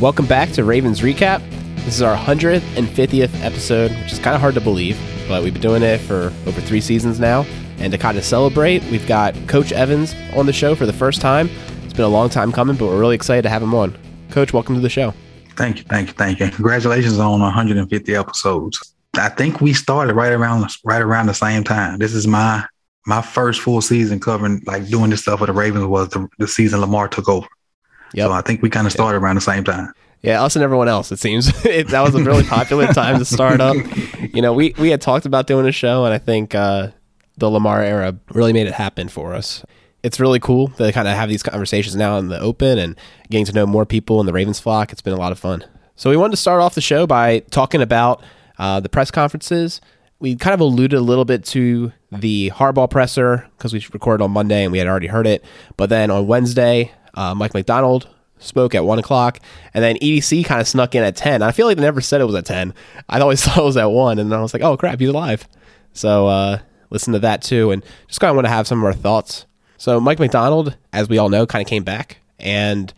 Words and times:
Welcome 0.00 0.24
back 0.24 0.50
to 0.52 0.64
Ravens 0.64 1.02
Recap. 1.02 1.46
This 1.84 1.96
is 1.96 2.00
our 2.00 2.16
150th 2.16 3.44
episode, 3.44 3.90
which 3.90 4.14
is 4.14 4.18
kind 4.18 4.34
of 4.34 4.40
hard 4.40 4.54
to 4.54 4.60
believe, 4.62 4.98
but 5.28 5.42
we've 5.42 5.52
been 5.52 5.60
doing 5.60 5.82
it 5.82 5.98
for 5.98 6.32
over 6.46 6.58
three 6.62 6.80
seasons 6.80 7.20
now. 7.20 7.44
And 7.76 7.92
to 7.92 7.98
kind 7.98 8.16
of 8.16 8.24
celebrate, 8.24 8.82
we've 8.84 9.06
got 9.06 9.34
Coach 9.46 9.72
Evans 9.72 10.14
on 10.34 10.46
the 10.46 10.54
show 10.54 10.74
for 10.74 10.86
the 10.86 10.92
first 10.94 11.20
time. 11.20 11.50
It's 11.84 11.92
been 11.92 12.06
a 12.06 12.08
long 12.08 12.30
time 12.30 12.50
coming, 12.50 12.76
but 12.76 12.86
we're 12.86 12.98
really 12.98 13.14
excited 13.14 13.42
to 13.42 13.50
have 13.50 13.62
him 13.62 13.74
on. 13.74 13.94
Coach, 14.30 14.54
welcome 14.54 14.74
to 14.74 14.80
the 14.80 14.88
show. 14.88 15.12
Thank 15.58 15.76
you, 15.76 15.84
thank 15.84 16.08
you, 16.08 16.14
thank 16.14 16.40
you. 16.40 16.48
Congratulations 16.48 17.18
on 17.18 17.40
150 17.40 18.16
episodes. 18.16 18.94
I 19.18 19.28
think 19.28 19.60
we 19.60 19.74
started 19.74 20.14
right 20.14 20.32
around 20.32 20.66
right 20.82 21.02
around 21.02 21.26
the 21.26 21.34
same 21.34 21.62
time. 21.62 21.98
This 21.98 22.14
is 22.14 22.26
my 22.26 22.64
my 23.04 23.20
first 23.20 23.60
full 23.60 23.82
season 23.82 24.18
covering 24.18 24.62
like 24.64 24.88
doing 24.88 25.10
this 25.10 25.20
stuff 25.20 25.40
with 25.40 25.48
the 25.48 25.52
Ravens 25.52 25.84
was 25.84 26.08
the, 26.08 26.26
the 26.38 26.48
season 26.48 26.80
Lamar 26.80 27.06
took 27.06 27.28
over. 27.28 27.46
Yep. 28.14 28.26
So 28.26 28.32
I 28.32 28.40
think 28.42 28.62
we 28.62 28.70
kind 28.70 28.86
of 28.86 28.92
started 28.92 29.16
yep. 29.16 29.22
around 29.22 29.36
the 29.36 29.40
same 29.40 29.64
time. 29.64 29.92
Yeah, 30.22 30.42
us 30.42 30.54
and 30.54 30.62
everyone 30.62 30.88
else. 30.88 31.10
It 31.12 31.18
seems 31.18 31.48
it, 31.64 31.88
that 31.88 32.02
was 32.02 32.14
a 32.14 32.22
really 32.22 32.44
popular 32.44 32.86
time 32.88 33.18
to 33.18 33.24
start 33.24 33.60
up. 33.60 33.76
You 34.32 34.42
know, 34.42 34.52
we 34.52 34.74
we 34.78 34.90
had 34.90 35.00
talked 35.00 35.26
about 35.26 35.48
doing 35.48 35.66
a 35.66 35.72
show, 35.72 36.04
and 36.04 36.14
I 36.14 36.18
think 36.18 36.54
uh, 36.54 36.90
the 37.38 37.50
Lamar 37.50 37.82
era 37.82 38.16
really 38.32 38.52
made 38.52 38.68
it 38.68 38.74
happen 38.74 39.08
for 39.08 39.34
us. 39.34 39.64
It's 40.04 40.20
really 40.20 40.38
cool 40.38 40.68
to 40.68 40.92
kind 40.92 41.08
of 41.08 41.16
have 41.16 41.28
these 41.28 41.42
conversations 41.42 41.96
now 41.96 42.16
in 42.18 42.28
the 42.28 42.38
open 42.38 42.78
and 42.78 42.96
getting 43.28 43.46
to 43.46 43.52
know 43.52 43.66
more 43.66 43.84
people 43.84 44.20
in 44.20 44.26
the 44.26 44.32
Ravens 44.32 44.60
flock. 44.60 44.92
It's 44.92 45.02
been 45.02 45.14
a 45.14 45.18
lot 45.18 45.32
of 45.32 45.38
fun. 45.38 45.64
So 45.96 46.10
we 46.10 46.16
wanted 46.16 46.32
to 46.32 46.36
start 46.36 46.60
off 46.60 46.74
the 46.74 46.80
show 46.80 47.06
by 47.06 47.40
talking 47.50 47.82
about 47.82 48.22
uh, 48.58 48.78
the 48.78 48.88
press 48.88 49.10
conferences. 49.10 49.80
We 50.20 50.36
kind 50.36 50.54
of 50.54 50.60
alluded 50.60 50.98
a 50.98 51.02
little 51.02 51.24
bit 51.24 51.44
to 51.46 51.92
the 52.12 52.50
Harbaugh 52.54 52.88
presser 52.88 53.48
because 53.56 53.72
we 53.72 53.84
recorded 53.92 54.22
on 54.22 54.30
Monday 54.30 54.62
and 54.62 54.70
we 54.70 54.78
had 54.78 54.86
already 54.86 55.08
heard 55.08 55.26
it. 55.26 55.44
But 55.76 55.88
then 55.88 56.10
on 56.10 56.26
Wednesday, 56.26 56.92
uh, 57.14 57.34
Mike 57.34 57.54
Macdonald 57.54 58.08
spoke 58.38 58.74
at 58.74 58.84
one 58.84 58.98
o'clock, 58.98 59.38
and 59.74 59.84
then 59.84 59.96
EDC 59.96 60.44
kind 60.44 60.60
of 60.60 60.68
snuck 60.68 60.94
in 60.94 61.02
at 61.02 61.16
ten. 61.16 61.42
I 61.42 61.52
feel 61.52 61.66
like 61.66 61.76
they 61.76 61.82
never 61.82 62.00
said 62.00 62.20
it 62.20 62.24
was 62.24 62.34
at 62.34 62.46
ten. 62.46 62.74
I 63.08 63.20
always 63.20 63.44
thought 63.44 63.58
it 63.58 63.64
was 63.64 63.76
at 63.76 63.90
one, 63.90 64.18
and 64.18 64.30
then 64.30 64.38
I 64.38 64.42
was 64.42 64.54
like, 64.54 64.62
oh 64.62 64.76
crap, 64.76 65.00
he's 65.00 65.08
alive. 65.08 65.46
So 65.92 66.26
uh, 66.28 66.58
listen 66.90 67.12
to 67.12 67.18
that 67.20 67.42
too, 67.42 67.70
and 67.70 67.84
just 68.08 68.20
kind 68.20 68.30
of 68.30 68.36
want 68.36 68.46
to 68.46 68.52
have 68.52 68.66
some 68.66 68.78
of 68.78 68.84
our 68.84 68.92
thoughts. 68.92 69.46
So 69.76 70.00
Mike 70.00 70.18
Macdonald, 70.18 70.76
as 70.92 71.08
we 71.08 71.18
all 71.18 71.28
know, 71.28 71.46
kind 71.46 71.62
of 71.62 71.68
came 71.68 71.84
back, 71.84 72.18
and 72.38 72.92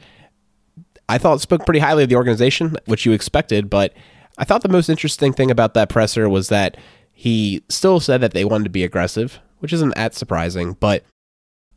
I 1.09 1.19
thought 1.19 1.41
spoke 1.41 1.65
pretty 1.65 1.81
highly 1.81 2.03
of 2.03 2.09
the 2.09 2.17
organization, 2.17 2.77
which 2.87 3.05
you 3.07 3.13
expected. 3.13 3.69
But 3.69 3.93
I 4.39 4.45
thought 4.45 4.63
the 4.63 4.69
most 4.69 4.89
interesting 4.89 5.33
thing 5.33 5.51
about 5.51 5.75
that 5.75 5.89
presser 5.89 6.29
was 6.29 6.49
that 6.49 6.77
he 7.13 7.63
still 7.69 8.01
said 8.01 8.21
that 8.21 8.33
they 8.33 8.45
wanted 8.45 8.65
to 8.65 8.71
be 8.71 8.83
aggressive, 8.83 9.39
which 9.61 9.73
isn't 9.73 9.95
that 9.95 10.15
surprising, 10.15 10.73
but 10.81 11.05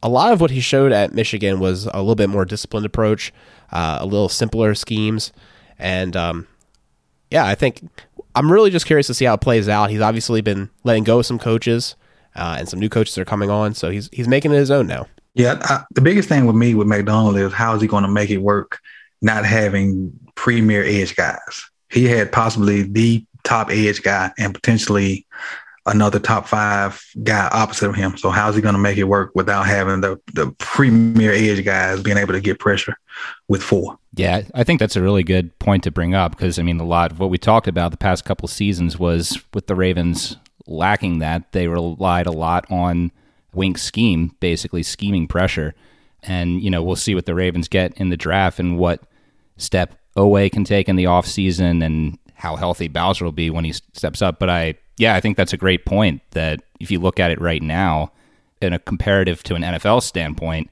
a 0.05 0.09
lot 0.09 0.31
of 0.31 0.39
what 0.39 0.51
he 0.51 0.59
showed 0.59 0.91
at 0.91 1.15
Michigan 1.15 1.59
was 1.59 1.87
a 1.87 1.97
little 1.97 2.13
bit 2.13 2.29
more 2.29 2.45
disciplined 2.45 2.85
approach, 2.85 3.33
uh, 3.71 3.97
a 3.99 4.05
little 4.05 4.29
simpler 4.29 4.75
schemes, 4.75 5.33
and 5.79 6.15
um, 6.15 6.47
yeah, 7.31 7.43
I 7.43 7.55
think 7.55 7.81
I'm 8.35 8.51
really 8.51 8.69
just 8.69 8.85
curious 8.85 9.07
to 9.07 9.15
see 9.15 9.25
how 9.25 9.33
it 9.33 9.41
plays 9.41 9.67
out. 9.67 9.89
He's 9.89 10.01
obviously 10.01 10.41
been 10.41 10.69
letting 10.83 11.05
go 11.05 11.17
of 11.17 11.25
some 11.25 11.39
coaches, 11.39 11.95
uh, 12.35 12.57
and 12.59 12.69
some 12.69 12.79
new 12.79 12.87
coaches 12.87 13.17
are 13.17 13.25
coming 13.25 13.49
on, 13.49 13.73
so 13.73 13.89
he's 13.89 14.07
he's 14.13 14.27
making 14.27 14.51
it 14.51 14.57
his 14.57 14.69
own 14.69 14.85
now. 14.85 15.07
Yeah, 15.33 15.59
I, 15.63 15.83
the 15.95 16.01
biggest 16.01 16.29
thing 16.29 16.45
with 16.45 16.55
me 16.55 16.75
with 16.75 16.87
Macdonald 16.87 17.35
is 17.37 17.51
how 17.51 17.73
is 17.75 17.81
he 17.81 17.87
going 17.87 18.03
to 18.03 18.09
make 18.09 18.29
it 18.29 18.37
work, 18.37 18.79
not 19.23 19.43
having 19.43 20.13
premier 20.35 20.83
edge 20.83 21.15
guys. 21.15 21.65
He 21.89 22.05
had 22.05 22.31
possibly 22.31 22.83
the 22.83 23.25
top 23.43 23.71
edge 23.71 24.03
guy 24.03 24.31
and 24.37 24.53
potentially 24.53 25.25
another 25.85 26.19
top 26.19 26.47
five 26.47 27.03
guy 27.23 27.47
opposite 27.51 27.89
of 27.89 27.95
him. 27.95 28.17
So 28.17 28.29
how's 28.29 28.55
he 28.55 28.61
going 28.61 28.73
to 28.73 28.79
make 28.79 28.97
it 28.97 29.03
work 29.03 29.31
without 29.35 29.65
having 29.65 30.01
the 30.01 30.19
the 30.33 30.51
premier 30.57 31.31
edge 31.31 31.63
guys 31.63 32.01
being 32.01 32.17
able 32.17 32.33
to 32.33 32.41
get 32.41 32.59
pressure 32.59 32.95
with 33.47 33.61
four? 33.61 33.97
Yeah, 34.13 34.41
I 34.53 34.63
think 34.63 34.79
that's 34.79 34.95
a 34.95 35.01
really 35.01 35.23
good 35.23 35.57
point 35.59 35.83
to 35.83 35.91
bring 35.91 36.15
up 36.15 36.31
because 36.31 36.57
I 36.57 36.63
mean, 36.63 36.79
a 36.79 36.85
lot 36.85 37.11
of 37.11 37.19
what 37.19 37.29
we 37.29 37.37
talked 37.37 37.67
about 37.67 37.91
the 37.91 37.97
past 37.97 38.25
couple 38.25 38.47
seasons 38.47 38.97
was 38.97 39.39
with 39.53 39.67
the 39.67 39.75
Ravens 39.75 40.37
lacking 40.67 41.19
that 41.19 41.51
they 41.51 41.67
relied 41.67 42.25
a 42.25 42.31
lot 42.31 42.65
on 42.71 43.11
Wink 43.53 43.77
scheme, 43.77 44.35
basically 44.39 44.83
scheming 44.83 45.27
pressure. 45.27 45.75
And 46.23 46.61
you 46.61 46.71
know, 46.71 46.81
we'll 46.81 46.95
see 46.95 47.13
what 47.13 47.25
the 47.25 47.35
Ravens 47.35 47.67
get 47.67 47.93
in 47.97 48.09
the 48.09 48.17
draft 48.17 48.59
and 48.59 48.77
what 48.77 49.01
step 49.57 49.95
Oweh 50.17 50.51
can 50.51 50.63
take 50.63 50.89
in 50.89 50.95
the 50.95 51.03
offseason 51.03 51.85
and 51.85 52.17
how 52.35 52.55
healthy 52.55 52.87
Bowser 52.87 53.25
will 53.25 53.31
be 53.31 53.49
when 53.49 53.65
he 53.65 53.73
steps 53.73 54.21
up. 54.21 54.39
But 54.39 54.49
I 54.49 54.75
yeah, 54.97 55.15
I 55.15 55.21
think 55.21 55.37
that's 55.37 55.53
a 55.53 55.57
great 55.57 55.85
point. 55.85 56.21
That 56.31 56.61
if 56.79 56.91
you 56.91 56.99
look 56.99 57.19
at 57.19 57.31
it 57.31 57.41
right 57.41 57.61
now, 57.61 58.11
in 58.61 58.73
a 58.73 58.79
comparative 58.79 59.43
to 59.43 59.55
an 59.55 59.61
NFL 59.61 60.03
standpoint, 60.03 60.69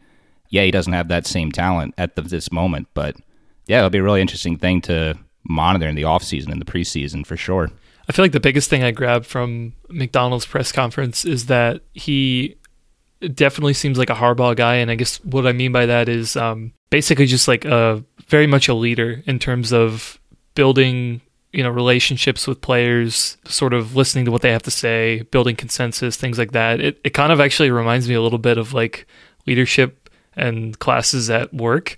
yeah, 0.50 0.64
he 0.64 0.72
doesn't 0.72 0.94
have 0.94 1.08
that 1.08 1.26
same 1.26 1.52
talent 1.52 1.94
at 1.98 2.16
the, 2.16 2.22
this 2.22 2.52
moment. 2.52 2.88
But 2.94 3.16
yeah, 3.68 3.80
it'll 3.80 3.90
be 3.90 4.00
a 4.00 4.04
really 4.04 4.22
interesting 4.22 4.58
thing 4.58 4.82
to 4.82 5.18
monitor 5.44 5.88
in 5.88 5.96
the 5.96 6.04
offseason 6.04 6.52
and 6.52 6.62
the 6.62 6.66
preseason 6.66 7.26
for 7.26 7.38
sure. 7.38 7.70
I 8.08 8.12
feel 8.12 8.26
like 8.26 8.34
the 8.34 8.40
biggest 8.40 8.70
thing 8.70 8.84
I 8.84 8.92
grabbed 8.92 9.26
from 9.26 9.74
Macdonald's 9.90 10.46
press 10.46 10.72
conference 10.72 11.24
is 11.24 11.46
that 11.46 11.82
he 11.94 12.58
definitely 13.34 13.74
seems 13.74 13.98
like 13.98 14.10
a 14.10 14.16
Harbaugh 14.16 14.56
guy, 14.56 14.76
and 14.76 14.92
I 14.92 14.96
guess 14.96 15.24
what 15.24 15.48
I 15.48 15.54
mean 15.54 15.72
by 15.72 15.86
that 15.86 16.10
is 16.10 16.36
um, 16.36 16.74
basically 16.90 17.26
just 17.26 17.48
like 17.48 17.64
a 17.64 18.04
very 18.28 18.48
much 18.48 18.68
a 18.68 18.74
leader 18.74 19.24
in 19.26 19.40
terms 19.40 19.72
of 19.72 20.20
building 20.54 21.22
you 21.54 21.64
know 21.64 21.70
relationships 21.70 22.48
with 22.48 22.60
players 22.60 23.38
sort 23.46 23.74
of 23.74 23.96
listening 23.96 24.26
to 24.26 24.32
what 24.32 24.42
they 24.42 24.52
have 24.52 24.64
to 24.64 24.72
say 24.72 25.22
building 25.32 25.56
consensus 25.56 26.18
things 26.18 26.38
like 26.38 26.52
that. 26.52 26.82
It, 26.82 27.00
it 27.04 27.12
kind 27.12 27.32
of 27.32 27.40
actually 27.40 27.72
reminds 27.72 28.10
me 28.10 28.16
a 28.16 28.22
little 28.22 28.40
bit 28.40 28.58
of 28.58 28.74
like 28.74 29.08
leadership 29.46 30.10
and 30.36 30.78
classes 30.80 31.30
at 31.30 31.54
work. 31.54 31.96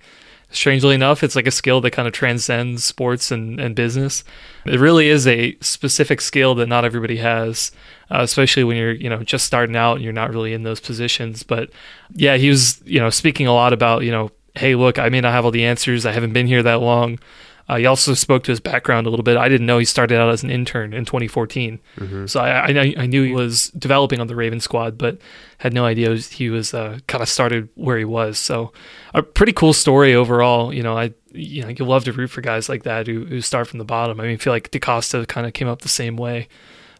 Strangely 0.51 0.93
enough 0.93 1.23
it's 1.23 1.35
like 1.35 1.47
a 1.47 1.51
skill 1.51 1.81
that 1.81 1.91
kind 1.91 2.07
of 2.07 2.13
transcends 2.13 2.83
sports 2.83 3.31
and, 3.31 3.59
and 3.59 3.75
business. 3.75 4.23
It 4.65 4.79
really 4.79 5.07
is 5.07 5.25
a 5.25 5.57
specific 5.61 6.21
skill 6.21 6.53
that 6.55 6.67
not 6.67 6.85
everybody 6.85 7.17
has 7.17 7.71
uh, 8.11 8.19
especially 8.21 8.65
when 8.65 8.77
you're 8.77 8.91
you 8.91 9.09
know 9.09 9.23
just 9.23 9.45
starting 9.45 9.75
out 9.77 9.95
and 9.95 10.03
you're 10.03 10.13
not 10.13 10.31
really 10.31 10.53
in 10.53 10.63
those 10.63 10.81
positions. 10.81 11.43
But 11.43 11.71
yeah 12.13 12.35
he 12.35 12.49
was 12.49 12.81
you 12.85 12.99
know 12.99 13.09
speaking 13.09 13.47
a 13.47 13.53
lot 13.53 13.71
about 13.71 14.03
you 14.03 14.11
know 14.11 14.31
hey 14.57 14.73
look 14.73 14.97
i 14.97 15.09
may 15.09 15.19
not 15.21 15.31
have 15.31 15.45
all 15.45 15.51
the 15.51 15.65
answers. 15.65 16.05
I 16.05 16.11
haven't 16.11 16.33
been 16.33 16.47
here 16.47 16.63
that 16.63 16.81
long 16.81 17.19
uh, 17.67 17.77
he 17.77 17.85
also 17.85 18.13
spoke 18.13 18.43
to 18.43 18.51
his 18.51 18.59
background 18.59 19.07
a 19.07 19.09
little 19.09 19.23
bit. 19.23 19.37
I 19.37 19.49
didn't 19.49 19.65
know 19.65 19.79
he 19.79 19.85
started 19.85 20.19
out 20.19 20.29
as 20.29 20.43
an 20.43 20.51
intern 20.51 20.93
in 20.93 21.05
2014, 21.05 21.79
mm-hmm. 21.97 22.25
so 22.27 22.39
I, 22.39 22.67
I, 22.67 22.93
I 22.97 23.05
knew 23.07 23.23
he 23.23 23.33
was 23.33 23.69
developing 23.69 24.19
on 24.19 24.27
the 24.27 24.35
Raven 24.35 24.59
squad, 24.59 24.97
but 24.97 25.17
had 25.57 25.73
no 25.73 25.85
idea 25.85 26.15
he 26.15 26.49
was 26.49 26.73
uh, 26.73 26.99
kind 27.07 27.21
of 27.23 27.29
started 27.29 27.69
where 27.75 27.97
he 27.97 28.05
was. 28.05 28.37
So 28.37 28.71
a 29.13 29.23
pretty 29.23 29.53
cool 29.53 29.73
story 29.73 30.13
overall. 30.13 30.73
You 30.73 30.83
know, 30.83 30.97
I 30.97 31.13
you 31.31 31.63
know 31.63 31.69
you 31.69 31.85
love 31.85 32.03
to 32.05 32.13
root 32.13 32.29
for 32.29 32.41
guys 32.41 32.69
like 32.69 32.83
that 32.83 33.07
who, 33.07 33.25
who 33.25 33.41
start 33.41 33.67
from 33.67 33.79
the 33.79 33.85
bottom. 33.85 34.19
I 34.19 34.23
mean, 34.23 34.33
I 34.33 34.37
feel 34.37 34.53
like 34.53 34.71
DeCosta 34.71 35.27
kind 35.27 35.47
of 35.47 35.53
came 35.53 35.67
up 35.67 35.81
the 35.81 35.89
same 35.89 36.17
way. 36.17 36.47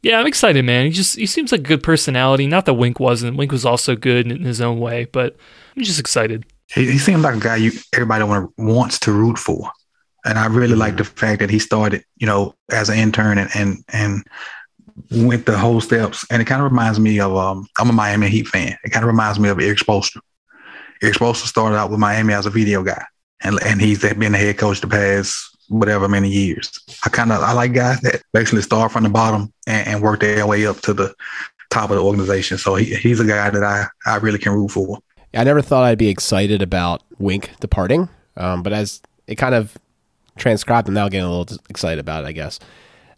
Yeah, 0.01 0.19
I'm 0.19 0.27
excited, 0.27 0.63
man. 0.65 0.85
He 0.85 0.91
just 0.91 1.15
he 1.15 1.25
seems 1.25 1.51
like 1.51 1.61
a 1.61 1.63
good 1.63 1.83
personality. 1.83 2.47
Not 2.47 2.65
that 2.65 2.73
Wink 2.73 2.99
wasn't. 2.99 3.37
Wink 3.37 3.51
was 3.51 3.65
also 3.65 3.95
good 3.95 4.31
in 4.31 4.43
his 4.43 4.61
own 4.61 4.79
way, 4.79 5.05
but 5.05 5.35
I'm 5.75 5.83
just 5.83 5.99
excited. 5.99 6.45
He, 6.73 6.91
he 6.91 6.97
seems 6.97 7.23
like 7.23 7.35
a 7.35 7.39
guy 7.39 7.57
you 7.57 7.71
everybody 7.93 8.23
want 8.23 8.51
wants 8.57 8.99
to 8.99 9.11
root 9.11 9.37
for. 9.37 9.71
And 10.25 10.37
I 10.37 10.47
really 10.47 10.75
like 10.75 10.97
the 10.97 11.03
fact 11.03 11.39
that 11.39 11.49
he 11.49 11.59
started, 11.59 12.03
you 12.17 12.27
know, 12.27 12.55
as 12.71 12.89
an 12.89 12.97
intern 12.97 13.37
and 13.37 13.49
and 13.55 13.83
and 13.93 14.23
went 15.11 15.45
the 15.45 15.57
whole 15.57 15.81
steps. 15.81 16.25
And 16.31 16.41
it 16.41 16.45
kind 16.45 16.61
of 16.61 16.71
reminds 16.71 16.99
me 16.99 17.19
of 17.19 17.35
um, 17.35 17.67
I'm 17.77 17.89
a 17.89 17.93
Miami 17.93 18.29
Heat 18.29 18.47
fan. 18.47 18.77
It 18.83 18.89
kind 18.89 19.03
of 19.03 19.07
reminds 19.07 19.39
me 19.39 19.49
of 19.49 19.59
Erik 19.59 19.79
Spoelstra. 19.79 20.21
Erik 21.01 21.15
Spoelstra 21.15 21.45
started 21.47 21.75
out 21.77 21.91
with 21.91 21.99
Miami 21.99 22.33
as 22.33 22.45
a 22.45 22.49
video 22.49 22.83
guy, 22.83 23.03
and 23.43 23.59
and 23.63 23.81
he's 23.81 24.01
been 24.01 24.31
the 24.31 24.37
head 24.37 24.57
coach 24.57 24.81
the 24.81 24.87
past 24.87 25.55
whatever 25.69 26.07
many 26.07 26.29
years. 26.29 26.71
I 27.05 27.09
kind 27.09 27.31
of 27.31 27.41
I 27.41 27.53
like 27.53 27.73
guys 27.73 27.99
that 28.01 28.21
basically 28.33 28.61
start 28.61 28.91
from 28.91 29.03
the 29.03 29.09
bottom 29.09 29.51
and, 29.67 29.87
and, 29.87 30.01
work 30.01 30.19
their 30.19 30.45
way 30.45 30.65
up 30.67 30.79
to 30.81 30.93
the 30.93 31.13
top 31.71 31.89
of 31.89 31.97
the 31.97 32.03
organization. 32.03 32.57
So 32.57 32.75
he, 32.75 32.93
he's 32.95 33.19
a 33.19 33.25
guy 33.25 33.49
that 33.49 33.63
I 33.63 33.87
I 34.05 34.17
really 34.17 34.39
can 34.39 34.53
root 34.53 34.71
for. 34.71 34.99
I 35.33 35.43
never 35.43 35.61
thought 35.61 35.83
I'd 35.83 35.97
be 35.97 36.07
excited 36.07 36.61
about 36.61 37.03
Wink 37.19 37.51
departing, 37.59 38.09
um, 38.37 38.63
but 38.63 38.71
as 38.73 39.01
it 39.27 39.35
kind 39.35 39.55
of 39.55 39.77
transcribed. 40.37 40.87
And 40.87 40.97
I'm 40.97 41.05
now 41.05 41.09
getting 41.09 41.25
a 41.25 41.31
little 41.31 41.57
excited 41.69 41.99
about 41.99 42.23
it. 42.23 42.27
I 42.27 42.31
guess. 42.31 42.59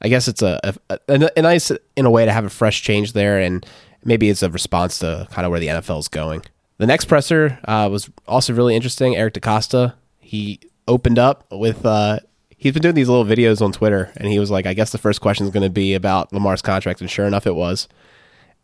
I 0.02 0.10
guess 0.10 0.28
it's 0.28 0.44
a, 0.44 0.60
a, 0.90 1.00
a, 1.10 1.30
a 1.36 1.42
nice 1.42 1.72
in 1.96 2.06
a 2.06 2.12
way 2.12 2.26
to 2.26 2.32
have 2.32 2.46
a 2.46 2.52
fresh 2.52 2.84
change 2.84 3.14
there, 3.14 3.40
and 3.40 3.66
maybe 4.04 4.30
it's 4.30 4.44
a 4.44 4.50
response 4.50 5.00
to 5.00 5.28
kind 5.32 5.46
of 5.46 5.52
where 5.52 5.60
the 5.60 5.68
NFL 5.68 6.00
is 6.00 6.08
going. 6.08 6.44
The 6.78 6.86
next 6.86 7.06
presser 7.06 7.60
uh, 7.68 7.90
was 7.92 8.10
also 8.28 8.54
really 8.54 8.76
interesting. 8.76 9.16
Eric 9.16 9.34
DeCosta. 9.34 9.96
He 10.20 10.60
opened 10.88 11.18
up 11.18 11.46
with. 11.52 11.86
Uh, 11.86 12.20
he's 12.58 12.74
been 12.74 12.82
doing 12.82 12.96
these 12.96 13.10
little 13.10 13.26
videos 13.26 13.62
on 13.62 13.72
Twitter, 13.72 14.12
and 14.18 14.28
he 14.28 14.40
was 14.40 14.52
like, 14.52 14.66
"I 14.68 14.74
guess 14.74 14.92
the 14.92 14.98
first 15.00 15.22
question 15.22 15.46
is 15.48 15.52
going 15.52 15.64
to 15.64 15.70
be 15.70 15.96
about 15.96 16.32
Lamar's 16.32 16.62
contract," 16.62 17.02
and 17.02 17.10
sure 17.10 17.26
enough, 17.26 17.48
it 17.48 17.56
was. 17.56 17.88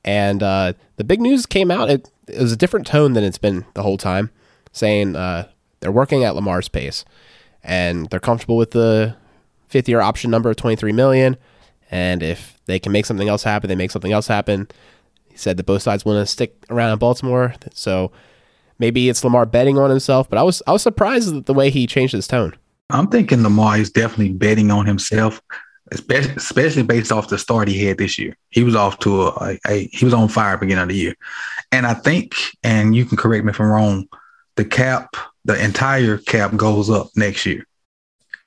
And 0.05 0.43
uh, 0.43 0.73
the 0.97 1.03
big 1.03 1.21
news 1.21 1.45
came 1.45 1.71
out. 1.71 1.89
It, 1.89 2.11
it, 2.27 2.41
was 2.41 2.51
a 2.51 2.57
different 2.57 2.85
tone 2.85 3.13
than 3.13 3.23
it's 3.23 3.37
been 3.37 3.65
the 3.73 3.83
whole 3.83 3.97
time, 3.97 4.29
saying 4.71 5.15
uh, 5.15 5.47
they're 5.79 5.91
working 5.91 6.23
at 6.23 6.35
Lamar's 6.35 6.67
pace 6.67 7.05
and 7.63 8.09
they're 8.09 8.19
comfortable 8.19 8.57
with 8.57 8.71
the 8.71 9.15
fifth 9.67 9.89
year 9.89 10.01
option 10.01 10.29
number 10.29 10.49
of 10.49 10.55
23 10.55 10.91
million. 10.91 11.37
And 11.89 12.23
if 12.23 12.59
they 12.65 12.79
can 12.79 12.91
make 12.91 13.05
something 13.05 13.29
else 13.29 13.43
happen, 13.43 13.67
they 13.67 13.75
make 13.75 13.91
something 13.91 14.11
else 14.11 14.27
happen. 14.27 14.67
He 15.29 15.37
said 15.37 15.57
that 15.57 15.65
both 15.65 15.81
sides 15.81 16.05
want 16.05 16.17
to 16.17 16.25
stick 16.25 16.55
around 16.69 16.91
in 16.91 16.99
Baltimore. 16.99 17.53
So 17.73 18.11
maybe 18.79 19.09
it's 19.09 19.23
Lamar 19.23 19.45
betting 19.45 19.77
on 19.77 19.89
himself, 19.89 20.29
but 20.29 20.37
I 20.37 20.43
was 20.43 20.61
I 20.67 20.71
was 20.71 20.81
surprised 20.81 21.35
at 21.35 21.45
the 21.45 21.53
way 21.53 21.69
he 21.69 21.87
changed 21.87 22.13
his 22.13 22.27
tone. 22.27 22.55
I'm 22.89 23.07
thinking 23.07 23.43
Lamar 23.43 23.77
is 23.77 23.89
definitely 23.89 24.33
betting 24.33 24.69
on 24.69 24.85
himself, 24.85 25.41
especially, 25.91 26.83
based 26.83 27.11
off 27.11 27.29
the 27.29 27.37
start 27.37 27.67
he 27.67 27.83
had 27.85 27.97
this 27.97 28.19
year. 28.19 28.37
He 28.49 28.63
was 28.63 28.75
off 28.75 28.99
to 28.99 29.23
a, 29.23 29.29
a, 29.41 29.59
a 29.67 29.89
he 29.91 30.05
was 30.05 30.13
on 30.13 30.27
fire 30.27 30.57
beginning 30.57 30.83
of 30.83 30.89
the 30.89 30.95
year, 30.95 31.15
and 31.71 31.87
I 31.87 31.93
think, 31.93 32.35
and 32.63 32.95
you 32.95 33.05
can 33.05 33.17
correct 33.17 33.45
me 33.45 33.51
if 33.51 33.59
I'm 33.59 33.67
wrong, 33.67 34.07
the 34.55 34.65
cap, 34.65 35.15
the 35.45 35.61
entire 35.63 36.17
cap 36.17 36.55
goes 36.55 36.89
up 36.89 37.09
next 37.15 37.45
year. 37.45 37.65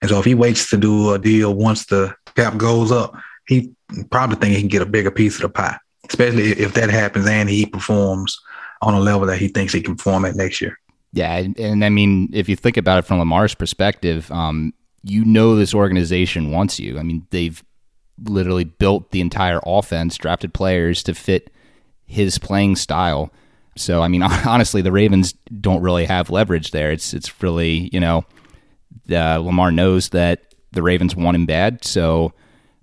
And 0.00 0.10
so 0.10 0.18
if 0.18 0.24
he 0.24 0.34
waits 0.34 0.70
to 0.70 0.76
do 0.76 1.12
a 1.12 1.18
deal 1.18 1.54
once 1.54 1.86
the 1.86 2.14
cap 2.34 2.56
goes 2.56 2.92
up, 2.92 3.14
he 3.48 3.72
probably 4.10 4.36
think 4.36 4.54
he 4.54 4.60
can 4.60 4.68
get 4.68 4.82
a 4.82 4.86
bigger 4.86 5.10
piece 5.10 5.36
of 5.36 5.42
the 5.42 5.48
pie, 5.48 5.78
especially 6.08 6.50
if 6.52 6.74
that 6.74 6.90
happens 6.90 7.26
and 7.26 7.48
he 7.48 7.66
performs 7.66 8.38
on 8.82 8.94
a 8.94 9.00
level 9.00 9.26
that 9.26 9.38
he 9.38 9.48
thinks 9.48 9.72
he 9.72 9.80
can 9.80 9.96
perform 9.96 10.24
at 10.24 10.36
next 10.36 10.60
year. 10.60 10.78
Yeah, 11.12 11.36
and, 11.36 11.58
and 11.58 11.84
I 11.84 11.88
mean, 11.88 12.28
if 12.32 12.48
you 12.48 12.56
think 12.56 12.76
about 12.76 12.98
it 12.98 13.04
from 13.06 13.18
Lamar's 13.18 13.54
perspective, 13.54 14.30
um, 14.30 14.74
you 15.02 15.24
know 15.24 15.56
this 15.56 15.72
organization 15.72 16.50
wants 16.50 16.78
you. 16.78 16.98
I 16.98 17.02
mean, 17.02 17.26
they've 17.30 17.62
literally 18.24 18.64
built 18.64 19.12
the 19.12 19.20
entire 19.20 19.60
offense, 19.64 20.16
drafted 20.16 20.52
players 20.52 21.02
to 21.04 21.14
fit 21.14 21.50
his 22.04 22.38
playing 22.38 22.76
style. 22.76 23.32
So, 23.76 24.02
I 24.02 24.08
mean, 24.08 24.22
honestly, 24.46 24.82
the 24.82 24.92
Ravens 24.92 25.32
don't 25.60 25.82
really 25.82 26.06
have 26.06 26.30
leverage 26.30 26.70
there. 26.70 26.90
It's 26.92 27.14
it's 27.14 27.42
really 27.42 27.90
you 27.92 28.00
know, 28.00 28.24
uh, 29.10 29.38
Lamar 29.38 29.70
knows 29.70 30.10
that 30.10 30.54
the 30.72 30.82
Ravens 30.82 31.16
want 31.16 31.36
him 31.36 31.46
bad, 31.46 31.84
so 31.84 32.32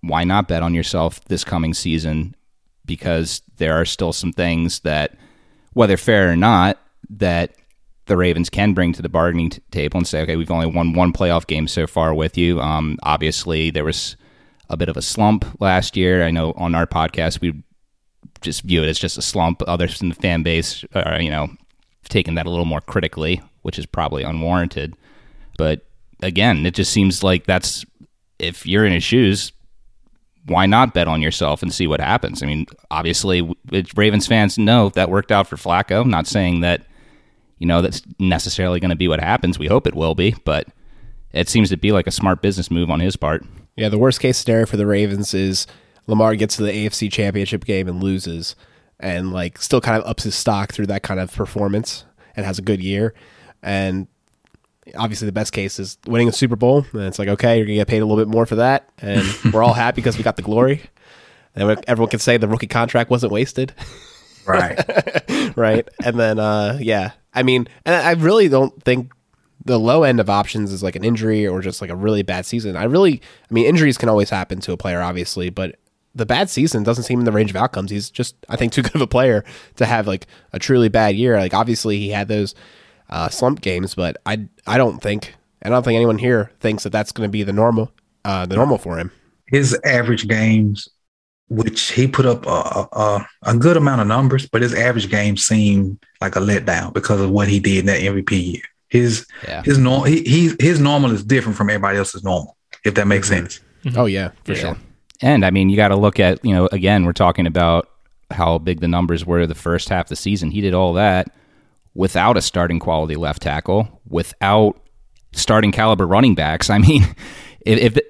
why 0.02 0.24
not 0.24 0.48
bet 0.48 0.64
on 0.64 0.74
yourself 0.74 1.24
this 1.26 1.44
coming 1.44 1.74
season? 1.74 2.36
Because 2.86 3.42
there 3.58 3.80
are 3.80 3.86
still 3.86 4.12
some 4.12 4.34
things 4.34 4.82
that, 4.82 5.16
whether 5.72 5.96
fair 5.96 6.30
or 6.30 6.36
not, 6.36 6.78
that 7.10 7.56
the 8.06 8.18
Ravens 8.18 8.50
can 8.50 8.74
bring 8.74 8.92
to 8.94 9.02
the 9.02 9.08
bargaining 9.08 9.50
t- 9.50 9.62
table 9.72 9.98
and 9.98 10.08
say, 10.08 10.22
okay, 10.22 10.36
we've 10.36 10.52
only 10.52 10.66
won 10.66 10.94
one 10.94 11.14
playoff 11.14 11.48
game 11.48 11.70
so 11.70 11.88
far 11.88 12.14
with 12.14 12.38
you. 12.38 12.60
Um, 12.60 13.00
obviously, 13.04 13.70
there 13.70 13.86
was 13.86 14.18
a 14.70 14.76
bit 14.76 14.90
of 14.90 14.98
a 14.98 15.02
slump 15.02 15.46
last 15.62 15.96
year. 15.96 16.26
I 16.26 16.32
know 16.32 16.52
on 16.58 16.76
our 16.76 16.86
podcast 16.86 17.40
we 17.40 17.64
just 18.44 18.64
view 18.64 18.84
it 18.84 18.90
as 18.90 19.00
just 19.00 19.18
a 19.18 19.22
slump. 19.22 19.62
Others 19.68 20.02
in 20.02 20.10
the 20.10 20.16
fan 20.16 20.44
base 20.44 20.86
are, 20.94 21.22
you 21.22 21.30
know, 21.30 21.50
taking 22.10 22.36
that 22.36 22.46
a 22.46 22.50
little 22.50 22.66
more 22.66 22.82
critically, 22.82 23.42
which 23.62 23.80
is 23.80 23.86
probably 23.86 24.24
unwarranted. 24.24 24.96
But 25.58 25.86
again, 26.22 26.66
it 26.66 26.76
just 26.76 26.92
seems 26.92 27.24
like 27.24 27.46
that's 27.46 27.86
if 28.40 28.66
you're 28.66 28.86
in 28.86 28.94
his 28.94 29.04
shoes, 29.04 29.52
why 30.46 30.66
not 30.66 30.94
bet 30.94 31.08
on 31.08 31.22
yourself 31.22 31.62
and 31.62 31.74
see 31.74 31.88
what 31.88 32.02
happens? 32.02 32.44
I 32.44 32.46
mean, 32.46 32.66
obviously, 32.92 33.56
Ravens 33.96 34.28
fans 34.28 34.58
know 34.58 34.90
that 34.90 35.10
worked 35.10 35.32
out 35.32 35.48
for 35.48 35.56
Flacco. 35.56 36.02
I'm 36.02 36.10
not 36.10 36.28
saying 36.28 36.62
that 36.62 36.86
you 37.60 37.68
know 37.68 37.82
that's 37.82 38.02
necessarily 38.20 38.80
going 38.80 38.90
to 38.90 38.96
be 38.96 39.08
what 39.08 39.22
happens. 39.22 39.58
We 39.58 39.68
hope 39.68 39.88
it 39.88 39.96
will 39.96 40.16
be, 40.16 40.36
but 40.44 40.68
it 41.32 41.50
seems 41.50 41.70
to 41.70 41.78
be 41.78 41.92
like 41.92 42.08
a 42.08 42.12
smart 42.12 42.42
business 42.42 42.70
move 42.70 42.90
on 42.90 43.00
his 43.00 43.16
part. 43.16 43.46
Yeah, 43.76 43.90
the 43.90 43.98
worst 43.98 44.20
case 44.20 44.38
scenario 44.38 44.66
for 44.66 44.78
the 44.78 44.86
Ravens 44.86 45.34
is 45.34 45.66
Lamar 46.08 46.36
gets 46.36 46.58
to 46.58 46.64
the 46.64 46.72
AFC 46.72 47.12
Championship 47.12 47.66
game 47.66 47.88
and 47.88 48.04
loses, 48.04 48.56
and 49.00 49.32
like 49.32 49.58
still 49.62 49.82
kind 49.82 50.02
of 50.02 50.08
ups 50.08 50.24
his 50.24 50.36
stock 50.36 50.74
through 50.74 50.88
that 50.88 51.04
kind 51.04 51.20
of 51.20 51.34
performance 51.34 52.06
and 52.36 52.46
has 52.46 52.60
a 52.60 52.62
good 52.62 52.82
year. 52.82 53.14
And 53.62 54.08
obviously, 54.96 55.26
the 55.26 55.32
best 55.32 55.54
case 55.54 55.80
is 55.80 55.98
winning 56.08 56.28
a 56.28 56.34
Super 56.34 56.56
Bowl, 56.56 56.86
and 56.94 57.04
it's 57.04 57.20
like 57.20 57.30
okay, 57.30 57.58
you're 57.58 57.66
gonna 57.66 57.76
get 57.76 57.88
paid 57.88 58.02
a 58.02 58.06
little 58.06 58.24
bit 58.24 58.32
more 58.32 58.46
for 58.46 58.56
that, 58.56 58.90
and 59.00 59.26
we're 59.54 59.64
all 59.64 59.74
happy 59.74 59.96
because 59.96 60.18
we 60.18 60.24
got 60.24 60.36
the 60.36 60.42
glory. 60.42 60.82
And 61.56 61.84
everyone 61.88 62.10
can 62.10 62.20
say 62.20 62.38
the 62.38 62.48
rookie 62.48 62.66
contract 62.68 63.12
wasn't 63.12 63.32
wasted. 63.32 63.74
Right. 64.46 65.56
right. 65.58 65.88
And 66.04 66.20
then, 66.20 66.40
uh, 66.40 66.78
yeah, 66.82 67.12
I 67.34 67.44
mean, 67.44 67.68
and 67.86 67.96
I 67.96 68.12
really 68.14 68.50
don't 68.50 68.82
think 68.84 69.12
the 69.66 69.80
low 69.80 70.04
end 70.04 70.20
of 70.20 70.30
options 70.30 70.72
is 70.72 70.84
like 70.84 70.96
an 70.96 71.04
injury 71.04 71.48
or 71.48 71.62
just 71.62 71.82
like 71.82 71.90
a 71.90 71.96
really 71.96 72.24
bad 72.24 72.46
season. 72.46 72.76
I 72.76 72.84
really, 72.84 73.22
I 73.50 73.54
mean, 73.54 73.66
injuries 73.66 73.98
can 73.98 74.10
always 74.10 74.30
happen 74.30 74.60
to 74.62 74.74
a 74.74 74.78
player, 74.78 75.02
obviously, 75.02 75.50
but 75.50 75.78
the 76.16 76.26
bad 76.26 76.50
season 76.50 76.84
doesn't 76.84 77.06
seem 77.06 77.20
in 77.20 77.26
the 77.26 77.32
range 77.32 77.50
of 77.50 77.56
outcomes. 77.56 77.92
He's 77.92 78.10
just, 78.10 78.36
I 78.50 78.56
think, 78.56 78.74
too 78.74 78.82
good 78.82 78.96
of 78.96 79.02
a 79.02 79.08
player 79.08 79.44
to 79.76 79.86
have 79.86 80.08
like 80.08 80.28
a 80.52 80.60
truly 80.60 80.90
bad 80.90 81.16
year. 81.16 81.38
Like, 81.38 81.54
obviously, 81.54 81.98
he 82.00 82.10
had 82.10 82.28
those 82.28 82.56
uh, 83.10 83.30
slump 83.30 83.62
games, 83.62 83.96
but 83.96 84.18
I, 84.26 84.48
I 84.68 84.78
don't 84.78 85.02
think, 85.02 85.36
I 85.64 85.70
don't 85.70 85.84
think 85.84 85.96
anyone 85.96 86.18
here 86.18 86.52
thinks 86.60 86.84
that 86.84 86.92
that's 86.92 87.12
going 87.12 87.28
to 87.28 87.32
be 87.32 87.44
the 87.44 87.54
normal, 87.54 87.92
uh, 88.26 88.46
the 88.46 88.56
normal 88.56 88.78
for 88.78 88.98
him. 88.98 89.12
His 89.48 89.78
average 89.84 90.28
games 90.28 90.90
which 91.50 91.92
he 91.92 92.08
put 92.08 92.26
up 92.26 92.46
a, 92.48 92.88
a, 92.94 93.28
a, 93.44 93.56
good 93.56 93.78
amount 93.78 94.02
of 94.02 94.08
numbers, 94.08 94.48
but 94.48 94.62
his 94.62 94.74
average 94.74 95.10
game 95.10 95.38
seemed 95.38 96.04
like 96.20 96.36
a 96.36 96.40
letdown 96.40 96.94
because 96.94 97.22
of 97.22 97.30
what 97.30 97.48
he 97.48 97.60
did 97.60 97.80
in 97.80 97.86
that 97.86 98.00
MVP 98.00 98.54
year. 98.54 98.64
His 98.88 99.28
yeah. 99.48 99.62
his 99.64 99.78
normal 99.78 100.06
he, 100.06 100.24
he, 100.24 100.52
his 100.60 100.80
normal 100.80 101.12
is 101.12 101.24
different 101.24 101.58
from 101.58 101.70
everybody 101.70 101.98
else's 101.98 102.24
normal, 102.24 102.58
if 102.86 102.94
that 102.96 103.08
makes 103.08 103.30
mm-hmm. 103.30 103.46
sense. 103.46 103.60
Mm-hmm. 103.84 104.00
Oh 104.00 104.06
yeah, 104.06 104.32
for 104.46 104.54
yeah. 104.54 104.60
sure. 104.60 104.78
And 105.22 105.46
I 105.46 105.52
mean, 105.52 105.70
you 105.70 105.76
got 105.76 105.90
to 105.90 105.96
look 105.96 106.20
at 106.20 106.44
you 106.44 106.54
know 106.54 106.68
again, 106.72 107.06
we're 107.06 107.14
talking 107.14 107.48
about 107.48 107.90
how 108.32 108.58
big 108.58 108.82
the 108.82 108.88
numbers 108.88 109.26
were 109.26 109.46
the 109.46 109.56
first 109.56 109.90
half 109.90 110.06
of 110.06 110.10
the 110.10 110.16
season. 110.16 110.52
He 110.52 110.62
did 110.62 110.74
all 110.74 110.94
that 110.94 111.32
without 111.94 112.38
a 112.38 112.42
starting 112.42 112.80
quality 112.80 113.16
left 113.16 113.42
tackle, 113.42 114.02
without 114.08 114.80
starting 115.34 115.72
caliber 115.72 116.08
running 116.08 116.36
backs. 116.36 116.70
I 116.70 116.78
mean, 116.78 117.04
if, 117.62 117.96
if 117.96 118.04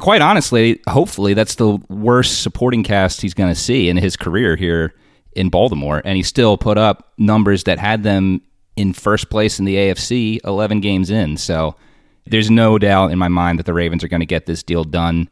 quite 0.00 0.22
honestly, 0.22 0.80
hopefully 0.88 1.34
that's 1.34 1.54
the 1.56 1.78
worst 1.88 2.42
supporting 2.42 2.82
cast 2.82 3.20
he's 3.20 3.34
going 3.34 3.52
to 3.52 3.60
see 3.60 3.88
in 3.88 3.96
his 3.96 4.16
career 4.16 4.56
here 4.56 4.94
in 5.32 5.48
Baltimore. 5.48 6.02
And 6.04 6.16
he 6.16 6.22
still 6.22 6.58
put 6.58 6.78
up 6.78 7.12
numbers 7.18 7.64
that 7.64 7.78
had 7.78 8.02
them 8.02 8.42
in 8.76 8.92
first 8.92 9.30
place 9.30 9.58
in 9.58 9.64
the 9.64 9.76
AFC 9.76 10.40
11 10.44 10.80
games 10.80 11.10
in. 11.10 11.36
So 11.36 11.76
there's 12.26 12.50
no 12.50 12.78
doubt 12.78 13.12
in 13.12 13.18
my 13.18 13.28
mind 13.28 13.58
that 13.58 13.66
the 13.66 13.74
Ravens 13.74 14.02
are 14.02 14.08
going 14.08 14.20
to 14.20 14.26
get 14.26 14.46
this 14.46 14.62
deal 14.62 14.84
done. 14.84 15.28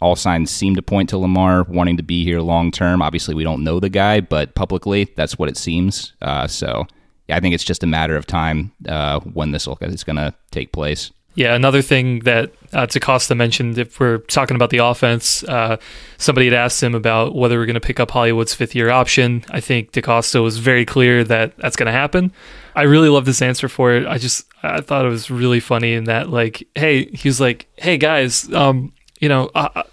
All 0.00 0.16
signs 0.16 0.50
seem 0.50 0.74
to 0.76 0.82
point 0.82 1.10
to 1.10 1.18
Lamar 1.18 1.64
wanting 1.64 1.96
to 1.98 2.02
be 2.02 2.24
here 2.24 2.40
long 2.40 2.70
term. 2.70 3.02
Obviously, 3.02 3.34
we 3.34 3.44
don't 3.44 3.62
know 3.62 3.80
the 3.80 3.90
guy, 3.90 4.20
but 4.20 4.54
publicly, 4.54 5.12
that's 5.16 5.38
what 5.38 5.48
it 5.48 5.56
seems. 5.56 6.14
Uh, 6.22 6.46
so, 6.46 6.86
yeah, 7.28 7.36
I 7.36 7.40
think 7.40 7.54
it's 7.54 7.64
just 7.64 7.82
a 7.82 7.86
matter 7.86 8.16
of 8.16 8.26
time 8.26 8.72
uh, 8.88 9.20
when 9.20 9.52
this 9.52 9.66
is 9.66 10.04
going 10.04 10.16
to 10.16 10.34
take 10.50 10.72
place. 10.72 11.10
Yeah, 11.34 11.54
another 11.54 11.80
thing 11.80 12.20
that 12.20 12.52
uh, 12.72 12.86
DeCosta 12.86 13.36
mentioned, 13.36 13.78
if 13.78 14.00
we're 14.00 14.18
talking 14.18 14.56
about 14.56 14.70
the 14.70 14.78
offense, 14.78 15.44
uh, 15.44 15.76
somebody 16.18 16.46
had 16.46 16.54
asked 16.54 16.82
him 16.82 16.94
about 16.94 17.36
whether 17.36 17.56
we're 17.56 17.66
going 17.66 17.74
to 17.74 17.80
pick 17.80 18.00
up 18.00 18.10
Hollywood's 18.10 18.52
fifth 18.52 18.74
year 18.74 18.90
option. 18.90 19.44
I 19.48 19.60
think 19.60 19.92
DeCosta 19.92 20.42
was 20.42 20.58
very 20.58 20.84
clear 20.84 21.22
that 21.24 21.56
that's 21.56 21.76
going 21.76 21.86
to 21.86 21.92
happen. 21.92 22.32
I 22.74 22.82
really 22.82 23.08
love 23.08 23.26
this 23.26 23.42
answer 23.42 23.68
for 23.68 23.92
it. 23.92 24.06
I 24.06 24.18
just 24.18 24.44
I 24.62 24.80
thought 24.80 25.06
it 25.06 25.08
was 25.08 25.30
really 25.30 25.60
funny 25.60 25.94
in 25.94 26.04
that 26.04 26.30
like, 26.30 26.66
hey, 26.74 27.04
he 27.06 27.28
was 27.28 27.40
like, 27.40 27.68
hey 27.76 27.96
guys, 27.96 28.52
um, 28.52 28.92
you 29.20 29.28
know. 29.28 29.50
Uh, 29.54 29.84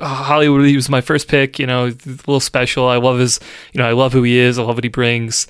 Hollywood, 0.00 0.66
he 0.66 0.76
was 0.76 0.88
my 0.88 1.00
first 1.00 1.28
pick. 1.28 1.58
You 1.58 1.66
know, 1.66 1.86
a 1.86 1.94
little 2.04 2.40
special. 2.40 2.88
I 2.88 2.96
love 2.96 3.18
his. 3.18 3.40
You 3.72 3.78
know, 3.78 3.88
I 3.88 3.92
love 3.92 4.12
who 4.12 4.22
he 4.22 4.38
is. 4.38 4.58
I 4.58 4.62
love 4.62 4.76
what 4.76 4.84
he 4.84 4.90
brings. 4.90 5.46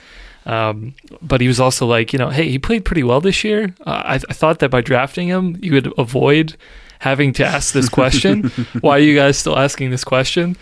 Um, 0.46 0.94
but 1.20 1.40
he 1.40 1.48
was 1.48 1.60
also 1.60 1.86
like, 1.86 2.12
you 2.12 2.18
know, 2.18 2.30
hey, 2.30 2.48
he 2.48 2.58
played 2.58 2.84
pretty 2.84 3.02
well 3.02 3.20
this 3.20 3.44
year. 3.44 3.74
Uh, 3.86 4.02
I, 4.04 4.14
I, 4.14 4.32
thought 4.32 4.60
that 4.60 4.70
by 4.70 4.80
drafting 4.80 5.28
him, 5.28 5.58
you 5.60 5.72
would 5.74 5.92
avoid 5.98 6.56
having 7.00 7.32
to 7.34 7.44
ask 7.44 7.74
this 7.74 7.88
question. 7.88 8.44
Why 8.80 8.96
are 8.96 9.00
you 9.00 9.14
guys 9.14 9.36
still 9.36 9.58
asking 9.58 9.90
this 9.90 10.02
question? 10.02 10.56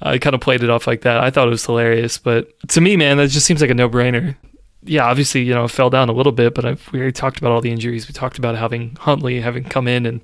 Uh, 0.00 0.10
I 0.10 0.18
kind 0.18 0.34
of 0.34 0.40
played 0.40 0.62
it 0.62 0.70
off 0.70 0.86
like 0.86 1.02
that. 1.02 1.18
I 1.18 1.30
thought 1.30 1.48
it 1.48 1.50
was 1.50 1.66
hilarious, 1.66 2.16
but 2.16 2.48
to 2.68 2.80
me, 2.80 2.96
man, 2.96 3.16
that 3.16 3.28
just 3.28 3.44
seems 3.44 3.60
like 3.60 3.70
a 3.70 3.74
no-brainer. 3.74 4.36
Yeah, 4.84 5.04
obviously, 5.04 5.42
you 5.42 5.54
know, 5.54 5.64
it 5.64 5.70
fell 5.70 5.90
down 5.90 6.08
a 6.08 6.12
little 6.12 6.32
bit, 6.32 6.54
but 6.54 6.64
I've, 6.64 6.92
we 6.92 7.00
already 7.00 7.12
talked 7.12 7.38
about 7.38 7.52
all 7.52 7.60
the 7.60 7.72
injuries. 7.72 8.06
We 8.06 8.12
talked 8.12 8.38
about 8.38 8.54
having 8.54 8.96
Huntley 9.00 9.40
having 9.40 9.64
come 9.64 9.88
in 9.88 10.06
and 10.06 10.20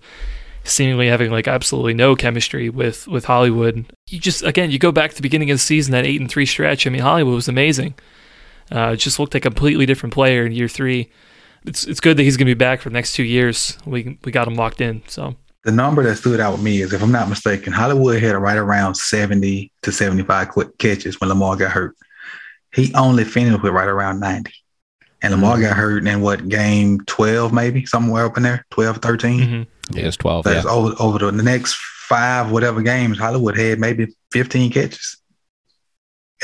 seemingly 0.65 1.09
having 1.09 1.31
like 1.31 1.49
absolutely 1.49 1.95
no 1.95 2.15
chemistry 2.17 2.69
with 2.69 3.07
with 3.09 3.25
Hollywood. 3.25 3.87
You 4.09 4.19
just 4.19 4.43
again, 4.43 4.71
you 4.71 4.79
go 4.79 4.93
back 4.93 5.11
to 5.11 5.17
the 5.17 5.23
beginning 5.23 5.51
of 5.51 5.57
the 5.57 5.63
season, 5.63 5.93
that 5.93 6.07
eight 6.07 6.21
and 6.21 6.31
three 6.31 6.47
stretch. 6.47 6.87
I 6.87 6.91
mean, 6.91 7.03
Hollywood 7.03 7.35
was 7.35 7.49
amazing. 7.49 7.95
Uh, 8.71 8.95
just 8.95 9.19
looked 9.19 9.35
like 9.35 9.45
a 9.45 9.51
completely 9.51 9.87
different 9.87 10.15
player 10.15 10.47
in 10.47 10.53
year 10.53 10.69
three. 10.69 11.11
It's 11.65 11.85
it's 11.87 12.01
good 12.01 12.17
that 12.17 12.23
he's 12.23 12.37
going 12.37 12.47
to 12.47 12.55
be 12.55 12.59
back 12.59 12.81
for 12.81 12.89
the 12.89 12.95
next 12.95 13.15
two 13.15 13.25
years. 13.25 13.77
We 13.85 14.19
we 14.25 14.33
got 14.33 14.49
him 14.49 14.55
locked 14.55 14.81
in. 14.81 15.03
So 15.09 15.37
the 15.65 15.73
number 15.73 16.03
that 16.03 16.17
stood 16.17 16.41
out 16.41 16.53
with 16.53 16.63
me 16.63 16.81
is, 16.81 16.93
if 16.93 17.03
I'm 17.03 17.13
not 17.13 17.29
mistaken, 17.29 17.73
Hollywood 17.73 18.23
had 18.23 18.35
right 18.37 18.57
around 18.57 18.95
70 18.95 19.71
to 19.83 19.93
75 19.93 20.49
catches 20.79 21.21
when 21.21 21.29
Lamar 21.29 21.57
got 21.57 21.73
hurt. 21.73 21.97
He 22.73 22.95
only 22.95 23.25
finished 23.25 23.63
with 23.63 23.73
right 23.73 23.89
around 23.89 24.21
90. 24.21 24.53
And 25.23 25.33
Lamar 25.35 25.55
mm-hmm. 25.55 25.65
got 25.65 25.77
hurt 25.77 26.07
in 26.07 26.21
what 26.23 26.49
game 26.49 27.01
12, 27.01 27.53
maybe 27.53 27.85
somewhere 27.85 28.25
up 28.25 28.39
in 28.39 28.43
there, 28.43 28.65
12, 28.71 28.99
13. 28.99 29.41
Mm-hmm. 29.41 29.63
Yeah, 29.93 30.07
it's 30.07 30.17
12. 30.17 30.47
yeah. 30.47 30.63
over, 30.67 30.95
over 31.01 31.19
the, 31.19 31.31
the 31.31 31.43
next 31.43 31.75
five, 31.75 32.51
whatever 32.51 32.83
games, 32.83 33.19
Hollywood 33.19 33.57
had 33.57 33.79
maybe 33.79 34.09
15 34.33 34.73
catches 34.73 35.21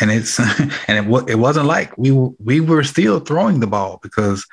and 0.00 0.10
it's 0.10 0.38
and 0.88 1.06
it, 1.06 1.24
it 1.28 1.36
wasn't 1.36 1.66
like 1.66 1.96
we 1.96 2.10
we 2.10 2.60
were 2.60 2.84
still 2.84 3.20
throwing 3.20 3.60
the 3.60 3.66
ball 3.66 3.98
because 4.02 4.46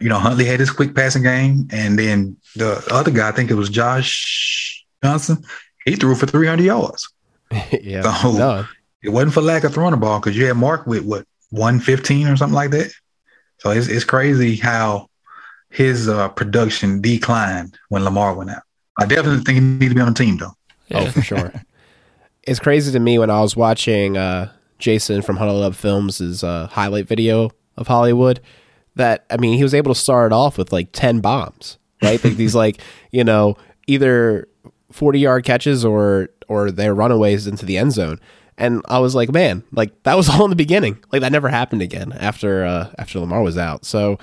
you 0.00 0.08
know 0.08 0.18
Huntley 0.18 0.44
had 0.44 0.60
his 0.60 0.70
quick 0.70 0.94
passing 0.94 1.22
game, 1.22 1.68
and 1.70 1.98
then 1.98 2.36
the 2.56 2.84
other 2.90 3.10
guy, 3.10 3.28
I 3.28 3.32
think 3.32 3.50
it 3.50 3.54
was 3.54 3.68
Josh 3.68 4.84
Johnson, 5.02 5.44
he 5.84 5.96
threw 5.96 6.14
for 6.14 6.26
300 6.26 6.62
yards. 6.62 7.12
yeah, 7.82 8.02
so 8.02 8.32
no. 8.32 8.66
it 9.02 9.10
wasn't 9.10 9.34
for 9.34 9.40
lack 9.40 9.64
of 9.64 9.74
throwing 9.74 9.92
the 9.92 9.96
ball 9.96 10.20
because 10.20 10.36
you 10.36 10.46
had 10.46 10.56
Mark 10.56 10.86
with 10.86 11.04
what 11.04 11.26
115 11.50 12.28
or 12.28 12.36
something 12.36 12.54
like 12.54 12.70
that. 12.70 12.92
So 13.58 13.70
it's 13.70 13.88
it's 13.88 14.04
crazy 14.04 14.56
how 14.56 15.08
his 15.70 16.08
uh, 16.08 16.28
production 16.30 17.00
declined 17.00 17.78
when 17.88 18.04
Lamar 18.04 18.34
went 18.34 18.50
out. 18.50 18.62
I 18.98 19.06
definitely 19.06 19.44
think 19.44 19.58
he 19.58 19.60
needs 19.60 19.92
to 19.92 19.94
be 19.94 20.00
on 20.00 20.12
the 20.12 20.14
team 20.14 20.36
though. 20.36 20.52
Oh, 20.92 21.06
for 21.10 21.22
sure. 21.22 21.52
it's 22.42 22.60
crazy 22.60 22.92
to 22.92 23.00
me 23.00 23.18
when 23.18 23.30
I 23.30 23.40
was 23.40 23.56
watching 23.56 24.16
uh, 24.16 24.52
Jason 24.78 25.22
from 25.22 25.36
Huddle 25.36 25.62
Up 25.62 25.74
Films' 25.74 26.42
uh, 26.42 26.66
highlight 26.66 27.06
video 27.06 27.50
of 27.76 27.86
Hollywood 27.86 28.40
that 28.96 29.24
I 29.30 29.36
mean 29.36 29.56
he 29.56 29.62
was 29.62 29.74
able 29.74 29.94
to 29.94 30.00
start 30.00 30.32
off 30.32 30.58
with 30.58 30.72
like 30.72 30.90
ten 30.92 31.20
bombs, 31.20 31.78
right? 32.02 32.22
like 32.22 32.36
these 32.36 32.54
like 32.64 32.80
you 33.12 33.24
know 33.24 33.56
either 33.86 34.48
forty 34.90 35.20
yard 35.20 35.44
catches 35.44 35.84
or 35.84 36.28
or 36.48 36.70
their 36.70 36.94
runaways 36.94 37.46
into 37.46 37.64
the 37.64 37.78
end 37.78 37.92
zone. 37.92 38.20
And 38.58 38.82
I 38.88 38.98
was 38.98 39.14
like, 39.14 39.32
man, 39.32 39.62
like 39.72 40.02
that 40.02 40.16
was 40.16 40.28
all 40.30 40.44
in 40.44 40.50
the 40.50 40.56
beginning. 40.56 41.02
Like 41.12 41.20
that 41.22 41.32
never 41.32 41.48
happened 41.48 41.82
again 41.82 42.12
after 42.12 42.64
uh, 42.64 42.92
after 42.98 43.20
Lamar 43.20 43.42
was 43.42 43.56
out. 43.56 43.84
So 43.84 44.18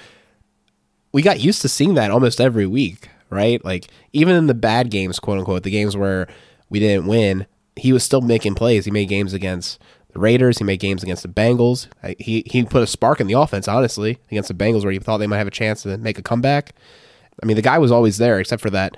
we 1.11 1.21
got 1.21 1.39
used 1.39 1.61
to 1.61 1.69
seeing 1.69 1.93
that 1.95 2.11
almost 2.11 2.41
every 2.41 2.67
week, 2.67 3.09
right? 3.29 3.63
Like 3.63 3.87
even 4.13 4.35
in 4.35 4.47
the 4.47 4.53
bad 4.53 4.89
games, 4.89 5.19
quote 5.19 5.39
unquote, 5.39 5.63
the 5.63 5.71
games 5.71 5.95
where 5.95 6.27
we 6.69 6.79
didn't 6.79 7.07
win, 7.07 7.45
he 7.75 7.93
was 7.93 8.03
still 8.03 8.21
making 8.21 8.55
plays. 8.55 8.85
He 8.85 8.91
made 8.91 9.09
games 9.09 9.33
against 9.33 9.79
the 10.13 10.19
Raiders. 10.19 10.57
He 10.57 10.63
made 10.63 10.79
games 10.79 11.03
against 11.03 11.23
the 11.23 11.29
Bengals. 11.29 11.87
He 12.19 12.43
he 12.45 12.63
put 12.63 12.83
a 12.83 12.87
spark 12.87 13.19
in 13.19 13.27
the 13.27 13.33
offense, 13.33 13.67
honestly, 13.67 14.19
against 14.31 14.47
the 14.47 14.53
Bengals, 14.53 14.83
where 14.83 14.91
he 14.91 14.99
thought 14.99 15.17
they 15.17 15.27
might 15.27 15.37
have 15.37 15.47
a 15.47 15.51
chance 15.51 15.83
to 15.83 15.97
make 15.97 16.17
a 16.17 16.23
comeback. 16.23 16.73
I 17.41 17.45
mean, 17.45 17.55
the 17.55 17.61
guy 17.61 17.77
was 17.77 17.91
always 17.91 18.17
there, 18.17 18.39
except 18.39 18.61
for 18.61 18.71
that 18.71 18.97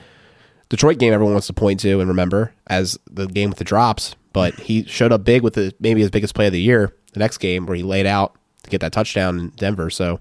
Detroit 0.70 1.00
game 1.00 1.14
everyone 1.14 1.34
wants 1.34 1.48
to 1.48 1.54
point 1.54 1.80
to 1.82 2.00
and 2.00 2.08
remember 2.08 2.54
as 2.68 2.98
the 3.10 3.28
game 3.28 3.50
with 3.50 3.58
the 3.58 3.66
drops. 3.66 4.16
But 4.32 4.54
he 4.56 4.84
showed 4.86 5.12
up 5.12 5.24
big 5.24 5.42
with 5.42 5.56
the, 5.56 5.74
maybe 5.80 6.02
his 6.02 6.12
biggest 6.12 6.36
play 6.36 6.46
of 6.46 6.54
the 6.54 6.62
year, 6.62 6.94
the 7.14 7.20
next 7.20 7.40
game 7.40 7.66
where 7.66 7.76
he 7.76 7.84
laid 7.84 8.06
out 8.06 8.38
to 8.64 8.70
get 8.70 8.80
that 8.82 8.94
touchdown 8.94 9.40
in 9.40 9.50
Denver. 9.50 9.90
So 9.90 10.20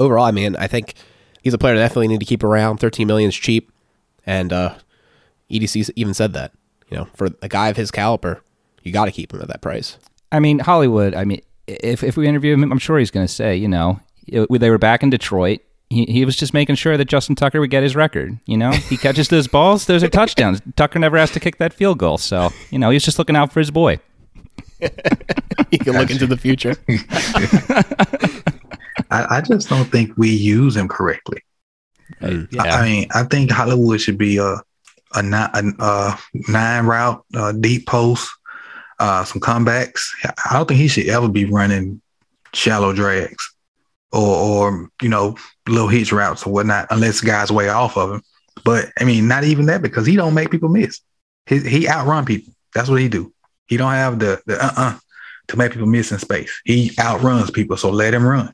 overall, 0.00 0.24
I 0.24 0.32
mean, 0.32 0.56
I 0.56 0.66
think 0.66 0.94
he's 1.42 1.54
a 1.54 1.58
player 1.58 1.76
that 1.76 1.82
definitely 1.82 2.08
need 2.08 2.20
to 2.20 2.26
keep 2.26 2.42
around. 2.42 2.78
13 2.78 3.06
million 3.06 3.28
is 3.28 3.36
cheap. 3.36 3.70
And 4.26 4.52
uh, 4.52 4.74
EDC 5.50 5.90
even 5.96 6.14
said 6.14 6.32
that, 6.32 6.52
you 6.90 6.96
know, 6.96 7.06
for 7.14 7.28
a 7.42 7.48
guy 7.48 7.68
of 7.68 7.76
his 7.76 7.90
caliber, 7.90 8.42
you 8.82 8.92
got 8.92 9.04
to 9.04 9.12
keep 9.12 9.32
him 9.32 9.40
at 9.40 9.48
that 9.48 9.62
price. 9.62 9.98
I 10.32 10.40
mean, 10.40 10.58
Hollywood, 10.58 11.14
I 11.14 11.24
mean, 11.24 11.42
if, 11.66 12.02
if 12.02 12.16
we 12.16 12.26
interview 12.26 12.54
him, 12.54 12.70
I'm 12.70 12.78
sure 12.78 12.98
he's 12.98 13.10
going 13.10 13.26
to 13.26 13.32
say, 13.32 13.56
you 13.56 13.68
know, 13.68 14.00
they 14.26 14.70
were 14.70 14.78
back 14.78 15.02
in 15.02 15.10
Detroit 15.10 15.60
he, 15.90 16.06
he 16.06 16.24
was 16.24 16.36
just 16.36 16.54
making 16.54 16.76
sure 16.76 16.96
that 16.96 17.06
Justin 17.06 17.34
Tucker 17.34 17.60
would 17.60 17.70
get 17.70 17.82
his 17.82 17.94
record. 17.94 18.38
You 18.46 18.56
know, 18.56 18.70
he 18.70 18.96
catches 18.96 19.28
those 19.28 19.48
balls, 19.48 19.86
those 19.86 20.02
are 20.02 20.08
touchdowns. 20.08 20.62
Tucker 20.76 21.00
never 21.00 21.18
has 21.18 21.32
to 21.32 21.40
kick 21.40 21.58
that 21.58 21.74
field 21.74 21.98
goal, 21.98 22.16
so 22.16 22.50
you 22.70 22.78
know 22.78 22.90
he's 22.90 23.04
just 23.04 23.18
looking 23.18 23.36
out 23.36 23.52
for 23.52 23.58
his 23.58 23.70
boy. 23.70 23.98
he 25.70 25.78
can 25.78 25.92
look 25.94 26.10
into 26.10 26.26
the 26.26 26.38
future. 26.38 26.74
I, 29.10 29.36
I, 29.36 29.40
just 29.40 29.68
don't 29.68 29.84
think 29.84 30.16
we 30.16 30.30
use 30.30 30.76
him 30.76 30.88
correctly. 30.88 31.42
Uh, 32.22 32.44
yeah. 32.50 32.62
I, 32.62 32.68
I, 32.68 32.84
mean, 32.84 33.08
I 33.14 33.22
think 33.24 33.50
Hollywood 33.50 34.00
should 34.00 34.18
be 34.18 34.38
a 34.38 34.56
a 35.14 35.22
nine, 35.22 35.50
a, 35.78 35.84
a 35.84 36.18
nine 36.48 36.86
route, 36.86 37.24
uh, 37.34 37.52
deep 37.52 37.86
post, 37.86 38.30
uh, 38.98 39.24
some 39.24 39.40
comebacks. 39.40 40.08
I 40.24 40.54
don't 40.54 40.66
think 40.66 40.80
he 40.80 40.88
should 40.88 41.08
ever 41.08 41.28
be 41.28 41.44
running 41.44 42.00
shallow 42.52 42.92
drags 42.92 43.52
or, 44.12 44.36
or 44.36 44.90
you 45.02 45.08
know, 45.08 45.36
little 45.68 45.88
hitch 45.88 46.12
routes 46.12 46.46
or 46.46 46.52
whatnot, 46.52 46.86
unless 46.90 47.20
guys 47.20 47.50
way 47.50 47.68
off 47.68 47.96
of 47.96 48.12
him. 48.12 48.22
But 48.64 48.90
I 48.98 49.04
mean, 49.04 49.28
not 49.28 49.44
even 49.44 49.66
that 49.66 49.82
because 49.82 50.06
he 50.06 50.16
don't 50.16 50.34
make 50.34 50.50
people 50.50 50.68
miss. 50.68 51.00
He 51.46 51.60
he 51.60 51.88
outrun 51.88 52.24
people. 52.24 52.52
That's 52.74 52.88
what 52.88 53.00
he 53.00 53.08
do. 53.08 53.32
He 53.66 53.76
don't 53.76 53.92
have 53.92 54.18
the 54.18 54.40
the 54.46 54.62
uh 54.62 54.72
uh 54.76 54.98
to 55.48 55.56
make 55.56 55.72
people 55.72 55.88
miss 55.88 56.12
in 56.12 56.18
space. 56.18 56.60
He 56.64 56.92
outruns 57.00 57.50
people, 57.50 57.76
so 57.76 57.90
let 57.90 58.14
him 58.14 58.24
run. 58.24 58.52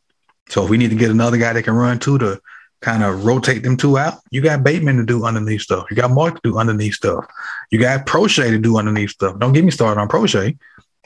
So 0.48 0.64
if 0.64 0.70
we 0.70 0.78
need 0.78 0.90
to 0.90 0.96
get 0.96 1.10
another 1.10 1.36
guy 1.36 1.52
that 1.52 1.62
can 1.62 1.74
run 1.74 1.98
too 1.98 2.18
to 2.18 2.40
kind 2.80 3.02
of 3.02 3.24
rotate 3.24 3.62
them 3.62 3.76
two 3.76 3.98
out, 3.98 4.20
you 4.30 4.40
got 4.40 4.62
Bateman 4.62 4.96
to 4.98 5.04
do 5.04 5.24
underneath 5.24 5.62
stuff. 5.62 5.86
You 5.90 5.96
got 5.96 6.10
Mark 6.10 6.34
to 6.34 6.40
do 6.50 6.58
underneath 6.58 6.94
stuff. 6.94 7.26
You 7.70 7.78
got 7.78 8.06
Proche 8.06 8.48
to 8.48 8.58
do 8.58 8.78
underneath 8.78 9.10
stuff. 9.10 9.38
Don't 9.38 9.52
get 9.52 9.64
me 9.64 9.70
started 9.70 10.00
on 10.00 10.08
Proche. 10.08 10.56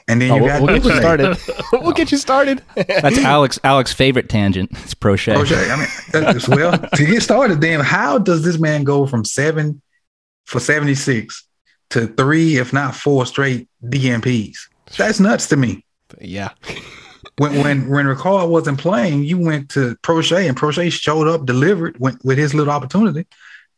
And 0.07 0.21
then 0.21 0.31
oh, 0.31 0.35
you 0.35 0.47
got 0.47 0.61
we'll, 0.61 0.79
get 0.79 0.85
you 0.85 0.97
started. 0.97 1.37
we'll 1.71 1.93
get 1.93 2.11
you 2.11 2.17
started. 2.17 2.63
That's 2.75 3.17
Alex 3.19 3.59
Alex's 3.63 3.95
favorite 3.95 4.29
tangent. 4.29 4.69
It's 4.83 4.93
Proche. 4.93 5.33
Proche. 5.33 5.69
I 5.69 6.33
mean, 6.33 6.39
well, 6.49 6.77
to 6.77 7.05
get 7.05 7.21
started, 7.21 7.61
then 7.61 7.79
how 7.79 8.17
does 8.17 8.43
this 8.43 8.59
man 8.59 8.83
go 8.83 9.05
from 9.05 9.23
seven 9.23 9.81
for 10.45 10.59
seventy 10.59 10.95
six 10.95 11.47
to 11.91 12.07
three, 12.07 12.57
if 12.57 12.73
not 12.73 12.95
four, 12.95 13.25
straight 13.25 13.69
DNPs? 13.85 14.57
That's 14.97 15.19
nuts 15.19 15.47
to 15.49 15.57
me. 15.57 15.85
Yeah. 16.19 16.49
When 17.37 17.57
when 17.59 17.89
when 17.89 18.05
Ricard 18.05 18.49
wasn't 18.49 18.79
playing, 18.79 19.23
you 19.23 19.37
went 19.39 19.69
to 19.71 19.95
Proche 19.97 20.47
and 20.47 20.57
Proche 20.57 20.91
showed 20.91 21.27
up, 21.27 21.45
delivered, 21.45 21.99
went 21.99 22.23
with 22.23 22.37
his 22.37 22.53
little 22.53 22.73
opportunity, 22.73 23.25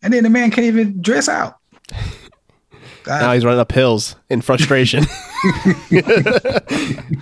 and 0.02 0.14
then 0.14 0.24
the 0.24 0.30
man 0.30 0.52
can't 0.52 0.68
even 0.68 1.02
dress 1.02 1.30
out. 1.30 1.58
now 3.08 3.34
he's 3.34 3.46
running 3.46 3.60
up 3.60 3.72
hills 3.72 4.16
in 4.30 4.42
frustration. 4.42 5.06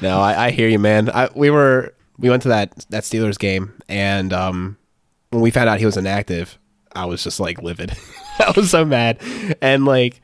no, 0.01 0.19
I, 0.19 0.45
I, 0.45 0.51
hear 0.51 0.67
you, 0.67 0.79
man. 0.79 1.09
I, 1.09 1.29
we 1.35 1.49
were 1.49 1.93
we 2.17 2.29
went 2.29 2.43
to 2.43 2.49
that 2.49 2.85
that 2.89 3.03
Steelers 3.03 3.37
game, 3.37 3.73
and 3.89 4.31
um, 4.33 4.77
when 5.31 5.41
we 5.41 5.51
found 5.51 5.69
out 5.69 5.79
he 5.79 5.85
was 5.85 5.97
inactive, 5.97 6.57
I 6.93 7.05
was 7.05 7.23
just 7.23 7.39
like 7.39 7.61
livid. 7.61 7.95
I 8.39 8.53
was 8.55 8.69
so 8.69 8.85
mad, 8.85 9.19
and 9.61 9.85
like 9.85 10.21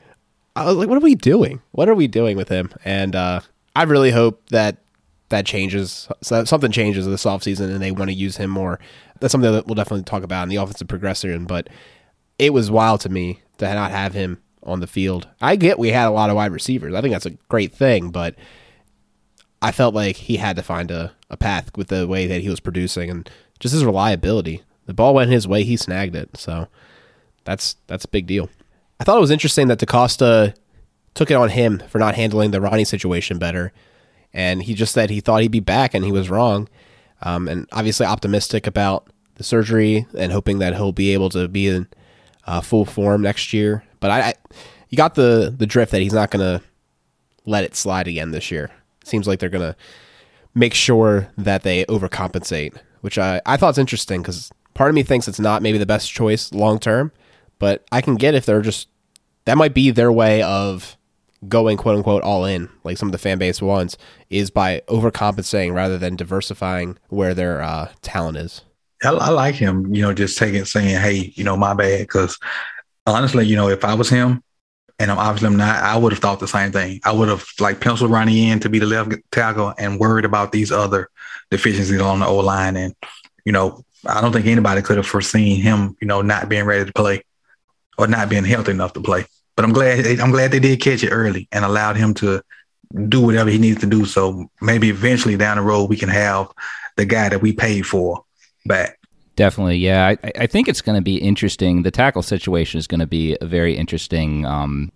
I 0.56 0.64
was 0.64 0.76
like, 0.76 0.88
"What 0.88 0.98
are 0.98 1.02
we 1.02 1.14
doing? 1.14 1.60
What 1.72 1.88
are 1.88 1.94
we 1.94 2.06
doing 2.06 2.36
with 2.36 2.48
him?" 2.48 2.70
And 2.84 3.14
uh, 3.14 3.40
I 3.76 3.84
really 3.84 4.10
hope 4.10 4.48
that 4.50 4.78
that 5.28 5.46
changes. 5.46 6.08
So 6.22 6.44
something 6.44 6.72
changes 6.72 7.06
this 7.06 7.24
offseason 7.24 7.70
and 7.70 7.80
they 7.80 7.90
want 7.90 8.10
to 8.10 8.16
use 8.16 8.36
him 8.36 8.50
more. 8.50 8.78
That's 9.20 9.32
something 9.32 9.52
that 9.52 9.66
we'll 9.66 9.74
definitely 9.74 10.04
talk 10.04 10.22
about 10.22 10.44
in 10.44 10.48
the 10.48 10.56
offensive 10.56 10.88
progression. 10.88 11.44
But 11.44 11.68
it 12.38 12.52
was 12.52 12.70
wild 12.70 13.00
to 13.02 13.08
me 13.08 13.42
to 13.58 13.72
not 13.74 13.90
have 13.90 14.14
him 14.14 14.40
on 14.62 14.80
the 14.80 14.86
field. 14.86 15.28
I 15.40 15.56
get 15.56 15.78
we 15.78 15.88
had 15.88 16.08
a 16.08 16.12
lot 16.12 16.30
of 16.30 16.36
wide 16.36 16.52
receivers. 16.52 16.94
I 16.94 17.00
think 17.00 17.12
that's 17.12 17.26
a 17.26 17.36
great 17.48 17.72
thing, 17.72 18.10
but 18.10 18.34
I 19.60 19.72
felt 19.72 19.94
like 19.94 20.16
he 20.16 20.36
had 20.36 20.56
to 20.56 20.62
find 20.62 20.90
a, 20.90 21.12
a 21.30 21.36
path 21.36 21.76
with 21.76 21.88
the 21.88 22.06
way 22.06 22.26
that 22.26 22.40
he 22.40 22.48
was 22.48 22.60
producing 22.60 23.10
and 23.10 23.28
just 23.58 23.72
his 23.72 23.84
reliability. 23.84 24.62
The 24.86 24.94
ball 24.94 25.14
went 25.14 25.30
his 25.30 25.48
way, 25.48 25.64
he 25.64 25.76
snagged 25.76 26.14
it. 26.14 26.36
So 26.36 26.68
that's 27.44 27.76
that's 27.86 28.04
a 28.04 28.08
big 28.08 28.26
deal. 28.26 28.48
I 29.00 29.04
thought 29.04 29.16
it 29.16 29.22
was 29.22 29.30
interesting 29.30 29.68
that 29.68 29.78
DeCosta 29.78 30.54
took 31.14 31.30
it 31.30 31.34
on 31.34 31.50
him 31.50 31.82
for 31.88 31.98
not 31.98 32.14
handling 32.14 32.50
the 32.50 32.60
Ronnie 32.60 32.84
situation 32.84 33.38
better. 33.38 33.72
And 34.32 34.62
he 34.62 34.74
just 34.74 34.92
said 34.92 35.10
he 35.10 35.20
thought 35.20 35.42
he'd 35.42 35.50
be 35.50 35.60
back 35.60 35.94
and 35.94 36.04
he 36.04 36.12
was 36.12 36.30
wrong. 36.30 36.68
Um, 37.22 37.48
and 37.48 37.66
obviously 37.72 38.06
optimistic 38.06 38.66
about 38.66 39.08
the 39.34 39.44
surgery 39.44 40.06
and 40.16 40.32
hoping 40.32 40.58
that 40.58 40.74
he'll 40.74 40.92
be 40.92 41.12
able 41.12 41.30
to 41.30 41.48
be 41.48 41.68
in 41.68 41.88
uh, 42.46 42.60
full 42.60 42.84
form 42.84 43.22
next 43.22 43.52
year. 43.52 43.84
But 44.00 44.10
I, 44.10 44.20
I, 44.20 44.34
you 44.88 44.96
got 44.96 45.14
the 45.14 45.54
the 45.56 45.66
drift 45.66 45.92
that 45.92 46.02
he's 46.02 46.12
not 46.12 46.30
going 46.30 46.60
to 46.60 46.64
let 47.46 47.64
it 47.64 47.74
slide 47.74 48.06
again 48.06 48.30
this 48.30 48.50
year. 48.50 48.70
Seems 49.04 49.26
like 49.26 49.38
they're 49.38 49.48
going 49.48 49.72
to 49.72 49.76
make 50.54 50.74
sure 50.74 51.28
that 51.38 51.62
they 51.62 51.84
overcompensate, 51.86 52.78
which 53.00 53.18
I 53.18 53.40
I 53.46 53.56
thought 53.56 53.70
is 53.70 53.78
interesting 53.78 54.22
because 54.22 54.50
part 54.74 54.90
of 54.90 54.94
me 54.94 55.02
thinks 55.02 55.28
it's 55.28 55.40
not 55.40 55.62
maybe 55.62 55.78
the 55.78 55.86
best 55.86 56.12
choice 56.12 56.52
long 56.52 56.78
term, 56.78 57.10
but 57.58 57.84
I 57.90 58.00
can 58.00 58.16
get 58.16 58.34
if 58.34 58.44
they're 58.44 58.62
just 58.62 58.88
that 59.44 59.56
might 59.56 59.74
be 59.74 59.90
their 59.90 60.12
way 60.12 60.42
of 60.42 60.96
going 61.46 61.76
quote 61.76 61.96
unquote 61.96 62.22
all 62.22 62.44
in, 62.44 62.68
like 62.84 62.98
some 62.98 63.08
of 63.08 63.12
the 63.12 63.18
fan 63.18 63.38
base 63.38 63.62
wants, 63.62 63.96
is 64.30 64.50
by 64.50 64.82
overcompensating 64.88 65.74
rather 65.74 65.98
than 65.98 66.16
diversifying 66.16 66.98
where 67.08 67.34
their 67.34 67.62
uh, 67.62 67.90
talent 68.02 68.38
is. 68.38 68.62
I, 69.04 69.10
like 69.10 69.54
him, 69.54 69.94
you 69.94 70.02
know, 70.02 70.12
just 70.12 70.38
taking 70.38 70.64
saying, 70.64 71.00
"Hey, 71.00 71.32
you 71.36 71.44
know, 71.44 71.56
my 71.56 71.74
bad," 71.74 72.00
because 72.00 72.38
honestly, 73.06 73.46
you 73.46 73.54
know, 73.54 73.68
if 73.68 73.84
I 73.84 73.94
was 73.94 74.08
him, 74.08 74.42
and 74.98 75.10
I'm 75.10 75.18
obviously 75.18 75.46
I'm 75.46 75.56
not, 75.56 75.82
I 75.82 75.96
would 75.96 76.12
have 76.12 76.20
thought 76.20 76.40
the 76.40 76.48
same 76.48 76.72
thing. 76.72 77.00
I 77.04 77.12
would 77.12 77.28
have 77.28 77.46
like 77.60 77.80
penciled 77.80 78.10
Ronnie 78.10 78.50
in 78.50 78.60
to 78.60 78.68
be 78.68 78.78
the 78.78 78.86
left 78.86 79.12
tackle 79.30 79.72
and 79.78 80.00
worried 80.00 80.24
about 80.24 80.50
these 80.50 80.72
other 80.72 81.08
deficiencies 81.50 82.00
on 82.00 82.20
the 82.20 82.26
O 82.26 82.38
line. 82.38 82.76
And, 82.76 82.94
you 83.44 83.52
know, 83.52 83.84
I 84.06 84.20
don't 84.20 84.32
think 84.32 84.46
anybody 84.46 84.82
could 84.82 84.96
have 84.96 85.06
foreseen 85.06 85.60
him, 85.60 85.96
you 86.00 86.08
know, 86.08 86.22
not 86.22 86.48
being 86.48 86.64
ready 86.64 86.84
to 86.84 86.92
play 86.92 87.22
or 87.96 88.06
not 88.06 88.28
being 88.28 88.44
healthy 88.44 88.72
enough 88.72 88.92
to 88.94 89.00
play. 89.00 89.26
But 89.58 89.64
I'm 89.64 89.72
glad 89.72 90.20
I'm 90.20 90.30
glad 90.30 90.52
they 90.52 90.60
did 90.60 90.80
catch 90.80 91.02
it 91.02 91.10
early 91.10 91.48
and 91.50 91.64
allowed 91.64 91.96
him 91.96 92.14
to 92.14 92.40
do 93.08 93.20
whatever 93.20 93.50
he 93.50 93.58
needs 93.58 93.80
to 93.80 93.88
do. 93.88 94.04
So 94.04 94.48
maybe 94.60 94.88
eventually 94.88 95.36
down 95.36 95.56
the 95.56 95.64
road 95.64 95.90
we 95.90 95.96
can 95.96 96.08
have 96.10 96.52
the 96.94 97.04
guy 97.04 97.28
that 97.28 97.42
we 97.42 97.52
paid 97.52 97.84
for 97.84 98.24
back. 98.66 99.00
Definitely, 99.34 99.78
yeah. 99.78 100.14
I, 100.22 100.32
I 100.38 100.46
think 100.46 100.68
it's 100.68 100.80
going 100.80 100.94
to 100.94 101.02
be 101.02 101.16
interesting. 101.16 101.82
The 101.82 101.90
tackle 101.90 102.22
situation 102.22 102.78
is 102.78 102.86
going 102.86 103.00
to 103.00 103.06
be 103.08 103.36
a 103.40 103.46
very 103.46 103.76
interesting 103.76 104.46
um, 104.46 104.92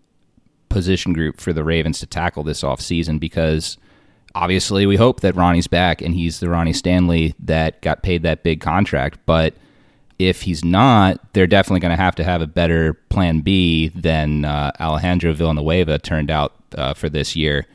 position 0.69 1.13
group 1.13 1.41
for 1.41 1.53
the 1.53 1.65
Ravens 1.65 1.99
to 1.99 2.07
tackle 2.07 2.45
this 2.45 2.63
offseason 2.63 3.19
because 3.19 3.79
obviously 4.37 4.87
we 4.87 4.95
hope 4.95 5.23
that 5.23 5.35
Ronnie's 5.35 5.67
back 5.67 6.01
and 6.01 6.15
he's 6.15 6.39
the 6.39 6.49
Ronnie 6.49 6.73
Stanley 6.73 7.35
that 7.41 7.83
got 7.83 8.05
paid 8.05 8.23
that 8.23 8.45
big 8.45 8.61
contract. 8.61 9.19
But 9.27 9.55
if 10.19 10.43
he's 10.43 10.65
not, 10.65 11.21
they're 11.33 11.47
definitely 11.47 11.81
going 11.81 11.97
to 11.97 12.03
have 12.03 12.15
to 12.17 12.25
have 12.25 12.43
a 12.43 12.47
better 12.47 12.95
plan 12.95 13.41
B 13.41 13.89
than 13.89 14.45
uh, 14.45 14.73
Alejandro 14.81 15.33
Villanueva 15.33 15.99
turned 15.99 16.31
out 16.31 16.55
uh, 16.77 16.95
for 16.95 17.09
this 17.09 17.35
year. 17.37 17.67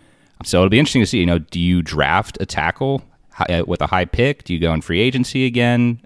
So 0.44 0.60
it'll 0.60 0.70
be 0.70 0.80
interesting 0.80 1.02
to 1.02 1.08
see. 1.08 1.20
You 1.20 1.26
know, 1.26 1.40
do 1.40 1.60
you 1.60 1.82
draft 1.82 2.38
a 2.40 2.46
tackle 2.46 3.02
uh, 3.40 3.64
with 3.68 3.82
a 3.82 3.88
high 3.88 4.06
pick? 4.06 4.44
Do 4.44 4.54
you 4.54 4.60
go 4.60 4.74
in 4.74 4.82
free 4.82 5.02
agency 5.02 5.46
again? 5.46 6.02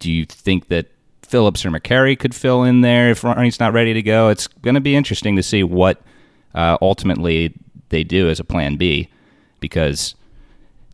Do 0.00 0.10
you 0.10 0.24
think 0.26 0.68
that 0.68 0.90
Phillips 1.22 1.64
or 1.64 1.70
Mekari 1.70 2.18
could 2.18 2.34
fill 2.34 2.64
in 2.64 2.80
there 2.80 3.10
if 3.10 3.24
Ronnie's 3.24 3.60
not 3.60 3.72
ready 3.72 3.94
to 3.94 4.02
go? 4.02 4.28
It's 4.28 4.46
going 4.46 4.74
to 4.74 4.80
be 4.80 4.96
interesting 4.96 5.36
to 5.36 5.42
see 5.42 5.62
what 5.62 6.02
uh, 6.54 6.78
ultimately 6.82 7.54
they 7.88 8.04
do 8.04 8.28
as 8.28 8.40
a 8.40 8.44
plan 8.44 8.76
B 8.76 9.08
because 9.60 10.14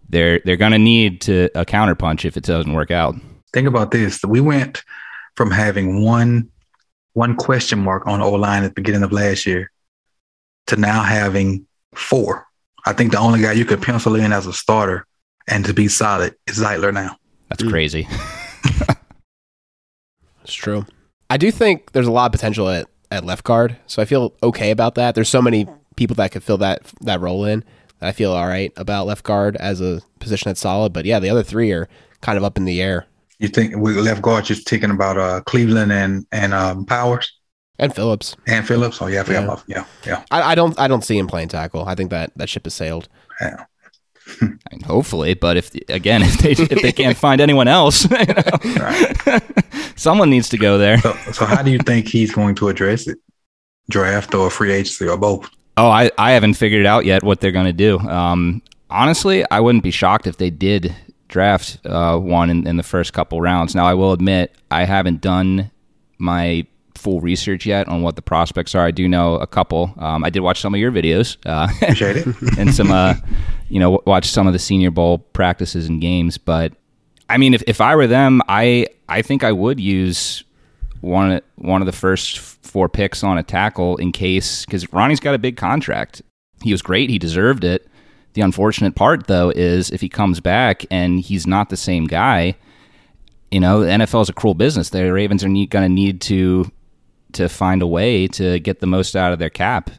they're 0.08 0.40
they're 0.44 0.56
going 0.56 0.72
to 0.72 0.78
need 0.78 1.20
to 1.22 1.48
a 1.54 1.64
counterpunch 1.64 2.24
if 2.24 2.36
it 2.36 2.44
doesn't 2.44 2.72
work 2.72 2.90
out. 2.90 3.14
Think 3.52 3.68
about 3.68 3.90
this: 3.90 4.22
we 4.24 4.40
went 4.40 4.82
from 5.36 5.50
having 5.50 6.02
one 6.04 6.48
one 7.14 7.36
question 7.36 7.78
mark 7.78 8.06
on 8.06 8.20
O 8.20 8.32
line 8.32 8.62
at 8.62 8.68
the 8.68 8.80
beginning 8.80 9.02
of 9.02 9.12
last 9.12 9.46
year 9.46 9.70
to 10.68 10.76
now 10.76 11.02
having 11.02 11.66
four. 11.94 12.46
I 12.86 12.92
think 12.92 13.12
the 13.12 13.18
only 13.18 13.42
guy 13.42 13.52
you 13.52 13.64
could 13.64 13.82
pencil 13.82 14.14
in 14.14 14.32
as 14.32 14.46
a 14.46 14.52
starter 14.52 15.06
and 15.48 15.64
to 15.64 15.74
be 15.74 15.88
solid 15.88 16.34
is 16.46 16.58
Zeitler 16.58 16.94
now. 16.94 17.16
That's 17.48 17.62
crazy. 17.64 18.06
Hmm. 18.08 18.92
It's 20.42 20.54
true. 20.54 20.84
I 21.28 21.36
do 21.36 21.50
think 21.50 21.92
there's 21.92 22.06
a 22.06 22.10
lot 22.12 22.26
of 22.26 22.32
potential 22.32 22.68
at, 22.68 22.88
at 23.10 23.24
left 23.24 23.44
guard, 23.44 23.76
so 23.86 24.02
I 24.02 24.04
feel 24.04 24.34
okay 24.42 24.70
about 24.70 24.96
that. 24.96 25.14
There's 25.14 25.28
so 25.28 25.42
many 25.42 25.66
people 25.96 26.16
that 26.16 26.32
could 26.32 26.42
fill 26.42 26.58
that 26.58 26.82
that 27.02 27.20
role 27.20 27.44
in. 27.44 27.62
that 28.00 28.08
I 28.08 28.12
feel 28.12 28.32
all 28.32 28.48
right 28.48 28.72
about 28.76 29.06
left 29.06 29.22
guard 29.22 29.56
as 29.56 29.80
a 29.80 30.00
position 30.18 30.48
that's 30.48 30.60
solid. 30.60 30.92
But 30.92 31.04
yeah, 31.04 31.20
the 31.20 31.30
other 31.30 31.44
three 31.44 31.70
are 31.72 31.88
kind 32.20 32.36
of 32.36 32.42
up 32.42 32.56
in 32.56 32.64
the 32.64 32.82
air. 32.82 33.06
You 33.40 33.48
think 33.48 33.74
with 33.76 33.96
left 33.96 34.22
guard, 34.22 34.48
you're 34.48 34.56
thinking 34.56 34.90
about 34.90 35.16
uh, 35.18 35.40
Cleveland 35.46 35.92
and 35.92 36.26
and 36.30 36.52
um, 36.54 36.84
Powers 36.86 37.32
And 37.78 37.94
Phillips. 37.94 38.36
and 38.46 38.66
Phillips. 38.66 39.00
Oh 39.02 39.06
yeah, 39.08 39.24
I 39.26 39.32
Yeah. 39.32 39.44
about 39.44 39.62
yeah, 39.66 39.84
yeah. 40.06 40.22
I, 40.30 40.52
I 40.52 40.54
don't 40.54 40.78
I 40.78 40.86
don't 40.88 41.04
see 41.04 41.16
him 41.18 41.26
playing 41.26 41.48
tackle. 41.48 41.84
I 41.88 41.94
think 41.94 42.10
that 42.10 42.30
that 42.36 42.48
ship 42.48 42.64
has 42.66 42.74
sailed. 42.74 43.08
yeah. 43.40 43.64
I 44.42 44.44
mean, 44.70 44.82
hopefully, 44.86 45.34
but 45.34 45.56
if 45.56 45.74
again, 45.88 46.22
if 46.28 46.38
they 46.38 46.52
if 46.52 46.82
they 46.82 46.92
can't 46.92 47.16
find 47.16 47.40
anyone 47.40 47.66
else, 47.68 48.04
you 48.10 48.34
know, 48.34 48.58
Right. 48.76 49.42
someone 49.96 50.30
needs 50.30 50.48
to 50.50 50.58
go 50.58 50.78
there. 50.78 50.98
So, 50.98 51.12
so 51.32 51.46
how 51.46 51.62
do 51.62 51.70
you 51.70 51.78
think 51.78 52.06
he's 52.08 52.32
going 52.32 52.54
to 52.56 52.68
address 52.68 53.08
it? 53.08 53.18
Draft 53.88 54.34
or 54.34 54.50
free 54.50 54.72
agency 54.72 55.08
or 55.08 55.16
both? 55.16 55.48
Oh, 55.76 55.88
I, 55.88 56.10
I 56.18 56.30
haven't 56.32 56.54
figured 56.54 56.86
out 56.86 57.06
yet 57.06 57.22
what 57.24 57.40
they're 57.40 57.50
going 57.52 57.66
to 57.66 57.72
do. 57.72 57.98
Um, 58.00 58.62
honestly, 58.90 59.44
I 59.50 59.58
wouldn't 59.60 59.82
be 59.82 59.90
shocked 59.90 60.26
if 60.26 60.36
they 60.36 60.50
did 60.50 60.94
draft 61.30 61.78
uh, 61.86 62.18
one 62.18 62.50
in, 62.50 62.66
in 62.66 62.76
the 62.76 62.82
first 62.82 63.12
couple 63.12 63.40
rounds. 63.40 63.74
Now, 63.74 63.86
I 63.86 63.94
will 63.94 64.12
admit 64.12 64.54
I 64.70 64.84
haven't 64.84 65.20
done 65.20 65.70
my 66.18 66.66
full 66.94 67.20
research 67.20 67.64
yet 67.64 67.88
on 67.88 68.02
what 68.02 68.16
the 68.16 68.22
prospects 68.22 68.74
are. 68.74 68.84
I 68.84 68.90
do 68.90 69.08
know 69.08 69.36
a 69.36 69.46
couple. 69.46 69.94
Um, 69.98 70.22
I 70.22 70.30
did 70.30 70.40
watch 70.40 70.60
some 70.60 70.74
of 70.74 70.80
your 70.80 70.92
videos 70.92 71.38
uh, 71.46 71.68
Appreciate 71.82 72.18
it. 72.18 72.26
and 72.58 72.74
some, 72.74 72.90
uh, 72.90 73.14
you 73.68 73.80
know, 73.80 74.02
watch 74.06 74.26
some 74.26 74.46
of 74.46 74.52
the 74.52 74.58
Senior 74.58 74.90
Bowl 74.90 75.18
practices 75.18 75.88
and 75.88 76.00
games. 76.00 76.36
But 76.36 76.74
I 77.28 77.38
mean, 77.38 77.54
if, 77.54 77.62
if 77.66 77.80
I 77.80 77.96
were 77.96 78.06
them, 78.06 78.42
I 78.48 78.86
I 79.08 79.22
think 79.22 79.42
I 79.42 79.52
would 79.52 79.80
use 79.80 80.44
one 81.00 81.40
one 81.56 81.80
of 81.80 81.86
the 81.86 81.92
first 81.92 82.38
four 82.38 82.88
picks 82.88 83.24
on 83.24 83.38
a 83.38 83.42
tackle 83.42 83.96
in 83.96 84.12
case 84.12 84.64
because 84.64 84.92
Ronnie's 84.92 85.20
got 85.20 85.34
a 85.34 85.38
big 85.38 85.56
contract. 85.56 86.22
He 86.62 86.72
was 86.72 86.82
great. 86.82 87.08
He 87.08 87.18
deserved 87.18 87.64
it. 87.64 87.88
The 88.34 88.42
unfortunate 88.42 88.94
part, 88.94 89.26
though, 89.26 89.50
is 89.50 89.90
if 89.90 90.00
he 90.00 90.08
comes 90.08 90.40
back 90.40 90.86
and 90.90 91.20
he's 91.20 91.46
not 91.46 91.68
the 91.68 91.76
same 91.76 92.06
guy, 92.06 92.56
you 93.50 93.58
know, 93.58 93.80
the 93.80 93.90
NFL 93.90 94.22
is 94.22 94.28
a 94.28 94.32
cruel 94.32 94.54
business. 94.54 94.90
The 94.90 95.12
Ravens 95.12 95.42
are 95.42 95.48
going 95.48 95.68
to 95.68 95.88
need 95.88 96.20
to 96.22 96.70
to 97.32 97.48
find 97.48 97.80
a 97.80 97.86
way 97.86 98.26
to 98.26 98.58
get 98.58 98.80
the 98.80 98.86
most 98.86 99.14
out 99.14 99.32
of 99.32 99.38
their 99.38 99.50
cap. 99.50 99.90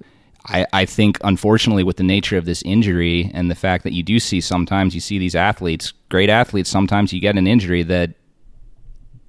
I, 0.48 0.66
I 0.74 0.86
think, 0.86 1.18
unfortunately, 1.24 1.84
with 1.84 1.98
the 1.98 2.04
nature 2.04 2.38
of 2.38 2.46
this 2.46 2.62
injury 2.64 3.32
and 3.34 3.50
the 3.50 3.56
fact 3.56 3.84
that 3.84 3.94
you 3.94 4.04
do 4.04 4.20
see 4.20 4.42
sometimes 4.42 4.94
you 4.94 5.00
see 5.00 5.18
these 5.18 5.36
athletes, 5.36 5.94
great 6.10 6.30
athletes, 6.30 6.70
sometimes 6.70 7.14
you 7.14 7.22
get 7.22 7.38
an 7.38 7.48
injury 7.48 7.84
that 7.84 8.16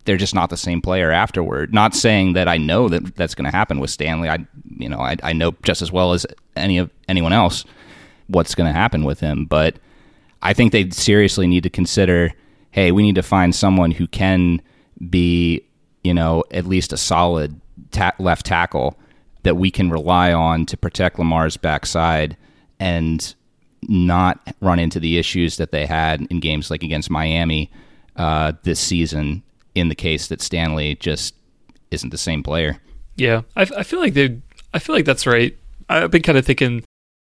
they're 0.04 0.16
just 0.16 0.34
not 0.34 0.50
the 0.50 0.56
same 0.56 0.80
player 0.80 1.12
afterward. 1.12 1.72
Not 1.72 1.94
saying 1.94 2.32
that 2.32 2.48
I 2.48 2.56
know 2.56 2.88
that 2.88 3.14
that's 3.14 3.34
going 3.34 3.44
to 3.44 3.56
happen 3.56 3.78
with 3.78 3.90
Stanley. 3.90 4.28
I, 4.28 4.44
you 4.78 4.88
know, 4.88 4.98
I, 4.98 5.16
I 5.22 5.32
know 5.32 5.52
just 5.62 5.82
as 5.82 5.92
well 5.92 6.12
as 6.12 6.26
any 6.56 6.78
of 6.78 6.90
anyone 7.08 7.32
else 7.32 7.64
what's 8.32 8.54
going 8.54 8.66
to 8.66 8.78
happen 8.78 9.04
with 9.04 9.20
him. 9.20 9.44
But 9.44 9.76
I 10.42 10.52
think 10.52 10.72
they 10.72 10.90
seriously 10.90 11.46
need 11.46 11.62
to 11.62 11.70
consider, 11.70 12.32
hey, 12.70 12.90
we 12.92 13.02
need 13.02 13.14
to 13.14 13.22
find 13.22 13.54
someone 13.54 13.92
who 13.92 14.06
can 14.06 14.60
be, 15.08 15.62
you 16.02 16.14
know, 16.14 16.44
at 16.50 16.66
least 16.66 16.92
a 16.92 16.96
solid 16.96 17.60
ta- 17.90 18.14
left 18.18 18.46
tackle 18.46 18.98
that 19.44 19.56
we 19.56 19.70
can 19.70 19.90
rely 19.90 20.32
on 20.32 20.66
to 20.66 20.76
protect 20.76 21.18
Lamar's 21.18 21.56
backside 21.56 22.36
and 22.78 23.34
not 23.88 24.54
run 24.60 24.78
into 24.78 25.00
the 25.00 25.18
issues 25.18 25.56
that 25.56 25.72
they 25.72 25.86
had 25.86 26.22
in 26.30 26.40
games 26.40 26.70
like 26.70 26.82
against 26.82 27.10
Miami 27.10 27.70
uh, 28.16 28.52
this 28.62 28.80
season. 28.80 29.42
In 29.74 29.88
the 29.88 29.94
case 29.94 30.28
that 30.28 30.42
Stanley 30.42 30.96
just 30.96 31.34
isn't 31.90 32.10
the 32.10 32.18
same 32.18 32.42
player. 32.42 32.76
Yeah, 33.16 33.40
I, 33.56 33.62
I 33.62 33.82
feel 33.84 34.00
like 34.00 34.12
they. 34.12 34.38
I 34.74 34.78
feel 34.78 34.94
like 34.94 35.06
that's 35.06 35.26
right. 35.26 35.56
I've 35.88 36.10
been 36.10 36.20
kind 36.20 36.36
of 36.36 36.44
thinking 36.44 36.84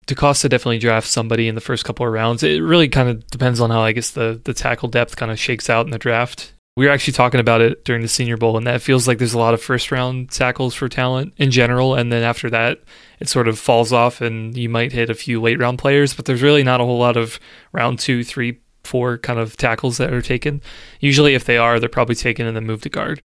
DeCosta 0.07 0.49
definitely 0.49 0.79
drafts 0.79 1.11
somebody 1.11 1.47
in 1.49 1.55
the 1.55 1.61
first 1.61 1.85
couple 1.85 2.07
of 2.07 2.13
rounds. 2.13 2.43
It 2.43 2.63
really 2.63 2.89
kind 2.89 3.09
of 3.09 3.27
depends 3.29 3.61
on 3.61 3.71
how 3.71 3.83
I 3.83 3.93
guess 3.93 4.11
the 4.11 4.41
the 4.45 4.55
tackle 4.55 4.89
depth 4.89 5.17
kind 5.17 5.31
of 5.31 5.39
shakes 5.39 5.71
out 5.71 5.87
in 5.87 5.93
the 5.93 5.99
draft. 5.99 6.53
We 6.77 6.87
were 6.87 6.93
actually 6.93 7.13
talking 7.13 7.41
about 7.41 7.61
it 7.61 7.85
during 7.85 8.01
the 8.01 8.09
Senior 8.09 8.37
Bowl, 8.37 8.57
and 8.57 8.67
that 8.67 8.81
feels 8.81 9.07
like 9.07 9.19
there's 9.19 9.35
a 9.35 9.39
lot 9.39 9.55
of 9.55 9.63
first 9.63 9.93
round 9.93 10.31
tackles 10.31 10.75
for 10.75 10.89
talent 10.89 11.35
in 11.37 11.51
general, 11.51 11.95
and 11.95 12.13
then 12.13 12.23
after 12.23 12.49
that, 12.51 12.81
it 13.19 13.29
sort 13.29 13.49
of 13.49 13.59
falls 13.59 13.93
off, 13.93 14.21
and 14.21 14.57
you 14.57 14.69
might 14.69 14.93
hit 14.93 15.11
a 15.11 15.15
few 15.15 15.41
late 15.41 15.59
round 15.59 15.79
players, 15.79 16.15
but 16.15 16.25
there's 16.25 16.43
really 16.43 16.63
not 16.63 16.81
a 16.81 16.85
whole 16.85 16.99
lot 16.99 17.17
of 17.17 17.39
round 17.73 17.99
two, 17.99 18.25
three, 18.25 18.61
four 18.85 19.19
kind 19.19 19.39
of 19.39 19.57
tackles 19.57 19.99
that 19.99 20.13
are 20.13 20.23
taken. 20.23 20.63
Usually, 21.01 21.35
if 21.35 21.45
they 21.45 21.59
are, 21.59 21.79
they're 21.79 21.89
probably 21.89 22.15
taken 22.15 22.47
and 22.47 22.57
then 22.57 22.67
moved 22.67 22.85
to 22.85 22.89
guard. 22.89 23.21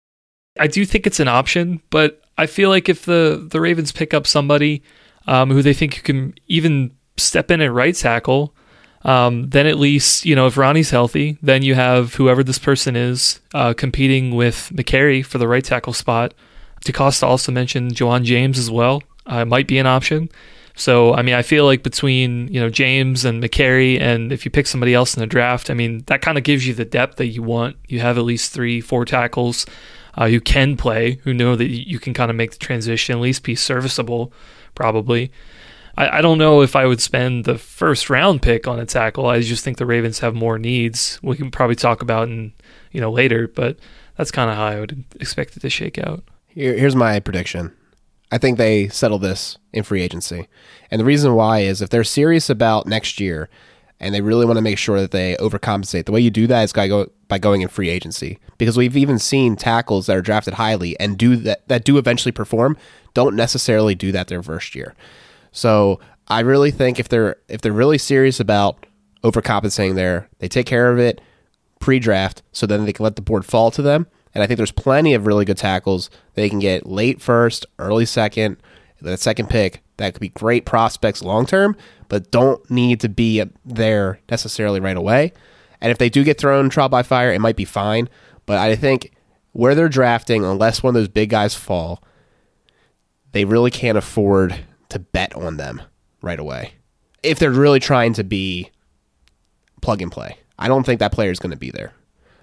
I 0.59 0.67
do 0.67 0.85
think 0.85 1.07
it's 1.07 1.21
an 1.21 1.29
option, 1.29 1.83
but 1.91 2.23
I 2.39 2.47
feel 2.47 2.71
like 2.71 2.89
if 2.89 3.05
the 3.05 3.47
the 3.51 3.61
Ravens 3.61 3.93
pick 3.93 4.15
up 4.15 4.27
somebody 4.27 4.83
um, 5.27 5.51
who 5.51 5.63
they 5.63 5.75
think 5.75 5.97
you 5.97 6.03
can 6.03 6.35
even 6.49 6.95
step 7.17 7.51
in 7.51 7.61
at 7.61 7.73
right 7.73 7.95
tackle, 7.95 8.55
um, 9.03 9.49
then 9.51 9.67
at 9.67 9.79
least 9.79 10.25
you 10.25 10.35
know 10.35 10.47
if 10.47 10.57
Ronnie's 10.57 10.91
healthy, 10.91 11.39
then 11.43 11.63
you 11.63 11.75
have 11.75 12.15
whoever 12.15 12.43
this 12.43 12.59
person 12.59 12.97
is 12.97 13.41
uh, 13.55 13.75
competing 13.75 14.35
with 14.35 14.71
Mekari 14.75 15.25
for 15.25 15.39
the 15.39 15.49
right 15.49 15.65
tackle 15.65 15.93
spot. 15.93 16.35
DeCosta 16.85 17.25
also 17.25 17.53
mentioned 17.53 17.93
Ja'Wuan 17.93 18.25
James 18.25 18.59
as 18.59 18.71
well. 18.71 19.03
Uh, 19.27 19.45
might 19.45 19.69
be 19.69 19.79
an 19.79 19.87
option. 19.87 20.29
So 20.75 21.15
I 21.15 21.23
mean, 21.23 21.35
I 21.35 21.43
feel 21.43 21.65
like 21.65 21.83
between 21.83 22.49
you 22.49 22.61
know 22.61 22.71
James 22.71 23.25
and 23.25 23.43
Mekari, 23.43 24.01
and 24.01 24.33
if 24.33 24.45
you 24.45 24.51
pick 24.51 24.67
somebody 24.67 24.95
else 24.95 25.15
in 25.15 25.21
the 25.21 25.27
draft, 25.27 25.71
I 25.71 25.75
mean 25.75 26.05
that 26.07 26.23
kind 26.23 26.39
of 26.39 26.45
gives 26.45 26.67
you 26.67 26.75
the 26.75 26.85
depth 26.85 27.17
that 27.17 27.27
you 27.27 27.43
want. 27.43 27.77
You 27.89 28.01
have 28.01 28.19
at 28.19 28.25
least 28.25 28.53
three, 28.53 28.81
four 28.81 29.05
tackles 29.05 29.67
uh, 30.15 30.29
who 30.29 30.41
can 30.41 30.77
play, 30.77 31.21
who 31.25 31.35
know 31.35 31.57
that 31.57 31.69
you 31.69 31.99
can 31.99 32.15
kind 32.15 32.31
of 32.31 32.37
make 32.37 32.53
the 32.53 32.59
transition, 32.59 33.17
at 33.17 33.21
least 33.21 33.43
be 33.43 33.55
serviceable, 33.55 34.33
probably. 34.75 35.31
I, 35.97 36.19
I 36.19 36.21
don't 36.23 36.39
know 36.39 36.63
if 36.63 36.75
I 36.75 36.87
would 36.87 37.01
spend 37.01 37.45
the 37.45 37.59
first 37.59 38.09
round 38.09 38.43
pick 38.43 38.67
on 38.67 38.81
a 38.81 38.87
tackle. 38.87 39.27
I 39.27 39.41
just 39.41 39.65
think 39.65 39.77
the 39.77 39.87
Ravens 39.87 40.21
have 40.21 40.35
more 40.35 40.59
needs. 40.59 41.19
We 41.23 41.37
can 41.37 41.51
probably 41.51 41.77
talk 41.77 42.03
about 42.03 42.29
in 42.29 42.53
you 42.91 43.01
know 43.01 43.11
later, 43.11 43.49
but 43.49 43.79
that's 44.17 44.31
kind 44.31 44.51
of 44.51 44.57
how 44.57 44.67
I 44.67 44.81
would 44.81 45.05
expect 45.21 45.57
it 45.57 45.61
to 45.61 45.71
shake 45.71 45.99
out. 45.99 46.25
Here, 46.47 46.77
here's 46.77 46.97
my 46.97 47.19
prediction. 47.21 47.73
I 48.31 48.39
think 48.39 48.57
they 48.57 48.89
settle 48.89 49.19
this 49.19 49.59
in 49.73 49.83
free 49.83 50.01
agency. 50.01 50.49
And 50.91 50.99
the 50.99 51.05
reason 51.05 51.35
why 51.35 51.61
is 51.61 51.83
if 51.83 51.91
they're 51.91 52.03
serious 52.03 52.49
about 52.49 52.87
next 52.87 53.21
year 53.21 53.51
and 54.01 54.15
they 54.15 54.23
really 54.23 54.47
want 54.47 54.57
to 54.57 54.63
make 54.63 54.79
sure 54.79 55.01
that 55.01 55.11
they 55.11 55.37
overcompensate, 55.37 56.07
the 56.07 56.13
way 56.13 56.21
you 56.21 56.31
do 56.31 56.47
that 56.47 56.63
is 56.63 56.73
go, 56.73 57.11
by 57.29 57.39
going 57.39 57.61
in 57.61 57.69
free 57.69 57.91
agency. 57.91 58.39
Because 58.57 58.77
we've 58.77 58.97
even 58.97 59.19
seen 59.19 59.55
tackles 59.55 60.07
that 60.07 60.17
are 60.17 60.23
drafted 60.23 60.55
highly 60.55 60.99
and 60.99 61.19
do 61.19 61.37
that, 61.37 61.69
that 61.69 61.85
do 61.85 61.99
eventually 61.99 62.33
perform 62.33 62.77
don't 63.15 63.37
necessarily 63.37 63.95
do 63.95 64.13
that 64.13 64.29
their 64.29 64.43
first 64.43 64.75
year. 64.75 64.95
So 65.53 66.01
I 66.29 66.41
really 66.41 66.71
think 66.71 66.99
if 66.99 67.09
they're 67.09 67.37
if 67.49 67.61
they're 67.61 67.73
really 67.73 67.99
serious 67.99 68.41
about 68.41 68.87
overcompensating 69.23 69.95
there, 69.95 70.29
they 70.39 70.49
take 70.49 70.67
care 70.67 70.91
of 70.91 70.99
it 70.99 71.21
pre-draft 71.79 72.43
so 72.53 72.67
then 72.67 72.85
they 72.85 72.93
can 72.93 73.03
let 73.03 73.17
the 73.17 73.23
board 73.23 73.45
fall 73.45 73.71
to 73.73 73.83
them. 73.83 74.07
And 74.35 74.43
I 74.43 74.47
think 74.47 74.57
there's 74.57 74.73
plenty 74.73 75.15
of 75.15 75.27
really 75.27 75.45
good 75.45 75.59
tackles 75.59 76.11
they 76.35 76.49
can 76.49 76.59
get 76.59 76.87
late 76.87 77.21
first, 77.21 77.67
early 77.79 78.07
second, 78.07 78.57
that 79.01 79.21
second 79.21 79.51
pick 79.51 79.83
that 79.97 80.15
could 80.15 80.21
be 80.21 80.29
great 80.31 80.65
prospects 80.65 81.23
long 81.23 81.45
term, 81.45 81.77
but 82.09 82.31
don't 82.31 82.69
need 82.71 83.01
to 83.01 83.09
be 83.09 83.43
there 83.65 84.21
necessarily 84.31 84.81
right 84.81 84.97
away. 84.97 85.33
And 85.81 85.91
if 85.91 85.99
they 85.99 86.09
do 86.09 86.25
get 86.25 86.39
thrown 86.39 86.71
trial 86.71 86.89
by 86.89 87.03
fire, 87.03 87.33
it 87.33 87.41
might 87.41 87.57
be 87.57 87.65
fine. 87.65 88.09
But 88.47 88.59
I 88.59 88.77
think 88.77 89.13
where 89.53 89.75
they're 89.75 89.89
drafting, 89.89 90.45
unless 90.45 90.83
one 90.83 90.91
of 90.91 90.95
those 90.95 91.09
big 91.09 91.31
guys 91.31 91.55
fall, 91.55 92.03
they 93.33 93.45
really 93.45 93.71
can't 93.71 93.99
afford 93.99 94.65
to 94.91 94.99
bet 94.99 95.35
on 95.35 95.57
them 95.57 95.83
right 96.21 96.39
away. 96.39 96.75
If 97.23 97.39
they're 97.39 97.51
really 97.51 97.81
trying 97.81 98.13
to 98.15 98.25
be 98.25 98.71
plug 99.81 100.03
and 100.03 100.13
play, 100.13 100.39
I 100.59 100.69
don't 100.69 100.85
think 100.85 101.01
that 101.01 101.13
player 101.13 101.31
is 101.31 101.39
going 101.39 101.51
to 101.51 101.57
be 101.57 101.71
there. 101.71 101.93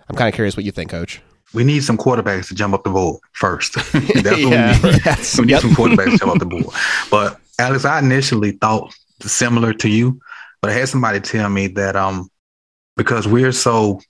I'm 0.10 0.16
kind 0.16 0.28
of 0.28 0.36
curious 0.36 0.58
what 0.58 0.66
you 0.66 0.72
think, 0.72 0.90
Coach. 0.90 1.22
We 1.54 1.64
need 1.64 1.84
some 1.84 1.98
quarterbacks 1.98 2.48
to 2.50 2.56
jump 2.56 2.74
up 2.74 2.84
the 2.84 2.90
board 2.90 3.20
first. 3.34 3.74
That's 3.94 3.94
what 3.94 4.26
Yeah, 4.26 4.82
we 4.82 4.92
need. 4.92 5.02
yes, 5.06 5.38
we 5.40 5.46
need 5.46 5.52
yep. 5.52 5.62
some 5.62 5.72
quarterbacks 5.72 6.12
to 6.12 6.18
jump 6.18 6.32
up 6.34 6.40
the 6.40 6.46
board. 6.46 6.66
But 7.10 7.40
Alex, 7.58 7.86
I 7.86 8.00
initially 8.00 8.52
thought 8.52 8.94
similar 9.22 9.74
to 9.74 9.90
you, 9.90 10.20
but 10.62 10.72
I 10.72 10.74
had 10.74 10.90
somebody 10.90 11.20
tell 11.20 11.50
me 11.50 11.68
that 11.68 11.96
um 11.96 12.30
because 12.98 13.28
we're 13.28 13.52
so 13.52 14.02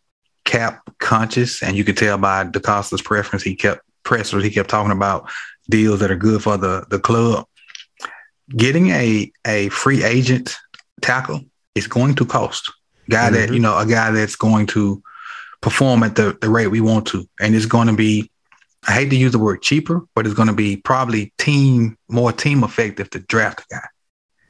cap 0.46 0.82
conscious, 1.00 1.62
and 1.62 1.78
you 1.78 1.84
could 1.84 1.98
tell 1.98 2.18
by 2.18 2.44
DeCosta's 2.46 3.02
preference. 3.02 3.44
He 3.44 3.56
kept 3.56 3.82
pressers. 4.04 4.44
He 4.44 4.50
kept 4.50 4.70
talking 4.70 4.92
about 4.92 5.30
deals 5.70 6.00
that 6.00 6.12
are 6.12 6.16
good 6.16 6.44
for 6.44 6.58
the 6.58 6.86
the 6.90 7.00
club. 7.00 7.46
Getting 8.50 8.90
a 8.90 9.32
a 9.46 9.70
free 9.70 10.04
agent 10.04 10.58
tackle 11.02 11.42
is 11.76 11.88
going 11.88 12.16
to 12.16 12.26
cost. 12.26 12.72
Guy 13.10 13.26
mm-hmm. 13.26 13.36
that 13.36 13.54
you 13.54 13.60
know, 13.60 13.78
a 13.78 13.86
guy 13.86 14.12
that's 14.12 14.36
going 14.36 14.68
to 14.68 15.02
perform 15.62 16.04
at 16.04 16.16
the, 16.16 16.38
the 16.42 16.50
rate 16.50 16.68
we 16.68 16.82
want 16.82 17.06
to, 17.08 17.28
and 17.40 17.56
it's 17.56 17.66
going 17.66 17.88
to 17.88 17.96
be. 17.96 18.30
I 18.88 18.94
hate 18.94 19.10
to 19.10 19.18
use 19.18 19.34
the 19.34 19.40
word 19.40 19.62
cheaper, 19.62 20.08
but 20.16 20.26
it's 20.26 20.36
going 20.36 20.48
to 20.48 20.54
be 20.54 20.78
probably 20.78 21.34
team 21.38 21.98
more 22.08 22.32
team 22.32 22.64
effective 22.64 23.10
to 23.10 23.20
draft 23.20 23.60
a 23.60 23.76
guy. 23.76 23.88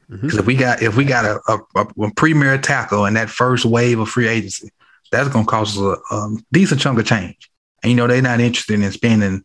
Because 0.08 0.30
mm-hmm. 0.30 0.38
if 0.38 0.46
we 0.46 0.54
got 0.54 0.82
if 0.82 0.96
we 0.96 1.04
got 1.04 1.24
a, 1.24 1.40
a, 1.48 1.86
a, 2.00 2.14
premier 2.14 2.56
tackle 2.56 3.06
in 3.06 3.14
that 3.14 3.28
first 3.28 3.64
wave 3.64 3.98
of 3.98 4.08
free 4.08 4.28
agency, 4.28 4.70
that's 5.10 5.28
going 5.28 5.46
to 5.46 5.50
cost 5.50 5.76
us 5.76 5.82
a, 5.82 6.14
a 6.14 6.36
decent 6.52 6.80
chunk 6.80 7.00
of 7.00 7.06
change. 7.06 7.50
And 7.82 7.90
you 7.90 7.96
know 7.96 8.06
they're 8.06 8.22
not 8.22 8.40
interested 8.40 8.80
in 8.80 8.92
spending 8.92 9.44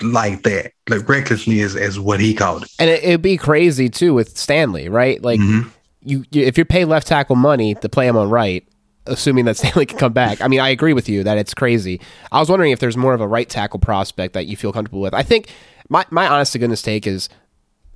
like 0.00 0.42
that, 0.42 0.72
like 0.88 1.08
recklessly 1.08 1.60
is 1.60 1.76
as 1.76 1.98
what 1.98 2.20
he 2.20 2.34
called 2.34 2.64
it. 2.64 2.70
And 2.78 2.90
it, 2.90 3.04
would 3.06 3.22
be 3.22 3.36
crazy 3.36 3.88
too 3.88 4.14
with 4.14 4.36
Stanley, 4.36 4.88
right? 4.88 5.22
Like 5.22 5.40
mm-hmm. 5.40 5.68
you, 6.02 6.24
you, 6.30 6.44
if 6.44 6.56
you 6.56 6.64
pay 6.64 6.84
left 6.84 7.06
tackle 7.06 7.36
money 7.36 7.74
to 7.76 7.88
play 7.88 8.06
him 8.06 8.16
on 8.16 8.30
right, 8.30 8.66
assuming 9.06 9.44
that 9.46 9.56
Stanley 9.58 9.86
can 9.86 9.98
come 9.98 10.12
back. 10.12 10.40
I 10.40 10.48
mean, 10.48 10.60
I 10.60 10.68
agree 10.68 10.92
with 10.92 11.08
you 11.08 11.24
that 11.24 11.38
it's 11.38 11.54
crazy. 11.54 12.00
I 12.30 12.38
was 12.38 12.48
wondering 12.48 12.72
if 12.72 12.80
there's 12.80 12.96
more 12.96 13.14
of 13.14 13.20
a 13.20 13.28
right 13.28 13.48
tackle 13.48 13.80
prospect 13.80 14.34
that 14.34 14.46
you 14.46 14.56
feel 14.56 14.72
comfortable 14.72 15.00
with. 15.00 15.14
I 15.14 15.22
think 15.22 15.50
my 15.88 16.04
my 16.10 16.26
honest 16.28 16.52
to 16.52 16.58
goodness 16.58 16.82
take 16.82 17.06
is 17.06 17.28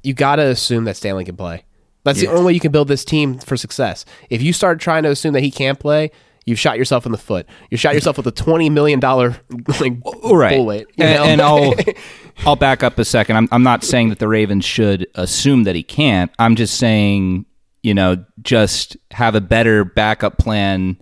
you 0.02 0.14
got 0.14 0.36
to 0.36 0.46
assume 0.46 0.84
that 0.84 0.96
Stanley 0.96 1.24
can 1.24 1.36
play. 1.36 1.64
That's 2.04 2.22
yes. 2.22 2.30
the 2.30 2.36
only 2.36 2.46
way 2.46 2.52
you 2.52 2.60
can 2.60 2.70
build 2.70 2.86
this 2.86 3.04
team 3.04 3.38
for 3.38 3.56
success. 3.56 4.04
If 4.30 4.40
you 4.40 4.52
start 4.52 4.78
trying 4.78 5.02
to 5.02 5.10
assume 5.10 5.32
that 5.32 5.40
he 5.40 5.50
can't 5.50 5.78
play, 5.78 6.12
you've 6.46 6.58
shot 6.58 6.78
yourself 6.78 7.04
in 7.04 7.12
the 7.12 7.18
foot. 7.18 7.46
You 7.70 7.76
shot 7.76 7.94
yourself 7.94 8.16
with 8.16 8.26
a 8.26 8.32
twenty 8.32 8.70
million 8.70 9.00
dollar 9.00 9.36
like 9.80 9.94
oh, 10.04 10.34
right. 10.34 10.56
bullet. 10.56 10.88
And, 10.96 11.18
and, 11.18 11.42
I'll 11.42 11.74
I'll 12.46 12.56
back 12.56 12.82
up 12.82 12.98
a 12.98 13.04
second. 13.04 13.36
I'm 13.36 13.48
I'm 13.52 13.62
not 13.62 13.84
saying 13.84 14.08
that 14.08 14.18
the 14.18 14.28
Ravens 14.28 14.64
should 14.64 15.06
assume 15.14 15.64
that 15.64 15.74
he 15.74 15.82
can't. 15.82 16.30
I'm 16.38 16.56
just 16.56 16.78
saying 16.78 17.44
you 17.82 17.92
know 17.92 18.24
just 18.42 18.96
have 19.10 19.34
a 19.34 19.40
better 19.40 19.84
backup 19.84 20.38
plan 20.38 20.96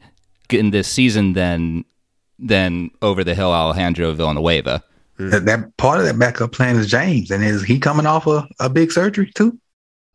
in 0.50 0.70
this 0.70 0.88
season 0.88 1.34
than 1.34 1.84
than 2.38 2.90
over 3.02 3.22
the 3.22 3.34
hill 3.34 3.52
Alejandro 3.52 4.12
Villanueva. 4.12 4.82
That, 5.16 5.46
that 5.46 5.76
part 5.76 6.00
of 6.00 6.06
that 6.06 6.18
backup 6.18 6.50
plan 6.50 6.76
is 6.76 6.88
James, 6.88 7.30
and 7.30 7.44
is 7.44 7.62
he 7.62 7.78
coming 7.78 8.04
off 8.04 8.26
a, 8.26 8.48
a 8.58 8.68
big 8.68 8.90
surgery 8.90 9.30
too, 9.34 9.56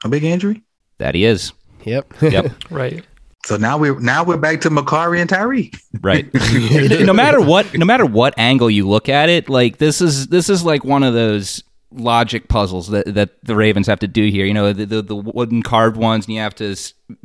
a 0.03 0.09
big 0.09 0.25
injury? 0.25 0.61
That 0.97 1.15
he 1.15 1.23
is. 1.23 1.53
Yep. 1.85 2.21
Yep. 2.21 2.51
right. 2.69 3.05
So 3.45 3.57
now 3.57 3.77
we're 3.77 3.99
now 3.99 4.23
we're 4.23 4.37
back 4.37 4.61
to 4.61 4.69
Mekari 4.69 5.19
and 5.19 5.29
Tyre. 5.29 5.69
Right. 6.01 6.29
no 7.05 7.13
matter 7.13 7.41
what 7.41 7.73
no 7.73 7.85
matter 7.85 8.05
what 8.05 8.33
angle 8.37 8.69
you 8.69 8.87
look 8.87 9.09
at 9.09 9.29
it, 9.29 9.49
like 9.49 9.77
this 9.77 10.01
is 10.01 10.27
this 10.27 10.49
is 10.49 10.63
like 10.63 10.83
one 10.83 11.03
of 11.03 11.13
those 11.13 11.63
logic 11.91 12.47
puzzles 12.47 12.89
that, 12.89 13.13
that 13.13 13.43
the 13.43 13.55
Ravens 13.55 13.87
have 13.87 13.99
to 13.99 14.07
do 14.07 14.29
here. 14.29 14.45
You 14.45 14.53
know, 14.53 14.73
the, 14.73 14.85
the, 14.85 15.01
the 15.01 15.15
wooden 15.15 15.63
carved 15.63 15.97
ones, 15.97 16.25
and 16.25 16.35
you 16.35 16.41
have 16.41 16.55
to 16.55 16.75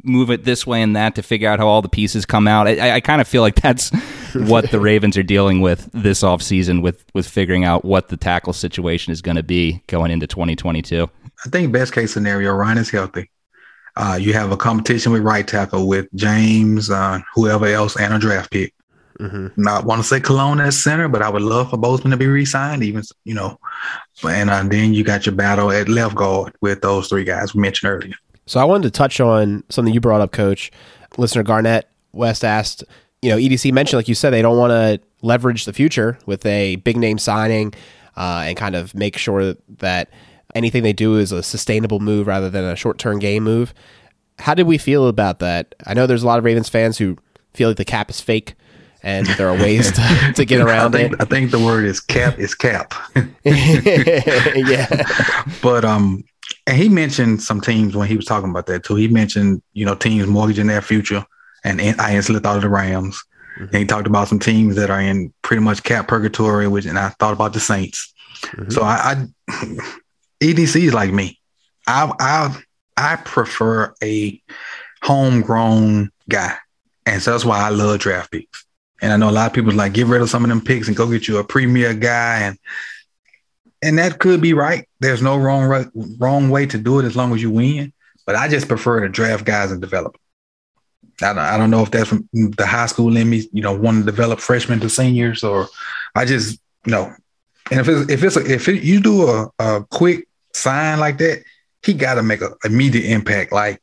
move 0.03 0.31
it 0.31 0.44
this 0.44 0.66
way 0.66 0.83
and 0.83 0.96
that 0.96 1.14
to 1.16 1.22
figure 1.22 1.48
out 1.48 1.59
how 1.59 1.68
all 1.68 1.83
the 1.83 1.88
pieces 1.88 2.24
come 2.24 2.48
out. 2.48 2.66
I, 2.66 2.96
I 2.96 3.00
kind 3.00 3.20
of 3.20 3.29
feel 3.29 3.42
like 3.42 3.57
that's 3.57 3.90
what 4.35 4.70
the 4.70 4.81
Ravens 4.81 5.16
are 5.16 5.22
dealing 5.22 5.61
with 5.61 5.90
this 5.92 6.22
offseason 6.22 6.83
with, 6.83 7.05
with 7.14 7.27
figuring 7.27 7.64
out 7.64 7.85
what 7.85 8.09
the 8.09 8.16
tackle 8.16 8.53
situation 8.53 9.12
is 9.12 9.20
going 9.20 9.37
to 9.37 9.42
be 9.42 9.83
going 9.87 10.11
into 10.11 10.27
2022. 10.27 11.09
I 11.44 11.48
think 11.50 11.72
best 11.72 11.92
case 11.92 12.12
scenario, 12.12 12.53
Ryan 12.53 12.79
is 12.79 12.90
healthy. 12.90 13.31
Uh, 13.96 14.18
you 14.20 14.33
have 14.33 14.50
a 14.50 14.57
competition 14.57 15.12
with 15.12 15.22
right 15.22 15.46
tackle 15.46 15.87
with 15.87 16.07
James, 16.14 16.90
uh, 16.90 17.20
whoever 17.35 17.66
else, 17.66 17.98
and 17.98 18.12
a 18.12 18.18
draft 18.18 18.50
pick. 18.50 18.74
Mm-hmm. 19.20 19.62
Not 19.62 19.85
want 19.85 20.02
to 20.02 20.09
say 20.09 20.18
Colon 20.18 20.61
as 20.61 20.83
center, 20.83 21.07
but 21.09 21.22
I 21.22 21.28
would 21.28 21.42
love 21.42 21.70
for 21.70 21.76
Bozeman 21.76 22.11
to 22.11 22.16
be 22.16 22.26
re-signed. 22.26 22.83
Even 22.83 23.04
you 23.24 23.35
know, 23.35 23.59
and 24.28 24.50
uh, 24.50 24.62
then 24.64 24.92
you 24.92 25.04
got 25.04 25.26
your 25.26 25.35
battle 25.35 25.70
at 25.70 25.88
left 25.88 26.16
guard 26.16 26.54
with 26.61 26.83
those 26.83 27.09
three 27.09 27.24
guys 27.24 27.54
we 27.54 27.61
mentioned 27.61 27.92
earlier. 27.92 28.14
So 28.46 28.61
I 28.61 28.64
wanted 28.64 28.85
to 28.85 28.90
touch 28.90 29.20
on 29.20 29.62
something 29.68 29.94
you 29.94 30.00
brought 30.00 30.20
up, 30.20 30.33
Coach. 30.33 30.72
Listener 31.16 31.44
Garnett 31.44 31.88
West 32.12 32.44
asked, 32.44 32.85
you 33.22 33.30
know, 33.30 33.37
EDC 33.37 33.72
mentioned, 33.72 33.98
like 33.98 34.09
you 34.09 34.14
said, 34.14 34.30
they 34.30 34.42
don't 34.42 34.59
want 34.59 34.72
to 34.72 35.00
leverage 35.22 35.64
the 35.64 35.72
future 35.72 36.18
with 36.26 36.44
a 36.44 36.76
big 36.76 36.96
name 36.96 37.18
signing 37.18 37.72
uh, 38.16 38.42
and 38.46 38.57
kind 38.57 38.74
of 38.74 38.94
make 38.94 39.16
sure 39.16 39.54
that 39.78 40.11
anything 40.55 40.83
they 40.83 40.93
do 40.93 41.17
is 41.17 41.33
a 41.33 41.43
sustainable 41.43 42.01
move 42.01 42.27
rather 42.27 42.51
than 42.51 42.64
a 42.64 42.77
short 42.77 42.99
term 42.99 43.19
game 43.19 43.45
move. 43.45 43.75
How 44.38 44.55
did 44.55 44.67
we 44.67 44.79
feel 44.79 45.07
about 45.07 45.38
that? 45.38 45.75
I 45.87 45.95
know 45.95 46.07
there's 46.07 46.23
a 46.23 46.27
lot 46.27 46.38
of 46.38 46.45
Ravens 46.45 46.69
fans 46.69 46.99
who 46.99 47.17
feel 47.53 47.69
like 47.69 47.77
the 47.77 47.85
cap 47.85 48.11
is 48.11 48.21
fake 48.21 48.55
and 49.03 49.27
there 49.27 49.49
are 49.49 49.55
ways 49.55 49.93
to, 49.93 50.33
to 50.35 50.45
get 50.45 50.61
around 50.67 50.95
I 50.95 50.99
think, 50.99 51.12
it. 51.12 51.21
I 51.21 51.25
think 51.25 51.51
the 51.51 51.59
word 51.59 51.85
is 51.85 52.01
cap 52.01 52.38
is 52.38 52.55
cap. 52.55 52.95
yeah. 53.45 55.43
But 55.62 55.85
um 55.85 56.25
and 56.67 56.77
he 56.77 56.88
mentioned 56.88 57.43
some 57.43 57.61
teams 57.61 57.95
when 57.95 58.09
he 58.09 58.17
was 58.17 58.25
talking 58.25 58.51
about 58.51 58.67
that 58.67 58.85
too. 58.85 58.97
He 58.97 59.09
mentioned, 59.09 59.62
you 59.73 59.85
know, 59.85 59.95
teams 59.95 60.27
mortgaging 60.27 60.67
their 60.67 60.83
future 60.83 61.25
and 61.62 61.81
I 61.81 62.14
instantly 62.14 62.43
thought 62.43 62.57
of 62.57 62.62
the 62.62 62.69
Rams. 62.69 63.23
Mm-hmm. 63.57 63.64
And 63.64 63.77
he 63.77 63.85
talked 63.85 64.07
about 64.07 64.29
some 64.29 64.38
teams 64.38 64.75
that 64.77 64.90
are 64.90 65.01
in 65.01 65.33
pretty 65.43 65.62
much 65.62 65.83
cap 65.83 66.09
purgatory, 66.09 66.67
which 66.67 66.87
and 66.87 66.99
I 66.99 67.11
thought 67.11 67.33
about 67.33 67.53
the 67.53 67.61
Saints. 67.61 68.12
Mm-hmm. 68.43 68.71
So 68.71 68.83
I, 68.83 69.27
I 69.49 69.97
EDC 70.44 70.83
is 70.83 70.94
like 70.94 71.12
me. 71.12 71.38
I 71.87 72.12
I 72.20 72.62
I 72.96 73.16
prefer 73.16 73.94
a 74.02 74.40
homegrown 75.02 76.11
guy, 76.28 76.57
and 77.07 77.22
so 77.22 77.33
that's 77.33 77.44
why 77.44 77.61
I 77.61 77.70
love 77.70 78.00
draft 78.00 78.30
picks. 78.30 78.64
And 79.00 79.12
I 79.12 79.16
know 79.16 79.30
a 79.30 79.33
lot 79.33 79.46
of 79.46 79.52
people 79.52 79.72
like 79.72 79.92
get 79.92 80.07
rid 80.07 80.22
of 80.22 80.30
some 80.30 80.44
of 80.44 80.48
them 80.48 80.61
picks 80.61 80.88
and 80.88 80.96
go 80.96 81.11
get 81.11 81.28
you 81.28 81.38
a 81.38 81.44
premier 81.44 81.94
guy, 81.94 82.40
and 82.40 82.59
and 83.83 83.98
that 83.98 84.18
could 84.18 84.40
be 84.40 84.54
right. 84.54 84.88
There's 85.00 85.22
no 85.22 85.37
wrong 85.37 85.90
wrong 86.18 86.50
way 86.50 86.66
to 86.66 86.78
do 86.78 87.00
it 87.00 87.04
as 87.04 87.16
long 87.16 87.35
as 87.35 87.42
you 87.42 87.50
win. 87.50 87.92
But 88.26 88.37
I 88.37 88.48
just 88.48 88.68
prefer 88.68 89.00
to 89.00 89.09
draft 89.09 89.44
guys 89.44 89.70
and 89.70 89.80
develop. 89.80 90.16
I 91.22 91.26
don't, 91.26 91.38
I 91.38 91.59
don't 91.59 91.70
know 91.70 91.83
if 91.83 91.90
that's 91.90 92.09
from 92.09 92.28
the 92.33 92.66
high 92.66 92.87
school 92.87 93.16
in 93.16 93.30
me, 93.30 93.48
you 93.52 93.62
know, 93.62 93.74
want 93.74 93.98
to 93.98 94.11
develop 94.11 94.40
freshmen 94.40 94.80
to 94.80 94.90
seniors, 94.90 95.44
or 95.44 95.68
I 96.14 96.24
just 96.24 96.59
know. 96.87 97.12
And 97.70 97.80
if 97.80 97.88
it's 97.88 98.11
if 98.11 98.24
it's 98.24 98.37
a, 98.37 98.52
if 98.52 98.68
it, 98.68 98.83
you 98.83 99.00
do 99.00 99.28
a, 99.28 99.50
a 99.59 99.85
quick 99.90 100.26
sign 100.55 101.01
like 101.01 101.19
that, 101.19 101.45
he 101.83 101.93
got 101.93 102.14
to 102.14 102.23
make 102.23 102.40
an 102.40 102.55
immediate 102.64 103.05
impact, 103.05 103.53
like 103.53 103.83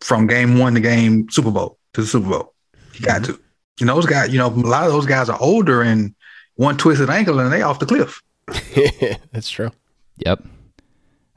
from 0.00 0.26
game 0.26 0.58
one 0.58 0.74
to 0.74 0.80
game 0.80 1.28
Super 1.30 1.50
Bowl 1.50 1.78
to 1.94 2.02
the 2.02 2.06
Super 2.06 2.28
Bowl. 2.28 2.54
He 2.92 3.02
got 3.02 3.22
mm-hmm. 3.22 3.32
to. 3.32 3.40
You 3.80 3.86
know, 3.86 3.94
those 3.94 4.06
guys, 4.06 4.30
you 4.30 4.38
know, 4.38 4.48
a 4.48 4.50
lot 4.50 4.86
of 4.86 4.92
those 4.92 5.06
guys 5.06 5.30
are 5.30 5.40
older 5.40 5.80
and 5.80 6.14
one 6.56 6.76
twisted 6.76 7.08
ankle 7.08 7.40
and 7.40 7.50
they 7.50 7.62
off 7.62 7.78
the 7.78 7.86
cliff. 7.86 8.22
That's 9.32 9.48
true. 9.48 9.70
Yep. 10.18 10.44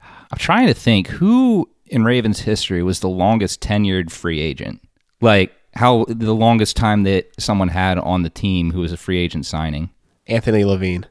I'm 0.02 0.38
trying 0.38 0.66
to 0.66 0.74
think 0.74 1.08
who 1.08 1.68
in 1.86 2.04
Ravens 2.04 2.40
history 2.40 2.82
was 2.82 3.00
the 3.00 3.08
longest 3.08 3.62
tenured 3.62 4.10
free 4.10 4.40
agent. 4.40 4.86
Like 5.20 5.52
how 5.74 6.04
the 6.08 6.34
longest 6.34 6.76
time 6.76 7.04
that 7.04 7.30
someone 7.38 7.68
had 7.68 7.98
on 7.98 8.22
the 8.22 8.30
team 8.30 8.72
who 8.72 8.80
was 8.80 8.92
a 8.92 8.96
free 8.96 9.18
agent 9.18 9.46
signing. 9.46 9.90
Anthony 10.26 10.64
Levine. 10.64 11.06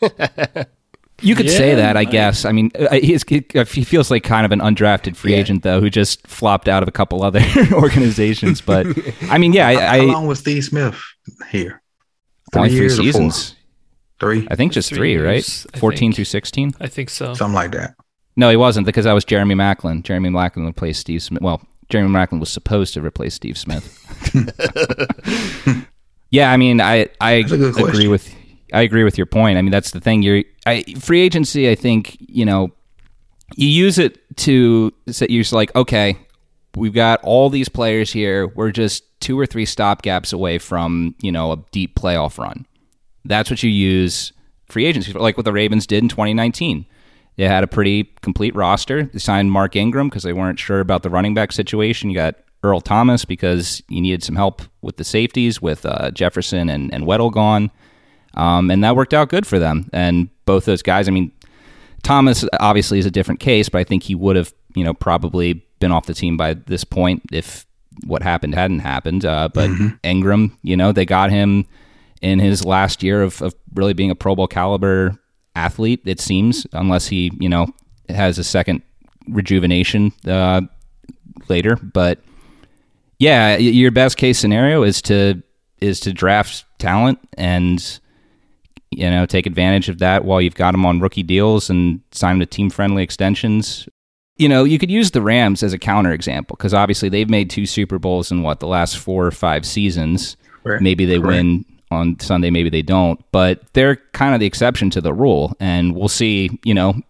You 1.20 1.34
could 1.34 1.46
yeah, 1.46 1.58
say 1.58 1.74
that, 1.74 1.96
I 1.96 2.04
guess. 2.04 2.44
I 2.44 2.52
mean, 2.52 2.70
uh, 2.78 2.94
he 2.94 3.18
feels 3.18 4.10
like 4.10 4.22
kind 4.22 4.46
of 4.46 4.52
an 4.52 4.60
undrafted 4.60 5.16
free 5.16 5.32
yeah. 5.32 5.38
agent, 5.38 5.64
though, 5.64 5.80
who 5.80 5.90
just 5.90 6.24
flopped 6.26 6.68
out 6.68 6.82
of 6.82 6.88
a 6.88 6.92
couple 6.92 7.24
other 7.24 7.42
organizations. 7.72 8.60
But 8.60 8.86
I 9.22 9.38
mean, 9.38 9.52
yeah. 9.52 9.68
I, 9.68 9.98
How 9.98 10.12
long 10.12 10.26
was 10.26 10.38
Steve 10.38 10.64
Smith 10.64 11.00
here? 11.50 11.82
Three 12.52 12.62
only 12.62 12.76
three 12.76 12.88
seasons. 12.88 13.56
Three. 14.20 14.46
I 14.50 14.54
think 14.54 14.72
just 14.72 14.88
three, 14.88 15.16
three 15.16 15.26
right? 15.26 15.66
Fourteen 15.76 16.12
through 16.12 16.24
sixteen. 16.24 16.72
I 16.80 16.86
think 16.86 17.10
so. 17.10 17.34
Something 17.34 17.54
like 17.54 17.72
that. 17.72 17.94
No, 18.36 18.50
he 18.50 18.56
wasn't 18.56 18.86
because 18.86 19.04
that 19.04 19.12
was 19.12 19.24
Jeremy 19.24 19.56
Maclin. 19.56 20.02
Jeremy 20.02 20.30
Maclin 20.30 20.66
replaced 20.66 21.00
Steve 21.00 21.22
Smith. 21.22 21.42
Well, 21.42 21.60
Jeremy 21.88 22.10
Maclin 22.14 22.38
was 22.38 22.50
supposed 22.50 22.94
to 22.94 23.02
replace 23.02 23.34
Steve 23.34 23.58
Smith. 23.58 23.84
yeah, 26.30 26.52
I 26.52 26.56
mean, 26.56 26.80
I 26.80 27.08
I 27.20 27.32
agree 27.32 28.08
with 28.08 28.32
I 28.72 28.82
agree 28.82 29.04
with 29.04 29.16
your 29.16 29.26
point. 29.26 29.58
I 29.58 29.62
mean, 29.62 29.70
that's 29.70 29.92
the 29.92 30.00
thing. 30.00 30.22
You're 30.22 30.44
I, 30.68 30.82
free 30.94 31.20
agency. 31.20 31.70
I 31.70 31.74
think 31.74 32.16
you 32.20 32.44
know 32.44 32.72
you 33.56 33.68
use 33.68 33.98
it 33.98 34.18
to 34.38 34.92
say 35.08 35.26
you're 35.28 35.44
like, 35.52 35.74
okay, 35.74 36.16
we've 36.76 36.94
got 36.94 37.20
all 37.22 37.50
these 37.50 37.68
players 37.68 38.12
here. 38.12 38.46
We're 38.46 38.70
just 38.70 39.04
two 39.20 39.38
or 39.38 39.46
three 39.46 39.64
stop 39.64 40.02
gaps 40.02 40.32
away 40.32 40.58
from 40.58 41.14
you 41.20 41.32
know 41.32 41.52
a 41.52 41.56
deep 41.72 41.94
playoff 41.94 42.38
run. 42.38 42.66
That's 43.24 43.50
what 43.50 43.62
you 43.62 43.70
use 43.70 44.32
free 44.66 44.86
agency 44.86 45.12
for, 45.12 45.20
like 45.20 45.36
what 45.36 45.44
the 45.44 45.52
Ravens 45.52 45.86
did 45.86 46.02
in 46.02 46.08
2019. 46.08 46.86
They 47.36 47.46
had 47.46 47.62
a 47.62 47.68
pretty 47.68 48.04
complete 48.20 48.54
roster. 48.54 49.04
They 49.04 49.18
signed 49.20 49.52
Mark 49.52 49.76
Ingram 49.76 50.08
because 50.08 50.24
they 50.24 50.32
weren't 50.32 50.58
sure 50.58 50.80
about 50.80 51.02
the 51.02 51.10
running 51.10 51.34
back 51.34 51.52
situation. 51.52 52.10
You 52.10 52.16
got 52.16 52.34
Earl 52.64 52.80
Thomas 52.80 53.24
because 53.24 53.80
you 53.88 54.00
needed 54.00 54.24
some 54.24 54.34
help 54.34 54.62
with 54.82 54.96
the 54.96 55.04
safeties 55.04 55.62
with 55.62 55.86
uh, 55.86 56.10
Jefferson 56.10 56.68
and, 56.68 56.92
and 56.92 57.04
Weddle 57.04 57.32
gone. 57.32 57.70
Um, 58.34 58.70
and 58.70 58.82
that 58.82 58.96
worked 58.96 59.14
out 59.14 59.28
good 59.28 59.46
for 59.46 59.58
them. 59.58 59.88
And 59.92 60.30
both 60.48 60.64
those 60.64 60.82
guys, 60.82 61.08
I 61.08 61.10
mean, 61.10 61.30
Thomas 62.02 62.42
obviously 62.58 62.98
is 62.98 63.04
a 63.04 63.10
different 63.10 63.38
case, 63.38 63.68
but 63.68 63.78
I 63.78 63.84
think 63.84 64.02
he 64.02 64.14
would 64.14 64.34
have, 64.34 64.54
you 64.74 64.82
know, 64.82 64.94
probably 64.94 65.62
been 65.78 65.92
off 65.92 66.06
the 66.06 66.14
team 66.14 66.38
by 66.38 66.54
this 66.54 66.84
point 66.84 67.22
if 67.30 67.66
what 68.06 68.22
happened 68.22 68.54
hadn't 68.54 68.78
happened. 68.78 69.26
Uh, 69.26 69.50
but 69.52 69.68
Mm-hmm. 69.68 69.88
Ingram, 70.02 70.56
you 70.62 70.74
know, 70.74 70.90
they 70.90 71.04
got 71.04 71.30
him 71.30 71.66
in 72.22 72.38
his 72.38 72.64
last 72.64 73.02
year 73.02 73.22
of, 73.22 73.42
of 73.42 73.54
really 73.74 73.92
being 73.92 74.10
a 74.10 74.14
Pro 74.14 74.34
Bowl 74.34 74.46
caliber 74.46 75.18
athlete. 75.54 76.00
It 76.06 76.18
seems, 76.18 76.66
unless 76.72 77.08
he, 77.08 77.30
you 77.38 77.50
know, 77.50 77.66
has 78.08 78.38
a 78.38 78.44
second 78.44 78.80
rejuvenation 79.28 80.12
uh, 80.26 80.62
later. 81.48 81.76
But 81.76 82.20
yeah, 83.18 83.58
your 83.58 83.90
best 83.90 84.16
case 84.16 84.38
scenario 84.38 84.82
is 84.82 85.02
to 85.02 85.42
is 85.80 86.00
to 86.00 86.12
draft 86.12 86.64
talent 86.78 87.18
and 87.36 88.00
you 88.98 89.08
know 89.08 89.26
take 89.26 89.46
advantage 89.46 89.88
of 89.88 89.98
that 89.98 90.24
while 90.24 90.40
you've 90.40 90.54
got 90.54 90.72
them 90.72 90.84
on 90.84 91.00
rookie 91.00 91.22
deals 91.22 91.70
and 91.70 92.00
sign 92.10 92.38
them 92.38 92.40
to 92.40 92.46
team 92.46 92.70
friendly 92.70 93.02
extensions. 93.02 93.88
You 94.36 94.48
know, 94.48 94.62
you 94.62 94.78
could 94.78 94.90
use 94.90 95.10
the 95.10 95.22
Rams 95.22 95.62
as 95.62 95.72
a 95.72 95.78
counterexample 95.78 96.48
because 96.48 96.72
obviously 96.72 97.08
they've 97.08 97.28
made 97.28 97.50
two 97.50 97.66
Super 97.66 97.98
Bowls 97.98 98.30
in 98.30 98.42
what 98.42 98.60
the 98.60 98.68
last 98.68 98.96
four 98.96 99.26
or 99.26 99.32
five 99.32 99.66
seasons. 99.66 100.36
Maybe 100.80 101.06
they 101.06 101.18
win 101.18 101.64
on 101.90 102.20
Sunday, 102.20 102.50
maybe 102.50 102.70
they 102.70 102.82
don't, 102.82 103.24
but 103.32 103.62
they're 103.72 103.96
kind 104.12 104.34
of 104.34 104.40
the 104.40 104.46
exception 104.46 104.90
to 104.90 105.00
the 105.00 105.12
rule. 105.12 105.56
And 105.58 105.94
we'll 105.96 106.08
see, 106.08 106.50
you 106.62 106.74
know, 106.74 107.00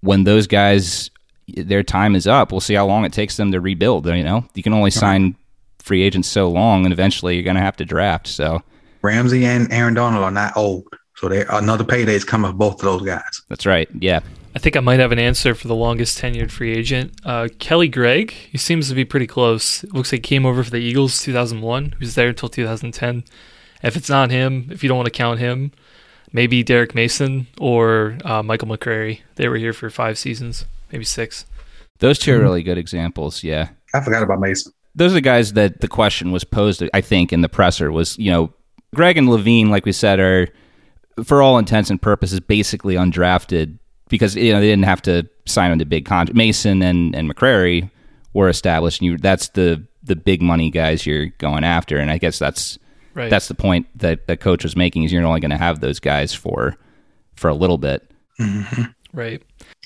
when 0.00 0.24
those 0.24 0.46
guys 0.46 1.10
their 1.48 1.82
time 1.82 2.14
is 2.16 2.26
up, 2.26 2.52
we'll 2.52 2.60
see 2.60 2.74
how 2.74 2.86
long 2.86 3.04
it 3.04 3.12
takes 3.12 3.36
them 3.36 3.52
to 3.52 3.60
rebuild. 3.60 4.06
You 4.06 4.24
know, 4.24 4.44
you 4.54 4.62
can 4.62 4.72
only 4.72 4.90
sign 4.90 5.36
free 5.80 6.02
agents 6.02 6.28
so 6.28 6.48
long, 6.48 6.84
and 6.84 6.92
eventually 6.92 7.34
you're 7.34 7.44
going 7.44 7.56
to 7.56 7.62
have 7.62 7.76
to 7.76 7.84
draft. 7.84 8.26
So 8.26 8.62
Ramsey 9.02 9.44
and 9.44 9.72
Aaron 9.72 9.94
Donald 9.94 10.24
are 10.24 10.30
not 10.30 10.56
old, 10.56 10.86
so 11.16 11.28
they 11.28 11.44
another 11.46 11.84
payday 11.84 12.14
is 12.14 12.24
coming 12.24 12.50
for 12.50 12.56
both 12.56 12.74
of 12.74 12.80
those 12.82 13.02
guys. 13.02 13.42
that's 13.48 13.66
right. 13.66 13.88
Yeah. 13.98 14.20
I 14.54 14.58
think 14.58 14.74
I 14.74 14.80
might 14.80 15.00
have 15.00 15.12
an 15.12 15.18
answer 15.18 15.54
for 15.54 15.68
the 15.68 15.74
longest 15.74 16.18
tenured 16.18 16.50
free 16.50 16.72
agent. 16.72 17.12
Uh, 17.26 17.48
Kelly 17.58 17.88
Gregg, 17.88 18.30
he 18.30 18.56
seems 18.56 18.88
to 18.88 18.94
be 18.94 19.04
pretty 19.04 19.26
close. 19.26 19.84
It 19.84 19.92
looks 19.92 20.10
like 20.12 20.24
he 20.24 20.34
came 20.34 20.46
over 20.46 20.64
for 20.64 20.70
the 20.70 20.78
Eagles 20.78 21.20
2001. 21.22 21.84
He 21.98 22.04
was 22.04 22.14
there 22.14 22.28
until 22.28 22.48
2010. 22.48 23.24
If 23.82 23.96
it's 23.96 24.08
not 24.08 24.30
him, 24.30 24.68
if 24.70 24.82
you 24.82 24.88
don't 24.88 24.96
want 24.96 25.08
to 25.08 25.10
count 25.10 25.40
him, 25.40 25.72
maybe 26.32 26.62
Derrick 26.62 26.94
Mason 26.94 27.48
or 27.60 28.16
uh, 28.24 28.42
Michael 28.42 28.68
McCrary. 28.68 29.20
They 29.34 29.46
were 29.48 29.58
here 29.58 29.74
for 29.74 29.90
five 29.90 30.16
seasons, 30.16 30.64
maybe 30.90 31.04
six. 31.04 31.44
Those 31.98 32.18
2 32.18 32.34
are 32.34 32.40
really 32.40 32.62
good 32.62 32.78
examples. 32.78 33.44
Yeah. 33.44 33.68
I 33.92 34.00
forgot 34.00 34.22
about 34.22 34.40
Mason. 34.40 34.72
Those 34.94 35.12
are 35.12 35.14
the 35.14 35.20
guys 35.20 35.52
that 35.52 35.82
the 35.82 35.88
question 35.88 36.32
was 36.32 36.44
posed, 36.44 36.82
I 36.94 37.02
think, 37.02 37.30
in 37.30 37.42
the 37.42 37.48
presser 37.50 37.92
was, 37.92 38.18
you 38.18 38.30
know, 38.30 38.54
Gregg 38.94 39.18
and 39.18 39.28
Levine, 39.28 39.68
like 39.68 39.84
we 39.84 39.92
said, 39.92 40.18
are, 40.18 40.48
for 41.24 41.42
all 41.42 41.58
intents 41.58 41.90
and 41.90 42.00
purposes, 42.00 42.40
basically 42.40 42.94
undrafted 42.94 43.78
because, 44.08 44.36
you 44.36 44.52
know, 44.52 44.60
they 44.60 44.66
didn't 44.68 44.84
have 44.84 45.02
to 45.02 45.28
sign 45.46 45.70
on 45.70 45.78
to 45.78 45.84
big 45.84 46.04
contract. 46.04 46.36
Mason 46.36 46.82
and, 46.82 47.14
and 47.14 47.28
McCrary 47.32 47.90
were 48.34 48.48
established, 48.48 49.00
and 49.00 49.06
you, 49.12 49.18
that's 49.18 49.48
the, 49.50 49.82
the 50.04 50.14
big 50.16 50.42
money 50.42 50.70
guys 50.70 51.06
you're 51.06 51.26
going 51.38 51.64
after. 51.64 51.98
And 51.98 52.10
I 52.10 52.18
guess 52.18 52.38
that's, 52.38 52.78
Right. 53.14 53.30
that's 53.30 53.48
the 53.48 53.54
point 53.54 53.86
that 53.98 54.26
the 54.26 54.36
coach 54.36 54.62
was 54.62 54.76
making 54.76 55.04
is 55.04 55.10
you're 55.12 55.24
only 55.24 55.40
going 55.40 55.50
to 55.50 55.56
have 55.56 55.80
those 55.80 55.98
guys 56.00 56.34
for 56.34 56.76
for 57.36 57.48
a 57.48 57.54
little 57.54 57.78
bit. 57.78 58.10
right. 59.14 59.42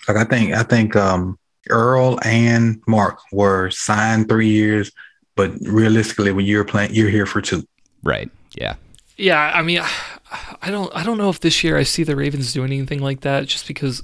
Like 0.08 0.16
I 0.16 0.24
think 0.24 0.52
I 0.52 0.64
think 0.64 0.96
um, 0.96 1.38
Earl 1.68 2.18
and 2.24 2.82
Mark 2.88 3.20
were 3.30 3.70
signed 3.70 4.28
three 4.28 4.48
years, 4.48 4.90
but 5.36 5.52
realistically, 5.62 6.32
when 6.32 6.44
you're 6.44 6.64
playing, 6.64 6.92
you're 6.92 7.08
here 7.08 7.24
for 7.24 7.40
two. 7.40 7.62
Right. 8.02 8.28
Yeah. 8.56 8.74
Yeah, 9.16 9.52
I 9.54 9.62
mean, 9.62 9.78
I 9.80 9.90
don't, 10.70 10.94
I 10.94 11.02
don't 11.02 11.18
know 11.18 11.28
if 11.30 11.40
this 11.40 11.62
year 11.64 11.76
I 11.76 11.82
see 11.82 12.02
the 12.04 12.16
Ravens 12.16 12.52
doing 12.52 12.72
anything 12.72 13.00
like 13.00 13.20
that. 13.22 13.46
Just 13.46 13.66
because, 13.66 14.02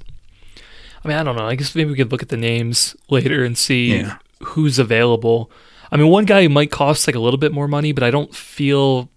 I 1.05 1.09
mean, 1.09 1.17
I 1.17 1.23
don't 1.23 1.37
know. 1.37 1.47
I 1.47 1.55
guess 1.55 1.75
maybe 1.75 1.91
we 1.91 1.97
could 1.97 2.11
look 2.13 2.23
at 2.23 2.29
the 2.31 2.37
names 2.37 2.97
later 3.09 3.45
and 3.45 3.57
see 3.57 3.99
Yeah. 3.99 4.17
who's 4.43 4.79
available. 4.79 5.51
I 5.93 5.97
mean, 5.97 6.09
one 6.09 6.25
guy 6.25 6.43
who 6.43 6.49
might 6.49 6.71
cost 6.71 7.07
like 7.07 7.15
a 7.17 7.21
little 7.21 7.39
bit 7.39 7.53
more 7.53 7.69
money, 7.69 7.93
but 7.93 8.03
I 8.03 8.11
don't 8.11 8.35
feel 8.35 9.09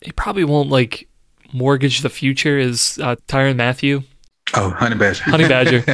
he 0.00 0.12
probably 0.12 0.44
won't 0.44 0.68
like 0.70 1.08
mortgage 1.52 2.00
the 2.00 2.08
future 2.10 2.58
is 2.58 2.98
uh, 3.02 3.16
Tyrann 3.28 3.56
Mathieu, 3.56 4.02
Oh, 4.54 4.70
Honey 4.70 4.96
Badger. 4.96 5.24
Honey 5.24 5.48
Badger, 5.48 5.80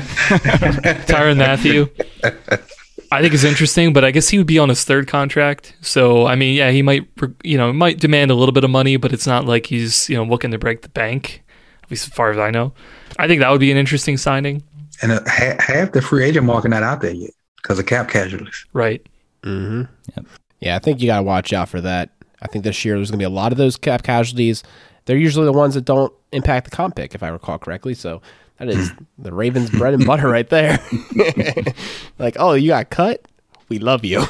Tyrann 1.06 1.36
Mathieu. 1.38 1.88
I 3.10 3.22
think 3.22 3.32
it's 3.32 3.44
interesting, 3.44 3.92
but 3.92 4.04
I 4.04 4.10
guess 4.10 4.28
he 4.28 4.38
would 4.38 4.46
be 4.46 4.58
on 4.58 4.68
his 4.68 4.84
third 4.84 5.08
contract. 5.08 5.74
So 5.80 6.26
I 6.26 6.34
mean, 6.34 6.54
yeah, 6.54 6.70
he 6.70 6.82
might, 6.82 7.08
you 7.42 7.56
know, 7.56 7.72
might 7.72 7.98
demand 8.00 8.30
a 8.30 8.34
little 8.34 8.52
bit 8.52 8.64
of 8.64 8.70
money, 8.70 8.96
but 8.96 9.12
it's 9.12 9.26
not 9.26 9.46
like 9.46 9.66
he's 9.66 10.08
you 10.10 10.16
know 10.16 10.24
looking 10.24 10.50
to 10.50 10.58
break 10.58 10.82
the 10.82 10.88
bank. 10.90 11.42
At 11.82 11.90
least 11.90 12.08
as 12.08 12.12
far 12.12 12.30
as 12.30 12.38
I 12.38 12.50
know, 12.50 12.74
I 13.18 13.26
think 13.26 13.40
that 13.40 13.50
would 13.50 13.60
be 13.60 13.70
an 13.72 13.78
interesting 13.78 14.18
signing. 14.18 14.62
and 15.00 15.12
uh, 15.12 15.20
ha- 15.26 15.56
half 15.58 15.92
the 15.92 16.02
free 16.02 16.24
agent 16.24 16.44
market 16.44 16.68
not 16.68 16.82
out 16.82 17.00
there 17.00 17.14
yet 17.14 17.30
because 17.62 17.78
of 17.78 17.86
cap 17.86 18.10
casualties. 18.10 18.66
Right. 18.74 19.06
Mm-hmm. 19.42 19.82
Yeah, 20.60 20.76
I 20.76 20.78
think 20.80 21.00
you 21.00 21.06
got 21.06 21.18
to 21.18 21.22
watch 21.22 21.52
out 21.52 21.68
for 21.68 21.80
that. 21.80 22.10
I 22.42 22.46
think 22.48 22.64
this 22.64 22.84
year 22.84 22.96
there's 22.96 23.10
going 23.10 23.18
to 23.18 23.22
be 23.22 23.26
a 23.26 23.30
lot 23.30 23.52
of 23.52 23.58
those 23.58 23.76
cap 23.76 24.02
casualties. 24.02 24.62
They're 25.06 25.16
usually 25.16 25.46
the 25.46 25.52
ones 25.52 25.74
that 25.74 25.84
don't 25.84 26.12
impact 26.32 26.68
the 26.70 26.76
comp 26.76 26.96
pick, 26.96 27.14
if 27.14 27.22
I 27.22 27.28
recall 27.28 27.58
correctly. 27.58 27.94
So 27.94 28.20
that 28.58 28.68
is 28.68 28.92
the 29.18 29.32
Ravens' 29.32 29.70
bread 29.70 29.94
and 29.94 30.04
butter 30.04 30.28
right 30.28 30.48
there. 30.48 30.78
like, 32.18 32.36
oh, 32.38 32.54
you 32.54 32.68
got 32.68 32.90
cut? 32.90 33.24
We 33.68 33.78
love 33.78 34.04
you. 34.04 34.20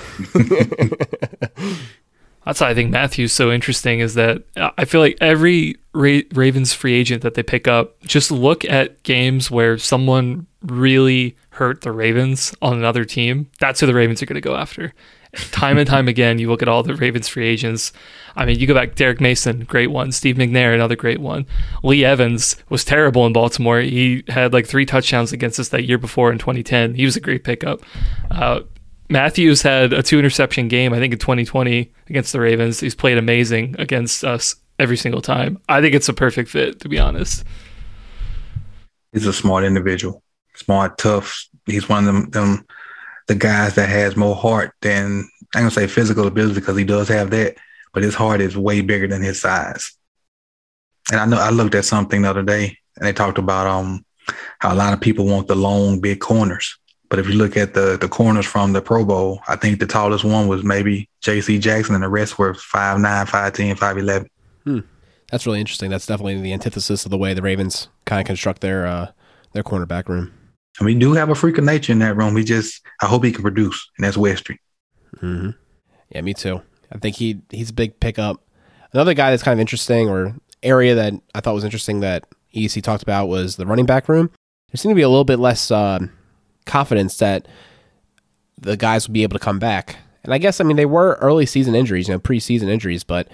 That's 2.45 2.61
why 2.63 2.71
I 2.71 2.75
think 2.75 2.91
Mathieu's 2.91 3.33
so 3.33 3.51
interesting 3.53 4.01
is 4.01 4.15
that 4.15 4.43
I 4.57 4.87
feel 4.87 5.03
like 5.03 5.19
every 5.21 5.77
Ra- 5.93 6.23
Ravens 6.33 6.73
free 6.73 6.95
agent 6.95 7.23
that 7.23 7.35
they 7.35 7.43
pick 7.43 7.69
up, 7.69 8.01
just 8.03 8.31
look 8.31 8.65
at 8.65 9.03
games 9.03 9.51
where 9.51 9.77
someone 9.77 10.47
really 10.63 11.37
hurt 11.51 11.83
the 11.83 11.93
Ravens 11.93 12.55
on 12.63 12.79
another 12.79 13.05
team. 13.05 13.51
That's 13.61 13.81
who 13.81 13.87
the 13.87 13.95
Ravens 13.95 14.23
are 14.23 14.27
going 14.27 14.37
to 14.37 14.41
go 14.41 14.57
after. 14.57 14.95
Time 15.51 15.77
and 15.77 15.87
time 15.87 16.09
again, 16.09 16.39
you 16.39 16.49
look 16.49 16.63
at 16.63 16.69
all 16.69 16.83
the 16.83 16.95
Ravens 16.95 17.29
free 17.29 17.47
agents. 17.47 17.93
I 18.35 18.45
mean, 18.45 18.59
you 18.59 18.67
go 18.67 18.75
back, 18.75 18.95
Derrick 18.95 19.21
Mason, 19.21 19.65
great 19.65 19.91
one. 19.91 20.11
Steve 20.13 20.37
McNair, 20.37 20.75
another 20.75 20.97
great 20.97 21.21
one. 21.21 21.47
Lee 21.83 22.05
Evans 22.05 22.57
was 22.71 22.85
terrible 22.85 23.27
in 23.27 23.33
Baltimore. 23.33 23.81
He 23.81 24.25
had 24.29 24.53
like 24.53 24.67
three 24.67 24.87
touchdowns 24.87 25.33
against 25.33 25.61
us 25.61 25.69
that 25.69 25.85
year 25.85 25.99
before 25.99 26.33
in 26.33 26.39
2010. 26.39 26.95
He 26.95 27.05
was 27.05 27.17
a 27.17 27.21
great 27.21 27.45
pickup. 27.45 27.81
Uh, 28.31 28.61
Matthews 29.11 29.63
had 29.63 29.93
a 29.93 30.03
two 30.03 30.19
interception 30.19 30.69
game, 30.69 30.93
I 30.93 30.99
think, 30.99 31.13
in 31.13 31.19
2020 31.19 31.93
against 32.09 32.33
the 32.33 32.41
Ravens. 32.41 32.81
He's 32.81 32.95
played 32.95 33.19
amazing 33.19 33.77
against 33.79 34.25
us 34.25 34.55
every 34.79 34.97
single 34.97 35.23
time. 35.23 35.61
I 35.69 35.81
think 35.81 35.95
it's 35.95 36.09
a 36.09 36.15
perfect 36.15 36.51
fit, 36.51 36.81
to 36.81 36.89
be 36.89 36.99
honest. 36.99 37.45
He's 39.13 39.27
a 39.27 39.33
smart 39.33 39.65
individual, 39.65 40.23
smart, 40.55 40.99
tough. 40.99 41.49
He's 41.67 41.89
one 41.89 42.07
of 42.07 42.15
them, 42.15 42.31
them 42.31 42.67
the 43.29 43.35
guys 43.35 43.75
that 43.77 43.89
has 43.89 44.17
more 44.17 44.35
heart 44.35 44.73
than 44.81 45.29
I'm 45.55 45.63
gonna 45.63 45.71
say 45.71 45.87
physical 45.87 46.27
ability 46.27 46.61
because 46.61 46.77
he 46.77 46.85
does 46.85 47.09
have 47.09 47.31
that, 47.31 47.57
but 47.95 48.03
his 48.03 48.15
heart 48.15 48.41
is 48.41 48.57
way 48.57 48.81
bigger 48.81 49.07
than 49.07 49.23
his 49.23 49.41
size. 49.41 49.97
And 51.13 51.21
I 51.21 51.27
know 51.27 51.39
I 51.39 51.51
looked 51.51 51.75
at 51.75 51.85
something 51.85 52.23
the 52.23 52.31
other 52.31 52.43
day 52.43 52.77
and 52.97 53.07
they 53.07 53.13
talked 53.13 53.39
about 53.39 53.67
um 53.67 54.05
how 54.59 54.75
a 54.75 54.77
lot 54.77 54.93
of 54.93 55.01
people 55.01 55.27
want 55.27 55.47
the 55.47 55.55
long 55.55 56.01
big 56.01 56.21
corners. 56.21 56.77
But 57.09 57.19
if 57.19 57.29
you 57.29 57.35
look 57.35 57.57
at 57.57 57.75
the 57.75 57.97
the 57.99 58.09
corners 58.09 58.47
from 58.47 58.73
the 58.73 58.83
Pro 58.83 59.05
Bowl, 59.05 59.41
I 59.47 59.57
think 59.57 59.79
the 59.79 59.87
tallest 59.87 60.25
one 60.25 60.49
was 60.49 60.65
maybe 60.65 61.09
JC 61.23 61.61
Jackson 61.61 61.95
and 61.95 62.05
the 62.05 62.09
rest 62.09 62.39
were 62.39 62.53
5'9, 62.55 63.27
5'10, 63.27 63.75
5'11. 63.77 64.27
That's 65.31 65.47
really 65.47 65.61
interesting. 65.61 65.91
That's 65.91 66.07
definitely 66.07 66.41
the 66.41 66.53
antithesis 66.53 67.05
of 67.05 67.11
the 67.11 67.19
way 67.19 67.35
the 67.35 67.43
Ravens 67.43 67.89
kind 68.07 68.21
of 68.21 68.27
construct 68.27 68.61
their 68.63 68.87
uh, 68.87 69.11
their 69.53 69.63
cornerback 69.63 70.09
room. 70.09 70.33
And 70.79 70.87
we 70.87 70.95
do 70.95 71.13
have 71.13 71.29
a 71.29 71.35
freak 71.35 71.59
of 71.59 71.65
nature 71.65 71.93
in 71.93 71.99
that 72.01 72.17
room. 72.17 72.35
We 72.35 72.45
just 72.45 72.83
I 73.03 73.07
hope 73.07 73.25
he 73.25 73.33
can 73.33 73.43
produce, 73.43 73.91
and 73.97 74.05
that's 74.05 74.17
Westry. 74.17 74.59
Mm-hmm. 75.17 75.51
Yeah, 76.11 76.21
me 76.21 76.35
too. 76.35 76.63
I 76.93 76.99
think 76.99 77.17
he 77.17 77.41
he's 77.51 77.71
a 77.71 77.75
big 77.75 77.99
pickup. 78.01 78.43
Another 78.93 79.15
guy 79.15 79.31
that's 79.31 79.43
kind 79.43 79.55
of 79.55 79.61
interesting, 79.61 80.09
or 80.09 80.35
area 80.63 80.95
that 80.95 81.15
I 81.35 81.41
thought 81.41 81.55
was 81.55 81.65
interesting 81.65 82.01
that 82.01 82.25
EC 82.55 82.83
talked 82.83 83.03
about 83.03 83.29
was 83.29 83.57
the 83.57 83.67
running 83.67 83.87
back 83.87 84.09
room. 84.09 84.31
There 84.71 84.77
seemed 84.77 84.93
to 84.93 84.97
be 84.97 85.03
a 85.03 85.09
little 85.09 85.25
bit 85.25 85.39
less 85.39 85.71
uh, 85.71 85.99
confidence 86.67 87.19
that 87.19 87.49
the 88.61 88.77
guys 88.77 89.07
would 89.07 89.15
be 89.15 89.23
able 89.23 89.39
to 89.39 89.45
come 89.45 89.59
back. 89.59 89.97
And 90.25 90.35
I 90.35 90.39
guess 90.39 90.61
I 90.61 90.65
mean 90.65 90.77
they 90.77 90.87
were 90.87 91.19
early 91.21 91.47
season 91.47 91.75
injuries, 91.75 92.09
you 92.09 92.15
know, 92.15 92.21
preseason 92.21 92.69
injuries, 92.69 93.05
but 93.05 93.29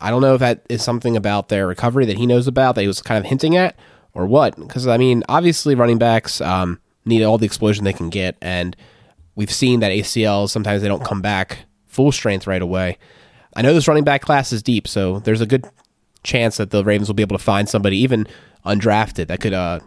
I 0.00 0.10
don't 0.10 0.22
know 0.22 0.34
if 0.34 0.40
that 0.40 0.64
is 0.68 0.82
something 0.82 1.16
about 1.16 1.48
their 1.48 1.66
recovery 1.66 2.06
that 2.06 2.16
he 2.16 2.26
knows 2.26 2.46
about 2.46 2.74
that 2.74 2.80
he 2.80 2.86
was 2.86 3.02
kind 3.02 3.18
of 3.18 3.28
hinting 3.28 3.56
at, 3.56 3.76
or 4.14 4.26
what. 4.26 4.56
Because 4.56 4.86
I 4.86 4.96
mean, 4.96 5.22
obviously 5.28 5.74
running 5.74 5.98
backs 5.98 6.40
um, 6.40 6.80
need 7.04 7.22
all 7.22 7.38
the 7.38 7.46
explosion 7.46 7.84
they 7.84 7.92
can 7.92 8.10
get, 8.10 8.36
and 8.40 8.76
we've 9.34 9.50
seen 9.50 9.80
that 9.80 9.92
ACLs 9.92 10.50
sometimes 10.50 10.82
they 10.82 10.88
don't 10.88 11.04
come 11.04 11.22
back 11.22 11.60
full 11.86 12.12
strength 12.12 12.46
right 12.46 12.62
away. 12.62 12.98
I 13.54 13.62
know 13.62 13.74
this 13.74 13.88
running 13.88 14.04
back 14.04 14.22
class 14.22 14.52
is 14.52 14.62
deep, 14.62 14.86
so 14.86 15.18
there's 15.20 15.40
a 15.40 15.46
good 15.46 15.64
chance 16.22 16.56
that 16.58 16.70
the 16.70 16.84
Ravens 16.84 17.08
will 17.08 17.14
be 17.14 17.22
able 17.22 17.36
to 17.36 17.42
find 17.42 17.68
somebody 17.68 17.96
even 17.98 18.26
undrafted 18.64 19.28
that 19.28 19.40
could 19.40 19.54
uh, 19.54 19.80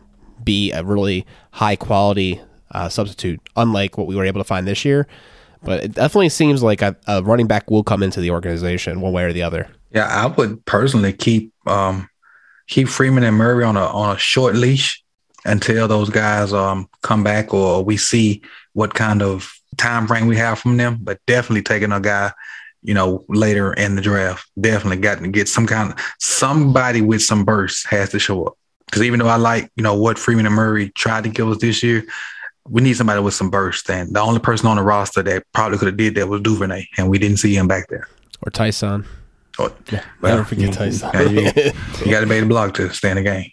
be 0.43 0.71
a 0.71 0.83
really 0.83 1.25
high 1.51 1.75
quality 1.75 2.41
uh, 2.71 2.89
substitute, 2.89 3.39
unlike 3.55 3.97
what 3.97 4.07
we 4.07 4.15
were 4.15 4.25
able 4.25 4.39
to 4.39 4.45
find 4.45 4.67
this 4.67 4.83
year. 4.83 5.07
But 5.61 5.83
it 5.83 5.93
definitely 5.93 6.29
seems 6.29 6.61
like 6.61 6.81
a, 6.81 6.95
a 7.07 7.23
running 7.23 7.47
back 7.47 7.71
will 7.71 7.83
come 7.83 8.03
into 8.03 8.19
the 8.19 8.31
organization 8.31 8.99
one 8.99 9.13
way 9.13 9.23
or 9.23 9.31
the 9.31 9.43
other. 9.43 9.69
Yeah, 9.91 10.07
I 10.07 10.25
would 10.25 10.65
personally 10.65 11.13
keep 11.13 11.53
um, 11.65 12.09
keep 12.67 12.89
Freeman 12.89 13.23
and 13.23 13.37
Murray 13.37 13.63
on 13.63 13.77
a 13.77 13.85
on 13.85 14.15
a 14.15 14.19
short 14.19 14.55
leash 14.55 15.02
until 15.45 15.87
those 15.87 16.09
guys 16.09 16.53
um, 16.53 16.89
come 17.01 17.23
back 17.23 17.53
or 17.53 17.83
we 17.83 17.97
see 17.97 18.41
what 18.73 18.93
kind 18.93 19.21
of 19.21 19.53
time 19.77 20.07
frame 20.07 20.27
we 20.27 20.37
have 20.37 20.59
from 20.59 20.77
them. 20.77 20.99
But 21.01 21.19
definitely 21.27 21.63
taking 21.63 21.91
a 21.91 21.99
guy 21.99 22.31
you 22.83 22.93
know, 22.93 23.23
later 23.29 23.73
in 23.73 23.95
the 23.95 24.01
draft. 24.01 24.45
Definitely 24.59 24.97
got 24.97 25.19
to 25.19 25.27
get 25.29 25.47
some 25.47 25.65
kind 25.65 25.93
of 25.93 25.99
somebody 26.19 27.01
with 27.01 27.21
some 27.21 27.45
burst 27.45 27.87
has 27.87 28.09
to 28.09 28.19
show 28.19 28.43
up. 28.43 28.57
Because 28.85 29.03
even 29.03 29.19
though 29.19 29.27
I 29.27 29.37
like, 29.37 29.71
you 29.75 29.83
know, 29.83 29.95
what 29.95 30.19
Freeman 30.19 30.45
and 30.45 30.53
Murray 30.53 30.89
tried 30.89 31.23
to 31.23 31.29
give 31.29 31.47
us 31.47 31.57
this 31.59 31.81
year, 31.81 32.03
we 32.67 32.81
need 32.81 32.95
somebody 32.95 33.21
with 33.21 33.33
some 33.33 33.49
burst. 33.49 33.89
And 33.89 34.13
the 34.13 34.19
only 34.19 34.39
person 34.39 34.67
on 34.67 34.77
the 34.77 34.83
roster 34.83 35.23
that 35.23 35.43
probably 35.53 35.77
could 35.77 35.87
have 35.87 35.97
did 35.97 36.15
that 36.15 36.27
was 36.27 36.41
Duvernay, 36.41 36.85
and 36.97 37.09
we 37.09 37.17
didn't 37.17 37.37
see 37.37 37.55
him 37.55 37.67
back 37.67 37.87
there. 37.87 38.07
Or 38.45 38.51
Ty'Son. 38.51 39.05
Oh, 39.59 39.73
Well, 40.21 40.35
Never 40.35 40.43
forget 40.43 40.73
Ty'Son. 40.73 41.11
yeah, 41.13 41.51
you, 41.55 41.71
you 42.05 42.11
got 42.11 42.21
to 42.21 42.27
be 42.27 42.39
the 42.39 42.45
block 42.45 42.73
to 42.75 42.93
stay 42.93 43.11
in 43.11 43.17
the 43.17 43.23
game. 43.23 43.51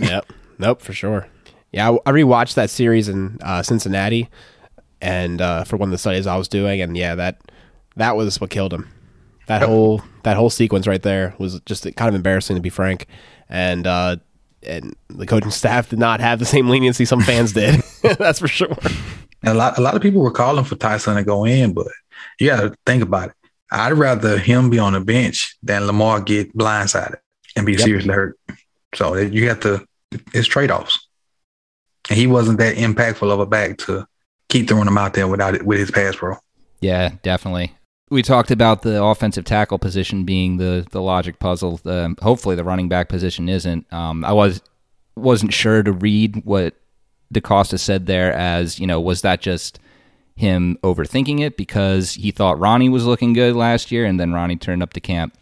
yep. 0.00 0.26
Nope, 0.58 0.80
for 0.82 0.92
sure. 0.92 1.28
Yeah, 1.72 1.90
I, 1.90 1.94
I 2.06 2.12
rewatched 2.12 2.54
that 2.54 2.70
series 2.70 3.08
in 3.08 3.38
uh, 3.42 3.62
Cincinnati, 3.62 4.28
and 5.00 5.40
uh, 5.40 5.64
for 5.64 5.76
one 5.76 5.88
of 5.88 5.92
the 5.92 5.98
studies 5.98 6.26
I 6.26 6.36
was 6.36 6.48
doing, 6.48 6.80
and 6.80 6.96
yeah, 6.96 7.14
that 7.14 7.40
that 7.96 8.16
was 8.16 8.40
what 8.40 8.50
killed 8.50 8.72
him. 8.72 8.88
That 9.46 9.60
Yep. 9.60 9.68
whole 9.68 10.02
that 10.24 10.36
whole 10.36 10.50
sequence 10.50 10.86
right 10.86 11.02
there 11.02 11.34
was 11.38 11.60
just 11.66 11.84
kind 11.96 12.08
of 12.08 12.14
embarrassing 12.14 12.56
to 12.56 12.62
be 12.62 12.70
frank, 12.70 13.06
and 13.48 13.86
uh, 13.86 14.16
and 14.62 14.96
the 15.08 15.26
coaching 15.26 15.50
staff 15.50 15.90
did 15.90 15.98
not 15.98 16.20
have 16.20 16.38
the 16.38 16.46
same 16.46 16.68
leniency 16.68 17.04
some 17.04 17.20
fans 17.20 17.52
did. 17.52 17.80
That's 18.18 18.38
for 18.40 18.48
sure. 18.48 18.76
And 19.42 19.54
a 19.54 19.54
lot, 19.54 19.78
a 19.78 19.80
lot 19.80 19.94
of 19.94 20.02
people 20.02 20.22
were 20.22 20.30
calling 20.32 20.64
for 20.64 20.74
Ty'Son 20.76 21.14
to 21.16 21.22
go 21.22 21.44
in, 21.44 21.72
but 21.74 21.86
you 22.40 22.48
got 22.48 22.62
to 22.62 22.74
think 22.86 23.02
about 23.02 23.28
it. 23.28 23.34
I'd 23.70 23.92
rather 23.92 24.38
him 24.38 24.70
be 24.70 24.78
on 24.80 24.94
the 24.94 25.00
bench 25.00 25.56
than 25.62 25.86
Lamar 25.86 26.20
get 26.20 26.56
blindsided 26.56 27.16
and 27.54 27.64
be 27.66 27.72
Yep. 27.72 27.80
seriously 27.82 28.14
hurt. 28.14 28.38
So 28.94 29.14
you 29.16 29.48
have 29.48 29.60
to, 29.60 29.85
it's 30.32 30.46
trade 30.46 30.70
offs. 30.70 31.06
And 32.08 32.18
he 32.18 32.26
wasn't 32.26 32.58
that 32.58 32.76
impactful 32.76 33.30
of 33.30 33.40
a 33.40 33.46
back 33.46 33.78
to 33.78 34.06
keep 34.48 34.68
throwing 34.68 34.86
him 34.86 34.98
out 34.98 35.14
there 35.14 35.28
without 35.28 35.54
it 35.54 35.64
with 35.64 35.78
his 35.78 35.90
pass 35.90 36.16
pro. 36.16 36.36
Yeah, 36.80 37.12
definitely. 37.22 37.72
We 38.10 38.22
talked 38.22 38.52
about 38.52 38.82
the 38.82 39.02
offensive 39.02 39.44
tackle 39.44 39.78
position 39.78 40.24
being 40.24 40.58
the 40.58 40.86
the 40.92 41.02
logic 41.02 41.40
puzzle. 41.40 41.80
Hopefully, 42.22 42.54
the 42.54 42.62
running 42.62 42.88
back 42.88 43.08
position 43.08 43.48
isn't. 43.48 43.92
Um, 43.92 44.24
I 44.24 44.32
was 44.32 44.62
wasn't 45.16 45.52
sure 45.52 45.82
to 45.82 45.92
read 45.92 46.44
what 46.44 46.74
DeCosta 47.34 47.78
said 47.80 48.06
there 48.06 48.32
as 48.32 48.78
you 48.78 48.86
know 48.86 49.00
was 49.00 49.22
that 49.22 49.40
just 49.40 49.80
him 50.36 50.78
overthinking 50.84 51.40
it 51.40 51.56
because 51.56 52.14
he 52.14 52.30
thought 52.30 52.60
Ronnie 52.60 52.90
was 52.90 53.06
looking 53.06 53.32
good 53.32 53.56
last 53.56 53.90
year 53.90 54.04
and 54.04 54.20
then 54.20 54.34
Ronnie 54.34 54.56
turned 54.56 54.82
up 54.82 54.92
to 54.92 55.00
camp 55.00 55.36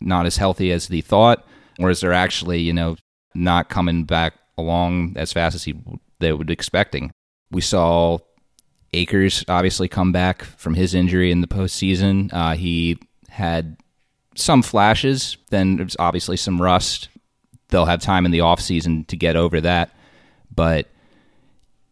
not 0.00 0.26
as 0.26 0.36
healthy 0.36 0.70
as 0.70 0.86
he 0.86 1.00
thought, 1.00 1.46
or 1.80 1.90
is 1.90 2.00
there 2.00 2.12
actually 2.12 2.60
you 2.60 2.72
know 2.72 2.96
not 3.34 3.68
coming 3.68 4.04
back 4.04 4.34
along 4.56 5.14
as 5.16 5.32
fast 5.32 5.54
as 5.54 5.64
he 5.64 5.74
they 6.20 6.32
would 6.32 6.50
expecting? 6.50 7.10
We 7.50 7.60
saw 7.60 8.18
Akers 8.92 9.44
obviously 9.48 9.88
come 9.88 10.12
back 10.12 10.42
from 10.42 10.74
his 10.74 10.94
injury 10.94 11.30
in 11.30 11.40
the 11.40 11.46
postseason. 11.46 12.32
Uh, 12.32 12.54
he 12.54 12.98
had 13.28 13.76
some 14.36 14.62
flashes, 14.62 15.36
then 15.50 15.76
there's 15.76 15.96
obviously 15.98 16.36
some 16.36 16.60
rust. 16.60 17.08
They'll 17.68 17.86
have 17.86 18.00
time 18.00 18.24
in 18.24 18.32
the 18.32 18.38
offseason 18.38 19.06
to 19.08 19.16
get 19.16 19.36
over 19.36 19.60
that. 19.60 19.90
But 20.54 20.88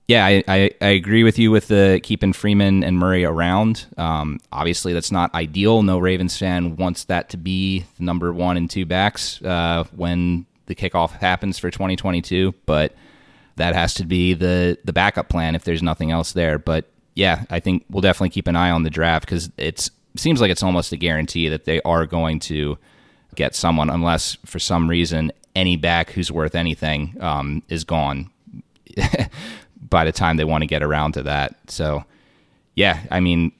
yeah, 0.09 0.27
I, 0.27 0.45
I, 0.47 0.71
I 0.81 0.89
agree 0.89 1.25
with 1.25 1.39
you 1.39 1.51
with 1.51 1.69
the 1.69 2.01
keeping 2.03 2.33
Freeman 2.33 2.85
and 2.85 2.99
Murray 2.99 3.25
around. 3.25 3.87
Um, 3.97 4.41
obviously, 4.51 4.93
that's 4.93 5.13
not 5.13 5.35
ideal. 5.35 5.83
No 5.83 5.99
Ravens 5.99 6.37
fan 6.37 6.77
wants 6.77 7.05
that 7.05 7.31
to 7.31 7.37
be 7.37 7.85
the 7.99 8.05
number 8.05 8.33
one 8.33 8.57
and 8.57 8.69
two 8.69 8.85
backs 8.85 9.41
uh, 9.43 9.85
when 9.95 10.47
the 10.66 10.75
kickoff 10.75 11.11
happens 11.12 11.59
for 11.59 11.70
2022. 11.70 12.55
But 12.66 12.94
that 13.57 13.75
has 13.75 13.94
to 13.94 14.05
be 14.05 14.35
the 14.35 14.79
the 14.85 14.92
backup 14.92 15.29
plan 15.29 15.55
if 15.55 15.64
there's 15.64 15.83
nothing 15.83 16.11
else 16.11 16.33
there. 16.33 16.59
But 16.59 16.90
yeah, 17.14 17.44
I 17.51 17.61
think 17.61 17.85
we'll 17.90 18.01
definitely 18.01 18.31
keep 18.31 18.46
an 18.46 18.57
eye 18.57 18.70
on 18.70 18.83
the 18.83 18.90
draft 18.90 19.27
because 19.27 19.51
it 19.57 19.90
seems 20.16 20.40
like 20.40 20.51
it's 20.51 20.62
almost 20.62 20.92
a 20.92 20.96
guarantee 20.96 21.48
that 21.48 21.64
they 21.64 21.81
are 21.83 22.07
going 22.07 22.38
to 22.40 22.79
get 23.35 23.55
someone 23.55 23.90
unless 23.90 24.37
for 24.44 24.59
some 24.59 24.88
reason 24.88 25.33
any 25.55 25.77
back 25.77 26.11
who's 26.11 26.31
worth 26.31 26.55
anything 26.55 27.16
um, 27.20 27.62
is 27.68 27.85
gone 27.85 28.31
by 29.88 30.05
the 30.05 30.12
time 30.12 30.37
they 30.37 30.44
want 30.44 30.62
to 30.62 30.66
get 30.66 30.83
around 30.83 31.12
to 31.12 31.22
that. 31.22 31.57
So 31.68 32.05
yeah, 32.75 33.01
I 33.11 33.20
mean. 33.20 33.53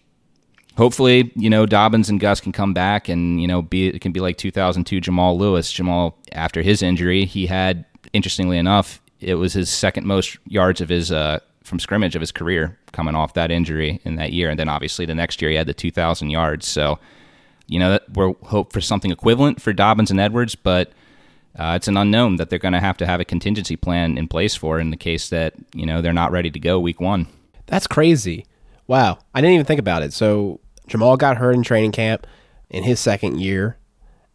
Hopefully, 0.83 1.31
you 1.37 1.49
know 1.49 1.65
Dobbins 1.65 2.11
and 2.11 2.19
Gus 2.19 2.41
can 2.41 2.51
come 2.51 2.75
back, 2.75 3.09
and 3.09 3.41
you 3.41 3.47
know, 3.47 3.63
be 3.63 3.87
it 3.87 4.01
can 4.01 4.11
be 4.11 4.19
like 4.19 4.37
2002 4.37 5.01
Jamal 5.01 5.39
Lewis. 5.39 5.71
Jamal, 5.71 6.19
after 6.33 6.61
his 6.61 6.83
injury, 6.83 7.25
he 7.25 7.47
had, 7.47 7.85
interestingly 8.13 8.59
enough, 8.59 9.01
it 9.21 9.37
was 9.37 9.53
his 9.53 9.71
second 9.71 10.09
most 10.09 10.39
yards 10.45 10.81
of 10.81 10.89
his 10.89 11.13
uh, 11.13 11.39
from 11.63 11.79
scrimmage 11.79 12.17
of 12.17 12.21
his 12.21 12.33
career 12.33 12.77
coming 12.91 13.15
off 13.15 13.35
that 13.35 13.53
injury 13.53 14.01
in 14.03 14.17
that 14.17 14.33
year, 14.33 14.51
and 14.51 14.59
then 14.59 14.69
obviously 14.69 15.07
the 15.07 15.15
next 15.15 15.41
year 15.41 15.53
he 15.53 15.57
had 15.57 15.69
the 15.69 15.73
2,000 15.73 16.31
yards. 16.31 16.67
So, 16.67 16.99
you 17.69 17.79
know, 17.79 18.01
we're 18.13 18.33
hope 18.43 18.73
for 18.73 18.81
something 18.81 19.13
equivalent 19.13 19.63
for 19.63 19.73
Dobbins 19.73 20.11
and 20.11 20.19
Edwards, 20.19 20.57
but 20.57 20.91
uh, 21.57 21.75
it's 21.77 21.87
an 21.87 21.97
unknown 21.97 22.39
that 22.39 22.51
they're 22.51 22.59
going 22.59 22.73
to 22.73 22.81
have 22.81 22.97
to 22.97 23.07
have 23.07 23.21
a 23.21 23.25
contingency 23.25 23.77
plan 23.77 24.19
in 24.19 24.27
place 24.27 24.57
for 24.57 24.81
in 24.81 24.91
the 24.91 24.97
case 24.97 25.29
that 25.29 25.55
you 25.75 25.87
know 25.87 26.03
they're 26.03 26.13
not 26.13 26.33
ready 26.33 26.51
to 26.51 26.59
go 26.59 26.81
week 26.81 27.01
one. 27.01 27.29
That's 27.67 27.87
crazy. 27.87 28.47
Wow. 28.89 29.21
I 29.33 29.41
didn't 29.41 29.55
even 29.55 29.67
think 29.67 29.79
about 29.79 30.03
it. 30.03 30.13
So 30.13 30.61
Jamal 30.87 31.17
got 31.17 31.37
hurt 31.37 31.55
in 31.55 31.63
training 31.63 31.93
camp 31.93 32.27
in 32.71 32.83
his 32.85 33.01
second 33.01 33.41
year, 33.41 33.77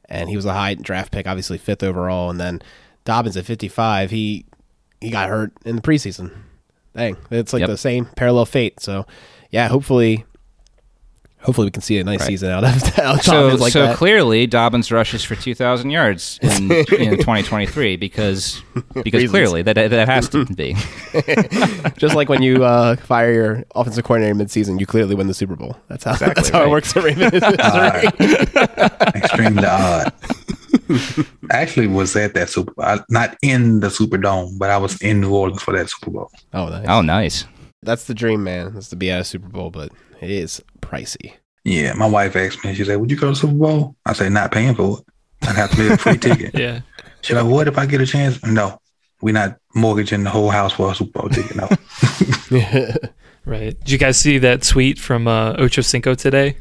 and 0.10 0.30
he 0.30 0.36
was 0.36 0.46
a 0.46 0.54
high 0.54 0.74
draft 0.76 1.12
pick, 1.12 1.28
obviously 1.28 1.58
fifth 1.58 1.84
overall. 1.84 2.30
And 2.30 2.40
then 2.40 2.62
Dobbins 3.06 3.38
at 3.38 3.46
55, 3.46 4.12
he 4.12 4.46
he 5.02 5.10
got 5.10 5.30
hurt 5.30 5.52
in 5.66 5.76
the 5.76 5.82
preseason. 5.82 6.32
Dang, 6.96 7.18
it's 7.30 7.54
like 7.54 7.60
Yep. 7.62 7.70
the 7.70 7.78
same 7.78 8.06
parallel 8.16 8.46
fate. 8.46 8.80
So 8.80 9.06
yeah, 9.52 9.68
hopefully, 9.68 10.26
hopefully 11.42 11.68
we 11.68 11.72
can 11.72 11.82
see 11.82 11.98
a 12.00 12.04
nice 12.04 12.20
Right. 12.22 12.28
season 12.28 12.50
out 12.50 12.64
of, 12.64 13.00
out 13.00 13.16
of 13.20 13.24
So, 13.24 13.48
like 13.56 13.72
so 13.72 13.88
that. 13.88 13.96
clearly 13.98 14.48
Dobbins 14.48 14.92
rushes 14.92 15.24
for 15.24 15.36
2,000 15.36 15.90
yards 15.90 16.40
in 16.42 16.64
you 16.70 17.06
know, 17.12 17.16
2023 17.16 17.96
because 17.96 18.62
because 19.04 19.14
Reasons. 19.22 19.32
clearly 19.32 19.62
that 19.62 19.74
that 19.76 20.08
has 20.10 20.28
to 20.30 20.46
be. 20.46 20.76
Just 21.98 22.16
like 22.16 22.28
when 22.30 22.42
you 22.42 22.64
uh, 22.66 22.96
fire 22.98 23.32
your 23.32 23.64
offensive 23.76 24.04
coordinator 24.04 24.36
midseason, 24.36 24.80
you 24.80 24.86
clearly 24.86 25.16
win 25.16 25.28
the 25.28 25.34
Super 25.34 25.56
Bowl. 25.56 25.78
That's 25.88 26.04
how 26.04 26.16
that's 26.16 26.50
how 26.50 26.64
it 26.64 26.70
works 26.70 26.96
at 26.98 27.04
Ravens. 27.04 27.34
Extremely 29.16 29.66
odd. 29.66 30.14
Actually 31.52 31.88
was 31.88 32.16
at 32.16 32.34
that 32.34 32.50
Super 32.50 32.74
I, 32.84 33.00
not 33.10 33.38
in 33.42 33.80
the 33.80 33.88
Superdome, 33.88 34.58
but 34.58 34.70
I 34.70 34.78
was 34.78 35.02
in 35.02 35.22
New 35.22 35.34
Orleans 35.34 35.62
for 35.62 35.76
that 35.78 35.90
Super 35.90 36.12
Bowl. 36.12 36.32
oh, 36.54 36.68
nice. 36.70 36.86
Oh, 36.88 37.02
nice. 37.02 37.46
That's 37.84 38.06
the 38.06 38.14
dream, 38.14 38.44
man. 38.44 38.74
That's 38.74 38.90
to 38.90 38.96
be 38.96 39.12
at 39.12 39.22
a 39.22 39.24
Super 39.24 39.48
Bowl, 39.48 39.70
but 39.70 39.92
it 40.22 40.30
is 40.30 40.62
pricey. 40.82 41.34
Yeah, 41.64 41.94
my 41.94 42.08
wife 42.08 42.36
asked 42.36 42.64
me, 42.64 42.74
she 42.74 42.86
said, 42.86 42.98
Would 42.98 43.12
you 43.12 43.18
go 43.18 43.28
to 43.28 43.32
the 43.32 43.36
Super 43.36 43.54
Bowl? 43.54 43.96
I 44.06 44.14
said, 44.14 44.32
Not 44.32 44.52
paying 44.52 44.76
for 44.76 45.00
it. 45.00 45.06
I'd 45.48 45.56
have 45.56 45.72
to 45.72 45.76
get 45.78 45.92
a 45.92 45.98
free 45.98 46.18
ticket. 46.18 46.58
Yeah. 46.58 46.82
She's 47.22 47.36
like, 47.36 47.46
What 47.46 47.68
if 47.68 47.78
I 47.78 47.86
get 47.86 48.02
a 48.02 48.06
chance? 48.06 48.42
No, 48.44 48.80
we're 49.22 49.34
not 49.34 49.58
mortgaging 49.76 50.24
the 50.24 50.30
whole 50.30 50.50
house 50.50 50.74
for 50.74 50.92
a 50.92 50.96
Super 50.96 51.20
Bowl 51.22 51.30
ticket. 51.30 51.56
No. 51.56 51.68
yeah. 52.52 52.96
Right. 53.46 53.80
Did 53.80 53.92
you 53.92 53.98
guys 53.98 54.20
see 54.20 54.40
that 54.40 54.62
tweet 54.62 55.00
from 55.00 55.26
uh, 55.26 55.54
Ocho 55.58 55.82
Cinco 55.82 56.16
today? 56.16 56.58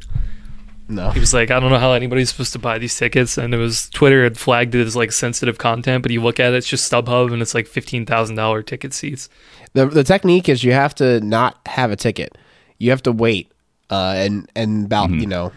no. 0.89 1.11
He 1.11 1.19
was 1.19 1.35
like, 1.35 1.51
I 1.51 1.59
don't 1.59 1.71
know 1.71 1.81
how 1.81 1.91
anybody's 1.95 2.31
supposed 2.31 2.53
to 2.53 2.61
buy 2.61 2.79
these 2.79 2.97
tickets. 2.97 3.39
And 3.39 3.53
it 3.53 3.57
was 3.57 3.91
Twitter 3.91 4.23
had 4.23 4.39
flagged 4.39 4.73
it 4.77 4.87
as 4.87 4.95
like 4.95 5.11
sensitive 5.11 5.59
content, 5.59 6.03
but 6.05 6.13
you 6.13 6.23
look 6.23 6.39
at 6.39 6.53
it, 6.53 6.59
it's 6.59 6.69
just 6.69 6.89
StubHub 6.91 7.33
and 7.33 7.43
it's 7.43 7.55
like 7.57 7.67
$15,000 7.67 8.67
ticket 8.67 8.95
seats. 8.95 9.29
The 9.73 9.87
the 9.87 10.05
technique 10.05 10.49
is 10.49 10.63
you 10.63 10.75
have 10.75 10.95
to 10.97 11.19
not 11.21 11.59
have 11.67 11.91
a 11.91 11.97
ticket. 11.97 12.39
You 12.79 12.91
have 12.91 13.03
to 13.03 13.13
wait, 13.13 13.51
uh, 13.91 14.15
and 14.17 14.51
and 14.55 14.87
about 14.87 15.11
you 15.11 15.27
know, 15.27 15.53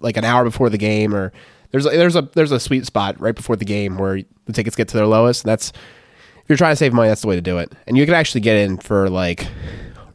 like 0.00 0.16
an 0.16 0.24
hour 0.24 0.44
before 0.44 0.70
the 0.70 0.78
game, 0.78 1.14
or 1.14 1.32
there's 1.70 1.86
a, 1.86 1.90
there's 1.90 2.16
a 2.16 2.22
there's 2.34 2.52
a 2.52 2.60
sweet 2.60 2.86
spot 2.86 3.20
right 3.20 3.34
before 3.34 3.56
the 3.56 3.64
game 3.64 3.98
where 3.98 4.22
the 4.46 4.52
tickets 4.52 4.76
get 4.76 4.88
to 4.88 4.96
their 4.96 5.06
lowest. 5.06 5.44
That's 5.44 5.70
if 5.70 6.48
you're 6.48 6.58
trying 6.58 6.72
to 6.72 6.76
save 6.76 6.92
money, 6.92 7.08
that's 7.08 7.22
the 7.22 7.28
way 7.28 7.36
to 7.36 7.42
do 7.42 7.58
it. 7.58 7.72
And 7.86 7.96
you 7.96 8.04
can 8.04 8.14
actually 8.14 8.40
get 8.40 8.56
in 8.56 8.78
for 8.78 9.08
like 9.08 9.46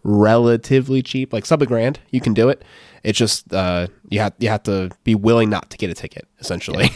relatively 0.03 1.01
cheap, 1.01 1.34
like 1.34 1.46
sub 1.46 1.62
a 1.62 1.65
grand. 1.65 2.00
You 2.12 2.21
can 2.21 2.33
do 2.33 2.50
it. 2.50 2.63
It's 3.04 3.17
just 3.17 3.54
uh, 3.54 3.87
you 4.10 4.19
have 4.19 4.33
you 4.39 4.50
have 4.50 4.63
to 4.63 4.89
be 5.04 5.15
willing 5.15 5.50
not 5.50 5.69
to 5.69 5.77
get 5.77 5.89
a 5.89 5.94
ticket, 5.94 6.27
essentially. 6.39 6.89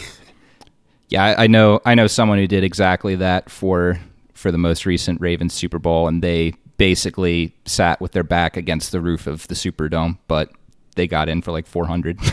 Yeah, 1.12 1.26
I, 1.26 1.43
I 1.43 1.48
know. 1.48 1.82
I 1.86 1.93
know 1.93 2.08
someone 2.08 2.38
who 2.38 2.48
did 2.48 2.64
exactly 2.64 3.16
that 3.16 3.50
for 3.50 4.00
for 4.34 4.50
the 4.50 4.58
most 4.58 4.86
recent 4.86 5.20
Ravens 5.20 5.54
Super 5.54 5.78
Bowl, 5.78 6.08
and 6.08 6.24
they 6.24 6.54
basically 6.82 7.54
sat 7.66 8.02
with 8.02 8.12
their 8.12 8.24
back 8.24 8.58
against 8.58 8.92
the 8.92 9.00
roof 9.00 9.28
of 9.28 9.48
the 9.50 9.54
Superdome, 9.54 10.18
but 10.28 10.50
they 10.96 11.06
got 11.06 11.30
in 11.30 11.44
for 11.44 11.52
like 11.52 11.68
four 11.68 11.86
hundred. 11.86 12.18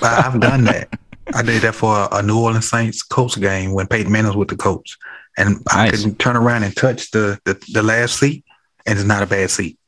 But 0.00 0.02
I've 0.24 0.40
done 0.40 0.64
that. 0.64 0.98
I 1.34 1.42
did 1.42 1.60
that 1.62 1.74
for 1.74 2.08
a, 2.10 2.16
a 2.16 2.22
New 2.22 2.38
Orleans 2.38 2.68
Saints 2.70 3.02
Colts 3.02 3.36
game 3.36 3.72
when 3.74 3.86
Peyton 3.86 4.10
Manning 4.10 4.28
was 4.28 4.36
with 4.36 4.48
the 4.48 4.56
Colts, 4.56 4.96
and 5.36 5.56
I 5.70 5.90
Nice. 5.90 6.04
could 6.04 6.18
turn 6.18 6.36
around 6.36 6.62
and 6.62 6.74
touch 6.74 7.10
the, 7.10 7.38
the 7.44 7.54
the 7.74 7.82
last 7.82 8.18
seat, 8.18 8.44
and 8.86 8.98
it's 8.98 9.06
not 9.06 9.22
a 9.22 9.26
bad 9.26 9.50
seat. 9.50 9.78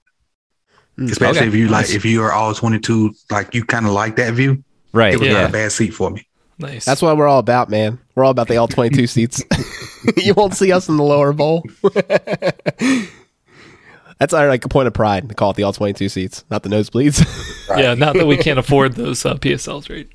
Mm. 0.98 1.10
Especially 1.10 1.38
Okay. 1.40 1.48
if 1.48 1.54
you 1.54 1.68
like, 1.68 1.86
Nice. 1.86 1.94
if 1.94 2.04
you 2.04 2.22
are 2.22 2.32
all 2.32 2.52
twenty 2.54 2.78
two, 2.78 3.14
like 3.30 3.54
you 3.54 3.64
kind 3.64 3.86
of 3.86 3.92
like 3.92 4.16
that 4.16 4.34
view. 4.34 4.62
right. 4.92 5.14
It 5.14 5.20
was 5.20 5.28
Yeah. 5.28 5.40
not 5.42 5.50
a 5.50 5.52
bad 5.52 5.72
seat 5.72 5.94
for 5.94 6.10
me. 6.10 6.26
Nice. 6.58 6.84
That's 6.84 7.00
what 7.02 7.16
we're 7.16 7.26
all 7.26 7.40
about, 7.40 7.70
man. 7.70 7.98
We're 8.14 8.24
all 8.24 8.30
about 8.30 8.48
the 8.48 8.58
all 8.58 8.68
22 8.68 9.06
seats. 9.08 9.42
you 10.16 10.34
won't 10.34 10.54
see 10.54 10.70
us 10.72 10.88
in 10.88 10.96
the 10.96 11.02
lower 11.02 11.32
bowl. 11.32 11.64
That's 14.24 14.32
our 14.32 14.48
like 14.48 14.64
a 14.64 14.70
point 14.70 14.86
of 14.86 14.94
pride 14.94 15.28
to 15.28 15.34
call 15.34 15.50
it 15.50 15.56
the 15.56 15.64
all 15.64 15.74
twenty 15.74 15.92
two 15.92 16.08
seats, 16.08 16.46
not 16.50 16.62
the 16.62 16.70
nosebleeds. 16.70 17.20
Yeah, 17.76 17.92
not 17.92 18.14
that 18.14 18.26
we 18.26 18.38
can't 18.38 18.58
afford 18.58 18.94
those 18.94 19.26
uh, 19.26 19.34
PSLs, 19.34 19.90
right? 19.90 20.08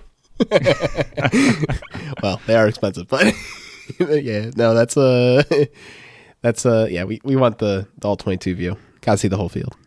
well, 2.24 2.42
they 2.48 2.56
are 2.56 2.68
expensive, 2.68 3.08
but 3.08 3.34
yeah, 4.00 4.50
no, 4.56 4.74
that's 4.74 4.98
uh 4.98 5.44
that's 6.42 6.66
uh 6.66 6.88
yeah, 6.90 7.04
we, 7.04 7.22
we 7.24 7.36
want 7.36 7.60
the, 7.60 7.88
the 8.00 8.08
all 8.08 8.18
twenty 8.18 8.38
two 8.38 8.56
view. 8.56 8.78
Gotta 9.02 9.20
see 9.20 9.28
the 9.28 9.38
whole 9.38 9.50
field. 9.50 9.78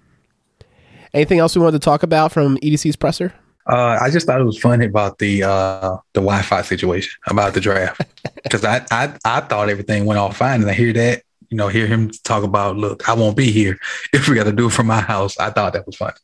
Anything 1.12 1.40
else 1.40 1.56
we 1.56 1.62
wanted 1.62 1.80
to 1.80 1.84
talk 1.84 2.04
about 2.04 2.30
from 2.30 2.58
EDC's 2.58 2.94
presser? 2.94 3.34
Uh, 3.68 3.98
I 4.00 4.08
just 4.08 4.26
thought 4.26 4.40
it 4.40 4.44
was 4.44 4.58
funny 4.58 4.86
about 4.86 5.18
the 5.18 5.42
uh, 5.42 5.96
the 6.12 6.20
Wi-Fi 6.20 6.62
situation 6.62 7.12
about 7.26 7.54
the 7.54 7.60
draft 7.60 8.00
because 8.44 8.64
I, 8.64 8.86
I 8.92 9.16
I 9.24 9.40
thought 9.40 9.68
everything 9.68 10.04
went 10.04 10.18
all 10.18 10.30
fine, 10.30 10.60
and 10.60 10.70
I 10.70 10.74
hear 10.74 10.92
that 10.92 11.24
you 11.52 11.56
know 11.58 11.68
hear 11.68 11.86
him 11.86 12.10
talk 12.24 12.42
about 12.42 12.76
look 12.76 13.08
I 13.08 13.12
won't 13.12 13.36
be 13.36 13.50
here 13.52 13.78
if 14.12 14.26
we 14.28 14.34
got 14.34 14.44
to 14.44 14.52
do 14.52 14.66
it 14.66 14.72
from 14.72 14.86
my 14.86 15.00
house. 15.00 15.38
I 15.38 15.50
thought 15.50 15.74
that 15.74 15.86
was 15.86 15.96
fun. 15.96 16.14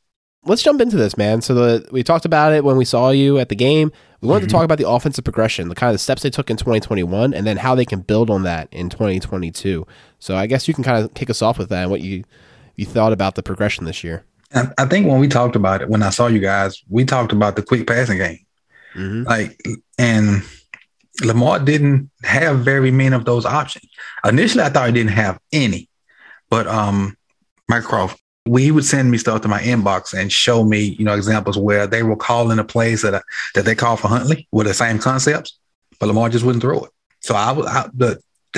Let's 0.46 0.62
jump 0.62 0.80
into 0.80 0.96
this, 0.96 1.16
man. 1.18 1.42
So 1.42 1.52
the 1.54 1.88
we 1.92 2.02
talked 2.02 2.24
about 2.24 2.52
it 2.54 2.64
when 2.64 2.76
we 2.76 2.84
saw 2.84 3.10
you 3.10 3.38
at 3.38 3.50
the 3.50 3.54
game. 3.56 3.92
We 4.20 4.28
wanted 4.28 4.44
Mhm. 4.44 4.48
to 4.48 4.52
talk 4.52 4.64
about 4.64 4.78
the 4.78 4.88
offensive 4.88 5.22
progression, 5.24 5.68
the 5.68 5.74
kind 5.74 5.90
of 5.90 5.94
the 5.94 5.98
steps 5.98 6.22
they 6.22 6.30
took 6.30 6.50
in 6.50 6.56
2021, 6.56 7.34
and 7.34 7.46
then 7.46 7.58
how 7.58 7.74
they 7.76 7.84
can 7.84 8.00
build 8.00 8.30
on 8.30 8.42
that 8.44 8.68
in 8.72 8.88
2022. 8.88 9.86
So 10.18 10.34
I 10.34 10.46
guess 10.46 10.66
you 10.66 10.74
can 10.74 10.82
kind 10.82 11.04
of 11.04 11.12
kick 11.14 11.28
us 11.30 11.42
off 11.42 11.58
with 11.58 11.68
that 11.68 11.82
and 11.82 11.90
what 11.90 12.00
you 12.00 12.24
you 12.76 12.86
thought 12.86 13.12
about 13.12 13.34
the 13.34 13.42
progression 13.42 13.84
this 13.84 14.02
year. 14.02 14.24
I, 14.54 14.68
I 14.78 14.86
think 14.86 15.06
when 15.06 15.20
we 15.20 15.28
talked 15.28 15.56
about 15.56 15.82
it, 15.82 15.90
when 15.90 16.02
I 16.02 16.10
saw 16.10 16.26
you 16.28 16.38
guys, 16.38 16.82
we 16.88 17.04
talked 17.04 17.32
about 17.32 17.54
the 17.56 17.62
quick 17.62 17.86
passing 17.86 18.18
game. 18.18 18.38
Mm-hmm. 18.94 19.24
Like, 19.24 19.60
and 19.98 20.42
Lamar 21.24 21.58
didn't 21.58 22.10
have 22.22 22.60
very 22.60 22.90
many 22.90 23.14
of 23.14 23.24
those 23.24 23.44
options. 23.44 23.90
Initially, 24.24 24.64
I 24.64 24.68
thought 24.68 24.86
he 24.86 24.92
didn't 24.92 25.12
have 25.12 25.38
any, 25.52 25.88
but 26.48 26.66
um, 26.66 27.16
Mike 27.68 27.84
Croft, 27.84 28.20
we 28.46 28.62
he 28.62 28.70
would 28.70 28.84
send 28.84 29.10
me 29.10 29.18
stuff 29.18 29.42
to 29.42 29.48
my 29.48 29.60
inbox 29.60 30.18
and 30.18 30.32
show 30.32 30.64
me, 30.64 30.80
you 30.98 31.04
know, 31.04 31.14
examples 31.14 31.58
where 31.58 31.86
they 31.86 32.02
were 32.02 32.16
calling 32.16 32.56
the 32.56 32.64
plays 32.64 33.02
that 33.02 33.22
that 33.54 33.64
they 33.64 33.74
call 33.74 33.96
for 33.96 34.08
Huntley 34.08 34.48
with 34.52 34.66
the 34.66 34.74
same 34.74 34.98
concepts, 34.98 35.58
but 35.98 36.06
Lamar 36.06 36.28
just 36.28 36.44
wouldn't 36.44 36.62
throw 36.62 36.84
it. 36.84 36.90
So 37.20 37.34
I 37.34 37.52
was, 37.52 37.66
I, 37.66 37.88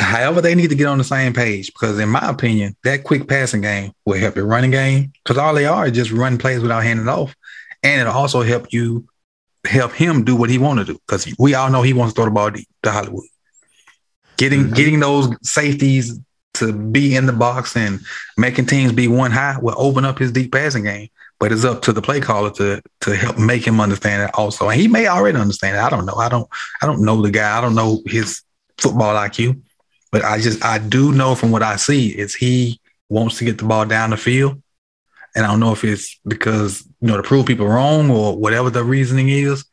however 0.00 0.40
they 0.40 0.54
need 0.54 0.70
to 0.70 0.76
get 0.76 0.86
on 0.86 0.98
the 0.98 1.04
same 1.04 1.32
page 1.32 1.72
because 1.72 1.98
in 1.98 2.08
my 2.08 2.28
opinion, 2.28 2.76
that 2.84 3.04
quick 3.04 3.26
passing 3.26 3.62
game 3.62 3.92
will 4.04 4.18
help 4.18 4.36
your 4.36 4.46
running 4.46 4.70
game 4.70 5.12
because 5.24 5.38
all 5.38 5.54
they 5.54 5.66
are 5.66 5.86
is 5.86 5.92
just 5.92 6.12
run 6.12 6.38
plays 6.38 6.60
without 6.60 6.84
handing 6.84 7.08
off, 7.08 7.34
and 7.82 8.02
it'll 8.02 8.12
also 8.12 8.42
help 8.42 8.72
you 8.72 9.06
help 9.66 9.92
him 9.92 10.24
do 10.24 10.34
what 10.36 10.50
he 10.50 10.58
want 10.58 10.78
to 10.78 10.84
do 10.84 10.98
because 11.06 11.32
we 11.38 11.54
all 11.54 11.70
know 11.70 11.82
he 11.82 11.92
wants 11.92 12.14
to 12.14 12.16
throw 12.16 12.24
the 12.24 12.30
ball 12.30 12.50
deep 12.50 12.68
to 12.82 12.90
Hollywood. 12.90 13.24
Getting 14.36 14.66
Mhm. 14.68 14.74
getting 14.74 15.00
those 15.00 15.28
safeties 15.42 16.18
to 16.54 16.72
be 16.72 17.14
in 17.14 17.26
the 17.26 17.32
box 17.32 17.76
and 17.76 18.00
making 18.36 18.66
teams 18.66 18.92
be 18.92 19.06
one 19.06 19.30
high 19.30 19.56
will 19.60 19.74
open 19.76 20.04
up 20.04 20.18
his 20.18 20.32
deep 20.32 20.52
passing 20.52 20.84
game. 20.84 21.08
But 21.38 21.52
it's 21.52 21.64
up 21.64 21.82
to 21.82 21.92
the 21.92 22.02
play 22.02 22.20
caller 22.20 22.50
to 22.52 22.82
to 23.02 23.16
help 23.16 23.38
make 23.38 23.66
him 23.66 23.80
understand 23.80 24.22
it 24.22 24.30
also. 24.34 24.68
And 24.68 24.80
he 24.80 24.88
may 24.88 25.06
already 25.06 25.38
understand 25.38 25.76
it. 25.76 25.80
I 25.80 25.90
don't 25.90 26.06
know. 26.06 26.14
I 26.16 26.28
don't 26.28 26.48
I 26.82 26.86
don't 26.86 27.02
know 27.02 27.20
the 27.20 27.30
guy. 27.30 27.56
I 27.56 27.60
don't 27.60 27.74
know 27.74 28.02
his 28.06 28.42
football 28.78 29.14
IQ. 29.14 29.60
But 30.12 30.24
I 30.24 30.40
just 30.40 30.64
I 30.64 30.78
do 30.78 31.12
know 31.12 31.34
from 31.34 31.50
what 31.50 31.62
I 31.62 31.76
see 31.76 32.08
is 32.08 32.34
he 32.34 32.80
wants 33.08 33.38
to 33.38 33.44
get 33.44 33.58
the 33.58 33.64
ball 33.64 33.84
down 33.84 34.10
the 34.10 34.16
field. 34.16 34.60
And 35.36 35.44
I 35.44 35.50
don't 35.50 35.60
know 35.60 35.72
if 35.72 35.84
it's 35.84 36.18
because, 36.26 36.84
you 37.00 37.08
know, 37.08 37.16
to 37.16 37.22
prove 37.22 37.46
people 37.46 37.66
wrong 37.66 38.10
or 38.10 38.36
whatever 38.36 38.70
the 38.70 38.84
reasoning 38.84 39.28
is, 39.28 39.64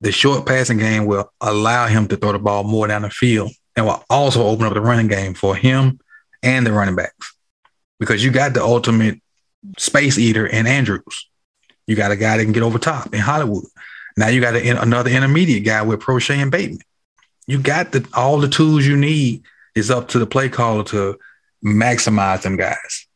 the 0.00 0.12
short 0.12 0.46
passing 0.46 0.78
game 0.78 1.06
will 1.06 1.32
allow 1.40 1.86
him 1.86 2.06
to 2.08 2.16
throw 2.16 2.32
the 2.32 2.38
ball 2.38 2.64
more 2.64 2.86
down 2.86 3.02
the 3.02 3.10
field 3.10 3.50
and 3.76 3.86
will 3.86 4.04
also 4.10 4.46
open 4.46 4.66
up 4.66 4.74
the 4.74 4.80
running 4.80 5.08
game 5.08 5.34
for 5.34 5.56
him 5.56 5.98
and 6.42 6.66
the 6.66 6.72
running 6.72 6.94
backs. 6.96 7.34
Because 7.98 8.24
you 8.24 8.30
got 8.30 8.54
the 8.54 8.62
ultimate 8.62 9.20
space 9.78 10.18
eater 10.18 10.46
in 10.46 10.66
Andrews. 10.66 11.28
You 11.86 11.96
got 11.96 12.12
a 12.12 12.16
guy 12.16 12.36
that 12.36 12.44
can 12.44 12.52
get 12.52 12.62
over 12.62 12.78
top 12.78 13.12
in 13.14 13.20
Hollywood. 13.20 13.64
Now 14.16 14.28
you 14.28 14.40
got 14.40 14.54
a, 14.54 14.80
another 14.80 15.10
intermediate 15.10 15.64
guy 15.64 15.82
with 15.82 16.00
Proche 16.00 16.34
and 16.34 16.50
Bateman. 16.50 16.80
You 17.46 17.58
got 17.58 17.92
the 17.92 18.06
all 18.14 18.38
the 18.38 18.48
tools 18.48 18.86
you 18.86 18.96
need. 18.96 19.42
It's 19.74 19.90
up 19.90 20.08
to 20.08 20.18
the 20.18 20.26
play 20.26 20.48
caller 20.48 20.84
to 20.84 21.18
maximize 21.64 22.42
them 22.42 22.56
guys. 22.56 23.06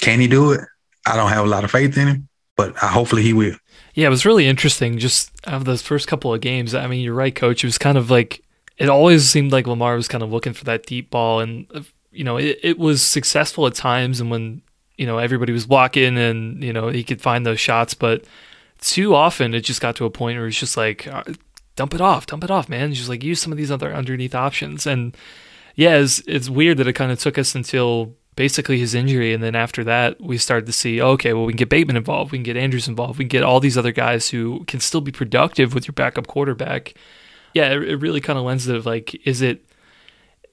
Can 0.00 0.20
he 0.20 0.28
do 0.28 0.52
it? 0.52 0.60
I 1.06 1.16
don't 1.16 1.30
have 1.30 1.44
a 1.44 1.48
lot 1.48 1.64
of 1.64 1.70
faith 1.70 1.96
in 1.96 2.08
him, 2.08 2.27
but 2.58 2.76
hopefully 2.76 3.22
he 3.22 3.32
will. 3.32 3.54
Yeah, 3.94 4.08
it 4.08 4.10
was 4.10 4.26
really 4.26 4.46
interesting 4.46 4.98
just 4.98 5.30
of 5.46 5.64
those 5.64 5.80
first 5.80 6.08
couple 6.08 6.34
of 6.34 6.40
games. 6.40 6.74
I 6.74 6.88
mean, 6.88 7.00
you're 7.00 7.14
right, 7.14 7.34
coach. 7.34 7.62
It 7.64 7.68
was 7.68 7.78
kind 7.78 7.96
of 7.96 8.10
like 8.10 8.42
it 8.76 8.88
always 8.88 9.30
seemed 9.30 9.52
like 9.52 9.66
Lamar 9.66 9.94
was 9.94 10.08
kind 10.08 10.24
of 10.24 10.32
looking 10.32 10.52
for 10.52 10.64
that 10.64 10.84
deep 10.84 11.08
ball, 11.08 11.38
and 11.40 11.66
uh, 11.72 11.82
you 12.10 12.24
know, 12.24 12.36
it, 12.36 12.58
it 12.62 12.78
was 12.78 13.00
successful 13.00 13.66
at 13.68 13.74
times, 13.74 14.20
and 14.20 14.28
when 14.28 14.60
you 14.96 15.06
know 15.06 15.18
everybody 15.18 15.52
was 15.52 15.66
blocking, 15.66 16.18
and 16.18 16.62
you 16.62 16.72
know 16.72 16.88
he 16.88 17.04
could 17.04 17.22
find 17.22 17.46
those 17.46 17.60
shots, 17.60 17.94
but 17.94 18.24
too 18.80 19.14
often 19.14 19.54
it 19.54 19.60
just 19.60 19.80
got 19.80 19.94
to 19.96 20.04
a 20.04 20.10
point 20.10 20.36
where 20.36 20.48
it's 20.48 20.58
just 20.58 20.76
like 20.76 21.06
uh, 21.06 21.22
dump 21.76 21.94
it 21.94 22.00
off, 22.00 22.26
dump 22.26 22.42
it 22.42 22.50
off, 22.50 22.68
man. 22.68 22.92
Just 22.92 23.08
like 23.08 23.22
use 23.22 23.40
some 23.40 23.52
of 23.52 23.58
these 23.58 23.70
other 23.70 23.94
underneath 23.94 24.34
options, 24.34 24.84
and 24.84 25.16
yeah, 25.76 25.96
it's 25.96 26.18
it's 26.26 26.50
weird 26.50 26.78
that 26.78 26.88
it 26.88 26.94
kind 26.94 27.12
of 27.12 27.20
took 27.20 27.38
us 27.38 27.54
until 27.54 28.16
basically 28.38 28.78
his 28.78 28.94
injury, 28.94 29.34
and 29.34 29.42
then 29.42 29.56
after 29.56 29.82
that 29.82 30.20
we 30.20 30.38
started 30.38 30.64
to 30.64 30.72
see, 30.72 31.02
okay, 31.02 31.32
well 31.32 31.44
we 31.44 31.52
can 31.52 31.56
get 31.58 31.68
Bateman 31.68 31.96
involved, 31.96 32.30
we 32.30 32.38
can 32.38 32.44
get 32.44 32.56
Andrews 32.56 32.86
involved, 32.86 33.18
we 33.18 33.24
can 33.24 33.28
get 33.28 33.42
all 33.42 33.58
these 33.58 33.76
other 33.76 33.90
guys 33.90 34.28
who 34.28 34.62
can 34.66 34.78
still 34.78 35.00
be 35.00 35.10
productive 35.10 35.74
with 35.74 35.88
your 35.88 35.92
backup 35.92 36.28
quarterback. 36.28 36.94
Yeah, 37.52 37.72
it, 37.72 37.82
it 37.82 37.96
really 37.96 38.20
kind 38.20 38.38
of 38.38 38.44
lends 38.44 38.68
it 38.68 38.76
of 38.76 38.86
like, 38.86 39.12
is 39.26 39.42
it 39.42 39.64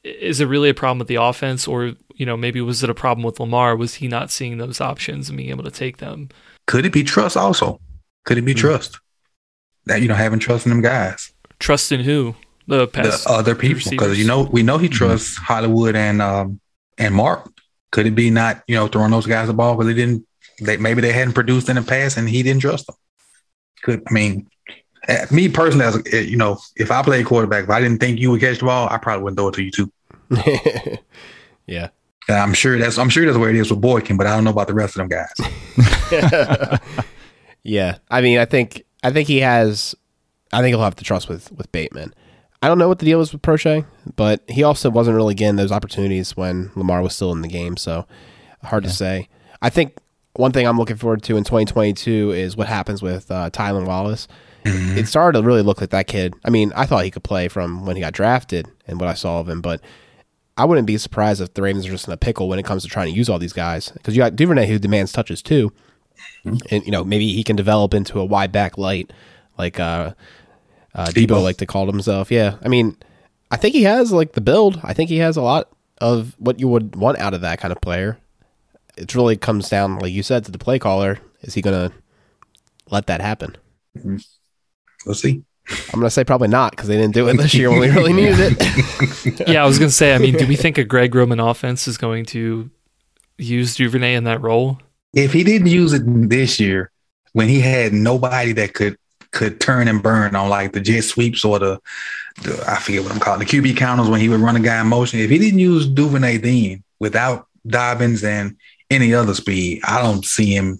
is 0.03 0.41
it 0.41 0.47
really 0.47 0.69
a 0.69 0.73
problem 0.73 0.97
with 0.97 1.07
the 1.07 1.21
offense, 1.21 1.67
or 1.67 1.93
you 2.15 2.25
know 2.25 2.35
maybe 2.35 2.59
was 2.59 2.81
it 2.83 2.89
a 2.89 2.95
problem 2.95 3.23
with 3.23 3.39
Lamar? 3.39 3.75
Was 3.75 3.95
he 3.95 4.07
not 4.07 4.31
seeing 4.31 4.57
those 4.57 4.81
options 4.81 5.29
and 5.29 5.37
being 5.37 5.51
able 5.51 5.63
to 5.63 5.71
take 5.71 5.97
them? 5.97 6.29
Could 6.65 6.87
it 6.87 6.93
be 6.93 7.03
trust 7.03 7.37
also? 7.37 7.79
Could 8.25 8.39
it 8.39 8.45
be 8.45 8.53
Hmm. 8.53 8.59
trust? 8.59 8.99
That 9.85 10.01
you 10.01 10.07
know, 10.07 10.15
having 10.15 10.39
trust 10.39 10.65
in 10.65 10.71
them 10.71 10.81
guys, 10.81 11.31
Trust 11.59 11.91
in 11.91 11.99
who? 11.99 12.33
The 12.65 12.87
the 12.87 13.23
other 13.27 13.53
people, 13.53 13.91
because 13.91 14.17
you 14.17 14.25
know 14.25 14.49
we 14.51 14.63
know 14.63 14.79
he 14.79 14.89
trusts 14.89 15.37
Hollywood 15.37 15.95
and 15.95 16.19
um 16.19 16.59
and 16.97 17.13
Mark. 17.13 17.51
Could 17.95 18.07
it 18.07 18.11
be 18.11 18.29
not 18.29 18.61
you 18.67 18.75
know 18.75 18.89
throwing 18.89 19.11
those 19.11 19.25
guys 19.25 19.47
the 19.47 19.53
ball 19.53 19.73
because 19.73 19.87
they 19.87 19.93
didn't? 19.93 20.27
They 20.59 20.75
maybe 20.75 20.99
they 20.99 21.13
hadn't 21.13 21.31
produced 21.31 21.69
in 21.69 21.77
the 21.77 21.81
past 21.81 22.17
and 22.17 22.27
he 22.27 22.43
didn't 22.43 22.61
trust 22.61 22.87
them. 22.87 22.95
Could 23.83 24.03
I 24.09 24.11
mean, 24.11 24.49
eh, 25.07 25.25
me 25.31 25.47
personally, 25.47 25.85
as 25.85 25.95
a, 25.95 26.01
eh, 26.13 26.19
you 26.19 26.35
know, 26.35 26.57
if 26.75 26.91
I 26.91 27.01
played 27.03 27.25
quarterback, 27.25 27.63
if 27.63 27.69
I 27.69 27.79
didn't 27.79 27.99
think 27.99 28.19
you 28.19 28.31
would 28.31 28.41
catch 28.41 28.59
the 28.59 28.65
ball, 28.65 28.89
I 28.91 28.97
probably 28.97 29.23
wouldn't 29.23 29.37
throw 29.39 29.47
it 29.47 29.53
to 29.53 29.63
you 29.63 29.71
too. 29.71 29.91
yeah. 31.67 31.87
And 32.27 32.37
I'm 32.37 32.53
sure 32.53 32.77
that's 32.77 32.97
I'm 32.97 33.07
sure 33.07 33.25
that's 33.25 33.37
where 33.37 33.49
it 33.49 33.55
is 33.55 33.71
with 33.71 33.79
Boykin, 33.79 34.17
but 34.17 34.27
I 34.27 34.35
don't 34.35 34.43
know 34.43 34.49
about 34.49 34.67
the 34.67 34.73
rest 34.73 34.97
of 34.97 35.07
them 35.07 35.07
guys. 35.07 36.79
yeah. 37.63 37.99
I 38.11 38.19
mean, 38.19 38.39
I 38.39 38.45
think 38.45 38.83
I 39.05 39.11
think 39.11 39.29
he 39.29 39.39
has 39.39 39.95
I 40.51 40.59
think 40.59 40.73
he'll 40.73 40.83
have 40.83 40.97
to 40.97 41.05
trust 41.05 41.29
with 41.29 41.49
with 41.53 41.71
Bateman. 41.71 42.13
I 42.65 42.67
don't 42.67 42.79
know 42.79 42.87
what 42.87 42.97
the 42.97 43.05
deal 43.05 43.21
is 43.21 43.31
with 43.31 43.43
Proche, 43.43 43.85
but 44.15 44.41
he 44.47 44.63
also 44.63 44.89
wasn't 44.89 45.15
really 45.15 45.35
getting 45.35 45.55
those 45.55 45.71
opportunities 45.71 46.35
when 46.35 46.71
Lamar 46.75 47.03
was 47.03 47.15
still 47.15 47.31
in 47.31 47.41
the 47.43 47.47
game, 47.47 47.77
so 47.77 48.07
hard 48.63 48.83
to 48.85 48.89
say. 48.89 49.29
I 49.61 49.69
think 49.69 49.95
one 50.33 50.51
thing 50.51 50.65
I'm 50.67 50.79
looking 50.79 50.95
forward 50.95 51.21
to 51.23 51.37
in 51.37 51.43
2022 51.43 52.31
is 52.31 52.57
what 52.57 52.65
happens 52.67 53.03
with 53.03 53.29
uh, 53.29 53.51
Tylan 53.51 53.85
Wallace. 53.85 54.27
Mhm. 54.63 54.97
It 54.97 55.07
started 55.07 55.39
to 55.39 55.45
really 55.45 55.61
look 55.61 55.79
like 55.79 55.91
that 55.91 56.07
kid. 56.07 56.33
I 56.43 56.49
mean, 56.49 56.73
I 56.75 56.87
thought 56.87 57.03
he 57.05 57.11
could 57.11 57.23
play 57.23 57.49
from 57.49 57.85
when 57.85 57.97
he 57.97 58.01
got 58.01 58.13
drafted 58.13 58.67
and 58.87 58.99
what 58.99 59.09
I 59.09 59.13
saw 59.13 59.39
of 59.41 59.47
him, 59.47 59.61
but 59.61 59.79
I 60.57 60.65
wouldn't 60.65 60.87
be 60.87 60.97
surprised 60.97 61.41
if 61.41 61.53
the 61.53 61.61
Ravens 61.61 61.85
are 61.85 61.91
just 61.91 62.07
in 62.07 62.13
a 62.13 62.17
pickle 62.17 62.49
when 62.49 62.57
it 62.57 62.65
comes 62.65 62.81
to 62.81 62.89
trying 62.89 63.11
to 63.11 63.15
use 63.15 63.29
all 63.29 63.37
these 63.37 63.53
guys 63.53 63.91
because 63.91 64.15
you 64.17 64.23
got 64.23 64.35
Duvernay 64.35 64.65
who 64.65 64.79
demands 64.79 65.11
touches 65.11 65.43
too, 65.43 65.71
and 66.43 66.83
you 66.83 66.89
know 66.89 67.03
maybe 67.03 67.31
he 67.31 67.43
can 67.43 67.55
develop 67.55 67.93
into 67.93 68.19
a 68.19 68.25
wide 68.25 68.51
back 68.51 68.75
light 68.75 69.13
like 69.55 69.79
uh, 69.79 70.13
uh, 70.95 71.07
Deebo 71.07 71.27
Deebo. 71.27 71.43
like 71.43 71.57
to 71.57 71.65
call 71.65 71.85
himself. 71.85 72.31
Yeah, 72.31 72.55
I 72.63 72.69
mean, 72.69 72.97
I 73.51 73.57
think 73.57 73.75
he 73.75 73.83
has 73.83 74.11
like 74.11 74.31
the 74.31 74.41
build. 74.41 74.79
I 74.83 74.93
think 74.93 75.09
he 75.09 75.17
has 75.17 75.37
a 75.37 75.41
lot 75.41 75.69
of 75.99 76.35
what 76.39 76.59
you 76.59 76.67
would 76.67 76.95
want 76.95 77.19
out 77.19 77.33
of 77.33 77.41
that 77.41 77.59
kind 77.59 77.71
of 77.71 77.81
player. 77.81 78.17
It 78.97 79.13
really 79.13 79.35
comes 79.35 79.69
down, 79.69 79.99
like 79.99 80.13
you 80.13 80.23
said, 80.23 80.45
to 80.45 80.51
the 80.51 80.57
play 80.57 80.79
caller. 80.79 81.19
Is 81.41 81.53
he 81.53 81.61
going 81.61 81.89
to 81.89 81.95
let 82.89 83.07
that 83.07 83.21
happen? 83.21 83.55
We'll 85.05 85.15
see. 85.15 85.43
I'm 85.67 85.99
going 85.99 86.03
to 86.03 86.09
say 86.11 86.23
probably 86.23 86.47
not 86.47 86.71
because 86.71 86.87
they 86.87 86.95
didn't 86.95 87.13
do 87.13 87.27
it 87.27 87.37
this 87.37 87.53
year 87.53 87.69
when 87.69 87.79
we 87.79 87.89
really 87.89 88.13
needed 88.21 88.37
it. 88.39 89.47
yeah, 89.47 89.63
I 89.63 89.65
was 89.65 89.79
gonna 89.79 89.89
say. 89.89 90.13
I 90.13 90.19
mean, 90.19 90.35
do 90.35 90.45
we 90.47 90.55
think 90.55 90.77
a 90.77 90.83
Greg 90.83 91.15
Roman 91.15 91.39
offense 91.39 91.87
is 91.87 91.97
going 91.97 92.25
to 92.27 92.69
use 93.37 93.75
Duvernay 93.75 94.13
in 94.13 94.25
that 94.25 94.41
role? 94.41 94.79
If 95.13 95.33
he 95.33 95.43
didn't 95.43 95.67
use 95.67 95.93
it 95.93 96.03
this 96.05 96.59
year, 96.59 96.91
when 97.33 97.49
he 97.49 97.61
had 97.61 97.93
nobody 97.93 98.53
that 98.53 98.73
could 98.73 98.97
could 99.35 99.59
turn 99.59 99.87
and 99.87 100.01
burn 100.01 100.35
on 100.35 100.49
like 100.49 100.71
the 100.73 100.79
jet 100.79 101.03
sweeps 101.03 101.45
or 101.45 101.59
the, 101.59 101.79
the 102.43 102.63
I 102.67 102.79
forget 102.79 103.03
what 103.03 103.11
I'm 103.11 103.19
calling 103.19 103.39
the 103.39 103.45
QB 103.45 103.77
counters 103.77 104.09
when 104.09 104.21
he 104.21 104.29
would 104.29 104.39
run 104.39 104.55
a 104.55 104.59
guy 104.59 104.81
in 104.81 104.87
motion. 104.87 105.19
If 105.19 105.29
he 105.29 105.37
didn't 105.37 105.59
use 105.59 105.87
Duvernay 105.87 106.37
then 106.37 106.83
without 106.99 107.47
Dobbins 107.67 108.23
and 108.23 108.55
any 108.89 109.13
other 109.13 109.35
speed, 109.35 109.81
I 109.83 110.01
don't 110.01 110.25
see 110.25 110.55
him 110.55 110.79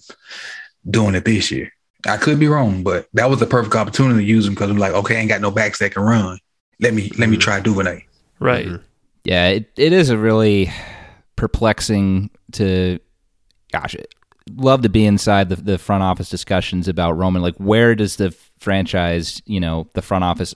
doing 0.89 1.15
it 1.15 1.25
this 1.25 1.51
year. 1.51 1.71
I 2.07 2.17
could 2.17 2.39
be 2.39 2.47
wrong, 2.47 2.83
but 2.83 3.07
that 3.13 3.29
was 3.29 3.39
the 3.39 3.47
perfect 3.47 3.75
opportunity 3.75 4.19
to 4.19 4.25
use 4.25 4.47
him 4.47 4.53
because 4.53 4.69
I'm 4.69 4.77
like, 4.77 4.93
okay, 4.93 5.17
I 5.17 5.19
ain't 5.19 5.29
got 5.29 5.41
no 5.41 5.51
backs 5.51 5.79
that 5.79 5.93
can 5.93 6.03
run. 6.03 6.39
Let 6.79 6.93
me 6.93 7.11
let 7.17 7.29
me 7.29 7.37
try 7.37 7.59
Duvernay. 7.59 8.05
Right. 8.39 8.67
Mhm. 8.67 8.81
Yeah, 9.23 9.47
it, 9.47 9.71
it 9.75 9.91
is 9.91 10.09
a 10.09 10.17
really 10.17 10.71
perplexing 11.35 12.29
to 12.53 12.99
gosh, 13.71 13.95
love 14.53 14.81
to 14.83 14.89
be 14.89 15.05
inside 15.05 15.49
the, 15.49 15.55
the 15.55 15.77
front 15.77 16.03
office 16.03 16.29
discussions 16.29 16.87
about 16.87 17.13
Roman. 17.13 17.41
Like, 17.41 17.55
where 17.57 17.95
does 17.95 18.17
the 18.17 18.31
franchise, 18.59 19.41
you 19.45 19.59
know, 19.59 19.89
the 19.93 20.01
front 20.01 20.23
office 20.23 20.53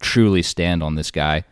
truly 0.00 0.42
stand 0.42 0.82
on 0.82 0.96
this 0.96 1.10
guy? 1.10 1.44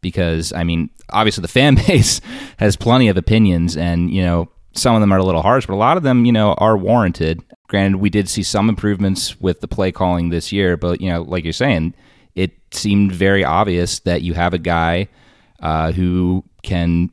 Because, 0.00 0.52
I 0.52 0.64
mean, 0.64 0.90
obviously 1.10 1.42
the 1.42 1.48
fan 1.48 1.74
base 1.86 2.20
has 2.58 2.76
plenty 2.76 3.08
of 3.08 3.16
opinions, 3.16 3.76
and, 3.76 4.10
you 4.12 4.22
know, 4.22 4.48
some 4.74 4.94
of 4.94 5.00
them 5.00 5.12
are 5.12 5.18
a 5.18 5.24
little 5.24 5.42
harsh, 5.42 5.66
but 5.66 5.74
a 5.74 5.76
lot 5.76 5.96
of 5.96 6.02
them, 6.02 6.24
you 6.24 6.32
know, 6.32 6.54
are 6.54 6.76
warranted. 6.76 7.42
Granted, 7.68 7.98
we 7.98 8.10
did 8.10 8.28
see 8.28 8.42
some 8.42 8.68
improvements 8.68 9.40
with 9.40 9.60
the 9.60 9.68
play 9.68 9.92
calling 9.92 10.30
this 10.30 10.50
year, 10.50 10.76
but, 10.76 11.00
you 11.00 11.10
know, 11.10 11.22
like 11.22 11.44
you're 11.44 11.52
saying, 11.52 11.94
it 12.34 12.52
seemed 12.72 13.12
very 13.12 13.44
obvious 13.44 14.00
that 14.00 14.22
you 14.22 14.34
have 14.34 14.54
a 14.54 14.58
guy 14.58 15.08
uh, 15.60 15.92
who 15.92 16.42
can 16.62 17.10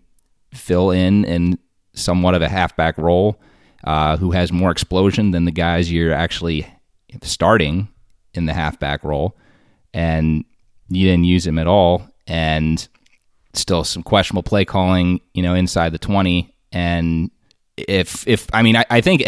fill 0.54 0.92
in 0.92 1.26
in 1.26 1.60
somewhat 1.94 2.34
of 2.34 2.42
a 2.42 2.50
halfback 2.50 2.98
role 2.98 3.40
uh, 3.84 4.18
who 4.18 4.32
has 4.32 4.52
more 4.52 4.72
explosion 4.72 5.32
than 5.32 5.46
the 5.46 5.52
guys 5.52 5.92
you're 5.92 6.14
actually 6.14 6.68
starting 7.24 7.88
in 8.34 8.46
the 8.46 8.54
halfback 8.54 9.04
role, 9.04 9.36
and 9.94 10.46
you 10.90 11.06
didn't 11.08 11.26
use 11.26 11.46
him 11.46 11.60
at 11.60 11.68
all, 11.68 12.08
and 12.28 12.88
still 13.54 13.84
some 13.84 14.04
questionable 14.04 14.44
play 14.44 14.66
calling, 14.66 15.20
you 15.34 15.42
know, 15.42 15.56
inside 15.56 15.92
the 15.92 15.98
twenty. 15.98 16.54
And 16.72 17.32
if 17.78 18.28
if 18.28 18.48
I 18.54 18.62
mean, 18.62 18.76
I, 18.76 18.86
I 18.90 19.02
think 19.02 19.24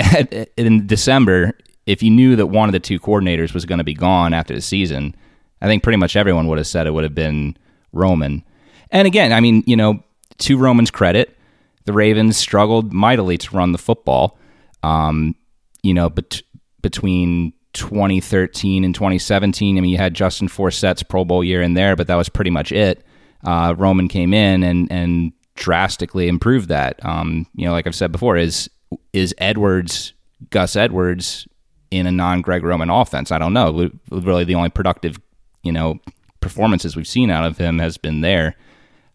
in 0.57 0.87
December, 0.87 1.57
if 1.85 2.03
you 2.03 2.09
knew 2.09 2.35
that 2.35 2.47
one 2.47 2.69
of 2.69 2.73
the 2.73 2.79
two 2.79 2.99
coordinators 2.99 3.53
was 3.53 3.65
going 3.65 3.79
to 3.79 3.83
be 3.83 3.93
gone 3.93 4.33
after 4.33 4.53
the 4.53 4.61
season, 4.61 5.15
I 5.61 5.67
think 5.67 5.83
pretty 5.83 5.97
much 5.97 6.15
everyone 6.15 6.47
would 6.47 6.57
have 6.57 6.67
said 6.67 6.87
it 6.87 6.91
would 6.91 7.03
have 7.03 7.15
been 7.15 7.57
Roman. 7.91 8.43
And 8.91 9.07
again, 9.07 9.31
I 9.31 9.39
mean, 9.39 9.63
you 9.65 9.75
know, 9.75 10.03
to 10.39 10.57
Roman's 10.57 10.91
credit, 10.91 11.37
the 11.85 11.93
Ravens 11.93 12.37
struggled 12.37 12.93
mightily 12.93 13.37
to 13.37 13.55
run 13.55 13.71
the 13.71 13.77
football. 13.77 14.37
Um, 14.83 15.35
you 15.83 15.93
know, 15.93 16.09
bet- 16.09 16.41
between 16.81 17.53
2013 17.73 18.83
and 18.83 18.93
2017, 18.93 19.77
I 19.77 19.81
mean, 19.81 19.89
you 19.89 19.97
had 19.97 20.13
Justin 20.13 20.47
Forsett's 20.47 21.03
Pro 21.03 21.23
Bowl 21.25 21.43
year 21.43 21.61
in 21.61 21.73
there, 21.73 21.95
but 21.95 22.07
that 22.07 22.15
was 22.15 22.29
pretty 22.29 22.51
much 22.51 22.71
it. 22.71 23.03
Uh, 23.43 23.73
Roman 23.77 24.07
came 24.07 24.33
in 24.33 24.63
and 24.63 24.91
and 24.91 25.33
drastically 25.55 26.27
improved 26.27 26.69
that. 26.69 27.03
Um, 27.05 27.47
you 27.55 27.65
know, 27.65 27.71
like 27.71 27.87
I've 27.87 27.95
said 27.95 28.11
before, 28.11 28.37
is 28.37 28.69
is 29.13 29.33
Edwards 29.37 30.13
Gus 30.49 30.75
Edwards 30.75 31.47
in 31.89 32.07
a 32.07 32.11
non 32.11 32.41
Greg 32.41 32.63
Roman 32.63 32.89
offense? 32.89 33.31
I 33.31 33.37
don't 33.37 33.53
know. 33.53 33.89
Really, 34.09 34.43
the 34.43 34.55
only 34.55 34.69
productive, 34.69 35.19
you 35.63 35.71
know, 35.71 35.99
performances 36.39 36.95
we've 36.95 37.07
seen 37.07 37.29
out 37.29 37.45
of 37.45 37.57
him 37.57 37.79
has 37.79 37.97
been 37.97 38.21
there. 38.21 38.55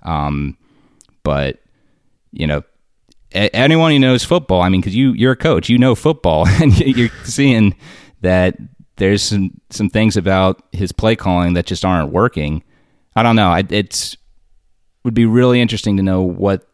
Um, 0.02 0.56
but 1.22 1.60
you 2.32 2.46
know, 2.46 2.62
anyone 3.32 3.92
who 3.92 3.98
knows 3.98 4.24
football, 4.24 4.62
I 4.62 4.68
mean, 4.68 4.80
because 4.80 4.94
you 4.94 5.12
you're 5.12 5.32
a 5.32 5.36
coach, 5.36 5.68
you 5.68 5.78
know 5.78 5.94
football, 5.94 6.46
and 6.62 6.78
you're 6.78 7.10
seeing 7.24 7.74
that 8.20 8.56
there's 8.96 9.22
some 9.22 9.60
some 9.70 9.90
things 9.90 10.16
about 10.16 10.62
his 10.72 10.92
play 10.92 11.16
calling 11.16 11.54
that 11.54 11.66
just 11.66 11.84
aren't 11.84 12.12
working. 12.12 12.62
I 13.14 13.22
don't 13.22 13.36
know. 13.36 13.54
It's 13.70 14.16
would 15.04 15.14
be 15.14 15.26
really 15.26 15.60
interesting 15.60 15.96
to 15.96 16.02
know 16.02 16.22
what 16.22 16.68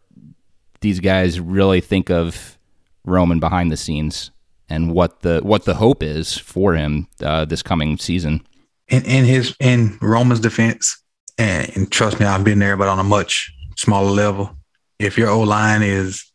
these 0.81 1.01
guys 1.01 1.39
really 1.39 1.81
think 1.81 2.11
of 2.11 2.59
Roman 3.05 3.41
behind 3.41 3.71
the 3.71 3.77
scenes 3.77 4.31
and 4.69 4.93
what 4.93 5.21
the 5.21 5.41
what 5.43 5.65
the 5.65 5.75
hope 5.75 6.03
is 6.03 6.39
for 6.39 6.75
him 6.75 7.09
uh, 7.23 7.45
this 7.45 7.63
coming 7.63 7.99
season. 7.99 8.45
In 8.89 9.05
in 9.05 9.25
his 9.25 9.55
in 9.61 9.99
Roman's 10.01 10.41
defense, 10.41 11.03
and, 11.39 11.71
and 11.77 11.93
trust 11.93 12.21
me, 12.21 12.27
I've 12.27 12.45
been 12.45 12.59
there, 12.59 12.77
but 12.77 12.89
on 12.89 12.99
a 12.99 13.05
much 13.05 13.53
smaller 13.77 14.11
level. 14.11 14.57
If 14.99 15.19
your 15.19 15.31
O 15.31 15.41
line 15.41 15.83
is 15.83 16.32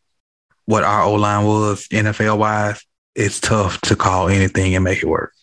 what 0.67 0.83
our 0.83 1.03
O 1.03 1.13
line 1.13 1.45
was 1.45 1.87
NFL 1.87 2.37
wise, 2.37 2.85
it's 3.15 3.39
tough 3.39 3.81
to 3.81 3.95
call 3.95 4.27
anything 4.27 4.75
and 4.75 4.83
make 4.83 5.01
it 5.01 5.07
work. 5.07 5.33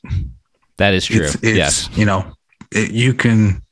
That 0.77 0.95
is 0.95 1.07
true. 1.07 1.25
It's, 1.25 1.35
it's, 1.37 1.57
yes. 1.57 1.89
You 1.97 2.05
know, 2.05 2.35
it, 2.71 2.93
you 2.93 3.15
can, 3.15 3.63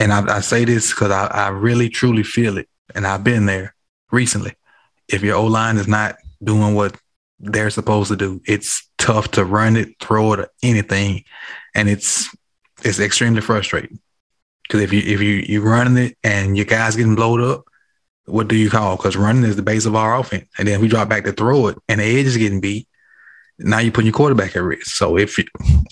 and 0.00 0.12
I, 0.12 0.38
I 0.38 0.40
say 0.40 0.64
this 0.64 0.90
because 0.90 1.10
I, 1.10 1.26
I 1.26 1.48
really 1.48 1.90
truly 1.90 2.22
feel 2.22 2.56
it, 2.56 2.68
and 2.94 3.06
I've 3.06 3.22
been 3.22 3.46
there 3.46 3.74
recently. 4.10 4.54
If 5.06 5.22
your 5.22 5.36
O 5.36 5.44
line 5.44 5.76
is 5.76 5.86
not 5.86 6.16
doing 6.42 6.74
what 6.74 6.96
they're 7.38 7.70
supposed 7.70 8.08
to 8.08 8.16
do, 8.16 8.40
it's 8.46 8.88
tough 8.96 9.30
to 9.32 9.44
run 9.44 9.76
it, 9.76 9.98
throw 10.00 10.32
it, 10.32 10.40
or 10.40 10.48
anything, 10.62 11.24
and 11.74 11.90
it's 11.90 12.34
it's 12.82 13.00
extremely 13.00 13.42
frustrating. 13.42 14.00
Because 14.62 14.80
if 14.80 14.92
you 14.94 15.00
if 15.00 15.20
you 15.20 15.44
you 15.46 15.60
running 15.60 15.98
it 15.98 16.16
and 16.24 16.56
your 16.56 16.66
guys 16.66 16.96
getting 16.96 17.16
blowed 17.16 17.40
up, 17.42 17.64
what 18.30 18.48
do 18.48 18.56
you 18.56 18.70
call? 18.70 18.96
Because 18.96 19.16
running 19.16 19.44
is 19.44 19.56
the 19.56 19.62
base 19.62 19.86
of 19.86 19.94
our 19.94 20.18
offense. 20.18 20.46
And 20.58 20.66
then 20.66 20.80
we 20.80 20.88
drop 20.88 21.08
back 21.08 21.24
to 21.24 21.32
throw 21.32 21.68
it 21.68 21.78
and 21.88 22.00
the 22.00 22.04
edge 22.04 22.26
is 22.26 22.36
getting 22.36 22.60
beat. 22.60 22.88
Now 23.58 23.78
you're 23.78 23.92
putting 23.92 24.06
your 24.06 24.14
quarterback 24.14 24.56
at 24.56 24.62
risk. 24.62 24.96
So 24.96 25.18
if 25.18 25.36
you, 25.36 25.44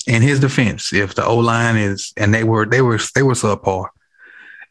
in 0.06 0.22
his 0.22 0.40
defense, 0.40 0.92
if 0.92 1.14
the 1.14 1.24
O 1.24 1.36
line 1.36 1.76
is 1.76 2.12
and 2.16 2.32
they 2.32 2.44
were 2.44 2.64
they 2.64 2.80
were 2.80 2.98
they 3.14 3.22
were 3.22 3.34
subpar, 3.34 3.88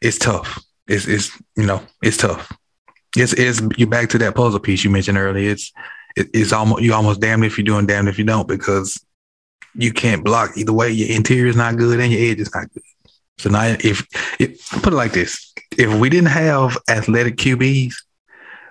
it's 0.00 0.18
tough. 0.18 0.60
It's 0.88 1.06
it's 1.06 1.30
you 1.56 1.66
know 1.66 1.80
it's 2.02 2.16
tough. 2.16 2.52
It's 3.16 3.32
it's 3.34 3.62
you 3.76 3.86
back 3.86 4.08
to 4.10 4.18
that 4.18 4.34
puzzle 4.34 4.58
piece 4.58 4.82
you 4.82 4.90
mentioned 4.90 5.16
earlier. 5.16 5.50
It's 5.50 5.72
it, 6.16 6.28
it's 6.34 6.52
almost 6.52 6.82
you 6.82 6.92
almost 6.92 7.20
damned 7.20 7.44
if 7.44 7.56
you're 7.56 7.64
doing 7.64 7.86
damned 7.86 8.08
if 8.08 8.18
you 8.18 8.24
don't 8.24 8.48
because 8.48 9.00
you 9.74 9.92
can't 9.92 10.24
block 10.24 10.56
either 10.56 10.72
way. 10.72 10.90
Your 10.90 11.16
interior 11.16 11.46
is 11.46 11.56
not 11.56 11.76
good 11.76 12.00
and 12.00 12.12
your 12.12 12.32
edge 12.32 12.40
is 12.40 12.52
not 12.52 12.72
good. 12.72 12.82
So 13.38 13.50
now, 13.50 13.76
if, 13.80 14.06
if 14.40 14.68
put 14.82 14.92
it 14.92 14.96
like 14.96 15.12
this, 15.12 15.52
if 15.76 15.92
we 15.98 16.08
didn't 16.10 16.28
have 16.28 16.76
athletic 16.88 17.36
QBs, 17.36 17.94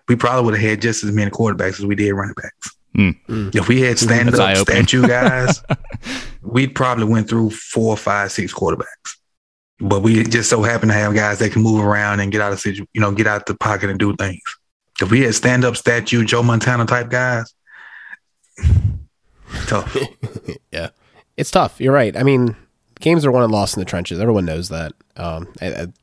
we 0.07 0.15
probably 0.15 0.45
would 0.45 0.59
have 0.59 0.69
had 0.69 0.81
just 0.81 1.03
as 1.03 1.11
many 1.11 1.31
quarterbacks 1.31 1.79
as 1.79 1.85
we 1.85 1.95
did 1.95 2.11
running 2.11 2.35
backs. 2.35 2.75
Mm. 2.97 3.55
If 3.55 3.67
we 3.67 3.81
had 3.81 3.99
stand 3.99 4.33
up 4.33 4.57
statue 4.57 5.07
guys, 5.07 5.61
we'd 6.41 6.73
probably 6.73 7.05
went 7.05 7.29
through 7.29 7.51
four, 7.51 7.95
five, 7.95 8.31
six 8.31 8.53
quarterbacks. 8.53 9.17
But 9.79 10.01
we 10.01 10.23
just 10.23 10.49
so 10.49 10.63
happen 10.63 10.89
to 10.89 10.95
have 10.95 11.13
guys 11.13 11.37
that 11.39 11.51
can 11.51 11.61
move 11.61 11.83
around 11.83 12.19
and 12.19 12.31
get 12.31 12.41
out 12.41 12.51
of 12.51 12.59
situ, 12.59 12.85
you 12.93 13.01
know, 13.01 13.11
get 13.11 13.27
out 13.27 13.45
the 13.45 13.55
pocket 13.55 13.91
and 13.91 13.99
do 13.99 14.15
things. 14.15 14.41
If 14.99 15.11
we 15.11 15.21
had 15.21 15.35
stand 15.35 15.63
up 15.63 15.77
statue 15.77 16.25
Joe 16.25 16.41
Montana 16.41 16.85
type 16.85 17.09
guys, 17.09 17.53
tough. 19.67 19.95
yeah, 20.71 20.89
it's 21.35 21.51
tough. 21.51 21.79
You're 21.79 21.93
right. 21.93 22.17
I 22.17 22.23
mean, 22.23 22.55
games 22.99 23.25
are 23.25 23.31
won 23.31 23.43
and 23.43 23.51
lost 23.51 23.75
in 23.75 23.81
the 23.81 23.85
trenches. 23.85 24.19
Everyone 24.19 24.45
knows 24.45 24.69
that. 24.69 24.93
Um, 25.15 25.47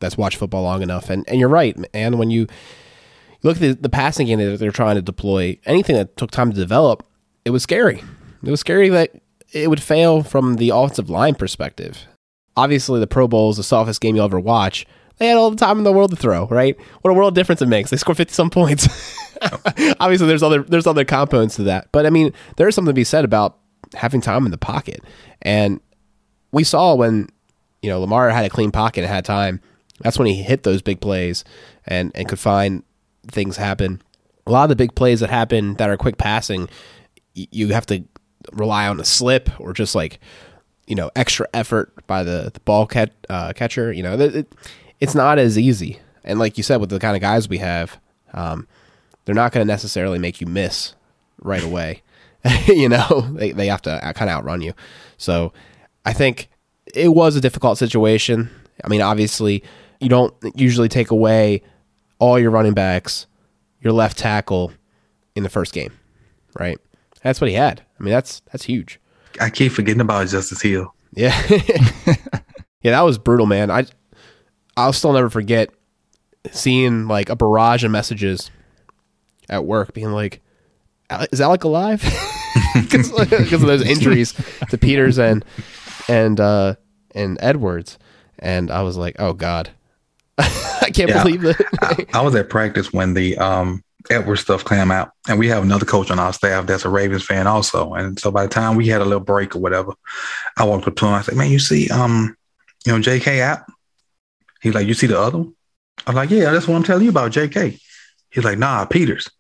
that's 0.01 0.17
watched 0.17 0.39
football 0.39 0.63
long 0.63 0.83
enough. 0.83 1.11
And 1.11 1.29
and 1.29 1.39
you're 1.39 1.49
right. 1.49 1.77
And 1.93 2.19
when 2.19 2.31
you 2.31 2.47
look 3.43 3.57
at 3.57 3.61
the, 3.61 3.73
the 3.75 3.89
passing 3.89 4.27
game 4.27 4.39
that 4.39 4.59
they're 4.59 4.71
trying 4.71 4.97
to 4.97 5.03
deploy, 5.03 5.59
anything 5.67 5.97
that 5.97 6.17
took 6.17 6.31
time 6.31 6.51
to 6.51 6.57
develop, 6.57 7.07
it 7.45 7.51
was 7.51 7.63
scary. 7.63 8.03
It 8.43 8.51
was 8.51 8.61
scary 8.61 8.89
that 8.91 9.13
it 9.53 9.71
would 9.71 9.83
fail 9.83 10.23
from 10.23 10.57
the 10.57 10.71
offensive 10.71 11.09
line 11.09 11.35
perspective. 11.35 12.07
Obviously, 12.57 13.01
the 13.01 13.07
Pro 13.07 13.27
Bowl 13.29 13.51
is 13.51 13.57
the 13.57 13.63
softest 13.63 14.01
game 14.01 14.17
you'll 14.17 14.25
ever 14.25 14.41
watch. 14.41 14.87
They 15.19 15.29
had 15.29 15.37
all 15.37 15.51
the 15.51 15.57
time 15.57 15.79
in 15.79 15.85
the 15.85 15.93
world 15.93 16.11
to 16.11 16.17
throw, 16.17 16.47
right? 16.49 16.77
What 17.03 17.11
a 17.11 17.15
world 17.15 17.35
difference 17.35 17.63
it 17.63 17.67
makes. 17.67 17.91
They 17.91 17.97
score 17.99 18.15
fifty 18.15 18.35
some 18.35 18.51
points. 18.51 18.89
Obviously, 20.01 20.27
there's 20.27 20.43
other 20.43 20.63
there's 20.63 20.87
other 20.87 21.05
components 21.05 21.57
to 21.57 21.65
that, 21.65 21.89
but 21.93 22.07
I 22.07 22.11
mean, 22.11 22.33
there 22.57 22.69
is 22.69 22.75
something 22.75 22.91
to 22.91 22.95
be 22.95 23.05
said 23.05 23.25
about 23.25 23.59
having 23.95 24.21
time 24.21 24.45
in 24.45 24.51
the 24.51 24.59
pocket. 24.59 25.03
And 25.43 25.81
we 26.55 26.65
saw 26.65 26.95
when 26.95 27.29
you 27.83 27.91
know 27.91 28.01
Lamar 28.01 28.31
had 28.31 28.47
a 28.47 28.51
clean 28.51 28.71
pocket 28.71 29.01
and 29.03 29.13
had 29.13 29.25
time. 29.25 29.61
That's 30.01 30.19
when 30.19 30.27
he 30.27 30.43
hit 30.43 30.63
those 30.63 30.81
big 30.81 31.01
plays 31.01 31.45
and 31.87 32.11
and 32.15 32.29
could 32.29 32.39
find 32.39 32.83
things 33.27 33.57
happen. 33.57 34.01
A 34.47 34.51
lot 34.51 34.65
of 34.65 34.69
the 34.69 34.77
big 34.77 34.95
plays 34.95 35.21
that 35.21 35.31
happen 35.31 35.75
that 35.75 35.91
are 35.91 35.97
quick 35.97 36.17
passing, 36.17 36.69
you 37.35 37.69
have 37.69 37.87
to 37.87 38.05
rely 38.53 38.87
on 38.87 39.01
a 39.01 39.05
slip 39.05 39.49
or 39.59 39.73
just 39.73 39.95
like 39.95 40.21
you 40.87 40.95
know 40.95 41.11
extra 41.17 41.47
effort 41.53 42.07
by 42.07 42.23
the 42.23 42.51
the 42.55 42.61
ball 42.61 42.87
cat, 42.87 43.13
uh, 43.29 43.53
catcher. 43.53 43.93
You 43.93 44.03
know, 44.03 44.19
it, 44.19 44.55
it's 45.01 45.15
not 45.15 45.39
as 45.39 45.59
easy. 45.59 46.01
And 46.23 46.39
like 46.39 46.57
you 46.57 46.63
said, 46.63 46.81
with 46.81 46.91
the 46.91 46.99
kind 46.99 47.17
of 47.17 47.21
guys 47.21 47.49
we 47.49 47.59
have, 47.59 48.01
um, 48.33 48.67
they're 49.25 49.35
not 49.35 49.53
going 49.53 49.67
to 49.67 49.71
necessarily 49.71 50.19
make 50.19 50.41
you 50.41 50.47
miss 50.47 50.95
right 51.43 51.63
away. 51.63 52.03
you 52.67 52.89
know, 52.89 53.29
they 53.33 53.53
they 53.53 53.67
have 53.67 53.83
to 53.83 54.01
kind 54.15 54.31
of 54.31 54.37
outrun 54.37 54.61
you. 54.61 54.73
So 55.17 55.53
I 56.05 56.13
think 56.13 56.49
it 56.95 57.09
was 57.09 57.37
a 57.37 57.41
difficult 57.41 57.79
situation. 57.79 58.51
I 58.85 58.89
mean, 58.89 59.01
obviously, 59.01 59.63
you 60.01 60.09
don't 60.09 60.35
usually 60.55 60.89
take 60.89 61.11
away 61.11 61.63
all 62.19 62.39
your 62.39 62.51
running 62.51 62.75
backs, 62.75 63.27
your 63.81 63.93
left 63.93 64.19
tackle 64.19 64.73
in 65.35 65.43
the 65.43 65.49
first 65.49 65.73
game, 65.73 65.93
right? 66.59 66.79
That's 67.23 67.41
what 67.41 67.49
he 67.49 67.57
had. 67.57 67.83
I 67.99 68.03
mean, 68.03 68.13
that's 68.13 68.41
that's 68.53 68.65
huge. 68.65 69.01
I 69.41 69.51
keep 69.51 69.73
forgetting 69.73 70.01
about 70.01 70.29
Justice 70.29 70.63
Hill. 70.63 70.95
Yeah, 71.13 71.35
yeah, 72.07 72.91
that 72.91 73.01
was 73.03 73.19
brutal, 73.19 73.47
man. 73.47 73.71
I 73.71 73.87
I'll 74.77 74.93
still 74.93 75.13
never 75.13 75.31
forget 75.31 75.71
seeing 76.51 77.09
like 77.09 77.29
a 77.31 77.37
barrage 77.37 77.85
of 77.85 77.91
messages 77.91 78.51
at 79.49 79.65
work, 79.65 79.95
being 79.95 80.11
like, 80.11 80.43
"Is 81.33 81.41
Alec 81.41 81.65
alive?" 81.65 82.03
Because 82.75 83.53
of 83.53 83.61
those 83.63 83.85
injuries 83.85 84.33
to 84.71 84.79
Peters 84.79 85.19
and 85.19 85.45
and 86.09 86.41
uh, 86.41 86.75
and 87.15 87.39
Edwards, 87.41 87.99
and 88.39 88.71
I 88.71 88.83
was 88.83 88.97
like, 88.97 89.17
oh 89.19 89.33
god, 89.33 89.71
I 90.39 90.91
can't 90.93 91.11
yeah, 91.11 91.23
believe 91.23 91.43
that. 91.43 92.07
I, 92.13 92.19
I, 92.19 92.23
was 92.23 92.35
at 92.35 92.49
practice 92.49 92.93
when 92.93 93.15
the 93.15 93.39
um 93.39 93.83
Edwards 94.11 94.43
stuff 94.43 94.65
came 94.65 94.91
out, 94.91 95.13
and 95.29 95.39
we 95.39 95.49
have 95.49 95.63
another 95.63 95.87
coach 95.87 96.11
on 96.11 96.19
our 96.19 96.33
staff 96.33 96.67
that's 96.67 96.85
a 96.85 96.89
Ravens 96.89 97.25
fan 97.25 97.47
also. 97.47 97.95
And 97.95 98.19
so 98.19 98.31
by 98.31 98.45
the 98.45 98.53
time 98.53 98.77
we 98.77 98.89
had 98.89 99.01
a 99.01 99.05
little 99.05 99.21
break 99.21 99.57
or 99.57 99.61
whatever, 99.61 99.93
I 100.59 100.65
walked 100.65 100.87
up 100.87 100.97
to 100.97 101.07
him. 101.07 101.15
I 101.15 101.23
said, 101.23 101.37
"Man, 101.37 101.51
you 101.51 101.59
see, 101.59 101.89
um, 101.91 102.37
you 102.85 102.93
know, 102.93 103.01
J.K. 103.01 103.41
app?" 103.41 103.71
He's 104.61 104.75
like, 104.75 104.87
"You 104.87 104.95
see 104.95 105.07
the 105.07 105.19
other 105.19 105.39
one?" 105.39 105.55
I'm 106.07 106.15
like, 106.15 106.31
"Yeah, 106.31 106.51
that's 106.51 106.69
what 106.69 106.77
I'm 106.77 106.83
telling 106.83 107.05
you 107.05 107.11
about, 107.11 107.33
J.K." 107.33 107.79
He's 108.31 108.45
like, 108.45 108.59
"Nah, 108.59 108.85
Peters." 108.85 109.31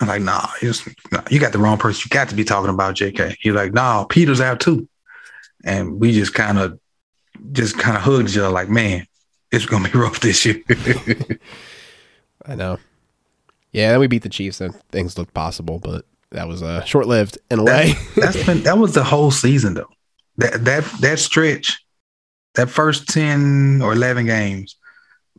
I'm 0.00 0.08
like, 0.08 0.22
"Nah, 0.22 0.46
nah, 1.10 1.22
you 1.30 1.40
got 1.40 1.52
the 1.52 1.58
wrong 1.58 1.78
person. 1.78 2.02
You 2.04 2.10
got 2.10 2.28
to 2.28 2.34
be 2.34 2.44
talking 2.44 2.70
about 2.70 2.94
J.K." 2.94 3.36
He's 3.40 3.54
like, 3.54 3.72
"Nah, 3.72 4.04
Peters 4.04 4.40
out 4.40 4.60
too," 4.60 4.88
and 5.68 6.00
we 6.00 6.12
just 6.12 6.34
kind 6.34 6.58
of, 6.58 6.78
just 7.52 7.78
kind 7.78 7.96
of 7.96 8.02
hugged 8.02 8.30
each 8.30 8.38
other, 8.38 8.48
like, 8.48 8.68
"Man, 8.68 9.06
it's 9.52 9.66
gonna 9.66 9.88
be 9.88 9.98
rough 9.98 10.20
this 10.20 10.44
year." 10.44 10.62
I 12.46 12.54
know. 12.54 12.78
Yeah, 13.72 13.90
then 13.90 14.00
we 14.00 14.06
beat 14.06 14.22
the 14.22 14.28
Chiefs 14.28 14.60
and 14.60 14.74
things 14.90 15.18
looked 15.18 15.34
possible, 15.34 15.78
but 15.78 16.04
that 16.30 16.48
was 16.48 16.62
uh, 16.62 16.82
short 16.84 17.06
lived 17.06 17.38
in 17.50 17.58
a 17.58 17.64
way. 17.64 17.92
that's 18.16 18.44
been 18.44 18.62
that 18.62 18.78
was 18.78 18.94
the 18.94 19.04
whole 19.04 19.30
season 19.30 19.74
though. 19.74 19.90
That 20.38 20.64
that 20.64 20.84
that 21.00 21.18
stretch, 21.18 21.84
that 22.54 22.70
first 22.70 23.08
ten 23.08 23.80
or 23.82 23.92
eleven 23.92 24.26
games 24.26 24.76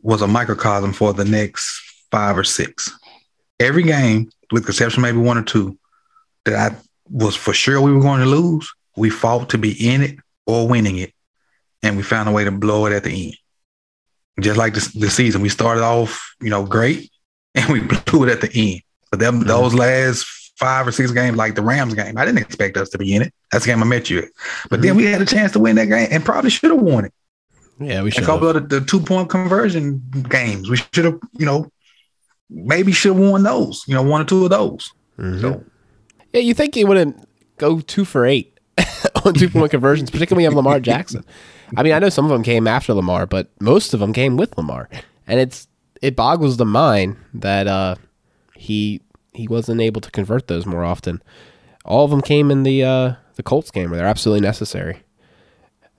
was 0.02 0.22
a 0.22 0.28
microcosm 0.28 0.92
for 0.92 1.12
the 1.12 1.24
next 1.24 2.06
five 2.10 2.38
or 2.38 2.44
six. 2.44 2.90
Every 3.58 3.82
game, 3.82 4.30
with 4.50 4.68
exception 4.68 5.02
maybe 5.02 5.18
one 5.18 5.36
or 5.36 5.42
two, 5.42 5.78
that 6.44 6.72
I 6.72 6.76
was 7.10 7.36
for 7.36 7.52
sure 7.52 7.80
we 7.80 7.92
were 7.92 8.00
going 8.00 8.20
to 8.20 8.26
lose. 8.26 8.72
We 9.00 9.08
fought 9.08 9.48
to 9.50 9.58
be 9.58 9.72
in 9.88 10.02
it 10.02 10.18
or 10.46 10.68
winning 10.68 10.98
it, 10.98 11.14
and 11.82 11.96
we 11.96 12.02
found 12.02 12.28
a 12.28 12.32
way 12.32 12.44
to 12.44 12.50
blow 12.50 12.84
it 12.84 12.92
at 12.92 13.04
the 13.04 13.26
end. 13.26 13.36
Just 14.44 14.58
like 14.58 14.74
the, 14.74 14.92
the 14.94 15.08
season, 15.08 15.40
we 15.40 15.48
started 15.48 15.82
off, 15.82 16.34
you 16.40 16.50
know, 16.50 16.66
great, 16.66 17.10
and 17.54 17.66
we 17.70 17.80
blew 17.80 18.24
it 18.24 18.30
at 18.30 18.42
the 18.42 18.50
end. 18.52 18.82
But 19.10 19.20
them, 19.20 19.40
mm-hmm. 19.40 19.48
those 19.48 19.74
last 19.74 20.26
five 20.56 20.86
or 20.86 20.92
six 20.92 21.10
games, 21.12 21.38
like 21.38 21.54
the 21.54 21.62
Rams 21.62 21.94
game, 21.94 22.18
I 22.18 22.26
didn't 22.26 22.42
expect 22.42 22.76
us 22.76 22.90
to 22.90 22.98
be 22.98 23.14
in 23.14 23.22
it. 23.22 23.32
That's 23.50 23.64
the 23.64 23.72
game 23.72 23.82
I 23.82 23.86
met 23.86 24.10
you 24.10 24.18
at. 24.18 24.28
But 24.68 24.76
mm-hmm. 24.76 24.82
then 24.82 24.96
we 24.96 25.04
had 25.06 25.22
a 25.22 25.26
chance 25.26 25.52
to 25.52 25.58
win 25.58 25.76
that 25.76 25.86
game 25.86 26.08
and 26.10 26.22
probably 26.22 26.50
should 26.50 26.70
have 26.70 26.80
won 26.80 27.06
it. 27.06 27.14
Yeah, 27.80 28.02
we 28.02 28.10
should. 28.10 28.24
A 28.24 28.26
couple 28.26 28.48
of 28.48 28.68
the, 28.68 28.80
the 28.80 28.86
two 28.86 29.00
point 29.00 29.30
conversion 29.30 30.02
games, 30.28 30.68
we 30.68 30.76
should 30.76 31.06
have, 31.06 31.18
you 31.38 31.46
know, 31.46 31.72
maybe 32.50 32.92
should 32.92 33.16
have 33.16 33.30
won 33.30 33.42
those. 33.42 33.82
You 33.88 33.94
know, 33.94 34.02
one 34.02 34.20
or 34.20 34.26
two 34.26 34.44
of 34.44 34.50
those. 34.50 34.92
Mm-hmm. 35.18 35.40
So, 35.40 35.64
yeah, 36.34 36.42
you 36.42 36.52
think 36.52 36.74
he 36.74 36.84
wouldn't 36.84 37.26
go 37.56 37.80
two 37.80 38.04
for 38.04 38.26
eight 38.26 38.59
on 39.24 39.34
two 39.34 39.48
point 39.48 39.70
conversions, 39.70 40.10
particularly 40.10 40.46
of 40.46 40.54
Lamar 40.54 40.80
Jackson. 40.80 41.24
I 41.76 41.82
mean, 41.82 41.92
I 41.92 41.98
know 41.98 42.08
some 42.08 42.24
of 42.24 42.30
them 42.30 42.42
came 42.42 42.66
after 42.66 42.94
Lamar, 42.94 43.26
but 43.26 43.48
most 43.60 43.94
of 43.94 44.00
them 44.00 44.12
came 44.12 44.36
with 44.36 44.56
Lamar, 44.56 44.88
and 45.26 45.40
it's 45.40 45.68
it 46.02 46.16
boggles 46.16 46.56
the 46.56 46.64
mind 46.64 47.16
that 47.34 47.66
uh, 47.66 47.96
he 48.56 49.00
he 49.32 49.46
wasn't 49.46 49.80
able 49.80 50.00
to 50.00 50.10
convert 50.10 50.48
those 50.48 50.66
more 50.66 50.84
often. 50.84 51.22
All 51.84 52.04
of 52.04 52.10
them 52.10 52.22
came 52.22 52.50
in 52.50 52.62
the 52.62 52.84
uh, 52.84 53.14
the 53.36 53.42
Colts 53.42 53.70
game 53.70 53.90
where 53.90 53.98
they're 53.98 54.08
absolutely 54.08 54.46
necessary. 54.46 55.02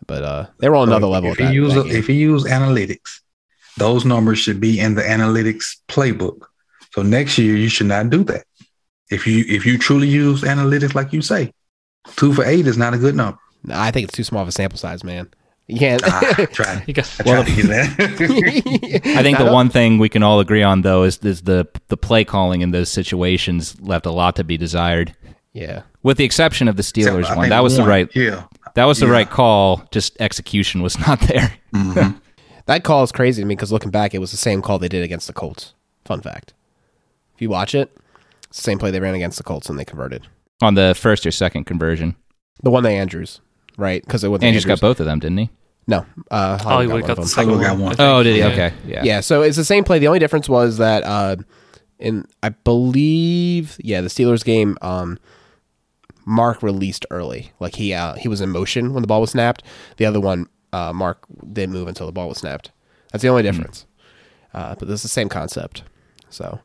But 0.08 0.24
uh, 0.24 0.48
they 0.60 0.70
were 0.70 0.76
on 0.76 0.90
another 0.90 1.06
so 1.06 1.10
level. 1.10 1.32
If 1.32 1.40
you 1.40 1.50
use 1.50 1.76
if 1.76 2.10
you 2.10 2.16
use 2.16 2.44
analytics, 2.44 3.22
those 3.78 4.04
numbers 4.06 4.40
should 4.40 4.60
be 4.60 4.80
in 4.80 4.96
the 4.96 5.04
analytics 5.04 5.78
playbook. 5.88 6.46
So 6.94 7.04
next 7.04 7.38
year 7.38 7.56
you 7.56 7.70
should 7.70 7.88
not 7.88 8.10
do 8.10 8.24
that. 8.26 8.46
If 9.10 9.28
you 9.28 9.46
if 9.48 9.66
you 9.66 9.78
truly 9.78 10.08
use 10.08 10.42
analytics 10.42 10.96
like 10.96 11.14
you 11.14 11.22
say, 11.22 11.54
two 12.16 12.34
for 12.34 12.44
eight 12.46 12.68
is 12.68 12.78
not 12.78 12.94
a 12.94 12.98
good 12.98 13.16
number. 13.16 13.40
I 13.70 13.92
think 13.92 14.06
it's 14.06 14.16
too 14.16 14.24
small 14.24 14.42
of 14.42 14.48
a 14.48 14.52
sample 14.52 14.78
size, 14.78 15.04
man. 15.04 15.30
You 15.68 15.80
can't. 15.80 16.02
ah, 16.06 16.48
try. 16.52 16.84
You 16.88 16.94
got, 16.94 17.10
well, 17.26 17.44
I 17.48 19.24
think 19.24 19.38
the 19.38 19.50
one 19.52 19.70
thing 19.70 20.00
we 20.00 20.10
can 20.10 20.24
all 20.24 20.40
agree 20.40 20.64
on, 20.64 20.82
though, 20.82 21.04
is, 21.04 21.18
is 21.20 21.44
the 21.44 21.68
the 21.88 21.98
play 21.98 22.26
calling 22.26 22.62
in 22.62 22.72
those 22.72 22.90
situations 22.90 23.80
left 23.80 24.06
a 24.06 24.12
lot 24.12 24.36
to 24.36 24.44
be 24.44 24.58
desired. 24.58 25.16
Yeah, 25.54 25.84
with 26.04 26.18
the 26.18 26.26
exception 26.26 26.68
of 26.68 26.76
the 26.76 26.84
Steelers 26.84 27.28
so, 27.28 27.36
one, 27.36 27.50
that 27.50 27.64
was 27.64 27.78
one, 27.78 27.84
the 27.84 27.90
right. 27.90 28.16
Yeah, 28.16 28.44
that 28.76 28.86
was 28.86 29.00
the 29.00 29.06
yeah. 29.06 29.14
right 29.14 29.30
call. 29.30 29.84
Just 29.92 30.20
execution 30.20 30.82
was 30.82 31.00
not 31.00 31.22
there. 31.22 31.54
Mm-hmm. 31.74 32.18
that 32.66 32.84
call 32.84 33.04
is 33.04 33.12
crazy 33.12 33.42
to 33.42 33.46
me 33.46 33.56
because 33.56 33.72
looking 33.72 33.92
back, 33.92 34.14
it 34.14 34.20
was 34.20 34.32
the 34.32 34.38
same 34.38 34.62
call 34.62 34.80
they 34.80 34.90
did 34.90 35.04
against 35.04 35.28
the 35.28 35.34
Colts. 35.34 35.74
Fun 36.04 36.22
fact: 36.22 36.54
if 37.36 37.42
you 37.42 37.50
watch 37.50 37.76
it, 37.76 37.96
it's 38.50 38.58
the 38.58 38.64
same 38.64 38.80
play 38.80 38.92
they 38.92 39.00
ran 39.00 39.16
against 39.16 39.38
the 39.38 39.44
Colts 39.44 39.70
and 39.70 39.80
they 39.80 39.86
converted 39.86 40.28
on 40.62 40.76
the 40.76 40.96
first 40.96 41.26
or 41.26 41.32
second 41.32 41.66
conversion. 41.66 42.16
The 42.64 42.72
one 42.72 42.84
that 42.84 42.92
Andrews 42.92 43.42
right? 43.78 44.02
Because 44.02 44.24
it 44.24 44.30
was 44.30 44.42
Andrews 44.42 44.66
got 44.66 44.80
both 44.80 45.00
of 45.00 45.06
them, 45.06 45.20
didn't 45.20 45.38
he? 45.38 45.50
No, 45.88 46.06
uh, 46.30 46.58
Hollywood, 46.58 47.02
got, 47.02 47.18
got 47.18 47.24
the 47.24 47.28
second 47.28 47.60
got 47.60 47.78
one. 47.78 47.96
Oh, 48.00 48.24
did 48.24 48.36
he? 48.36 48.44
Okay, 48.44 48.72
yeah, 48.86 49.04
yeah. 49.04 49.20
So 49.20 49.42
it's 49.42 49.58
the 49.58 49.66
same 49.66 49.84
play. 49.84 50.00
The 50.00 50.08
only 50.08 50.20
difference 50.20 50.48
was 50.48 50.78
that 50.78 51.04
uh, 51.04 51.38
in 52.00 52.26
I 52.44 52.50
believe, 52.50 53.78
yeah, 53.80 54.02
the 54.02 54.08
Steelers 54.08 54.46
game, 54.46 54.78
um, 54.82 55.18
Mark 56.26 56.62
released 56.62 57.06
early. 57.10 57.52
Like 57.60 57.76
he 57.76 57.94
uh, 57.94 58.14
he 58.14 58.28
was 58.28 58.42
in 58.42 58.52
motion 58.52 58.94
when 58.94 59.02
the 59.02 59.08
ball 59.08 59.22
was 59.22 59.32
snapped. 59.32 59.64
The 59.98 60.06
other 60.06 60.22
one, 60.22 60.48
uh, 60.72 60.94
Mark 60.94 61.26
didn't 61.52 61.74
move 61.74 61.88
until 61.88 62.06
the 62.06 62.14
ball 62.14 62.30
was 62.30 62.38
snapped. 62.38 62.72
That's 63.12 63.24
the 63.24 63.30
only 63.30 63.42
hmm. 63.42 63.48
difference. 63.48 63.86
Mm. 64.54 64.60
Uh, 64.60 64.76
but 64.76 64.90
it's 64.90 65.02
the 65.02 65.10
same 65.10 65.30
concept. 65.30 65.84
So 66.30 66.60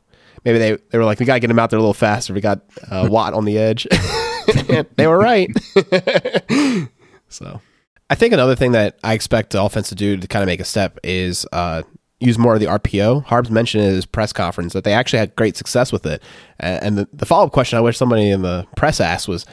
maybe 0.45 0.59
they, 0.59 0.77
they 0.89 0.97
were 0.97 1.05
like, 1.05 1.19
we 1.19 1.25
gotta 1.25 1.39
get 1.39 1.49
him 1.49 1.59
out 1.59 1.69
there 1.69 1.77
a 1.77 1.81
little 1.81 1.93
faster. 1.93 2.33
We 2.33 2.41
got 2.41 2.61
uh, 2.89 3.07
Watt 3.11 3.33
on 3.33 3.45
the 3.45 3.57
edge. 3.57 3.87
they 4.95 5.07
were 5.07 5.17
right. 5.17 5.49
so 7.29 7.61
I 8.09 8.15
think 8.15 8.33
another 8.33 8.55
thing 8.55 8.71
that 8.71 8.97
I 9.03 9.13
expect 9.13 9.51
the 9.51 9.61
offense 9.61 9.89
to 9.89 9.95
do 9.95 10.17
to 10.17 10.27
kind 10.27 10.43
of 10.43 10.47
make 10.47 10.59
a 10.59 10.65
step 10.65 10.99
is 11.03 11.45
uh, 11.51 11.83
use 12.19 12.37
more 12.37 12.53
of 12.53 12.59
the 12.59 12.67
RPO. 12.67 13.25
Harbs 13.25 13.51
mentioned 13.51 13.83
in 13.83 13.91
his 13.91 14.05
press 14.05 14.33
conference 14.33 14.73
that 14.73 14.83
they 14.83 14.93
actually 14.93 15.19
had 15.19 15.35
great 15.35 15.57
success 15.57 15.91
with 15.91 16.05
it. 16.05 16.23
And 16.59 16.97
the, 16.97 17.07
the 17.13 17.25
follow 17.25 17.45
up 17.45 17.51
question 17.51 17.77
I 17.77 17.81
wish 17.81 17.97
somebody 17.97 18.29
in 18.29 18.41
the 18.41 18.65
press 18.75 18.99
asked 18.99 19.27
was, 19.27 19.45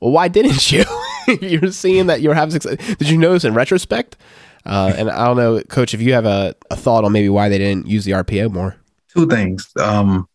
well, 0.00 0.12
why 0.12 0.28
didn't 0.28 0.70
you? 0.70 0.84
you're 1.40 1.72
seeing 1.72 2.06
that 2.08 2.20
you're 2.20 2.34
having 2.34 2.52
success. 2.52 2.76
Did 2.96 3.08
you 3.08 3.16
notice 3.16 3.44
in 3.44 3.54
retrospect? 3.54 4.16
Uh, 4.66 4.92
and 4.96 5.10
I 5.10 5.26
don't 5.26 5.36
know, 5.36 5.60
Coach, 5.62 5.94
if 5.94 6.00
you 6.00 6.14
have 6.14 6.24
a, 6.24 6.54
a, 6.70 6.76
thought 6.76 7.04
on 7.04 7.12
maybe 7.12 7.28
why 7.28 7.50
they 7.50 7.58
didn't 7.58 7.86
use 7.86 8.04
the 8.04 8.12
RPO 8.12 8.50
more. 8.50 8.76
Two 9.14 9.26
things. 9.26 9.70
Um, 9.78 10.28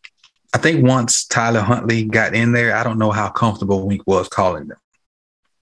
I 0.53 0.57
think 0.57 0.85
once 0.85 1.25
Tyler 1.25 1.61
Huntley 1.61 2.05
got 2.05 2.33
in 2.33 2.53
there, 2.53 2.75
I 2.75 2.83
don't 2.83 2.97
know 2.97 3.11
how 3.11 3.29
comfortable 3.29 3.85
Wink 3.85 4.01
was 4.07 4.27
calling 4.27 4.67
them 4.67 4.77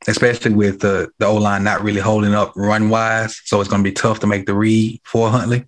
especially 0.08 0.54
with 0.54 0.80
the 0.80 1.10
the 1.20 1.26
O 1.26 1.36
line 1.36 1.64
not 1.64 1.84
really 1.84 2.02
holding 2.02 2.34
up 2.34 2.54
run 2.56 2.90
wise. 2.90 3.42
So 3.46 3.60
it's 3.60 3.70
going 3.70 3.84
to 3.84 3.90
be 3.90 3.94
tough 3.94 4.20
to 4.22 4.28
make 4.28 4.46
the 4.46 4.54
read 4.54 5.02
for 5.04 5.30
Huntley. 5.30 5.66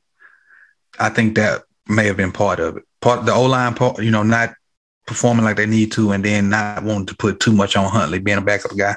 I 0.99 1.09
think 1.09 1.35
that 1.35 1.63
may 1.87 2.05
have 2.05 2.17
been 2.17 2.31
part 2.31 2.59
of 2.59 2.77
it. 2.77 2.83
Part 3.01 3.25
the 3.25 3.33
O 3.33 3.45
line, 3.45 3.75
part 3.75 4.01
you 4.01 4.11
know, 4.11 4.23
not 4.23 4.53
performing 5.07 5.43
like 5.43 5.57
they 5.57 5.65
need 5.65 5.91
to, 5.93 6.11
and 6.11 6.23
then 6.23 6.49
not 6.49 6.83
wanting 6.83 7.07
to 7.07 7.15
put 7.15 7.39
too 7.39 7.53
much 7.53 7.75
on 7.75 7.89
Huntley 7.89 8.19
being 8.19 8.37
a 8.37 8.41
backup 8.41 8.75
guy 8.77 8.95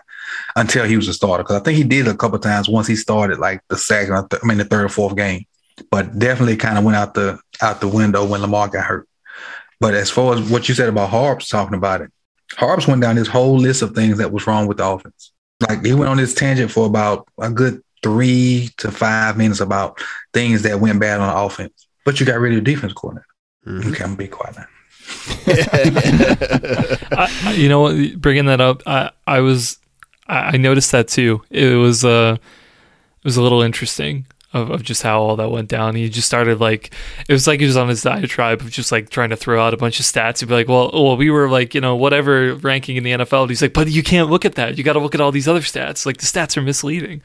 until 0.57 0.84
he 0.84 0.96
was 0.96 1.09
a 1.09 1.14
starter. 1.14 1.42
Because 1.42 1.61
I 1.61 1.64
think 1.64 1.76
he 1.76 1.84
did 1.84 2.07
a 2.09 2.16
couple 2.16 2.38
times 2.38 2.68
once 2.68 2.86
he 2.86 2.96
started, 2.96 3.38
like 3.38 3.62
the 3.68 3.78
second, 3.78 4.14
I 4.14 4.46
mean 4.46 4.59
the 4.59 4.64
third 4.64 4.84
or 4.84 4.88
fourth 4.88 5.16
game. 5.16 5.46
But 5.90 6.18
definitely 6.18 6.57
kind 6.57 6.78
of 6.78 6.84
went 6.84 6.96
out 6.96 7.14
the 7.14 7.40
out 7.62 7.80
the 7.80 7.88
window 7.88 8.24
when 8.24 8.40
Lamar 8.40 8.68
got 8.68 8.84
hurt. 8.84 9.08
But 9.80 9.94
as 9.94 10.10
far 10.10 10.34
as 10.34 10.50
what 10.50 10.68
you 10.68 10.74
said 10.74 10.88
about 10.88 11.10
Harbs 11.10 11.48
talking 11.48 11.76
about 11.76 12.00
it, 12.02 12.10
Harbs 12.52 12.86
went 12.86 13.00
down 13.00 13.16
this 13.16 13.28
whole 13.28 13.56
list 13.56 13.82
of 13.82 13.94
things 13.94 14.18
that 14.18 14.32
was 14.32 14.46
wrong 14.46 14.66
with 14.66 14.76
the 14.76 14.86
offense 14.86 15.32
like 15.68 15.84
he 15.84 15.94
went 15.94 16.08
on 16.10 16.16
this 16.16 16.34
tangent 16.34 16.70
for 16.70 16.86
about 16.86 17.28
a 17.38 17.50
good 17.50 17.82
three 18.02 18.70
to 18.78 18.90
five 18.90 19.36
minutes 19.36 19.60
about 19.60 20.00
things 20.32 20.62
that 20.62 20.80
went 20.80 20.98
bad 21.00 21.20
on 21.20 21.46
offense. 21.46 21.86
But 22.04 22.18
you 22.18 22.26
got 22.26 22.40
rid 22.40 22.52
of 22.56 22.64
the 22.64 22.70
defense 22.70 22.92
coordinator. 22.92 23.26
Mm-hmm. 23.66 23.88
You 23.88 23.94
can't 23.94 24.18
be 24.18 24.28
quiet 24.28 24.56
now. 24.56 24.66
I, 27.12 27.54
you 27.56 27.68
know 27.68 27.80
what? 27.80 28.20
Bringing 28.20 28.46
that 28.46 28.60
up, 28.60 28.82
I, 28.86 29.10
I 29.26 29.40
was, 29.40 29.78
I 30.26 30.56
noticed 30.56 30.90
that 30.92 31.08
too. 31.08 31.42
It 31.50 31.76
was, 31.76 32.04
uh, 32.04 32.36
it 32.38 33.24
was 33.24 33.36
a 33.36 33.42
little 33.42 33.62
interesting 33.62 34.26
of, 34.53 34.70
of 34.70 34.82
just 34.82 35.03
how 35.03 35.20
all 35.20 35.36
that 35.36 35.50
went 35.50 35.68
down. 35.68 35.94
He 35.94 36.09
just 36.09 36.26
started 36.26 36.61
like 36.61 36.92
it 37.28 37.32
was 37.32 37.46
like 37.46 37.61
he 37.61 37.66
was 37.66 37.76
on 37.76 37.88
his 37.88 38.03
diatribe 38.03 38.61
of 38.61 38.70
just 38.70 38.92
like 38.92 39.09
trying 39.11 39.30
to 39.30 39.36
throw 39.36 39.64
out 39.64 39.74
a 39.74 39.76
bunch 39.76 39.98
of 39.98 40.07
stats. 40.07 40.40
He'd 40.40 40.48
be 40.48 40.55
like, 40.55 40.68
"Well, 40.68 40.90
well, 40.92 41.16
we 41.16 41.30
were 41.30 41.48
like 41.48 41.74
you 41.74 41.80
know 41.80 41.96
whatever 41.96 42.55
ranking 42.57 42.96
in 42.96 43.05
the 43.05 43.12
NFL." 43.12 43.42
And 43.42 43.50
he's 43.50 43.62
like, 43.62 43.72
"But 43.72 43.90
you 43.90 44.03
can't 44.03 44.30
look 44.30 44.44
at 44.44 44.55
that. 44.57 44.76
You 44.76 44.84
got 44.84 44.94
to 44.94 45.00
look 45.00 45.14
at 45.14 45.20
all 45.20 45.32
these 45.32 45.48
other 45.48 45.61
stats. 45.61 46.05
Like 46.07 46.18
the 46.18 46.26
stats 46.26 46.57
are 46.57 46.62
misleading." 46.62 47.22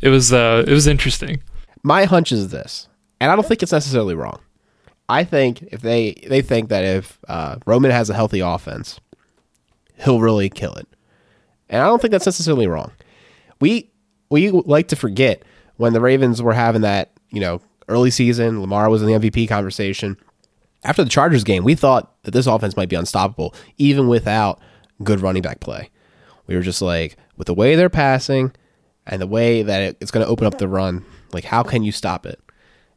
It 0.00 0.08
was 0.08 0.32
uh, 0.32 0.64
it 0.66 0.72
was 0.72 0.86
interesting. 0.86 1.42
My 1.82 2.04
hunch 2.04 2.32
is 2.32 2.48
this, 2.48 2.88
and 3.20 3.30
I 3.30 3.36
don't 3.36 3.46
think 3.46 3.62
it's 3.62 3.72
necessarily 3.72 4.14
wrong. 4.14 4.40
I 5.08 5.24
think 5.24 5.62
if 5.70 5.82
they 5.82 6.14
they 6.26 6.42
think 6.42 6.70
that 6.70 6.84
if 6.84 7.18
uh, 7.28 7.56
Roman 7.66 7.90
has 7.90 8.08
a 8.08 8.14
healthy 8.14 8.40
offense, 8.40 9.00
he'll 10.02 10.20
really 10.20 10.48
kill 10.48 10.74
it, 10.74 10.88
and 11.68 11.82
I 11.82 11.86
don't 11.86 12.00
think 12.00 12.12
that's 12.12 12.26
necessarily 12.26 12.66
wrong. 12.66 12.92
We 13.60 13.90
we 14.30 14.50
like 14.50 14.88
to 14.88 14.96
forget 14.96 15.42
when 15.76 15.92
the 15.92 16.00
Ravens 16.00 16.42
were 16.42 16.52
having 16.52 16.82
that, 16.82 17.12
you 17.30 17.40
know, 17.40 17.60
early 17.88 18.10
season, 18.10 18.60
Lamar 18.60 18.88
was 18.88 19.02
in 19.02 19.08
the 19.08 19.18
MVP 19.18 19.48
conversation. 19.48 20.16
After 20.84 21.02
the 21.02 21.10
Chargers 21.10 21.44
game, 21.44 21.64
we 21.64 21.74
thought 21.74 22.12
that 22.24 22.32
this 22.32 22.46
offense 22.46 22.76
might 22.76 22.88
be 22.88 22.96
unstoppable, 22.96 23.54
even 23.78 24.08
without 24.08 24.60
good 25.02 25.20
running 25.20 25.42
back 25.42 25.60
play. 25.60 25.90
We 26.46 26.56
were 26.56 26.62
just 26.62 26.82
like, 26.82 27.16
with 27.36 27.46
the 27.46 27.54
way 27.54 27.74
they're 27.74 27.88
passing 27.88 28.52
and 29.06 29.20
the 29.20 29.26
way 29.26 29.62
that 29.62 29.96
it's 30.00 30.10
going 30.10 30.24
to 30.24 30.30
open 30.30 30.46
up 30.46 30.58
the 30.58 30.68
run, 30.68 31.04
like, 31.32 31.44
how 31.44 31.62
can 31.62 31.82
you 31.82 31.92
stop 31.92 32.26
it? 32.26 32.38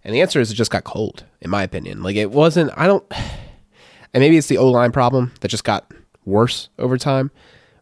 And 0.04 0.14
the 0.14 0.22
answer 0.22 0.40
is 0.40 0.52
it 0.52 0.56
just 0.56 0.72
got 0.72 0.84
cold, 0.84 1.26
in 1.42 1.50
my 1.50 1.64
opinion. 1.64 2.04
Like, 2.04 2.16
it 2.16 2.32
wasn't, 2.32 2.72
I 2.76 2.88
don't, 2.88 3.06
and 4.14 4.22
maybe 4.22 4.38
it's 4.38 4.48
the 4.48 4.58
O 4.58 4.70
line 4.70 4.92
problem 4.92 5.32
that 5.40 5.48
just 5.48 5.64
got 5.64 5.92
worse 6.26 6.70
over 6.78 6.98
time. 6.98 7.32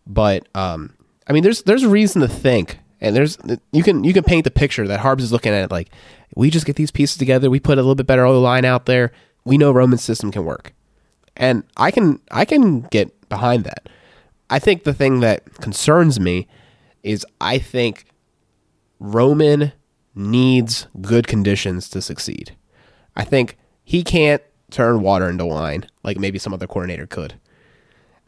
But 0.07 0.47
um, 0.55 0.93
I 1.27 1.33
mean, 1.33 1.43
there's 1.43 1.63
there's 1.63 1.83
a 1.83 1.89
reason 1.89 2.21
to 2.21 2.27
think, 2.27 2.79
and 3.01 3.15
there's 3.15 3.37
you 3.71 3.83
can 3.83 4.03
you 4.03 4.13
can 4.13 4.23
paint 4.23 4.43
the 4.43 4.51
picture 4.51 4.87
that 4.87 4.99
Harbs 4.99 5.23
is 5.23 5.31
looking 5.31 5.53
at 5.53 5.63
it 5.63 5.71
like 5.71 5.89
we 6.35 6.49
just 6.49 6.65
get 6.65 6.75
these 6.75 6.91
pieces 6.91 7.17
together, 7.17 7.49
we 7.49 7.59
put 7.59 7.77
a 7.77 7.81
little 7.81 7.95
bit 7.95 8.07
better 8.07 8.25
O 8.25 8.39
line 8.39 8.65
out 8.65 8.85
there, 8.85 9.11
we 9.43 9.57
know 9.57 9.71
Roman's 9.71 10.03
system 10.03 10.31
can 10.31 10.45
work, 10.45 10.73
and 11.35 11.63
I 11.77 11.91
can 11.91 12.19
I 12.31 12.45
can 12.45 12.81
get 12.81 13.29
behind 13.29 13.63
that. 13.65 13.89
I 14.49 14.59
think 14.59 14.83
the 14.83 14.93
thing 14.93 15.21
that 15.21 15.55
concerns 15.55 16.19
me 16.19 16.47
is 17.03 17.25
I 17.41 17.57
think 17.57 18.05
Roman 18.99 19.73
needs 20.13 20.87
good 21.01 21.27
conditions 21.27 21.89
to 21.89 22.01
succeed. 22.01 22.55
I 23.15 23.23
think 23.23 23.57
he 23.83 24.03
can't 24.03 24.41
turn 24.71 25.01
water 25.01 25.29
into 25.29 25.45
wine 25.45 25.85
like 26.03 26.17
maybe 26.17 26.39
some 26.39 26.53
other 26.53 26.67
coordinator 26.67 27.05
could. 27.05 27.35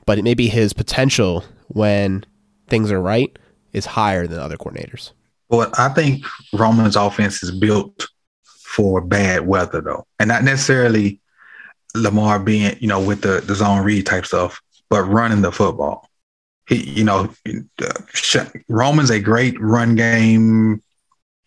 But 0.06 0.18
it 0.18 0.24
may 0.24 0.34
be 0.34 0.48
his 0.48 0.74
potential 0.74 1.44
when 1.68 2.26
things 2.68 2.92
are 2.92 3.02
right 3.02 3.38
is 3.74 3.86
higher 3.86 4.28
than 4.28 4.40
other 4.40 4.58
coordinators. 4.58 5.12
Well, 5.50 5.72
I 5.78 5.90
think 5.90 6.26
Roman's 6.54 6.96
offense 6.96 7.42
is 7.44 7.52
built 7.52 8.08
for 8.44 9.02
bad 9.02 9.48
weather 9.48 9.82
though. 9.82 10.06
And 10.20 10.28
not 10.28 10.44
necessarily 10.44 11.20
Lamar 11.96 12.40
being, 12.40 12.76
you 12.80 12.88
know, 12.88 13.02
with 13.02 13.22
the, 13.22 13.42
the 13.42 13.56
zone 13.56 13.84
read 13.84 14.06
type 14.06 14.26
stuff, 14.26 14.62
but 14.90 15.04
running 15.04 15.42
the 15.42 15.52
football. 15.52 16.10
He, 16.68 16.84
you 16.84 17.04
know, 17.06 17.34
Roman's 18.68 19.10
a 19.10 19.20
great 19.20 19.60
run 19.60 19.96
game 19.96 20.82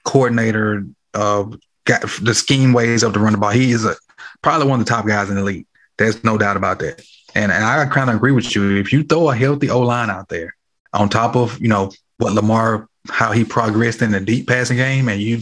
coordinator. 0.05 0.87
Uh, 1.13 1.45
got 1.85 2.03
the 2.23 2.35
scheme 2.35 2.73
ways 2.73 3.03
of 3.03 3.13
to 3.13 3.21
run 3.21 3.33
the 3.33 3.39
ball. 3.39 3.51
He 3.51 3.73
is 3.73 3.85
a, 3.85 3.97
probably 4.43 4.67
one 4.67 4.81
of 4.81 4.87
the 4.87 4.91
top 4.91 5.07
guys 5.07 5.29
in 5.29 5.37
the 5.37 5.45
league. 5.45 5.67
There's 5.99 6.25
no 6.25 6.39
doubt 6.39 6.57
about 6.57 6.79
that. 6.79 7.05
And, 7.35 7.53
and 7.53 7.65
I 7.65 7.85
kind 7.87 8.09
of 8.09 8.17
agree 8.17 8.33
with 8.33 8.55
you. 8.55 8.77
If 8.77 8.93
you 8.93 9.03
throw 9.03 9.29
a 9.31 9.37
healthy 9.37 9.69
O 9.69 9.81
line 9.81 10.09
out 10.09 10.29
there 10.29 10.57
on 10.93 11.09
top 11.09 11.37
of, 11.37 11.61
you 11.61 11.69
know, 11.69 11.93
what 12.21 12.35
Lamar, 12.35 12.89
how 13.09 13.33
he 13.33 13.45
progressed 13.45 14.03
in 14.03 14.13
the 14.13 14.21
deep 14.21 14.47
passing 14.47 14.77
game, 14.77 15.09
and 15.09 15.21
you, 15.21 15.41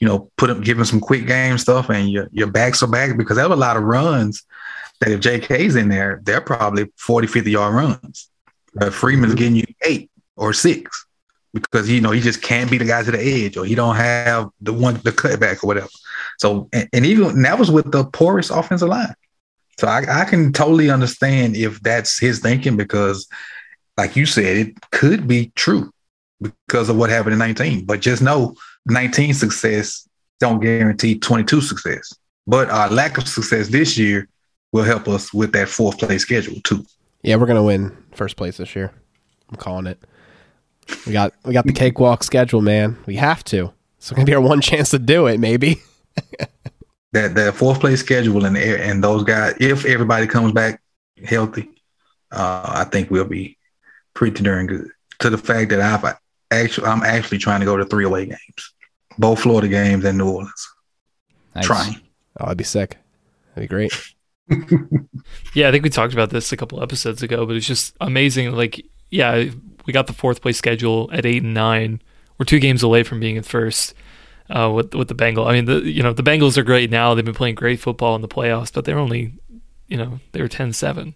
you 0.00 0.06
know, 0.06 0.30
put 0.36 0.50
him, 0.50 0.60
give 0.60 0.78
him 0.78 0.84
some 0.84 1.00
quick 1.00 1.26
game 1.26 1.58
stuff, 1.58 1.90
and 1.90 2.10
your, 2.10 2.28
your 2.32 2.46
backs 2.46 2.82
are 2.82 2.88
back 2.88 3.16
because 3.16 3.36
there 3.36 3.44
have 3.44 3.52
a 3.52 3.56
lot 3.56 3.76
of 3.76 3.82
runs 3.82 4.44
that 5.00 5.10
if 5.10 5.20
JK's 5.20 5.76
in 5.76 5.88
there, 5.88 6.20
they're 6.24 6.40
probably 6.40 6.86
40, 6.96 7.26
50 7.26 7.50
yard 7.50 7.74
runs. 7.74 8.28
But 8.74 8.92
Freeman's 8.92 9.32
mm-hmm. 9.32 9.38
getting 9.38 9.56
you 9.56 9.64
eight 9.82 10.10
or 10.36 10.52
six 10.52 11.06
because 11.54 11.90
you 11.90 12.00
know 12.00 12.10
he 12.10 12.20
just 12.20 12.42
can't 12.42 12.70
be 12.70 12.78
the 12.78 12.84
guy 12.84 13.02
to 13.02 13.10
the 13.10 13.20
edge 13.20 13.56
or 13.56 13.64
he 13.64 13.74
don't 13.74 13.96
have 13.96 14.50
the 14.60 14.72
one 14.72 14.94
the 15.04 15.12
cutback 15.12 15.64
or 15.64 15.66
whatever. 15.66 15.88
So 16.38 16.68
and, 16.72 16.88
and 16.92 17.06
even 17.06 17.28
and 17.28 17.44
that 17.44 17.58
was 17.58 17.70
with 17.70 17.90
the 17.90 18.04
poorest 18.04 18.50
offensive 18.50 18.88
line. 18.88 19.14
So 19.78 19.86
I, 19.86 20.22
I 20.22 20.24
can 20.24 20.52
totally 20.52 20.90
understand 20.90 21.56
if 21.56 21.80
that's 21.80 22.18
his 22.18 22.40
thinking 22.40 22.76
because, 22.76 23.28
like 23.96 24.16
you 24.16 24.26
said, 24.26 24.56
it 24.56 24.90
could 24.90 25.28
be 25.28 25.52
true 25.54 25.92
because 26.40 26.88
of 26.88 26.96
what 26.96 27.10
happened 27.10 27.32
in 27.32 27.38
19. 27.38 27.84
But 27.84 28.00
just 28.00 28.22
know 28.22 28.54
19 28.86 29.34
success 29.34 30.08
don't 30.40 30.60
guarantee 30.60 31.18
22 31.18 31.60
success. 31.60 32.12
But 32.46 32.70
our 32.70 32.88
lack 32.88 33.18
of 33.18 33.28
success 33.28 33.68
this 33.68 33.98
year 33.98 34.28
will 34.72 34.84
help 34.84 35.08
us 35.08 35.32
with 35.32 35.52
that 35.52 35.68
fourth 35.68 35.98
place 35.98 36.22
schedule 36.22 36.60
too. 36.62 36.84
Yeah, 37.22 37.36
we're 37.36 37.46
gonna 37.46 37.62
win 37.62 37.96
first 38.12 38.36
place 38.36 38.58
this 38.58 38.74
year. 38.76 38.92
I'm 39.50 39.56
calling 39.56 39.86
it. 39.86 39.98
We 41.06 41.12
got 41.12 41.34
we 41.44 41.52
got 41.52 41.66
the 41.66 41.72
cakewalk 41.72 42.22
schedule, 42.22 42.62
man. 42.62 42.96
We 43.06 43.16
have 43.16 43.44
to. 43.44 43.72
It's 43.98 44.10
gonna 44.10 44.24
be 44.24 44.34
our 44.34 44.40
one 44.40 44.60
chance 44.62 44.90
to 44.90 44.98
do 44.98 45.26
it, 45.26 45.38
maybe. 45.38 45.82
that 47.12 47.34
that 47.34 47.54
fourth 47.54 47.80
place 47.80 48.00
schedule 48.00 48.44
and 48.44 48.56
and 48.56 49.02
those 49.02 49.24
guys, 49.24 49.56
if 49.60 49.84
everybody 49.84 50.26
comes 50.26 50.52
back 50.52 50.80
healthy, 51.24 51.68
uh, 52.30 52.62
I 52.64 52.84
think 52.84 53.10
we'll 53.10 53.24
be 53.24 53.58
pretty 54.14 54.42
darn 54.42 54.66
good. 54.66 54.88
To 55.20 55.30
the 55.30 55.38
fact 55.38 55.70
that 55.70 55.80
I've 55.80 56.16
actually 56.50 56.86
I'm 56.86 57.02
actually 57.02 57.38
trying 57.38 57.60
to 57.60 57.66
go 57.66 57.76
to 57.76 57.84
three 57.84 58.04
away 58.04 58.26
games, 58.26 58.74
both 59.18 59.40
Florida 59.40 59.68
games 59.68 60.04
and 60.04 60.18
New 60.18 60.28
Orleans. 60.28 60.68
Nice. 61.54 61.66
Trying. 61.66 62.00
Oh, 62.40 62.44
that'd 62.44 62.58
be 62.58 62.64
sick. 62.64 62.98
That'd 63.54 63.68
be 63.68 63.74
great. 63.74 63.92
yeah, 65.54 65.68
I 65.68 65.72
think 65.72 65.84
we 65.84 65.90
talked 65.90 66.12
about 66.12 66.30
this 66.30 66.52
a 66.52 66.56
couple 66.56 66.82
episodes 66.82 67.22
ago, 67.22 67.44
but 67.44 67.56
it's 67.56 67.66
just 67.66 67.94
amazing. 68.00 68.52
Like, 68.52 68.84
yeah, 69.10 69.44
we 69.86 69.92
got 69.92 70.06
the 70.06 70.12
fourth 70.12 70.40
place 70.40 70.56
schedule 70.56 71.10
at 71.12 71.26
eight 71.26 71.42
and 71.42 71.54
nine. 71.54 72.00
We're 72.38 72.44
two 72.44 72.60
games 72.60 72.82
away 72.82 73.02
from 73.02 73.20
being 73.20 73.36
in 73.36 73.42
first 73.42 73.94
uh, 74.48 74.70
with 74.74 74.94
with 74.94 75.08
the 75.08 75.14
Bengals. 75.14 75.48
I 75.48 75.52
mean, 75.52 75.64
the 75.66 75.80
you 75.80 76.02
know 76.02 76.12
the 76.12 76.22
Bengals 76.22 76.56
are 76.56 76.62
great 76.62 76.90
now. 76.90 77.14
They've 77.14 77.24
been 77.24 77.34
playing 77.34 77.56
great 77.56 77.80
football 77.80 78.14
in 78.14 78.22
the 78.22 78.28
playoffs, 78.28 78.72
but 78.72 78.84
they're 78.84 78.98
only 78.98 79.34
you 79.88 79.96
know 79.96 80.20
they 80.32 80.40
were 80.40 80.48
10-7, 80.48 81.14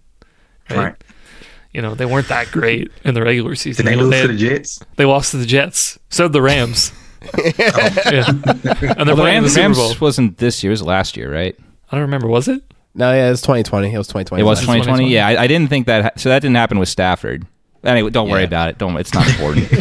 right? 0.71 0.77
right. 0.77 1.05
You 1.73 1.81
know 1.81 1.95
they 1.95 2.05
weren't 2.05 2.29
that 2.29 2.51
great 2.51 2.91
in 3.05 3.15
the 3.15 3.23
regular 3.23 3.55
season. 3.55 3.87
Did 3.87 3.93
they, 3.93 3.97
they 3.97 4.03
lose 4.03 4.11
they 4.11 4.19
had, 4.19 4.27
to 4.27 4.33
the 4.33 4.39
Jets? 4.39 4.81
They 4.97 5.05
lost 5.05 5.31
to 5.31 5.39
the 5.39 5.47
Jets. 5.47 5.99
So 6.11 6.25
did 6.25 6.33
the 6.33 6.43
Rams. 6.43 6.93
Oh. 7.25 7.29
yeah. 7.47 8.25
And 8.99 9.09
the 9.09 9.15
Rams, 9.17 9.55
the 9.55 9.61
Rams 9.61 10.01
wasn't 10.01 10.39
this 10.39 10.65
year; 10.65 10.73
it 10.73 10.73
was 10.73 10.83
last 10.83 11.17
year, 11.17 11.33
right? 11.33 11.57
I 11.89 11.93
don't 11.93 12.03
remember. 12.03 12.27
Was 12.27 12.49
it? 12.49 12.65
No, 12.95 13.13
yeah, 13.13 13.29
it 13.29 13.31
was 13.31 13.43
2020. 13.43 13.93
It 13.93 13.97
was 13.97 14.09
2020. 14.09 14.41
It 14.41 14.45
was 14.45 14.61
2020. 14.61 15.09
Yeah, 15.09 15.29
I, 15.29 15.43
I, 15.43 15.47
didn't 15.47 15.69
think 15.69 15.87
that. 15.87 16.19
So 16.19 16.31
that 16.31 16.43
didn't 16.43 16.57
happen 16.57 16.81
with 16.81 16.89
Stafford. 16.89 17.47
Anyway, 17.85 18.11
don't 18.11 18.27
yeah. 18.27 18.33
worry 18.33 18.45
about 18.45 18.69
it. 18.69 18.79
Don't. 18.79 18.97
It's 18.97 19.15
not 19.15 19.29
important. 19.29 19.69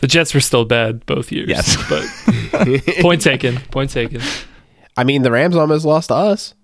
the 0.00 0.06
Jets 0.06 0.34
were 0.34 0.40
still 0.40 0.64
bad 0.64 1.04
both 1.06 1.32
years. 1.32 1.48
Yes, 1.48 1.76
but 1.88 2.04
point 3.00 3.22
taken. 3.22 3.58
Point 3.70 3.90
taken. 3.90 4.20
I 4.96 5.04
mean, 5.04 5.22
the 5.22 5.30
Rams 5.30 5.56
almost 5.56 5.84
lost 5.84 6.08
to 6.08 6.14
us. 6.14 6.54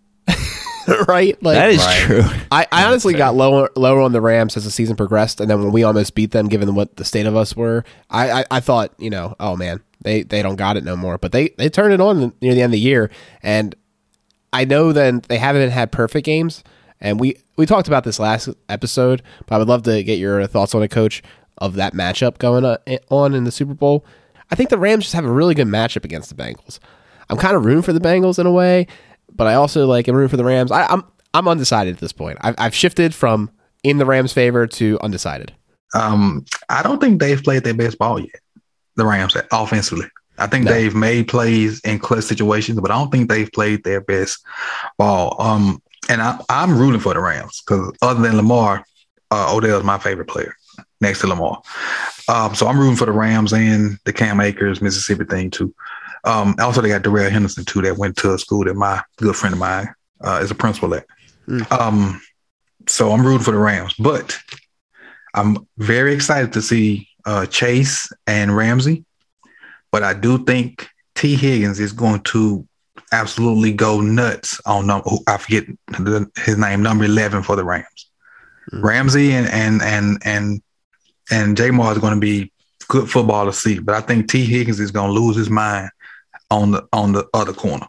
right? 1.09 1.41
Like 1.43 1.55
that 1.55 1.70
is 1.70 1.78
right. 1.78 1.99
true. 2.01 2.22
I, 2.51 2.66
I 2.72 2.86
honestly 2.86 3.14
got 3.14 3.34
lower 3.34 3.70
lower 3.76 4.01
on 4.01 4.12
the 4.12 4.20
Rams 4.20 4.57
as 4.57 4.64
the 4.64 4.70
season 4.70 4.97
progressed, 4.97 5.41
and 5.41 5.51
then 5.51 5.62
when 5.62 5.72
we 5.72 5.82
almost 5.84 6.14
beat 6.14 6.30
them, 6.30 6.49
given 6.49 6.74
what 6.74 6.97
the 6.97 7.05
state 7.05 7.26
of 7.26 7.36
us 7.36 7.57
were, 7.57 7.84
I, 8.11 8.30
I, 8.41 8.45
I 8.51 8.61
thought, 8.61 8.93
you 8.99 9.11
know, 9.11 9.34
oh 9.41 9.57
man, 9.57 9.82
they 10.03 10.22
they 10.22 10.43
don't 10.43 10.57
got 10.57 10.76
it 10.76 10.84
no 10.84 10.97
more. 10.97 11.18
But 11.18 11.32
they 11.32 11.51
they 11.59 11.68
turned 11.68 11.93
it 11.93 12.01
on 12.01 12.32
near 12.41 12.55
the 12.55 12.62
end 12.62 12.70
of 12.70 12.72
the 12.72 12.80
year, 12.80 13.11
and 13.43 13.74
I 14.53 14.64
know 14.64 14.93
then 14.93 15.22
they 15.28 15.39
haven't 15.39 15.70
had 15.70 15.93
perfect 15.93 16.24
games, 16.24 16.64
and 17.01 17.20
we 17.20 17.36
we 17.57 17.66
talked 17.66 17.89
about 17.89 18.05
this 18.05 18.18
last 18.18 18.49
episode, 18.68 19.22
but 19.47 19.57
I 19.57 19.59
would 19.59 19.68
love 19.68 19.82
to 19.84 20.03
get 20.03 20.18
your 20.18 20.47
thoughts 20.47 20.74
on 20.74 20.82
a 20.82 20.89
Coach, 20.89 21.22
of 21.59 21.74
that 21.74 21.93
matchup 21.93 22.39
going 22.39 22.64
eh, 22.86 22.99
on 23.11 23.34
in 23.34 23.45
the 23.45 23.53
Super 23.53 23.74
Bowl. 23.74 24.05
I 24.51 24.55
think 24.55 24.70
the 24.70 24.78
Rams 24.78 25.05
just 25.05 25.14
have 25.14 25.24
a 25.24 25.30
really 25.30 25.55
good 25.55 25.66
matchup 25.66 26.05
against 26.05 26.34
the 26.34 26.43
Bengals. 26.43 26.78
I'm 27.28 27.36
kind 27.36 27.55
of 27.55 27.64
rooting 27.64 27.82
for 27.82 27.93
the 27.93 28.01
Bengals 28.01 28.39
in 28.39 28.47
a 28.47 28.53
way, 28.53 28.86
but 29.35 29.47
I 29.47 29.55
also 29.55 29.87
like 29.87 30.09
am 30.09 30.14
rooting 30.14 30.31
for 30.31 30.37
the 30.37 30.45
Rams. 30.45 30.70
I, 30.70 30.83
am 30.83 30.89
I'm, 30.91 31.05
I'm 31.35 31.49
undecided 31.49 31.95
at 31.95 32.01
this 32.01 32.12
point. 32.12 32.39
I've, 32.41 32.55
I've 32.59 32.74
shifted 32.74 33.14
from 33.14 33.51
in 33.83 33.99
the 33.99 34.07
Rams' 34.07 34.33
favor 34.33 34.66
to 34.66 34.99
undecided. 35.03 35.55
Um, 35.95 36.45
I 36.68 36.83
don't 36.83 37.01
think 37.01 37.20
they've 37.20 37.43
played 37.43 37.64
their 37.64 37.74
best 37.74 37.99
ball 37.99 38.20
yet. 38.20 38.41
The 38.97 39.07
Rams 39.07 39.37
offensively. 39.53 40.07
I 40.39 40.47
think 40.47 40.64
no. 40.64 40.72
they've 40.72 40.95
made 40.95 41.29
plays 41.29 41.81
in 41.81 41.99
clutch 41.99 42.24
situations, 42.24 42.81
but 42.81 42.91
I 42.91 42.95
don't 42.95 43.11
think 43.11 43.29
they've 43.29 43.51
played 43.51 43.85
their 43.85 44.01
best 44.01 44.45
ball. 44.97 45.41
Um, 45.41 45.83
and 46.09 46.22
I, 46.22 46.39
am 46.49 46.79
rooting 46.79 47.01
for 47.01 47.14
the 47.14 47.20
Rams 47.20 47.62
because 47.66 47.93
other 48.03 48.20
than 48.20 48.37
Lamar, 48.37 48.85
uh, 49.31 49.55
Odell 49.55 49.79
is 49.79 49.85
my 49.85 49.99
favorite 49.99 50.29
player 50.29 50.55
next 51.01 51.20
to 51.20 51.26
Lamar. 51.26 51.62
Um, 52.29 52.55
so 52.55 52.66
I'm 52.66 52.79
rooting 52.79 52.97
for 52.97 53.07
the 53.07 53.12
Rams 53.12 53.53
and 53.53 53.99
the 54.05 54.12
Cam 54.12 54.41
Akers, 54.41 54.81
Mississippi 54.81 55.24
thing 55.24 55.51
too. 55.51 55.74
Um, 56.25 56.55
also, 56.59 56.81
they 56.81 56.89
got 56.89 57.03
Darrell 57.03 57.31
Henderson 57.31 57.64
too 57.64 57.83
that 57.83 57.97
went 57.97 58.16
to 58.19 58.35
a 58.35 58.39
school 58.39 58.64
that 58.64 58.75
my 58.75 59.03
good 59.16 59.37
friend 59.37 59.55
of 59.55 59.59
mine 59.59 59.89
uh, 60.21 60.41
is 60.43 60.51
a 60.51 60.55
principal 60.55 60.95
at. 60.95 61.07
Mm. 61.47 61.71
Um, 61.73 62.21
so 62.87 63.11
I'm 63.12 63.25
rooting 63.25 63.45
for 63.45 63.53
the 63.53 63.59
Rams, 63.59 63.95
but 63.99 64.37
I'm 65.35 65.66
very 65.77 66.14
excited 66.14 66.53
to 66.55 66.62
see 66.62 67.09
uh, 67.25 67.47
Chase 67.47 68.11
and 68.27 68.57
Ramsey. 68.57 69.05
But 69.91 70.03
I 70.03 70.14
do 70.14 70.45
think 70.45 70.89
Tee 71.14 71.37
Higgins 71.37 71.81
is 71.81 71.93
going 71.93 72.21
to 72.25 72.66
absolutely 73.12 73.73
go 73.73 74.01
nuts 74.01 74.61
on 74.66 74.87
number. 74.87 75.11
I 75.27 75.39
forget 75.39 75.64
the, 75.89 76.31
his 76.37 76.59
name, 76.59 76.83
number 76.83 77.05
eleven 77.05 77.43
for 77.43 77.57
the 77.57 77.64
Rams. 77.64 78.11
Mm-hmm. 78.73 78.87
Ramsey 78.87 79.33
and 79.33 79.49
and 79.49 79.83
and 79.83 80.23
and 80.25 80.62
and 81.31 81.57
Ja'Marr 81.57 81.93
is 81.93 81.99
going 81.99 82.14
to 82.14 82.21
be 82.21 82.53
good 82.89 83.09
football 83.09 83.47
to 83.47 83.53
see, 83.53 83.79
but 83.79 83.95
I 83.95 84.01
think 84.01 84.29
Tee 84.29 84.45
Higgins 84.45 84.81
is 84.81 84.91
going 84.91 85.09
to 85.09 85.21
lose 85.21 85.37
his 85.37 85.51
mind 85.51 85.91
on 86.51 86.72
the 86.72 86.88
on 86.92 87.12
the 87.12 87.26
other 87.34 87.53
corner. 87.53 87.86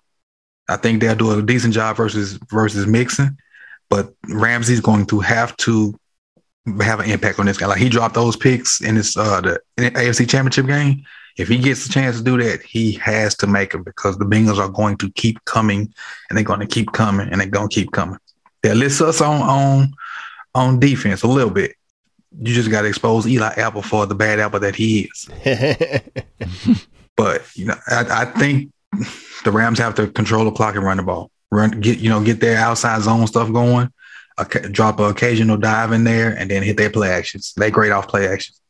I 0.68 0.78
think 0.78 1.02
they'll 1.02 1.16
do 1.16 1.32
a 1.32 1.42
decent 1.42 1.74
job 1.74 1.98
versus 1.98 2.40
versus 2.50 2.86
Mixon, 2.86 3.38
but 3.90 4.14
Ramsey's 4.28 4.82
going 4.82 5.06
to 5.08 5.20
have 5.20 5.56
to 5.58 5.98
have 6.82 7.00
an 7.00 7.10
impact 7.10 7.40
on 7.40 7.48
this 7.48 7.58
guy. 7.58 7.68
Like 7.68 7.80
he 7.80 7.90
dropped 7.90 8.16
those 8.16 8.36
picks 8.36 8.82
in 8.82 8.96
this 8.96 9.18
uh 9.18 9.42
the 9.42 9.62
AFC 9.78 10.30
Championship 10.30 10.68
game 10.68 11.04
if 11.40 11.48
he 11.48 11.58
gets 11.58 11.86
a 11.86 11.90
chance 11.90 12.18
to 12.18 12.24
do 12.24 12.38
that, 12.44 12.62
he 12.62 12.92
has 12.94 13.34
to 13.38 13.48
make 13.48 13.72
them 13.72 13.82
because 13.82 14.18
the 14.18 14.26
Bengals 14.26 14.58
are 14.58 14.68
going 14.68 14.98
to 14.98 15.10
keep 15.12 15.44
coming 15.46 15.94
and 16.30 16.38
they're 16.38 16.44
going 16.44 16.60
to 16.60 16.68
keep 16.68 16.92
coming 16.92 17.30
and 17.30 17.40
they're 17.40 17.48
going 17.48 17.70
to 17.70 17.74
keep 17.74 17.94
coming. 17.94 18.20
That 18.62 18.76
list 18.76 19.02
us 19.02 19.22
on 19.22 19.42
on 19.42 19.94
on 20.54 20.82
defense 20.82 21.24
a 21.24 21.28
little 21.28 21.50
bit. 21.50 21.76
You 22.42 22.54
just 22.54 22.70
got 22.70 22.82
to 22.82 22.90
expose 22.90 23.26
Eli 23.26 23.54
Apple 23.56 23.82
for 23.82 24.06
the 24.06 24.16
bad 24.16 24.40
apple 24.40 24.60
that 24.60 24.76
he 24.76 25.10
is. 25.10 25.30
but 27.20 27.42
you 27.54 27.66
know, 27.66 27.76
I, 27.88 28.22
I 28.22 28.26
think 28.26 28.72
the 29.44 29.52
Rams 29.52 29.78
have 29.80 29.94
to 29.96 30.08
control 30.08 30.46
the 30.46 30.52
clock 30.52 30.76
and 30.76 30.86
run 30.86 30.96
the 30.96 31.04
ball. 31.04 31.30
Run, 31.52 31.82
get 31.82 32.00
you 32.00 32.10
know, 32.10 32.24
get 32.24 32.40
their 32.40 32.58
outside 32.58 33.02
zone 33.02 33.28
stuff 33.28 33.52
going. 33.52 33.92
Okay, 34.40 34.70
drop 34.70 35.02
an 35.02 35.12
occasional 35.12 35.58
dive 35.58 35.92
in 35.92 36.06
there, 36.06 36.32
and 36.32 36.50
then 36.50 36.64
hit 36.64 36.78
their 36.78 36.90
play 36.90 37.10
actions. 37.10 37.54
They 37.58 37.72
great 37.72 37.92
off 37.92 38.08
play 38.08 38.30
actions, 38.30 38.62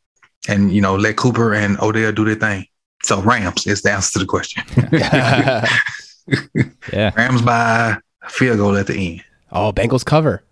and 0.47 0.73
you 0.73 0.81
know, 0.81 0.95
let 0.95 1.15
Cooper 1.15 1.53
and 1.53 1.79
Odell 1.79 2.11
do 2.11 2.25
their 2.25 2.33
thing. 2.33 2.65
So 3.03 3.21
Rams 3.21 3.67
is 3.67 3.83
the 3.83 3.91
answer 3.91 4.13
to 4.13 4.19
the 4.19 4.25
question. 4.25 4.63
Yeah. 6.93 7.11
Rams 7.15 7.41
by 7.41 7.97
field 8.27 8.57
goal 8.57 8.77
at 8.77 8.85
the 8.85 8.93
end. 8.93 9.23
oh, 9.51 9.73
Bengals 9.73 10.05
cover. 10.05 10.43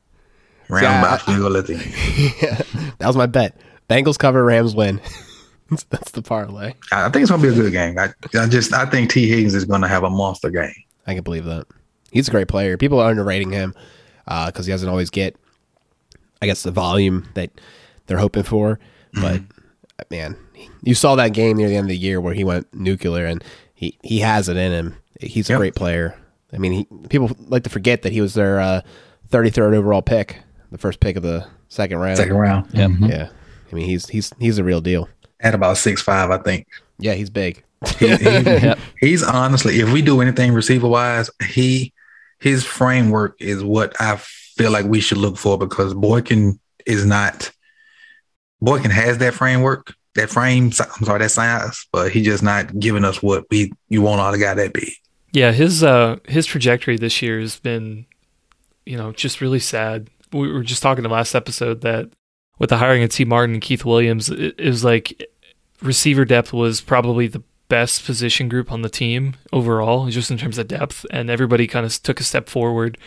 Rams 0.69 0.83
Yeah, 0.83 1.01
by 1.01 1.17
field 1.17 1.39
goal 1.39 1.55
at 1.57 1.67
the 1.67 1.73
end. 1.75 2.95
that 2.97 3.05
was 3.05 3.15
my 3.15 3.27
bet. 3.27 3.55
Bengals 3.87 4.17
cover, 4.17 4.43
Rams 4.43 4.73
win. 4.73 4.99
That's 5.89 6.11
the 6.11 6.22
parlay. 6.22 6.74
I 6.91 7.05
I 7.05 7.09
think 7.09 7.24
it's 7.24 7.32
gonna 7.32 7.41
be 7.43 7.49
a 7.49 7.53
good 7.53 7.72
game. 7.72 7.97
I, 7.97 8.09
I 8.38 8.47
just 8.47 8.74
I 8.74 8.86
think 8.86 9.09
Tee 9.11 9.28
Higgins 9.30 9.53
is 9.53 9.65
gonna 9.65 9.88
have 9.88 10.03
a 10.03 10.09
monster 10.09 10.49
game. 10.49 10.74
I 11.05 11.13
can 11.15 11.24
believe 11.24 11.45
that. 11.45 11.65
He's 12.11 12.28
a 12.28 12.32
great 12.32 12.47
player. 12.47 12.78
People 12.78 12.99
are 12.99 13.09
underrating 13.09 13.51
him 13.51 13.74
uh, 14.28 14.47
because 14.47 14.65
he 14.65 14.72
doesn't 14.72 14.88
always 14.89 15.09
get, 15.09 15.36
I 16.41 16.45
guess, 16.45 16.63
the 16.63 16.72
volume 16.72 17.28
that 17.34 17.51
they're 18.07 18.18
hoping 18.18 18.43
for. 18.43 18.80
Mm-hmm. 19.15 19.22
But 19.22 19.41
uh, 19.99 20.03
man, 20.09 20.38
you 20.84 20.95
saw 20.95 21.15
that 21.15 21.34
game 21.34 21.57
near 21.57 21.68
the 21.68 21.76
end 21.76 21.86
of 21.86 21.89
the 21.89 21.97
year 21.97 22.22
where 22.22 22.34
he 22.34 22.43
went 22.43 22.74
nuclear, 22.74 23.26
and 23.26 23.43
he 23.74 23.97
he 24.03 24.20
has 24.20 24.47
it 24.49 24.57
in 24.57 24.72
him. 24.72 24.95
He's 25.20 25.49
a 25.49 25.53
Yep. 25.53 25.59
great 25.59 25.76
player. 25.76 26.18
I 26.53 26.57
mean, 26.59 26.72
he, 26.72 26.88
people 27.09 27.36
like 27.47 27.63
to 27.63 27.70
forget 27.70 28.03
that 28.03 28.13
he 28.13 28.22
was 28.22 28.34
their 28.34 28.59
uh, 28.59 28.82
33rd 29.30 29.76
overall 29.76 30.01
pick, 30.01 30.38
the 30.72 30.78
first 30.78 30.99
pick 31.01 31.18
of 31.18 31.24
the 31.24 31.45
second 31.68 31.97
round. 31.97 32.18
Second 32.18 32.38
round. 32.38 32.74
Yep. 32.74 32.91
Yeah, 33.01 33.30
I 33.72 33.76
mean, 33.76 33.86
he's 33.86 34.07
he's 34.07 34.32
he's 34.39 34.57
a 34.57 34.63
real 34.63 34.80
deal. 34.82 35.09
At 35.39 35.53
about 35.53 35.77
six 35.77 36.01
five, 36.01 36.31
I 36.31 36.38
think. 36.39 36.67
Yeah, 36.99 37.13
he's 37.13 37.29
big. 37.29 37.63
He- 37.99 38.15
he- 38.15 38.73
He's 38.99 39.21
honestly, 39.23 39.79
if 39.79 39.91
we 39.93 40.01
do 40.01 40.19
anything 40.21 40.53
receiver 40.53 40.88
wise, 40.88 41.29
he 41.49 41.93
his 42.39 42.63
framework 42.63 43.35
is 43.39 43.63
what 43.63 43.95
I 44.01 44.17
feel 44.17 44.71
like 44.71 44.85
we 44.85 44.99
should 44.99 45.19
look 45.19 45.38
for 45.38 45.57
because 45.57 45.93
Boykin 45.93 46.59
is 46.85 47.05
not 47.05 47.51
Boykin 48.61 48.89
has 48.91 49.19
that 49.19 49.33
framework, 49.35 49.93
that 50.15 50.29
frame, 50.31 50.65
I'm 50.65 50.71
sorry, 50.71 51.19
that 51.19 51.29
size, 51.29 51.85
but 51.91 52.11
he's 52.11 52.25
just 52.25 52.41
not 52.41 52.79
giving 52.79 53.05
us 53.05 53.21
what 53.21 53.45
we 53.51 53.71
you 53.89 54.01
want 54.01 54.19
out 54.21 54.33
of 54.33 54.39
a 54.39 54.43
guy 54.43 54.53
that 54.55 54.73
big. 54.73 54.91
Yeah, 55.31 55.51
his 55.51 55.83
uh 55.83 56.17
his 56.27 56.47
trajectory 56.47 56.97
this 56.97 57.21
year 57.21 57.39
has 57.39 57.59
been, 57.59 58.07
you 58.85 58.97
know, 58.97 59.11
just 59.11 59.41
really 59.41 59.59
sad. 59.59 60.09
We 60.33 60.51
were 60.51 60.63
just 60.63 60.81
talking 60.81 61.03
the 61.03 61.09
last 61.09 61.35
episode 61.35 61.81
that 61.81 62.09
with 62.60 62.70
the 62.70 62.78
hiring 62.78 63.03
of 63.03 63.10
Tee 63.10 63.26
Martin 63.26 63.55
and 63.55 63.62
Keith 63.62 63.86
Williams, 63.86 64.30
it, 64.30 64.55
it 64.58 64.68
was 64.68 64.84
like 64.84 65.30
receiver 65.82 66.26
depth 66.26 66.53
was 66.53 66.82
probably 66.82 67.28
the 67.28 67.43
best 67.70 68.05
position 68.05 68.49
group 68.49 68.72
on 68.72 68.82
the 68.82 68.89
team 68.89 69.36
overall, 69.51 70.10
just 70.10 70.32
in 70.32 70.38
terms 70.38 70.58
of 70.58 70.68
depth, 70.68 71.05
and 71.12 71.30
everybody 71.30 71.68
kind 71.68 71.86
of 71.86 72.01
took 72.01 72.20
a 72.20 72.24
step 72.24 72.49
forward, 72.49 72.97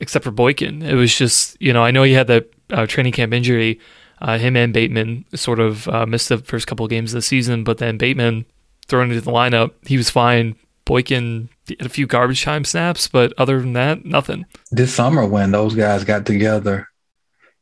except 0.00 0.24
for 0.24 0.30
Boykin. 0.30 0.82
It 0.82 0.94
was 0.94 1.14
just, 1.16 1.60
you 1.60 1.72
know, 1.72 1.82
I 1.82 1.90
know 1.90 2.02
he 2.02 2.14
had 2.14 2.26
that 2.28 2.50
uh, 2.70 2.86
training 2.86 3.12
camp 3.12 3.32
injury. 3.32 3.80
Uh, 4.20 4.38
him 4.38 4.56
and 4.56 4.72
Bateman 4.72 5.24
sort 5.34 5.60
of 5.60 5.86
uh, 5.88 6.04
missed 6.06 6.28
the 6.28 6.38
first 6.38 6.66
couple 6.66 6.84
of 6.84 6.90
games 6.90 7.12
of 7.12 7.18
the 7.18 7.22
season, 7.22 7.62
but 7.62 7.78
then 7.78 7.98
Bateman 7.98 8.46
thrown 8.88 9.10
into 9.10 9.20
the 9.20 9.30
lineup, 9.30 9.72
he 9.86 9.96
was 9.96 10.10
fine. 10.10 10.56
Boykin 10.84 11.50
had 11.68 11.86
a 11.86 11.90
few 11.90 12.06
garbage 12.06 12.42
time 12.42 12.64
snaps, 12.64 13.06
but 13.06 13.32
other 13.36 13.60
than 13.60 13.74
that, 13.74 14.04
nothing. 14.04 14.46
This 14.72 14.94
summer 14.94 15.26
when 15.26 15.50
those 15.50 15.74
guys 15.74 16.02
got 16.02 16.24
together 16.24 16.88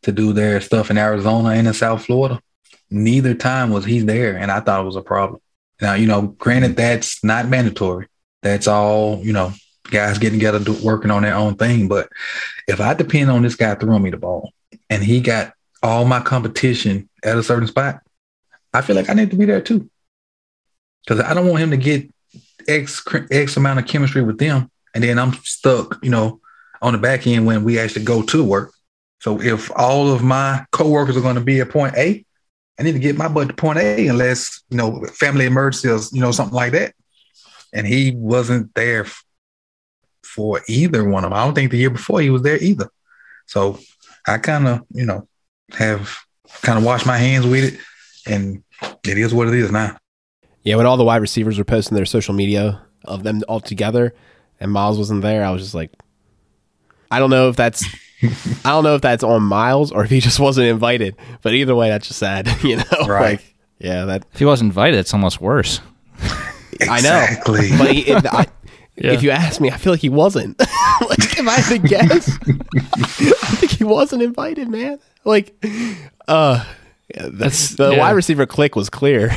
to 0.06 0.12
do 0.12 0.32
their 0.32 0.60
stuff 0.60 0.90
in 0.90 0.96
Arizona 0.96 1.50
and 1.50 1.66
in 1.66 1.74
South 1.74 2.04
Florida, 2.04 2.40
neither 2.90 3.34
time 3.34 3.70
was 3.70 3.84
he 3.84 3.98
there, 4.00 4.36
and 4.36 4.52
I 4.52 4.60
thought 4.60 4.80
it 4.80 4.86
was 4.86 4.96
a 4.96 5.02
problem. 5.02 5.40
Now, 5.80 5.94
you 5.94 6.06
know, 6.06 6.22
granted 6.22 6.76
that's 6.76 7.22
not 7.24 7.48
mandatory. 7.48 8.06
That's 8.40 8.68
all, 8.68 9.18
you 9.24 9.32
know, 9.32 9.52
guys 9.90 10.18
getting 10.18 10.38
together 10.38 10.60
do, 10.60 10.78
working 10.82 11.10
on 11.10 11.22
their 11.22 11.34
own 11.34 11.56
thing. 11.56 11.88
But 11.88 12.08
if 12.68 12.80
I 12.80 12.94
depend 12.94 13.30
on 13.30 13.42
this 13.42 13.56
guy 13.56 13.74
throwing 13.74 14.02
me 14.02 14.10
the 14.10 14.16
ball 14.16 14.52
and 14.88 15.02
he 15.02 15.20
got 15.20 15.52
all 15.82 16.04
my 16.04 16.20
competition 16.20 17.08
at 17.24 17.36
a 17.36 17.42
certain 17.42 17.66
spot, 17.66 18.00
I 18.72 18.82
feel 18.82 18.94
like 18.94 19.10
I 19.10 19.14
need 19.14 19.30
to 19.32 19.36
be 19.36 19.44
there 19.44 19.60
too. 19.60 19.90
Because 21.04 21.24
I 21.24 21.34
don't 21.34 21.48
want 21.48 21.62
him 21.62 21.70
to 21.72 21.76
get 21.76 22.08
X 22.68 23.04
X 23.30 23.56
amount 23.56 23.80
of 23.80 23.86
chemistry 23.86 24.22
with 24.22 24.38
them. 24.38 24.70
And 24.94 25.02
then 25.02 25.18
I'm 25.18 25.32
stuck, 25.42 25.98
you 26.02 26.10
know, 26.10 26.40
on 26.80 26.92
the 26.92 26.98
back 26.98 27.26
end 27.26 27.44
when 27.46 27.64
we 27.64 27.78
actually 27.78 28.04
go 28.04 28.22
to 28.22 28.44
work. 28.44 28.72
So 29.20 29.40
if 29.40 29.70
all 29.74 30.12
of 30.12 30.22
my 30.22 30.64
coworkers 30.72 31.16
are 31.16 31.22
going 31.22 31.36
to 31.36 31.40
be 31.40 31.60
at 31.60 31.70
point 31.70 31.96
A, 31.96 32.24
I 32.78 32.82
need 32.82 32.92
to 32.92 32.98
get 32.98 33.16
my 33.16 33.28
butt 33.28 33.48
to 33.48 33.54
point 33.54 33.78
A 33.78 34.08
unless, 34.08 34.62
you 34.68 34.76
know, 34.76 35.02
family 35.06 35.46
emergency 35.46 35.88
or, 35.88 35.98
you 36.12 36.20
know, 36.20 36.32
something 36.32 36.54
like 36.54 36.72
that. 36.72 36.94
And 37.72 37.86
he 37.86 38.12
wasn't 38.14 38.74
there 38.74 39.06
for 40.22 40.60
either 40.68 41.08
one 41.08 41.24
of 41.24 41.30
them. 41.30 41.38
I 41.38 41.44
don't 41.44 41.54
think 41.54 41.70
the 41.70 41.78
year 41.78 41.90
before 41.90 42.20
he 42.20 42.30
was 42.30 42.42
there 42.42 42.62
either. 42.62 42.90
So 43.46 43.78
I 44.26 44.38
kind 44.38 44.68
of, 44.68 44.82
you 44.92 45.06
know, 45.06 45.26
have 45.72 46.16
kind 46.62 46.78
of 46.78 46.84
washed 46.84 47.06
my 47.06 47.16
hands 47.16 47.46
with 47.46 47.74
it. 47.74 47.80
And 48.26 48.62
it 49.04 49.18
is 49.18 49.32
what 49.32 49.48
it 49.48 49.54
is 49.54 49.70
now. 49.70 49.96
Yeah, 50.62 50.76
when 50.76 50.86
all 50.86 50.96
the 50.96 51.04
wide 51.04 51.22
receivers 51.22 51.58
were 51.58 51.64
posting 51.64 51.94
their 51.94 52.04
social 52.04 52.34
media 52.34 52.82
of 53.04 53.22
them 53.22 53.40
all 53.48 53.60
together, 53.60 54.14
and 54.58 54.72
Miles 54.72 54.98
wasn't 54.98 55.22
there, 55.22 55.44
I 55.44 55.50
was 55.50 55.62
just 55.62 55.74
like, 55.74 55.92
I 57.10 57.20
don't 57.20 57.30
know 57.30 57.48
if 57.48 57.56
that's, 57.56 57.84
I 58.64 58.70
don't 58.70 58.84
know 58.84 58.94
if 58.94 59.02
that's 59.02 59.22
on 59.24 59.42
Miles 59.42 59.92
or 59.92 60.04
if 60.04 60.10
he 60.10 60.20
just 60.20 60.38
wasn't 60.40 60.66
invited. 60.68 61.16
But 61.42 61.54
either 61.54 61.74
way, 61.74 61.88
that's 61.88 62.06
just 62.08 62.18
sad, 62.18 62.48
you 62.62 62.76
know. 62.76 62.84
Right. 63.06 63.38
Like, 63.38 63.54
yeah, 63.78 64.04
that 64.06 64.24
If 64.32 64.38
he 64.38 64.44
wasn't 64.44 64.68
invited, 64.70 64.98
it's 64.98 65.12
almost 65.12 65.40
worse. 65.40 65.80
I 66.80 67.00
know. 67.00 67.18
Exactly. 67.20 67.70
But 67.76 67.92
he, 67.92 68.00
it, 68.02 68.26
I, 68.26 68.46
Yeah. 68.96 69.12
if 69.12 69.22
you 69.22 69.30
ask 69.30 69.60
me, 69.60 69.70
I 69.70 69.76
feel 69.76 69.92
like 69.92 70.00
he 70.00 70.08
wasn't. 70.08 70.58
like 70.60 71.38
if 71.38 71.46
I 71.46 71.52
had 71.60 71.72
to 71.72 71.78
guess, 71.86 72.38
I 72.46 73.56
think 73.56 73.72
he 73.72 73.84
wasn't 73.84 74.22
invited, 74.22 74.68
man. 74.68 74.98
Like, 75.24 75.54
uh, 76.28 76.64
yeah, 77.14 77.22
that's 77.22 77.32
That's- 77.32 77.74
the 77.76 77.92
yeah. 77.92 77.98
wide 77.98 78.12
receiver 78.12 78.46
click 78.46 78.76
was 78.76 78.88
clear. 78.90 79.30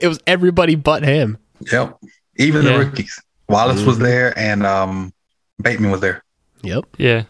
it 0.00 0.06
was 0.08 0.18
everybody 0.26 0.74
but 0.74 1.02
him. 1.02 1.38
Yep. 1.72 1.98
Even 2.36 2.64
Yeah. 2.64 2.72
the 2.72 2.78
rookies. 2.84 3.20
Wallace 3.48 3.82
was 3.82 3.98
there 3.98 4.38
and 4.38 4.64
um, 4.64 5.12
Bateman 5.60 5.90
was 5.90 6.00
there. 6.00 6.22
Yep. 6.62 6.84
Yeah. 6.98 7.24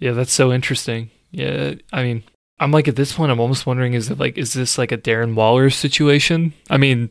Yeah, 0.00 0.12
that's 0.12 0.32
so 0.32 0.52
interesting. 0.52 1.10
Yeah, 1.30 1.74
I 1.92 2.02
mean, 2.02 2.22
I'm 2.60 2.70
like 2.70 2.88
at 2.88 2.96
this 2.96 3.12
point, 3.12 3.32
I'm 3.32 3.40
almost 3.40 3.66
wondering 3.66 3.94
is 3.94 4.10
it 4.10 4.18
like 4.18 4.38
is 4.38 4.52
this 4.52 4.78
like 4.78 4.92
a 4.92 4.98
Darren 4.98 5.34
Waller 5.34 5.70
situation? 5.70 6.52
I 6.70 6.76
mean, 6.76 7.10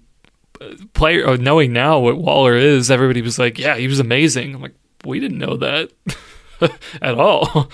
player 0.94 1.26
or 1.28 1.38
knowing 1.38 1.74
now 1.74 2.00
what 2.00 2.18
Waller 2.18 2.56
is, 2.56 2.90
everybody 2.92 3.22
was 3.22 3.40
like, 3.40 3.58
yeah, 3.60 3.76
he 3.76 3.88
was 3.88 4.00
amazing. 4.00 4.56
I'm 4.56 4.62
like, 4.62 4.76
we 5.06 5.20
didn't 5.20 5.40
know 5.40 5.58
that 5.58 5.92
at 7.02 7.16
all. 7.16 7.70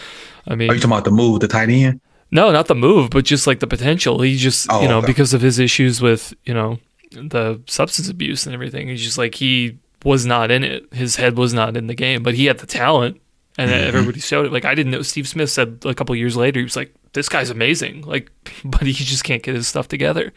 I 0.48 0.56
mean, 0.56 0.70
Are 0.70 0.74
you 0.74 0.80
talking 0.80 0.92
about 0.94 1.06
the 1.06 1.12
move, 1.12 1.42
the 1.42 1.48
tight 1.48 1.70
end? 1.70 2.02
no, 2.32 2.52
not 2.52 2.68
the 2.68 2.76
move, 2.76 3.10
but 3.10 3.26
just 3.26 3.48
like 3.48 3.60
the 3.60 3.68
potential. 3.68 4.22
He 4.22 4.36
just, 4.38 4.68
Oh, 4.72 4.82
you 4.82 4.88
know, 4.88 5.00
okay. 5.00 5.08
because 5.08 5.34
of 5.34 5.42
his 5.42 5.60
issues 5.60 6.02
with, 6.02 6.34
you 6.46 6.54
know, 6.54 6.80
the 7.12 7.62
substance 7.68 8.08
abuse 8.10 8.46
and 8.46 8.54
everything. 8.54 8.88
He's 8.88 9.04
just 9.04 9.18
like 9.18 9.36
he 9.36 9.78
was 10.04 10.26
not 10.26 10.50
in 10.52 10.64
it. 10.64 10.92
His 10.94 11.16
head 11.18 11.38
was 11.38 11.54
not 11.54 11.76
in 11.76 11.88
the 11.88 11.96
game, 11.96 12.24
but 12.24 12.36
he 12.36 12.46
had 12.46 12.60
the 12.60 12.68
talent, 12.68 13.20
and 13.60 13.72
Mm-hmm. 13.72 13.88
everybody 13.88 14.20
showed 14.20 14.46
it. 14.46 14.54
Like 14.54 14.66
I 14.66 14.74
didn't 14.76 14.92
know. 14.92 15.02
Steve 15.02 15.28
Smith 15.28 15.50
said 15.50 15.80
a 15.86 15.94
couple 15.94 16.16
years 16.16 16.36
later, 16.36 16.60
he 16.60 16.64
was 16.64 16.76
like, 16.76 16.94
"This 17.14 17.30
guy's 17.30 17.50
amazing." 17.50 18.02
Like, 18.02 18.32
but 18.66 18.82
he 18.82 18.94
just 18.94 19.24
can't 19.24 19.44
get 19.44 19.56
his 19.56 19.68
stuff 19.68 19.88
together. 19.88 20.32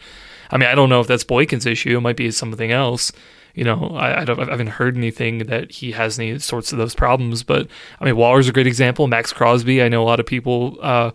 I 0.50 0.58
mean, 0.58 0.68
I 0.68 0.74
don't 0.74 0.88
know 0.88 1.00
if 1.00 1.06
that's 1.06 1.24
Boykin's 1.24 1.64
issue. 1.66 1.96
It 1.96 2.00
might 2.00 2.16
be 2.16 2.30
something 2.30 2.72
else. 2.72 3.12
You 3.54 3.64
know, 3.64 3.92
I, 3.94 4.22
I 4.22 4.24
don't. 4.24 4.40
I 4.40 4.50
haven't 4.50 4.68
heard 4.68 4.96
anything 4.96 5.38
that 5.46 5.70
he 5.70 5.92
has 5.92 6.18
any 6.18 6.38
sorts 6.38 6.72
of 6.72 6.78
those 6.78 6.94
problems. 6.94 7.42
But 7.42 7.68
I 8.00 8.04
mean, 8.04 8.16
Waller's 8.16 8.48
a 8.48 8.52
great 8.52 8.66
example. 8.66 9.06
Maxx 9.06 9.32
Crosby. 9.32 9.82
I 9.82 9.88
know 9.88 10.02
a 10.02 10.08
lot 10.08 10.20
of 10.20 10.26
people. 10.26 10.78
Uh, 10.80 11.10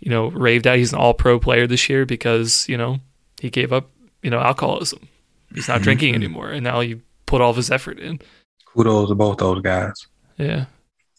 you 0.00 0.10
know, 0.10 0.28
raved 0.30 0.66
at. 0.66 0.78
He's 0.78 0.92
an 0.92 0.98
all 0.98 1.14
pro 1.14 1.38
player 1.38 1.66
this 1.68 1.88
year 1.88 2.04
because, 2.04 2.68
you 2.68 2.76
know, 2.76 2.98
he 3.40 3.50
gave 3.50 3.72
up, 3.72 3.88
you 4.20 4.30
know, 4.30 4.40
alcoholism. 4.40 5.08
He's 5.54 5.68
not 5.68 5.82
drinking 5.82 6.16
anymore. 6.16 6.50
And 6.50 6.64
now 6.64 6.80
he 6.80 7.00
put 7.26 7.40
all 7.40 7.50
of 7.50 7.56
his 7.56 7.70
effort 7.70 8.00
in. 8.00 8.20
Kudos 8.66 9.10
to 9.10 9.14
both 9.14 9.38
those 9.38 9.62
guys. 9.62 9.92
Yeah. 10.38 10.64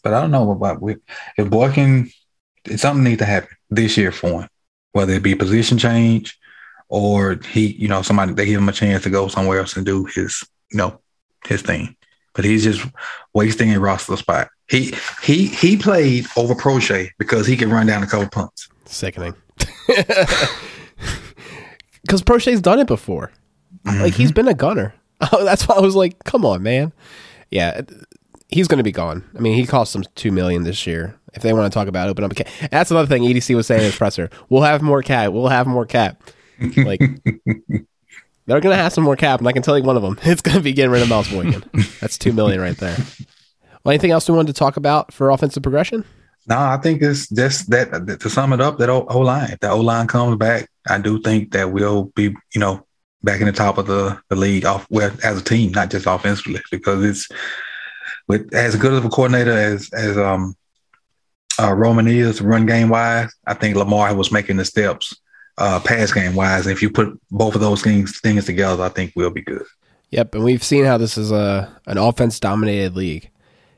But 0.04 0.14
I 0.14 0.22
don't 0.22 0.32
know 0.32 0.52
about 0.52 0.82
with 0.82 1.00
if 1.38 1.50
Boykin, 1.50 2.12
something 2.76 3.04
needs 3.04 3.20
to 3.20 3.26
happen 3.26 3.56
this 3.70 3.98
year 3.98 4.12
for 4.12 4.44
him, 4.44 4.50
whether 4.92 5.14
it 5.14 5.24
be 5.24 5.36
position 5.36 5.78
change 5.78 6.38
or 6.90 7.40
he, 7.52 7.68
you 7.74 7.88
know, 7.88 8.02
somebody 8.02 8.34
they 8.34 8.46
give 8.46 8.60
him 8.60 8.70
a 8.70 8.74
chance 8.74 9.04
to 9.04 9.10
go 9.10 9.28
somewhere 9.28 9.60
else 9.60 9.76
and 9.76 9.86
do 9.86 10.06
his, 10.06 10.44
you 10.72 10.78
know, 10.78 11.00
his 11.46 11.62
thing. 11.62 11.96
But 12.36 12.46
he's 12.46 12.64
just 12.64 12.86
wasting 13.34 13.74
a 13.74 13.80
roster 13.80 14.18
spot. 14.18 14.50
He 14.68 14.94
he 15.22 15.48
he 15.48 15.78
played 15.78 16.26
over 16.36 16.54
Proche 16.54 17.10
because 17.18 17.48
he 17.48 17.56
could 17.56 17.70
run 17.70 17.88
down 17.88 18.04
a 18.04 18.08
couple 18.08 18.28
punts. 18.30 18.70
Sickening. 18.86 19.36
Because 22.04 22.22
Proche's 22.22 22.62
done 22.62 22.80
it 22.80 22.88
before. 22.88 23.32
Like 23.86 24.14
he's 24.14 24.30
mm-hmm. 24.30 24.36
been 24.36 24.48
a 24.48 24.54
gunner. 24.54 24.94
Oh, 25.32 25.44
that's 25.46 25.68
why 25.68 25.76
I 25.76 25.82
was 25.82 25.96
like, 25.96 26.24
come 26.24 26.46
on, 26.46 26.62
man. 26.64 26.94
Yeah, 27.50 27.82
he's 28.54 28.68
going 28.68 28.78
to 28.78 28.84
be 28.84 28.92
gone. 28.92 29.24
I 29.36 29.40
mean, 29.40 29.56
he 29.56 29.66
cost 29.66 29.94
them 29.94 30.04
two 30.16 30.32
million 30.32 30.64
this 30.64 30.86
year. 30.88 31.16
If 31.34 31.42
they 31.42 31.54
want 31.54 31.72
to 31.72 31.76
talk 31.76 31.88
about 31.88 32.10
open 32.10 32.24
up 32.24 32.32
a 32.32 32.36
cap, 32.36 32.48
And 32.62 32.70
that's 32.70 32.92
another 32.92 33.08
thing 33.08 33.24
EDC 33.24 33.56
was 33.56 33.68
saying 33.68 33.82
in 33.82 33.86
his 33.86 33.96
presser. 33.96 34.30
We'll 34.50 34.62
have 34.62 34.82
more 34.82 35.02
cap. 35.02 35.32
We'll 35.32 35.48
have 35.48 35.66
more 35.66 35.86
cap. 35.86 36.22
Like, 36.78 37.00
they're 38.46 38.62
going 38.62 38.76
to 38.76 38.76
have 38.76 38.94
some 38.94 39.04
more 39.04 39.16
cap, 39.16 39.40
and 39.40 39.48
I 39.48 39.52
can 39.52 39.64
tell 39.64 39.78
you 39.78 39.84
one 39.84 39.98
of 39.98 40.04
them. 40.04 40.20
It's 40.24 40.42
going 40.42 40.58
to 40.58 40.64
be 40.64 40.74
getting 40.74 40.92
rid 40.92 41.02
of 41.02 41.10
Miles 41.10 41.30
Boykin. 41.30 41.64
That's 42.00 42.18
two 42.18 42.34
million 42.34 42.62
right 42.62 42.78
there. 42.78 42.98
Well, 43.84 43.92
anything 43.92 44.12
else 44.12 44.30
we 44.30 44.36
wanted 44.36 44.54
to 44.54 44.60
talk 44.60 44.78
about 44.78 45.12
for 45.12 45.32
offensive 45.32 45.64
progression? 45.64 46.06
No, 46.48 46.58
I 46.58 46.78
think 46.78 47.02
it's 47.02 47.30
just 47.30 47.70
that 47.72 48.20
to 48.20 48.30
sum 48.30 48.54
it 48.54 48.62
up, 48.62 48.78
that 48.78 48.90
O 48.90 49.20
line. 49.20 49.58
The 49.62 49.70
O 49.70 49.80
line 49.80 50.08
comes 50.08 50.38
back, 50.38 50.70
I 50.88 51.00
do 51.00 51.22
think 51.22 51.52
that 51.54 51.72
we'll 51.72 52.06
be, 52.16 52.36
you 52.54 52.60
know, 52.60 52.86
back 53.24 53.40
in 53.40 53.48
the 53.48 53.54
top 53.54 53.78
of 53.78 53.88
the, 53.88 54.20
the 54.30 54.36
league 54.36 54.66
off 54.66 54.86
well 54.90 55.12
as 55.24 55.40
a 55.40 55.44
team, 55.44 55.72
not 55.72 55.90
just 55.90 56.06
offensively, 56.06 56.62
because 56.72 57.04
it's 57.04 57.30
with 58.28 58.54
as 58.54 58.76
good 58.76 58.94
of 58.94 59.06
a 59.06 59.10
coordinator 59.10 59.52
as 59.52 59.90
as 59.94 60.18
um 60.18 60.56
uh, 61.60 61.74
Roman 61.74 62.08
is 62.08 62.42
run 62.42 62.66
game 62.66 62.90
wise. 62.90 63.32
I 63.46 63.54
think 63.54 63.76
Lamar 63.76 64.16
was 64.16 64.32
making 64.32 64.58
the 64.58 64.66
steps 64.66 65.16
uh, 65.58 65.80
pass 65.80 66.12
game 66.12 66.36
wise. 66.36 66.66
And 66.66 66.76
if 66.76 66.82
you 66.82 66.90
put 66.90 67.20
both 67.30 67.56
of 67.56 67.62
those 67.62 67.82
things 67.82 68.20
things 68.20 68.46
together, 68.46 68.84
I 68.84 68.90
think 68.90 69.14
we'll 69.16 69.30
be 69.30 69.42
good. 69.42 69.66
Yep, 70.10 70.36
and 70.36 70.44
we've 70.44 70.64
seen 70.64 70.86
how 70.86 70.98
this 70.98 71.18
is 71.18 71.32
a 71.32 71.76
an 71.88 71.98
offense 71.98 72.40
dominated 72.40 72.96
league. 72.96 73.30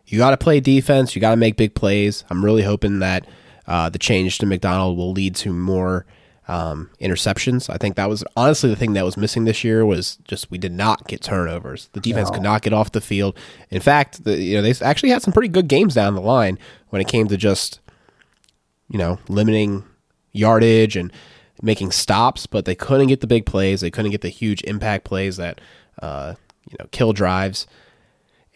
You 0.07 0.17
got 0.17 0.31
to 0.31 0.37
play 0.37 0.59
defense. 0.59 1.15
You 1.15 1.21
got 1.21 1.31
to 1.31 1.37
make 1.37 1.57
big 1.57 1.73
plays. 1.73 2.23
I'm 2.29 2.45
really 2.45 2.61
hoping 2.61 2.99
that 2.99 3.25
uh, 3.67 3.89
the 3.89 3.97
change 3.97 4.37
to 4.39 4.45
Macdonald 4.45 4.97
will 4.97 5.11
lead 5.11 5.35
to 5.37 5.51
more 5.51 6.05
um, 6.47 6.89
interceptions. 7.01 7.69
I 7.69 7.77
think 7.77 7.95
that 7.95 8.09
was 8.09 8.23
honestly 8.35 8.69
the 8.69 8.75
thing 8.75 8.93
that 8.93 9.05
was 9.05 9.17
missing 9.17 9.45
this 9.45 9.63
year 9.63 9.85
was 9.85 10.17
just 10.25 10.51
we 10.51 10.57
did 10.57 10.71
not 10.71 11.07
get 11.07 11.21
turnovers. 11.21 11.89
The 11.93 11.99
defense 11.99 12.29
no. 12.29 12.35
could 12.35 12.43
not 12.43 12.61
get 12.61 12.73
off 12.73 12.91
the 12.91 13.01
field. 13.01 13.37
In 13.69 13.81
fact, 13.81 14.23
the, 14.23 14.37
you 14.37 14.55
know 14.55 14.61
they 14.61 14.73
actually 14.85 15.09
had 15.09 15.21
some 15.21 15.33
pretty 15.33 15.49
good 15.49 15.67
games 15.67 15.95
down 15.95 16.13
the 16.13 16.21
line 16.21 16.59
when 16.89 17.01
it 17.01 17.07
came 17.07 17.27
to 17.27 17.37
just 17.37 17.79
you 18.89 18.99
know 18.99 19.19
limiting 19.27 19.83
yardage 20.31 20.95
and 20.95 21.11
making 21.61 21.91
stops, 21.91 22.45
but 22.45 22.65
they 22.65 22.75
couldn't 22.75 23.07
get 23.07 23.21
the 23.21 23.27
big 23.27 23.45
plays. 23.45 23.81
They 23.81 23.91
couldn't 23.91 24.11
get 24.11 24.21
the 24.21 24.29
huge 24.29 24.61
impact 24.63 25.05
plays 25.05 25.37
that 25.37 25.59
uh, 26.01 26.35
you 26.69 26.77
know 26.79 26.87
kill 26.91 27.13
drives 27.13 27.65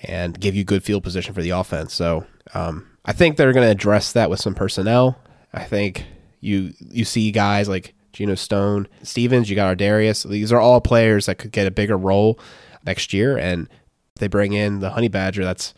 and 0.03 0.39
give 0.39 0.55
you 0.55 0.63
good 0.63 0.83
field 0.83 1.03
position 1.03 1.33
for 1.33 1.41
the 1.41 1.49
offense. 1.49 1.93
So 1.93 2.25
um, 2.53 2.87
I 3.03 3.13
think 3.13 3.35
they're 3.35 3.53
going 3.53 3.65
to 3.65 3.71
address 3.71 4.13
that 4.13 4.29
with 4.29 4.39
some 4.39 4.55
personnel. 4.55 5.19
I 5.51 5.63
think 5.63 6.05
you 6.39 6.73
you 6.79 7.05
see 7.05 7.31
guys 7.31 7.69
like 7.69 7.93
Geno 8.13 8.35
Stone, 8.35 8.87
Stephens, 9.03 9.49
you 9.49 9.55
got 9.55 9.77
Darius. 9.77 10.23
These 10.23 10.51
are 10.51 10.59
all 10.59 10.81
players 10.81 11.27
that 11.27 11.37
could 11.37 11.51
get 11.51 11.67
a 11.67 11.71
bigger 11.71 11.97
role 11.97 12.39
next 12.85 13.13
year, 13.13 13.37
and 13.37 13.69
they 14.15 14.27
bring 14.27 14.53
in 14.53 14.79
the 14.79 14.91
Honey 14.91 15.07
Badger. 15.07 15.43
That's 15.43 15.73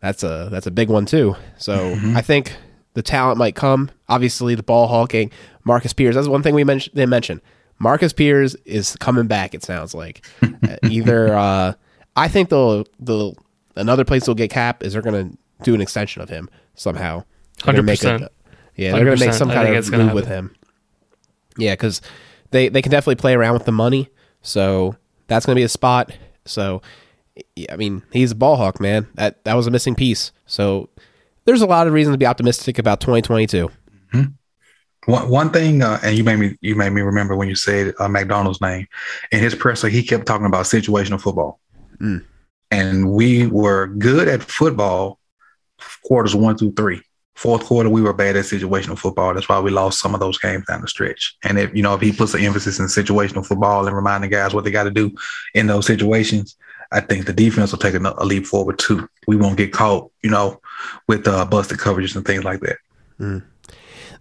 that's 0.00 0.22
a 0.22 0.48
that's 0.50 0.66
a 0.66 0.70
big 0.70 0.88
one 0.88 1.06
too. 1.06 1.36
So 1.58 1.76
mm-hmm. 1.76 2.16
I 2.16 2.22
think 2.22 2.54
the 2.94 3.02
talent 3.02 3.38
might 3.38 3.54
come. 3.54 3.90
Obviously, 4.08 4.54
the 4.54 4.62
ball 4.62 4.88
hawking, 4.88 5.30
Marcus 5.64 5.92
Peters. 5.92 6.14
That's 6.14 6.28
one 6.28 6.42
thing 6.42 6.54
we 6.54 6.64
mentioned. 6.64 6.96
They 6.96 7.06
mentioned 7.06 7.40
Marcus 7.78 8.12
Peters 8.12 8.54
is 8.64 8.96
coming 8.96 9.26
back. 9.26 9.54
It 9.54 9.62
sounds 9.62 9.94
like 9.94 10.24
uh, 10.42 10.76
either. 10.84 11.34
Uh, 11.34 11.74
I 12.16 12.28
think 12.28 12.50
they'll 12.50 12.84
they'll 13.00 13.36
another 13.76 14.04
place 14.04 14.26
they'll 14.26 14.34
get 14.34 14.50
cap 14.50 14.82
is 14.82 14.92
they're 14.92 15.02
going 15.02 15.30
to 15.30 15.38
do 15.62 15.74
an 15.74 15.80
extension 15.80 16.22
of 16.22 16.28
him 16.28 16.48
somehow. 16.74 17.24
Hundred 17.62 17.86
percent. 17.86 18.24
Yeah, 18.76 18.92
they're 18.92 19.04
going 19.04 19.18
to 19.18 19.26
make 19.26 19.34
some 19.34 19.48
kind 19.48 19.74
of 19.74 19.90
move 19.90 20.12
with 20.12 20.26
him. 20.26 20.54
Yeah, 21.58 21.74
because 21.74 22.00
they 22.50 22.68
they 22.68 22.82
can 22.82 22.90
definitely 22.90 23.16
play 23.16 23.34
around 23.34 23.54
with 23.54 23.64
the 23.64 23.72
money. 23.72 24.08
So 24.42 24.96
that's 25.26 25.46
going 25.46 25.54
to 25.54 25.60
be 25.60 25.64
a 25.64 25.68
spot. 25.68 26.12
So 26.44 26.82
I 27.70 27.76
mean, 27.76 28.02
he's 28.12 28.32
a 28.32 28.34
ball 28.34 28.56
hawk, 28.56 28.80
man. 28.80 29.08
That 29.14 29.44
that 29.44 29.54
was 29.54 29.66
a 29.66 29.70
missing 29.70 29.94
piece. 29.94 30.32
So 30.46 30.88
there's 31.44 31.62
a 31.62 31.66
lot 31.66 31.86
of 31.86 31.92
reason 31.92 32.12
to 32.12 32.18
be 32.18 32.26
optimistic 32.26 32.78
about 32.78 33.00
2022. 33.00 33.70
Mm-hmm. 34.14 34.22
One 35.10 35.28
one 35.28 35.50
thing, 35.50 35.82
uh, 35.82 35.98
and 36.02 36.16
you 36.16 36.24
made 36.24 36.38
me 36.38 36.56
you 36.60 36.76
made 36.76 36.90
me 36.90 37.00
remember 37.00 37.34
when 37.36 37.48
you 37.48 37.56
said 37.56 37.94
uh, 37.98 38.08
Macdonald's 38.08 38.60
name 38.60 38.86
in 39.32 39.40
his 39.40 39.54
presser. 39.54 39.88
He 39.88 40.02
kept 40.02 40.26
talking 40.26 40.46
about 40.46 40.66
situational 40.66 41.20
football, 41.20 41.58
mm. 41.98 42.24
and 42.70 43.10
we 43.10 43.46
were 43.46 43.88
good 43.88 44.28
at 44.28 44.42
football 44.42 45.18
quarters 46.04 46.36
one 46.36 46.56
through 46.56 46.74
three. 46.74 47.02
Fourth 47.34 47.64
quarter, 47.64 47.88
we 47.88 48.02
were 48.02 48.12
bad 48.12 48.36
at 48.36 48.44
situational 48.44 48.98
football. 48.98 49.32
That's 49.32 49.48
why 49.48 49.58
we 49.58 49.70
lost 49.70 50.00
some 50.00 50.14
of 50.14 50.20
those 50.20 50.38
games 50.38 50.66
down 50.66 50.82
the 50.82 50.88
stretch. 50.88 51.34
And 51.44 51.58
if 51.58 51.74
you 51.74 51.82
know 51.82 51.94
if 51.94 52.00
he 52.00 52.12
puts 52.12 52.32
the 52.32 52.40
emphasis 52.40 52.78
in 52.78 52.86
situational 52.86 53.44
football 53.44 53.86
and 53.86 53.96
reminding 53.96 54.30
guys 54.30 54.54
what 54.54 54.64
they 54.64 54.70
got 54.70 54.84
to 54.84 54.90
do 54.90 55.10
in 55.54 55.66
those 55.66 55.86
situations, 55.86 56.56
I 56.92 57.00
think 57.00 57.26
the 57.26 57.32
defense 57.32 57.72
will 57.72 57.78
take 57.78 57.94
a, 57.94 58.14
a, 58.18 58.24
leap 58.24 58.46
forward 58.46 58.78
too. 58.78 59.08
We 59.26 59.36
won't 59.36 59.56
get 59.56 59.72
caught, 59.72 60.10
you 60.22 60.30
know, 60.30 60.60
with 61.08 61.26
uh, 61.26 61.46
busted 61.46 61.78
coverages 61.78 62.14
and 62.14 62.24
things 62.24 62.44
like 62.44 62.60
that. 62.60 62.76
Mm. 63.18 63.42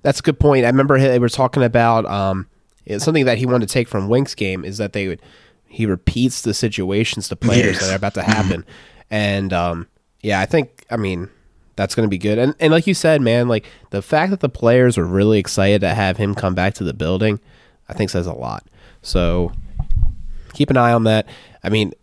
That's 0.03 0.19
a 0.19 0.23
good 0.23 0.39
point. 0.39 0.63
I 0.63 0.69
remember 0.69 0.97
they 0.97 1.19
were 1.19 1.29
talking 1.29 1.63
about 1.63 2.05
um, 2.05 2.47
something 2.97 3.25
that 3.25 3.37
he 3.37 3.45
wanted 3.45 3.67
to 3.67 3.73
take 3.73 3.87
from 3.87 4.07
Wink's 4.07 4.35
game 4.35 4.63
is 4.63 4.77
that 4.77 4.93
they 4.93 5.07
would 5.07 5.21
he 5.67 5.85
repeats 5.85 6.41
the 6.41 6.53
situations 6.53 7.29
to 7.29 7.35
players 7.35 7.75
yes. 7.75 7.81
that 7.81 7.93
are 7.93 7.95
about 7.95 8.13
to 8.15 8.23
happen, 8.23 8.65
and 9.09 9.53
um, 9.53 9.87
yeah, 10.21 10.39
I 10.39 10.45
think 10.45 10.85
I 10.89 10.97
mean 10.97 11.29
that's 11.81 11.95
going 11.95 12.05
to 12.05 12.09
be 12.09 12.19
good. 12.19 12.37
And 12.37 12.53
and 12.59 12.71
like 12.71 12.85
you 12.85 12.93
said, 12.93 13.21
man, 13.21 13.47
like 13.47 13.65
the 13.89 14.03
fact 14.03 14.29
that 14.29 14.39
the 14.39 14.49
players 14.49 14.97
were 14.97 15.05
really 15.05 15.39
excited 15.39 15.81
to 15.81 15.95
have 15.95 16.17
him 16.17 16.35
come 16.35 16.53
back 16.53 16.75
to 16.75 16.83
the 16.83 16.93
building, 16.93 17.39
I 17.89 17.93
think 17.93 18.11
says 18.11 18.27
a 18.27 18.33
lot. 18.33 18.63
So 19.01 19.51
keep 20.53 20.69
an 20.69 20.77
eye 20.77 20.93
on 20.93 21.05
that. 21.05 21.27
I 21.63 21.69
mean, 21.69 21.93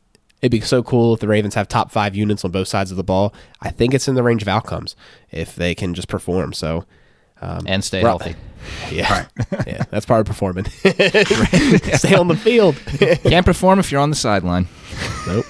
it'd 0.42 0.50
be 0.50 0.60
so 0.60 0.82
cool 0.82 1.14
if 1.14 1.20
the 1.20 1.28
Ravens 1.28 1.54
have 1.54 1.68
top 1.68 1.92
five 1.92 2.16
units 2.16 2.44
on 2.44 2.50
both 2.50 2.66
sides 2.66 2.90
of 2.90 2.96
the 2.96 3.04
ball. 3.04 3.32
I 3.60 3.70
think 3.70 3.94
it's 3.94 4.08
in 4.08 4.16
the 4.16 4.22
range 4.24 4.42
of 4.42 4.48
outcomes 4.48 4.96
if 5.30 5.54
they 5.54 5.76
can 5.76 5.94
just 5.94 6.08
perform. 6.08 6.54
So 6.54 6.84
um, 7.40 7.64
and 7.66 7.84
stay 7.84 8.00
healthy. 8.00 8.34
Yeah, 8.90 9.10
right. 9.12 9.28
yeah, 9.68 9.84
that's 9.88 10.04
part 10.04 10.20
of 10.20 10.26
performing. 10.26 10.64
stay 10.64 12.14
on 12.14 12.26
the 12.26 12.36
field. 12.36 12.74
Can't 13.22 13.46
perform 13.46 13.78
if 13.78 13.92
you're 13.92 14.00
on 14.00 14.10
the 14.10 14.16
sideline. 14.16 14.66
Nope. 15.28 15.46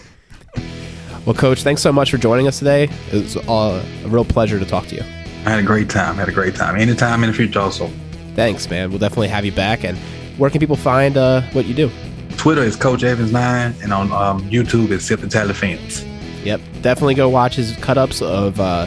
Well, 1.28 1.36
Coach, 1.36 1.62
thanks 1.62 1.82
so 1.82 1.92
much 1.92 2.10
for 2.10 2.16
joining 2.16 2.48
us 2.48 2.58
today. 2.58 2.88
It 3.12 3.22
was 3.22 3.36
a 3.36 4.08
real 4.08 4.24
pleasure 4.24 4.58
to 4.58 4.64
talk 4.64 4.86
to 4.86 4.94
you. 4.94 5.02
I 5.44 5.50
had 5.50 5.58
a 5.58 5.62
great 5.62 5.90
time. 5.90 6.14
I 6.14 6.20
had 6.20 6.30
a 6.30 6.32
great 6.32 6.54
time. 6.54 6.74
Anytime 6.74 7.22
in 7.22 7.28
the 7.28 7.36
future, 7.36 7.60
also. 7.60 7.90
Thanks, 8.34 8.70
man. 8.70 8.88
We'll 8.88 8.98
definitely 8.98 9.28
have 9.28 9.44
you 9.44 9.52
back. 9.52 9.84
And 9.84 9.98
where 10.38 10.48
can 10.48 10.58
people 10.58 10.74
find 10.74 11.18
uh, 11.18 11.42
what 11.52 11.66
you 11.66 11.74
do? 11.74 11.90
Twitter 12.38 12.62
is 12.62 12.76
Coach 12.76 13.02
Evans 13.02 13.30
Nine, 13.30 13.74
and 13.82 13.92
on 13.92 14.10
um, 14.10 14.40
YouTube 14.48 14.90
it's 14.90 15.04
Sip 15.04 15.20
the 15.20 15.28
Tally 15.28 15.52
Films. 15.52 16.02
Yep, 16.44 16.62
definitely 16.80 17.14
go 17.14 17.28
watch 17.28 17.56
his 17.56 17.76
cut 17.76 17.98
ups 17.98 18.22
of 18.22 18.58
uh, 18.58 18.86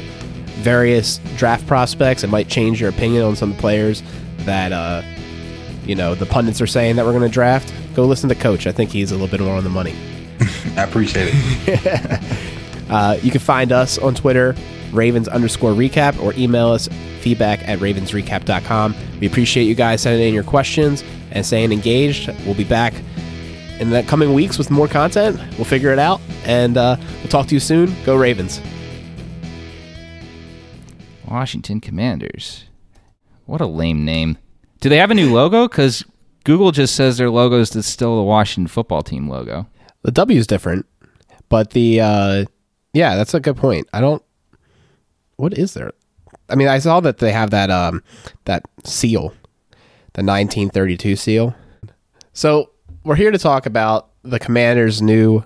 various 0.63 1.19
draft 1.37 1.67
prospects. 1.67 2.23
It 2.23 2.31
might 2.31 2.47
change 2.47 2.81
your 2.81 2.89
opinion 2.89 3.21
on 3.21 3.35
some 3.35 3.53
players 3.53 4.01
that 4.37 4.71
uh, 4.71 5.03
you 5.85 5.93
know 5.93 6.15
the 6.15 6.25
pundits 6.25 6.59
are 6.59 6.65
saying 6.65 6.95
that 6.95 7.05
we're 7.05 7.13
going 7.13 7.21
to 7.21 7.29
draft. 7.29 7.71
Go 7.93 8.05
listen 8.05 8.29
to 8.29 8.35
Coach. 8.35 8.65
I 8.65 8.71
think 8.71 8.89
he's 8.89 9.11
a 9.11 9.13
little 9.13 9.27
bit 9.27 9.41
more 9.41 9.55
on 9.55 9.63
the 9.63 9.69
money. 9.69 9.93
I 10.78 10.84
appreciate 10.84 11.30
it. 11.34 12.22
uh, 12.89 13.17
you 13.22 13.32
can 13.32 13.41
find 13.41 13.72
us 13.72 13.97
on 13.97 14.15
Twitter, 14.15 14.55
Ravens 14.91 15.28
underscore 15.28 15.72
recap, 15.72 16.22
or 16.22 16.34
email 16.34 16.69
us 16.69 16.88
feedback 17.22 17.67
at 17.67 17.80
ravensrecap.com. 17.80 18.95
We 19.19 19.28
appreciate 19.28 19.63
you 19.63 19.76
guys 19.76 20.01
sending 20.01 20.28
in 20.28 20.34
your 20.34 20.43
questions 20.43 21.03
and 21.32 21.45
staying 21.45 21.72
engaged. 21.72 22.30
We'll 22.45 22.55
be 22.55 22.63
back 22.63 22.93
in 23.80 23.89
the 23.89 24.03
coming 24.03 24.34
weeks 24.34 24.57
with 24.57 24.69
more 24.69 24.88
content. 24.88 25.39
We'll 25.57 25.65
figure 25.65 25.91
it 25.91 25.99
out, 25.99 26.22
and 26.45 26.78
uh, 26.78 26.97
we'll 27.19 27.30
talk 27.30 27.47
to 27.47 27.53
you 27.55 27.59
soon. 27.59 27.95
Go 28.03 28.15
Ravens. 28.15 28.61
Washington 31.28 31.80
Commanders. 31.80 32.65
What 33.45 33.61
a 33.61 33.65
lame 33.65 34.05
name. 34.05 34.38
Do 34.82 34.89
they 34.89 34.97
have 34.97 35.11
a 35.11 35.15
new 35.15 35.34
logo? 35.34 35.67
Because 35.67 36.03
Google 36.43 36.72
just 36.72 36.95
says 36.95 37.17
their 37.17 37.30
logo 37.30 37.59
is 37.59 37.86
still 37.86 38.17
the 38.17 38.24
Washington 38.24 38.67
football 38.67 39.01
team 39.01 39.30
logo. 39.30 39.67
The 40.03 40.11
W 40.11 40.39
is 40.39 40.47
different, 40.47 40.85
but 41.49 41.71
the 41.71 42.01
uh, 42.01 42.45
yeah, 42.93 43.15
that's 43.15 43.33
a 43.33 43.39
good 43.39 43.57
point. 43.57 43.87
I 43.93 44.01
don't. 44.01 44.23
What 45.37 45.57
is 45.57 45.73
there? 45.73 45.91
I 46.49 46.55
mean, 46.55 46.67
I 46.67 46.79
saw 46.79 46.99
that 46.99 47.19
they 47.19 47.31
have 47.31 47.51
that 47.51 47.69
um 47.69 48.03
that 48.45 48.63
seal, 48.83 49.29
the 50.13 50.23
1932 50.23 51.15
seal. 51.15 51.55
So 52.33 52.71
we're 53.03 53.15
here 53.15 53.31
to 53.31 53.37
talk 53.37 53.65
about 53.65 54.09
the 54.23 54.39
Commanders' 54.39 55.01
new 55.01 55.43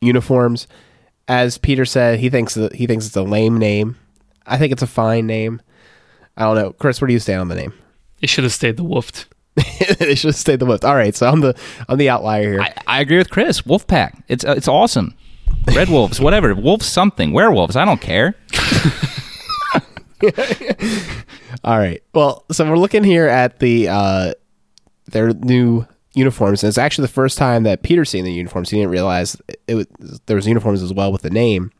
uniforms. 0.00 0.66
As 1.28 1.58
Peter 1.58 1.84
said, 1.84 2.18
he 2.18 2.30
thinks 2.30 2.54
that 2.54 2.74
he 2.74 2.86
thinks 2.86 3.06
it's 3.06 3.16
a 3.16 3.22
lame 3.22 3.58
name. 3.58 3.96
I 4.46 4.58
think 4.58 4.72
it's 4.72 4.82
a 4.82 4.86
fine 4.86 5.26
name. 5.26 5.60
I 6.36 6.44
don't 6.44 6.56
know, 6.56 6.72
Chris. 6.72 7.00
Where 7.00 7.08
do 7.08 7.12
you 7.12 7.20
stand 7.20 7.40
on 7.40 7.48
the 7.48 7.54
name? 7.54 7.72
It 8.20 8.28
should 8.28 8.44
have 8.44 8.52
stayed 8.52 8.76
the 8.76 8.84
Wolfed. 8.84 9.26
it 9.56 10.16
should 10.16 10.28
have 10.28 10.36
stayed 10.36 10.60
the 10.60 10.66
Wolf. 10.66 10.84
All 10.84 10.94
right, 10.94 11.14
so 11.14 11.28
I'm 11.28 11.40
the 11.40 11.58
I'm 11.88 11.98
the 11.98 12.08
outlier 12.08 12.52
here. 12.52 12.60
I, 12.60 12.74
I 12.86 13.00
agree 13.00 13.18
with 13.18 13.30
Chris. 13.30 13.62
Wolfpack. 13.62 14.22
It's 14.28 14.44
uh, 14.44 14.54
it's 14.56 14.68
awesome. 14.68 15.14
Red 15.74 15.88
wolves, 15.90 16.20
whatever. 16.20 16.54
Wolves 16.54 16.86
something. 16.86 17.32
Werewolves. 17.32 17.76
I 17.76 17.84
don't 17.84 18.00
care. 18.00 18.34
All 21.64 21.78
right. 21.78 22.02
Well, 22.14 22.44
so 22.52 22.68
we're 22.68 22.76
looking 22.76 23.04
here 23.04 23.26
at 23.26 23.58
the 23.58 23.88
uh, 23.88 24.34
their 25.06 25.32
new 25.34 25.86
uniforms, 26.14 26.62
and 26.62 26.68
it's 26.68 26.78
actually 26.78 27.02
the 27.02 27.12
first 27.12 27.38
time 27.38 27.64
that 27.64 27.82
Peter's 27.82 28.10
seen 28.10 28.24
the 28.24 28.32
uniforms. 28.32 28.70
He 28.70 28.78
didn't 28.78 28.90
realize 28.90 29.36
it 29.66 29.74
was, 29.74 29.86
there 30.26 30.36
was 30.36 30.46
uniforms 30.46 30.82
as 30.82 30.92
well 30.92 31.12
with 31.12 31.22
the 31.22 31.30
name. 31.30 31.72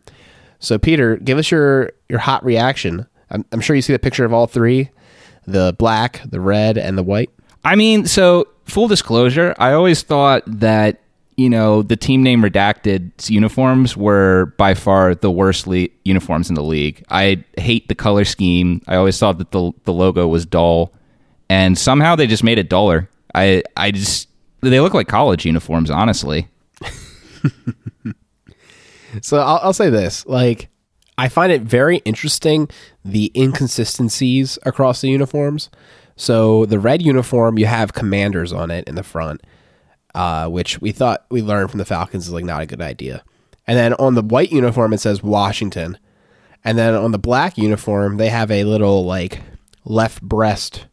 So, 0.59 0.79
Peter, 0.79 1.17
give 1.17 1.39
us 1.39 1.51
your 1.51 1.93
your 2.09 2.19
hot 2.19 2.45
reaction. 2.45 3.07
I'm, 3.31 3.45
I'm 3.53 3.61
sure 3.61 3.77
you 3.77 3.83
see 3.83 3.93
the 3.93 3.99
picture 3.99 4.25
of 4.25 4.33
all 4.33 4.47
three: 4.47 4.91
the 5.47 5.75
black, 5.79 6.21
the 6.25 6.41
red, 6.41 6.77
and 6.77 6.99
the 6.99 7.03
white. 7.03 7.31
I 7.65 7.77
mean, 7.77 8.07
so 8.07 8.49
full 8.65 8.89
disclosure, 8.89 9.55
I 9.59 9.73
always 9.73 10.03
thought 10.03 10.43
that 10.47 11.01
you 11.37 11.49
know 11.49 11.83
the 11.83 11.97
team 11.97 12.23
name 12.23 12.43
redacted 12.43 13.31
uniforms 13.31 13.97
were 13.97 14.55
by 14.59 14.75
far 14.75 15.15
the 15.15 15.31
worst 15.31 15.67
le- 15.67 15.89
uniforms 16.05 16.49
in 16.49 16.55
the 16.55 16.63
league. 16.63 17.05
I 17.11 17.45
hate 17.57 17.89
the 17.89 17.95
color 17.95 18.25
scheme. 18.25 18.83
I 18.87 18.97
always 18.97 19.19
thought 19.19 19.39
that 19.39 19.51
the 19.53 19.73
the 19.85 19.93
logo 19.93 20.27
was 20.27 20.47
dull, 20.47 20.93
and 21.49 21.77
somehow 21.79 22.17
they 22.17 22.27
just 22.27 22.45
made 22.45 22.59
it 22.59 22.69
duller. 22.69 23.09
I 23.35 23.63
I 23.77 23.91
just 23.91 24.29
they 24.61 24.81
look 24.81 24.95
like 24.95 25.09
college 25.09 25.45
uniforms, 25.45 25.91
honestly. 25.91 26.49
So 29.23 29.39
I'll, 29.39 29.61
I'll 29.63 29.73
say 29.73 29.91
this: 29.91 30.25
like, 30.27 30.69
I 31.19 31.29
find 31.29 31.53
it 31.53 31.63
very 31.63 31.99
interesting 31.99 32.69
the 33.05 33.33
inconsistencies 33.35 34.59
across 34.65 35.01
the 35.01 35.09
uniforms. 35.09 35.71
So 36.21 36.67
the 36.67 36.79
red 36.79 37.01
uniform, 37.01 37.59
you 37.59 37.65
have 37.65 37.95
commanders 37.95 38.53
on 38.53 38.71
it 38.71 38.87
in 38.87 38.95
the 38.95 39.03
front, 39.03 39.41
uh, 40.15 40.49
which 40.49 40.79
we 40.79 40.93
thought 40.93 41.25
we 41.31 41.41
learned 41.41 41.71
from 41.71 41.79
the 41.79 41.87
Falcons 41.87 42.27
is 42.27 42.33
like 42.35 42.45
not 42.45 42.61
a 42.61 42.67
good 42.67 42.83
idea. 42.83 43.25
And 43.67 43.79
then 43.79 43.95
on 43.95 44.17
the 44.17 44.23
white 44.23 44.53
uniform, 44.53 44.93
it 44.93 45.01
says 45.01 45.23
Washington. 45.23 45.97
And 46.63 46.77
then 46.77 46.95
on 46.95 47.13
the 47.13 47.19
black 47.19 47.57
uniform, 47.57 48.19
they 48.19 48.29
have 48.29 48.51
a 48.51 48.65
little 48.65 49.07
like 49.07 49.41
left 49.87 50.21
breast 50.21 50.89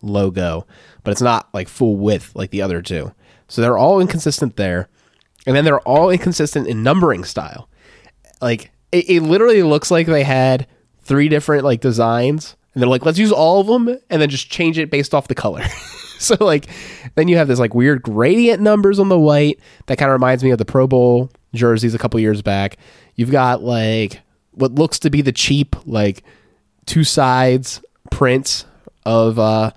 logo, 0.00 0.66
but 1.04 1.10
it's 1.10 1.20
not 1.20 1.52
like 1.52 1.68
full 1.68 1.96
width 1.96 2.34
like 2.34 2.48
the 2.48 2.62
other 2.62 2.80
two. 2.80 3.12
So 3.48 3.60
they're 3.60 3.76
all 3.76 4.00
inconsistent 4.00 4.56
there. 4.56 4.88
And 5.46 5.54
then 5.54 5.66
they're 5.66 5.80
all 5.80 6.08
inconsistent 6.08 6.66
in 6.66 6.82
numbering 6.82 7.24
style. 7.24 7.68
Like 8.40 8.70
it, 8.92 9.10
it 9.10 9.20
literally 9.20 9.62
looks 9.62 9.90
like 9.90 10.06
they 10.06 10.24
had 10.24 10.66
three 11.02 11.28
different 11.28 11.64
like 11.64 11.82
designs 11.82 12.56
and 12.74 12.82
they're 12.82 12.88
like, 12.88 13.04
let's 13.04 13.18
use 13.18 13.32
all 13.32 13.60
of 13.60 13.66
them 13.66 13.88
and 14.10 14.22
then 14.22 14.28
just 14.28 14.50
change 14.50 14.78
it 14.78 14.90
based 14.90 15.14
off 15.14 15.28
the 15.28 15.34
color. 15.34 15.64
so 16.18 16.36
like 16.40 16.66
then 17.14 17.28
you 17.28 17.36
have 17.36 17.48
this 17.48 17.58
like 17.58 17.74
weird 17.74 18.02
gradient 18.02 18.62
numbers 18.62 18.98
on 18.98 19.08
the 19.08 19.18
white 19.18 19.58
that 19.86 19.98
kind 19.98 20.10
of 20.10 20.12
reminds 20.12 20.44
me 20.44 20.50
of 20.50 20.58
the 20.58 20.64
Pro 20.64 20.86
Bowl 20.86 21.30
jerseys 21.54 21.94
a 21.94 21.98
couple 21.98 22.20
years 22.20 22.42
back. 22.42 22.76
You've 23.16 23.30
got 23.30 23.62
like 23.62 24.20
what 24.52 24.72
looks 24.72 24.98
to 25.00 25.10
be 25.10 25.22
the 25.22 25.32
cheap 25.32 25.74
like 25.86 26.22
two 26.86 27.04
sides 27.04 27.82
prints 28.10 28.66
of 29.06 29.38
uh 29.38 29.70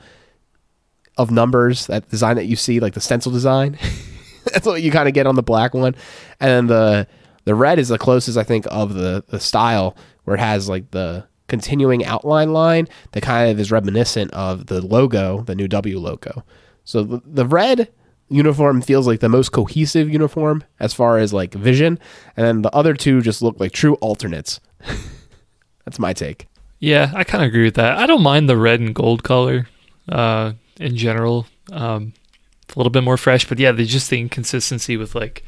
of 1.17 1.31
numbers 1.31 1.87
that 1.87 2.09
design 2.09 2.35
that 2.35 2.45
you 2.45 2.55
see 2.55 2.79
like 2.79 2.93
the 2.93 3.01
stencil 3.01 3.31
design. 3.31 3.77
That's 4.51 4.65
what 4.65 4.81
you 4.81 4.91
kind 4.91 5.07
of 5.07 5.13
get 5.13 5.25
on 5.25 5.35
the 5.35 5.43
black 5.43 5.73
one, 5.73 5.95
and 6.39 6.49
then 6.49 6.67
the 6.67 7.07
the 7.45 7.55
red 7.55 7.79
is 7.79 7.87
the 7.87 7.97
closest 7.97 8.37
I 8.37 8.43
think 8.43 8.65
of 8.69 8.93
the 8.93 9.23
the 9.29 9.39
style 9.39 9.95
where 10.25 10.35
it 10.35 10.39
has 10.39 10.67
like 10.67 10.91
the 10.91 11.25
continuing 11.53 12.03
outline 12.03 12.51
line 12.51 12.87
that 13.11 13.21
kind 13.21 13.51
of 13.51 13.59
is 13.59 13.71
reminiscent 13.71 14.33
of 14.33 14.65
the 14.65 14.81
logo, 14.81 15.43
the 15.43 15.53
new 15.53 15.67
W 15.67 15.99
logo. 15.99 16.43
So 16.83 17.03
the, 17.03 17.21
the 17.23 17.45
red 17.45 17.89
uniform 18.27 18.81
feels 18.81 19.05
like 19.05 19.19
the 19.19 19.29
most 19.29 19.51
cohesive 19.51 20.09
uniform 20.09 20.63
as 20.79 20.95
far 20.95 21.19
as 21.19 21.31
like 21.31 21.53
vision, 21.53 21.99
and 22.35 22.43
then 22.47 22.61
the 22.63 22.75
other 22.75 22.95
two 22.95 23.21
just 23.21 23.43
look 23.43 23.59
like 23.59 23.71
true 23.71 23.93
alternates. 23.95 24.59
That's 25.85 25.99
my 25.99 26.11
take. 26.11 26.47
Yeah, 26.79 27.11
I 27.13 27.23
kind 27.23 27.43
of 27.43 27.49
agree 27.49 27.65
with 27.65 27.75
that. 27.75 27.99
I 27.99 28.07
don't 28.07 28.23
mind 28.23 28.49
the 28.49 28.57
red 28.57 28.79
and 28.79 28.95
gold 28.95 29.23
color 29.23 29.67
uh, 30.09 30.53
in 30.79 30.97
general. 30.97 31.45
Um, 31.71 32.13
it's 32.63 32.73
a 32.73 32.79
little 32.79 32.89
bit 32.89 33.03
more 33.03 33.15
fresh, 33.17 33.47
but 33.47 33.59
yeah, 33.59 33.71
they 33.71 33.85
just 33.85 34.09
the 34.09 34.19
inconsistency 34.19 34.97
with 34.97 35.13
like 35.13 35.43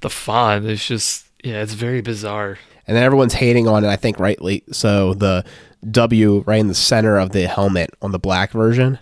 the 0.00 0.10
font 0.10 0.64
is 0.64 0.84
just 0.84 1.26
yeah, 1.44 1.62
it's 1.62 1.74
very 1.74 2.00
bizarre. 2.00 2.58
And 2.86 2.96
then 2.96 3.02
everyone's 3.04 3.34
hating 3.34 3.68
on 3.68 3.84
it. 3.84 3.88
I 3.88 3.96
think 3.96 4.18
rightly. 4.18 4.62
So 4.72 5.14
the 5.14 5.44
W 5.90 6.40
right 6.46 6.60
in 6.60 6.68
the 6.68 6.74
center 6.74 7.18
of 7.18 7.30
the 7.30 7.46
helmet 7.46 7.90
on 8.02 8.12
the 8.12 8.18
black 8.18 8.52
version 8.52 8.98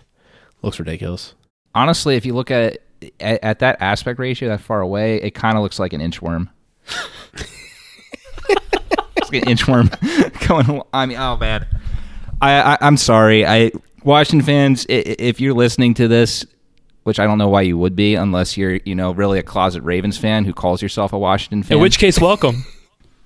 looks 0.61 0.79
ridiculous. 0.79 1.33
Honestly, 1.75 2.15
if 2.15 2.25
you 2.25 2.33
look 2.33 2.51
at 2.51 2.79
it 3.01 3.13
at, 3.19 3.43
at 3.43 3.59
that 3.59 3.77
aspect 3.81 4.19
ratio 4.19 4.49
that 4.49 4.61
far 4.61 4.81
away, 4.81 5.15
it 5.21 5.31
kind 5.31 5.55
of 5.57 5.63
looks 5.63 5.79
like 5.79 5.93
an 5.93 6.01
inchworm. 6.01 6.49
it's 8.49 9.31
like 9.31 9.43
an 9.45 9.55
inchworm 9.55 10.47
going. 10.47 10.81
I 10.93 11.05
mean, 11.05 11.17
oh 11.17 11.37
man, 11.37 11.65
I, 12.41 12.61
I 12.73 12.77
I'm 12.81 12.97
sorry. 12.97 13.45
I 13.45 13.71
Washington 14.03 14.45
fans, 14.45 14.85
i- 14.89 14.93
i- 14.93 15.15
if 15.19 15.39
you're 15.41 15.53
listening 15.53 15.93
to 15.95 16.07
this, 16.07 16.45
which 17.03 17.19
I 17.19 17.25
don't 17.25 17.37
know 17.37 17.49
why 17.49 17.61
you 17.61 17.77
would 17.77 17.95
be, 17.95 18.15
unless 18.15 18.57
you're 18.57 18.79
you 18.85 18.95
know 18.95 19.11
really 19.11 19.39
a 19.39 19.43
closet 19.43 19.81
Ravens 19.83 20.17
fan 20.17 20.45
who 20.45 20.53
calls 20.53 20.81
yourself 20.81 21.13
a 21.13 21.19
Washington 21.19 21.63
fan. 21.63 21.77
In 21.77 21.81
which 21.81 21.99
case, 21.99 22.19
welcome. 22.19 22.65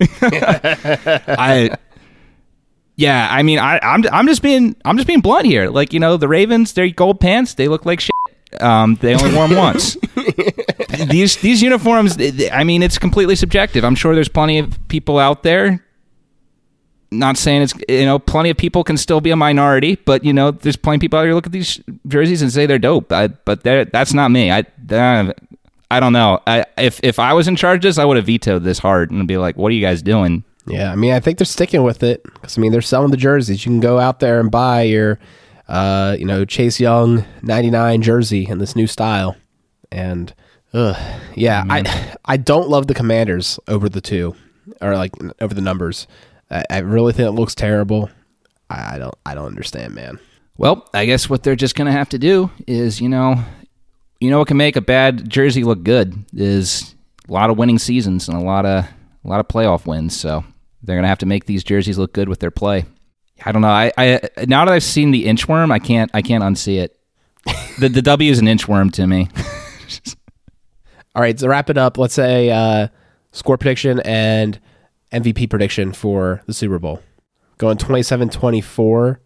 I 0.00 1.76
yeah, 2.96 3.28
I 3.30 3.42
mean, 3.42 3.58
I, 3.58 3.78
I'm 3.82 4.04
I'm 4.12 4.26
just 4.26 4.42
being 4.42 4.76
I'm 4.84 4.96
just 4.96 5.06
being 5.06 5.20
blunt 5.20 5.46
here. 5.46 5.68
Like 5.68 5.92
you 5.92 6.00
know, 6.00 6.16
the 6.16 6.28
Ravens, 6.28 6.74
their 6.74 6.88
gold 6.90 7.20
pants, 7.20 7.54
they 7.54 7.68
look 7.68 7.84
like 7.84 8.00
shit. 8.00 8.12
Um, 8.60 8.96
they 9.00 9.14
only 9.14 9.34
wore 9.34 9.48
them 9.48 9.56
once. 9.58 9.96
these 11.08 11.36
these 11.36 11.60
uniforms, 11.60 12.16
I 12.52 12.62
mean, 12.62 12.82
it's 12.82 12.98
completely 12.98 13.34
subjective. 13.34 13.84
I'm 13.84 13.96
sure 13.96 14.14
there's 14.14 14.28
plenty 14.28 14.58
of 14.58 14.78
people 14.88 15.18
out 15.18 15.42
there. 15.42 15.84
Not 17.10 17.36
saying 17.36 17.62
it's 17.62 17.74
you 17.88 18.04
know, 18.04 18.20
plenty 18.20 18.50
of 18.50 18.56
people 18.56 18.84
can 18.84 18.96
still 18.96 19.20
be 19.20 19.30
a 19.30 19.36
minority, 19.36 19.96
but 19.96 20.24
you 20.24 20.32
know, 20.32 20.52
there's 20.52 20.76
plenty 20.76 20.96
of 20.96 21.00
people 21.00 21.18
out 21.18 21.22
there 21.22 21.34
look 21.34 21.46
at 21.46 21.52
these 21.52 21.80
jerseys 22.06 22.42
and 22.42 22.52
say 22.52 22.66
they're 22.66 22.78
dope. 22.78 23.12
I, 23.12 23.28
but 23.28 23.64
that's 23.64 24.14
not 24.14 24.30
me. 24.30 24.52
I 24.52 24.60
uh, 24.90 25.32
I 25.90 26.00
don't 26.00 26.12
know. 26.12 26.40
I, 26.46 26.64
if 26.78 27.00
if 27.02 27.18
I 27.18 27.32
was 27.32 27.48
in 27.48 27.56
charge 27.56 27.78
of 27.78 27.82
this, 27.82 27.98
I 27.98 28.04
would 28.04 28.16
have 28.16 28.26
vetoed 28.26 28.64
this 28.64 28.78
hard 28.78 29.10
and 29.10 29.26
be 29.28 29.36
like, 29.36 29.56
"What 29.56 29.70
are 29.70 29.74
you 29.74 29.80
guys 29.80 30.02
doing?" 30.02 30.44
Yeah, 30.66 30.90
I 30.90 30.96
mean, 30.96 31.12
I 31.12 31.20
think 31.20 31.38
they're 31.38 31.44
sticking 31.44 31.82
with 31.82 32.02
it 32.02 32.22
because 32.24 32.56
I 32.56 32.60
mean 32.60 32.72
they're 32.72 32.80
selling 32.82 33.10
the 33.10 33.16
jerseys. 33.16 33.64
You 33.64 33.70
can 33.72 33.80
go 33.80 33.98
out 33.98 34.20
there 34.20 34.40
and 34.40 34.50
buy 34.50 34.82
your, 34.82 35.18
uh, 35.68 36.16
you 36.18 36.24
know, 36.24 36.44
Chase 36.44 36.80
Young 36.80 37.24
'99 37.42 38.02
jersey 38.02 38.46
in 38.48 38.58
this 38.58 38.74
new 38.74 38.86
style, 38.86 39.36
and, 39.92 40.34
ugh, 40.72 40.96
yeah, 41.34 41.64
I 41.68 42.16
I 42.24 42.36
don't 42.38 42.68
love 42.68 42.86
the 42.86 42.94
Commanders 42.94 43.60
over 43.68 43.88
the 43.88 44.00
two, 44.00 44.34
or 44.80 44.96
like 44.96 45.12
over 45.40 45.54
the 45.54 45.60
numbers. 45.60 46.06
I, 46.50 46.64
I 46.70 46.78
really 46.78 47.12
think 47.12 47.28
it 47.28 47.32
looks 47.32 47.54
terrible. 47.54 48.10
I, 48.70 48.94
I 48.94 48.98
don't 48.98 49.14
I 49.26 49.34
don't 49.34 49.46
understand, 49.46 49.94
man. 49.94 50.18
Well, 50.56 50.88
I 50.94 51.04
guess 51.04 51.28
what 51.28 51.42
they're 51.42 51.56
just 51.56 51.74
going 51.74 51.86
to 51.86 51.92
have 51.92 52.08
to 52.10 52.18
do 52.18 52.48
is, 52.68 53.00
you 53.00 53.08
know, 53.08 53.44
you 54.24 54.30
know 54.30 54.38
what 54.38 54.48
can 54.48 54.56
make 54.56 54.74
a 54.74 54.80
bad 54.80 55.28
jersey 55.28 55.64
look 55.64 55.82
good 55.82 56.24
is 56.32 56.94
a 57.28 57.32
lot 57.32 57.50
of 57.50 57.58
winning 57.58 57.78
seasons 57.78 58.26
and 58.26 58.38
a 58.38 58.40
lot 58.40 58.64
of 58.64 58.86
a 58.86 59.28
lot 59.28 59.38
of 59.38 59.48
playoff 59.48 59.86
wins. 59.86 60.18
So 60.18 60.42
they're 60.82 60.96
going 60.96 61.02
to 61.02 61.08
have 61.08 61.18
to 61.18 61.26
make 61.26 61.44
these 61.44 61.62
jerseys 61.62 61.98
look 61.98 62.14
good 62.14 62.30
with 62.30 62.40
their 62.40 62.50
play. 62.50 62.86
I 63.44 63.52
don't 63.52 63.60
know. 63.60 63.68
I, 63.68 63.92
I 63.98 64.28
now 64.46 64.64
that 64.64 64.72
I've 64.72 64.82
seen 64.82 65.10
the 65.10 65.26
inchworm, 65.26 65.70
I 65.70 65.78
can't 65.78 66.10
I 66.14 66.22
can't 66.22 66.42
unsee 66.42 66.82
it. 66.82 66.98
the 67.78 67.90
the 67.90 68.00
W 68.00 68.30
is 68.30 68.38
an 68.38 68.46
inchworm 68.46 68.90
to 68.94 69.06
me. 69.06 69.28
All 71.14 71.20
right, 71.20 71.36
to 71.36 71.48
wrap 71.48 71.68
it 71.68 71.76
up, 71.76 71.98
let's 71.98 72.14
say 72.14 72.50
uh, 72.50 72.88
score 73.30 73.58
prediction 73.58 74.00
and 74.00 74.58
MVP 75.12 75.50
prediction 75.50 75.92
for 75.92 76.42
the 76.46 76.54
Super 76.54 76.78
Bowl. 76.80 77.02
Going 77.58 77.76
27-24 77.76 79.18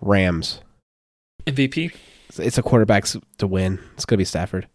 Rams. 0.00 0.60
MVP. 1.46 1.92
It's- 2.34 2.46
It's 2.46 2.58
a 2.58 2.62
quarterback 2.62 3.06
to 3.38 3.46
win. 3.46 3.78
It's 3.94 4.04
going 4.04 4.16
to 4.16 4.20
be 4.20 4.24
Stafford. 4.24 4.66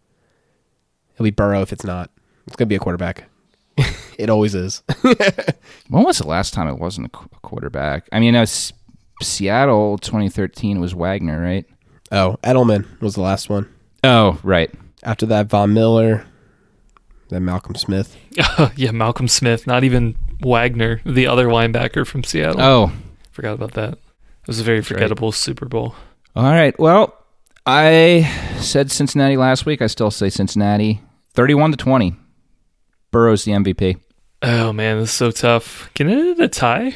It'll 1.14 1.24
be 1.24 1.30
Burrow 1.30 1.60
if 1.62 1.72
it's 1.72 1.84
not. 1.84 2.10
It's 2.46 2.56
going 2.56 2.66
to 2.66 2.70
be 2.70 2.76
a 2.76 2.80
quarterback. 2.80 3.28
it 4.18 4.30
always 4.30 4.54
is. 4.54 4.82
when 5.88 6.04
was 6.04 6.18
the 6.18 6.26
last 6.26 6.52
time 6.54 6.68
it 6.68 6.78
wasn't 6.78 7.06
a 7.06 7.10
quarterback? 7.42 8.08
I 8.12 8.20
mean, 8.20 8.34
it 8.34 8.40
was 8.40 8.72
Seattle 9.22 9.98
2013 9.98 10.80
was 10.80 10.94
Wagner, 10.94 11.40
right? 11.40 11.66
oh, 12.12 12.36
Edelman 12.42 12.86
was 13.00 13.14
the 13.14 13.20
last 13.20 13.48
one. 13.48 13.68
Oh, 14.02 14.38
right. 14.42 14.70
After 15.04 15.26
that, 15.26 15.46
Von 15.46 15.72
Miller, 15.72 16.26
then 17.28 17.44
Malcolm 17.44 17.76
Smith. 17.76 18.16
yeah, 18.76 18.90
Malcolm 18.90 19.28
Smith, 19.28 19.66
not 19.66 19.84
even 19.84 20.16
Wagner, 20.42 21.00
the 21.06 21.26
other 21.28 21.46
linebacker 21.46 22.04
from 22.06 22.24
Seattle. 22.24 22.60
Oh, 22.60 22.92
Forgot 23.30 23.52
about 23.54 23.72
that. 23.74 23.92
It 23.92 24.46
was 24.48 24.58
a 24.58 24.64
very 24.64 24.82
forgettable 24.82 25.30
Super 25.30 25.66
Bowl. 25.66 25.94
All 26.34 26.42
right. 26.50 26.76
Well, 26.80 27.14
I 27.66 28.30
said 28.60 28.90
Cincinnati 28.90 29.36
last 29.36 29.66
week. 29.66 29.82
I 29.82 29.86
still 29.86 30.10
say 30.10 30.30
Cincinnati. 30.30 31.00
31 31.34 31.72
to 31.72 31.76
20. 31.76 32.16
Burrow's 33.10 33.44
the 33.44 33.52
MVP. 33.52 34.00
Oh 34.42 34.72
man, 34.72 34.98
this 34.98 35.10
is 35.10 35.14
so 35.14 35.30
tough. 35.30 35.90
Can 35.94 36.08
it 36.08 36.18
end 36.18 36.40
a 36.40 36.48
tie? 36.48 36.94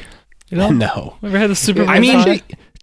You 0.49 0.57
know, 0.57 0.69
no. 0.71 1.17
ever 1.23 1.37
had 1.37 1.51
a 1.51 1.55
Super 1.55 1.81
Bowl 1.85 1.89
I 1.89 1.99
mean, 1.99 2.23
tie? 2.23 2.41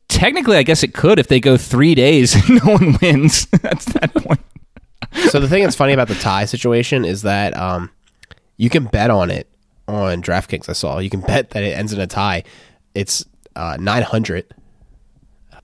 technically, 0.09 0.56
I 0.56 0.62
guess 0.62 0.82
it 0.82 0.94
could 0.94 1.18
if 1.18 1.28
they 1.28 1.40
go 1.40 1.56
three 1.56 1.94
days 1.94 2.34
and 2.48 2.64
no 2.64 2.72
one 2.72 2.96
wins. 3.00 3.46
That's 3.62 3.86
that 3.94 4.14
point. 4.14 4.40
so 5.30 5.40
the 5.40 5.48
thing 5.48 5.62
that's 5.62 5.76
funny 5.76 5.92
about 5.92 6.09
the 6.09 6.14
tie 6.14 6.46
situation 6.46 7.04
is 7.04 7.20
that 7.22 7.54
um, 7.54 7.90
you 8.56 8.70
can 8.70 8.84
bet 8.84 9.10
on 9.10 9.30
it 9.30 9.46
on 9.86 10.22
DraftKings. 10.22 10.68
I 10.68 10.72
saw 10.72 10.98
you 10.98 11.10
can 11.10 11.20
bet 11.20 11.50
that 11.50 11.62
it 11.62 11.76
ends 11.76 11.92
in 11.92 12.00
a 12.00 12.06
tie. 12.06 12.44
It's 12.94 13.24
uh, 13.54 13.76
nine 13.78 14.04
hundred, 14.04 14.46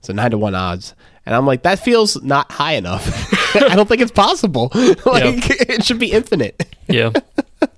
so 0.01 0.13
nine 0.13 0.29
to 0.31 0.37
one 0.37 0.53
odds, 0.53 0.93
and 1.29 1.35
I'm 1.35 1.45
like, 1.45 1.61
that 1.61 1.77
feels 1.77 2.19
not 2.23 2.51
high 2.51 2.73
enough. 2.73 3.07
I 3.61 3.75
don't 3.75 3.87
think 3.87 4.01
it's 4.01 4.11
possible. 4.11 4.71
like 4.73 5.47
it 5.69 5.85
should 5.85 5.99
be 5.99 6.11
infinite. 6.11 6.75
Yeah. 6.87 7.11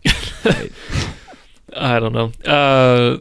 I 1.75 1.99
don't 1.99 2.13
know. 2.13 2.31
Uh, 2.49 3.17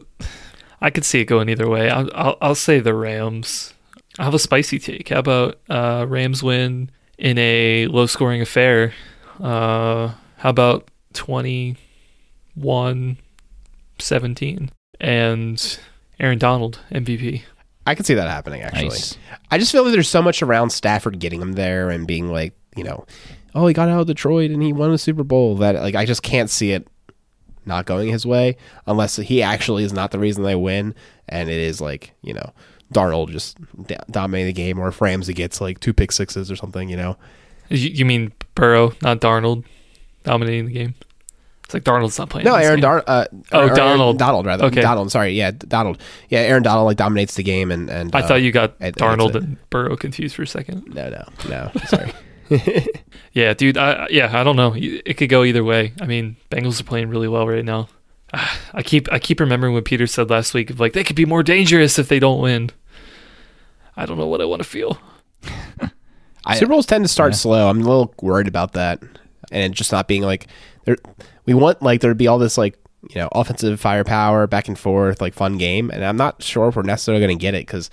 I 0.79 0.89
could 0.89 1.03
see 1.03 1.19
it 1.19 1.25
going 1.25 1.49
either 1.49 1.67
way. 1.67 1.89
I'll, 1.89 2.09
I'll, 2.15 2.37
I'll 2.39 2.55
say 2.55 2.79
the 2.79 2.93
Rams. 2.93 3.73
I 4.19 4.23
have 4.23 4.33
a 4.33 4.39
spicy 4.39 4.79
take. 4.79 5.09
How 5.09 5.19
about 5.19 5.59
uh, 5.69 6.05
Rams 6.07 6.41
win 6.41 6.91
in 7.17 7.37
a 7.37 7.87
low 7.87 8.05
scoring 8.05 8.41
affair? 8.41 8.93
Uh, 9.37 10.13
how 10.37 10.49
about 10.49 10.89
21 11.11 13.17
17 13.99 14.69
and 15.01 15.79
Aaron 16.21 16.37
Donald 16.37 16.79
MVP? 16.89 17.41
I 17.85 17.95
could 17.95 18.05
see 18.05 18.13
that 18.13 18.29
happening 18.29 18.61
actually. 18.61 18.89
Nice. 18.89 19.17
I 19.49 19.57
just 19.57 19.71
feel 19.71 19.83
that 19.85 19.91
there's 19.91 20.09
so 20.09 20.21
much 20.21 20.41
around 20.41 20.69
Stafford 20.69 21.19
getting 21.19 21.41
him 21.41 21.53
there 21.53 21.89
and 21.89 22.07
being 22.07 22.31
like, 22.31 22.53
you 22.75 22.83
know, 22.83 23.05
oh, 23.55 23.67
he 23.67 23.73
got 23.73 23.89
out 23.89 24.01
of 24.01 24.07
Detroit 24.07 24.51
and 24.51 24.61
he 24.61 24.73
won 24.73 24.91
a 24.91 24.97
Super 24.97 25.23
Bowl 25.23 25.55
that 25.57 25.75
like 25.75 25.95
I 25.95 26.05
just 26.05 26.23
can't 26.23 26.49
see 26.49 26.71
it 26.71 26.87
not 27.65 27.85
going 27.85 28.09
his 28.09 28.25
way 28.25 28.57
unless 28.87 29.17
he 29.17 29.43
actually 29.43 29.83
is 29.83 29.93
not 29.93 30.11
the 30.11 30.19
reason 30.19 30.43
they 30.43 30.55
win 30.55 30.95
and 31.29 31.49
it 31.49 31.59
is 31.59 31.79
like, 31.81 32.13
you 32.21 32.33
know, 32.33 32.53
Darnold 32.93 33.29
just 33.29 33.57
dominating 34.09 34.47
the 34.47 34.53
game 34.53 34.79
or 34.79 34.89
if 34.89 35.01
Ramsey 35.01 35.33
gets 35.33 35.61
like 35.61 35.79
two 35.79 35.93
pick 35.93 36.11
sixes 36.11 36.51
or 36.51 36.55
something, 36.55 36.89
you 36.89 36.97
know. 36.97 37.17
You, 37.69 37.89
you 37.89 38.05
mean 38.05 38.33
Burrow, 38.55 38.93
not 39.01 39.21
Darnold, 39.21 39.63
dominating 40.23 40.65
the 40.65 40.73
game? 40.73 40.95
It's 41.73 41.73
like 41.73 41.83
Darnold's 41.83 42.19
not 42.19 42.29
playing. 42.29 42.45
No, 42.45 42.55
Aaron 42.55 42.75
game. 42.77 42.81
Dar- 42.81 43.03
uh, 43.07 43.25
Oh, 43.53 43.59
or- 43.59 43.61
or 43.61 43.63
Aaron 43.67 43.75
Donald. 43.75 44.19
Donald 44.19 44.45
rather. 44.45 44.65
Okay. 44.65 44.81
Donald, 44.81 45.09
sorry. 45.11 45.31
Yeah, 45.31 45.51
Donald. 45.51 46.01
Yeah, 46.29 46.39
Aaron 46.39 46.63
Donald 46.63 46.85
like 46.85 46.97
dominates 46.97 47.35
the 47.35 47.43
game 47.43 47.71
and 47.71 47.89
and 47.89 48.13
I 48.13 48.19
uh, 48.19 48.27
thought 48.27 48.41
you 48.41 48.51
got 48.51 48.75
I- 48.81 48.87
I 48.87 48.91
Darnold 48.91 49.35
and 49.35 49.57
Burrow 49.69 49.95
confused 49.95 50.35
for 50.35 50.43
a 50.43 50.47
second. 50.47 50.93
No, 50.93 51.09
no. 51.09 51.25
No. 51.49 51.71
Sorry. 51.87 52.11
Yeah, 53.33 53.53
dude. 53.53 53.77
I 53.77 54.07
yeah, 54.09 54.37
I 54.37 54.43
don't 54.43 54.57
know. 54.57 54.73
It 54.75 55.15
could 55.15 55.29
go 55.29 55.45
either 55.45 55.63
way. 55.63 55.93
I 56.01 56.05
mean, 56.05 56.35
Bengals 56.49 56.81
are 56.81 56.83
playing 56.83 57.07
really 57.07 57.29
well 57.29 57.47
right 57.47 57.63
now. 57.63 57.87
I 58.73 58.83
keep 58.83 59.09
I 59.09 59.19
keep 59.19 59.39
remembering 59.39 59.73
what 59.73 59.85
Peter 59.85 60.05
said 60.05 60.29
last 60.29 60.53
week 60.53 60.69
of 60.69 60.79
like 60.81 60.91
they 60.91 61.05
could 61.05 61.15
be 61.15 61.23
more 61.25 61.43
dangerous 61.43 61.97
if 61.97 62.09
they 62.09 62.19
don't 62.19 62.41
win. 62.41 62.71
I 63.95 64.05
don't 64.05 64.17
know 64.17 64.27
what 64.27 64.41
I 64.41 64.45
want 64.45 64.61
to 64.61 64.67
feel. 64.67 64.99
I- 66.45 66.57
Super 66.59 66.71
Bowls 66.73 66.85
tend 66.85 67.05
to 67.05 67.07
start 67.07 67.31
yeah. 67.31 67.37
slow. 67.37 67.69
I'm 67.69 67.79
a 67.81 67.85
little 67.85 68.13
worried 68.21 68.47
about 68.49 68.73
that, 68.73 69.01
and 69.01 69.63
it 69.63 69.71
just 69.71 69.91
not 69.93 70.09
being 70.09 70.23
like 70.23 70.47
there. 70.85 70.97
We 71.55 71.61
want 71.61 71.81
like 71.81 72.01
there 72.01 72.11
to 72.11 72.15
be 72.15 72.27
all 72.27 72.39
this 72.39 72.57
like 72.57 72.77
you 73.09 73.15
know 73.21 73.29
offensive 73.31 73.79
firepower, 73.79 74.47
back 74.47 74.67
and 74.67 74.77
forth, 74.77 75.21
like 75.21 75.33
fun 75.33 75.57
game, 75.57 75.89
and 75.91 76.03
I'm 76.05 76.17
not 76.17 76.41
sure 76.43 76.69
if 76.69 76.75
we're 76.75 76.83
necessarily 76.83 77.23
going 77.25 77.37
to 77.37 77.41
get 77.41 77.53
it 77.55 77.65
because 77.65 77.89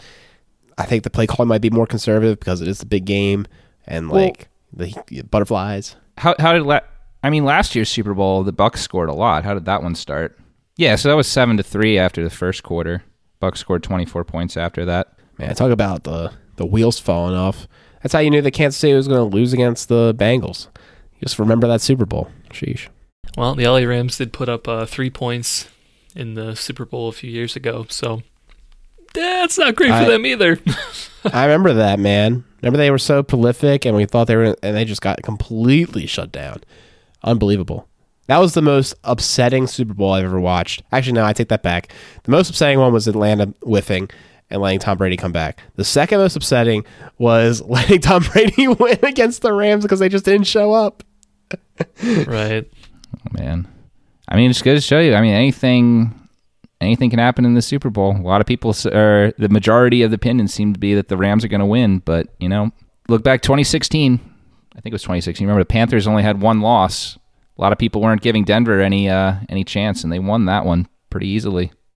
I 0.77 0.85
think 0.85 1.03
the 1.05 1.11
play 1.11 1.27
calling 1.27 1.49
might 1.49 1.61
be 1.63 1.71
more 1.71 1.87
conservative 1.87 2.39
because 2.39 2.61
it 2.61 2.69
is 2.69 2.79
the 2.79 2.87
big 2.87 3.05
game 3.05 3.47
and 3.87 4.11
Well- 4.11 4.25
like 4.25 4.49
the, 4.73 4.95
the 5.09 5.23
butterflies. 5.23 5.97
How 6.19 6.35
how 6.39 6.53
did 6.53 6.63
la- 6.63 6.81
I 7.23 7.31
mean 7.31 7.45
last 7.45 7.75
year's 7.75 7.89
Super 7.89 8.13
Bowl 8.15 8.43
the 8.45 8.53
Bucs 8.53 8.79
scored 8.79 9.09
a 9.09 9.15
lot. 9.15 9.45
How 9.45 9.55
did 9.55 9.65
that 9.67 9.83
one 9.83 9.95
start? 9.95 10.39
Yeah, 10.77 10.95
so 10.97 11.09
that 11.09 11.17
was 11.17 11.27
seven 11.27 11.57
to 11.57 11.63
three 11.63 11.99
after 11.99 12.23
the 12.23 12.31
first 12.31 12.63
quarter. 12.63 13.03
Bucs 13.43 13.57
scored 13.59 13.83
twenty 13.83 14.05
four 14.05 14.25
points 14.25 14.57
after 14.57 14.85
that. 14.85 15.15
Man, 15.39 15.55
talk 15.55 15.71
about 15.71 16.05
the 16.05 16.33
the 16.57 16.67
wheels 16.67 16.99
falling 16.99 17.35
off. 17.37 17.67
That's 18.03 18.13
how 18.13 18.19
you 18.21 18.31
knew 18.31 18.43
that 18.43 18.51
Kansas 18.53 18.79
City 18.79 18.95
was 18.95 19.09
going 19.09 19.19
to 19.31 19.37
lose 19.37 19.53
against 19.53 19.89
the 19.89 20.15
Bengals. 20.15 20.69
Just 21.23 21.39
remember 21.39 21.67
that 21.69 21.81
Super 21.81 22.05
Bowl. 22.07 22.31
Sheesh. 22.51 22.89
Well, 23.37 23.55
the 23.55 23.67
LA 23.67 23.81
Rams 23.81 24.19
did 24.19 24.33
put 24.33 24.49
up 24.49 24.67
uh, 24.67 24.87
three 24.87 25.11
points 25.11 25.69
in 26.15 26.35
the 26.35 26.55
Super 26.57 26.85
Bowl 26.85 27.09
a 27.09 27.13
few 27.13 27.31
years 27.31 27.55
ago, 27.57 27.87
so 27.89 28.23
that's 29.15 29.59
not 29.59 29.75
great 29.77 29.89
for 29.91 29.95
I- 29.95 30.09
them 30.09 30.27
either. 30.27 30.59
I 31.33 31.45
remember 31.45 31.75
that, 31.75 31.99
man. 31.99 32.45
Remember 32.63 32.79
they 32.79 32.91
were 32.91 32.99
so 32.99 33.23
prolific, 33.23 33.85
and 33.85 33.97
we 33.97 34.05
thought 34.07 34.27
they 34.27 34.37
were, 34.37 34.57
and 34.63 34.77
they 34.77 34.85
just 34.85 35.03
got 35.03 35.23
completely 35.23 36.07
shut 36.07 36.33
down. 36.33 36.63
Unbelievable. 37.23 37.89
That 38.27 38.39
was 38.39 38.55
the 38.55 38.63
most 38.63 38.95
upsetting 39.05 39.67
Super 39.67 39.95
Bowl 39.95 40.13
I've 40.13 40.25
ever 40.25 40.41
watched. 40.41 40.83
Actually, 40.93 41.13
no, 41.15 41.25
I 41.25 41.33
take 41.33 41.49
that 41.49 41.63
back. 41.63 41.93
The 42.25 42.31
most 42.31 42.51
upsetting 42.51 42.79
one 42.79 42.93
was 42.93 43.09
Atlanta 43.09 43.47
whiffing 43.63 44.11
and 44.51 44.61
letting 44.61 44.81
Tom 44.81 44.99
Brady 44.99 45.17
come 45.17 45.33
back. 45.33 45.61
The 45.77 45.85
second 45.85 46.19
most 46.19 46.37
upsetting 46.37 46.85
was 47.19 47.63
letting 47.67 48.01
Tom 48.01 48.23
Brady 48.33 48.69
win 48.69 48.99
against 49.03 49.43
the 49.43 49.53
Rams 49.53 49.83
because 49.85 49.99
they 50.01 50.09
just 50.09 50.25
didn't 50.25 50.47
show 50.47 50.73
up. 50.73 51.03
right. 52.27 52.69
Man. 53.33 53.69
I 54.29 54.37
mean, 54.37 54.51
it's 54.51 54.63
good 54.63 54.75
to 54.75 54.81
show 54.81 55.01
you. 55.01 55.15
I 55.15 55.21
mean, 55.21 55.35
anything 55.35 56.29
anything 56.81 57.11
can 57.11 57.19
happen 57.19 57.45
in 57.45 57.55
the 57.55 57.63
Super 57.63 57.91
Bowl. 57.91 58.17
A 58.17 58.23
lot 58.23 58.41
of 58.41 58.47
people, 58.47 58.75
or 58.93 59.33
the 59.39 59.49
majority 59.49 60.03
of 60.03 60.11
the 60.11 60.17
opinions 60.17 60.55
seem 60.55 60.73
to 60.73 60.79
be 60.79 60.95
that 60.95 61.09
the 61.09 61.17
Rams 61.17 61.45
are 61.45 61.49
going 61.49 61.61
to 61.61 61.67
win. 61.67 62.01
But 62.01 62.29
you 62.39 62.49
know, 62.49 62.71
look 63.09 63.23
back 63.23 63.43
2016. 63.43 64.21
I 64.77 64.81
think 64.81 64.93
it 64.93 64.95
was 64.95 65.03
2016. 65.03 65.47
Remember, 65.47 65.63
the 65.63 65.67
Panthers 65.67 66.07
only 66.07 66.23
had 66.23 66.41
one 66.41 66.61
loss. 66.61 67.19
A 67.57 67.61
lot 67.61 67.73
of 67.73 67.79
people 67.79 68.01
weren't 68.01 68.23
giving 68.23 68.45
Denver 68.45 68.81
any 68.81 69.09
uh, 69.09 69.37
any 69.49 69.65
chance, 69.65 70.05
and 70.05 70.13
they 70.13 70.19
won 70.19 70.45
that 70.45 70.65
one 70.65 70.89
pretty 71.11 71.29
easily. 71.29 71.73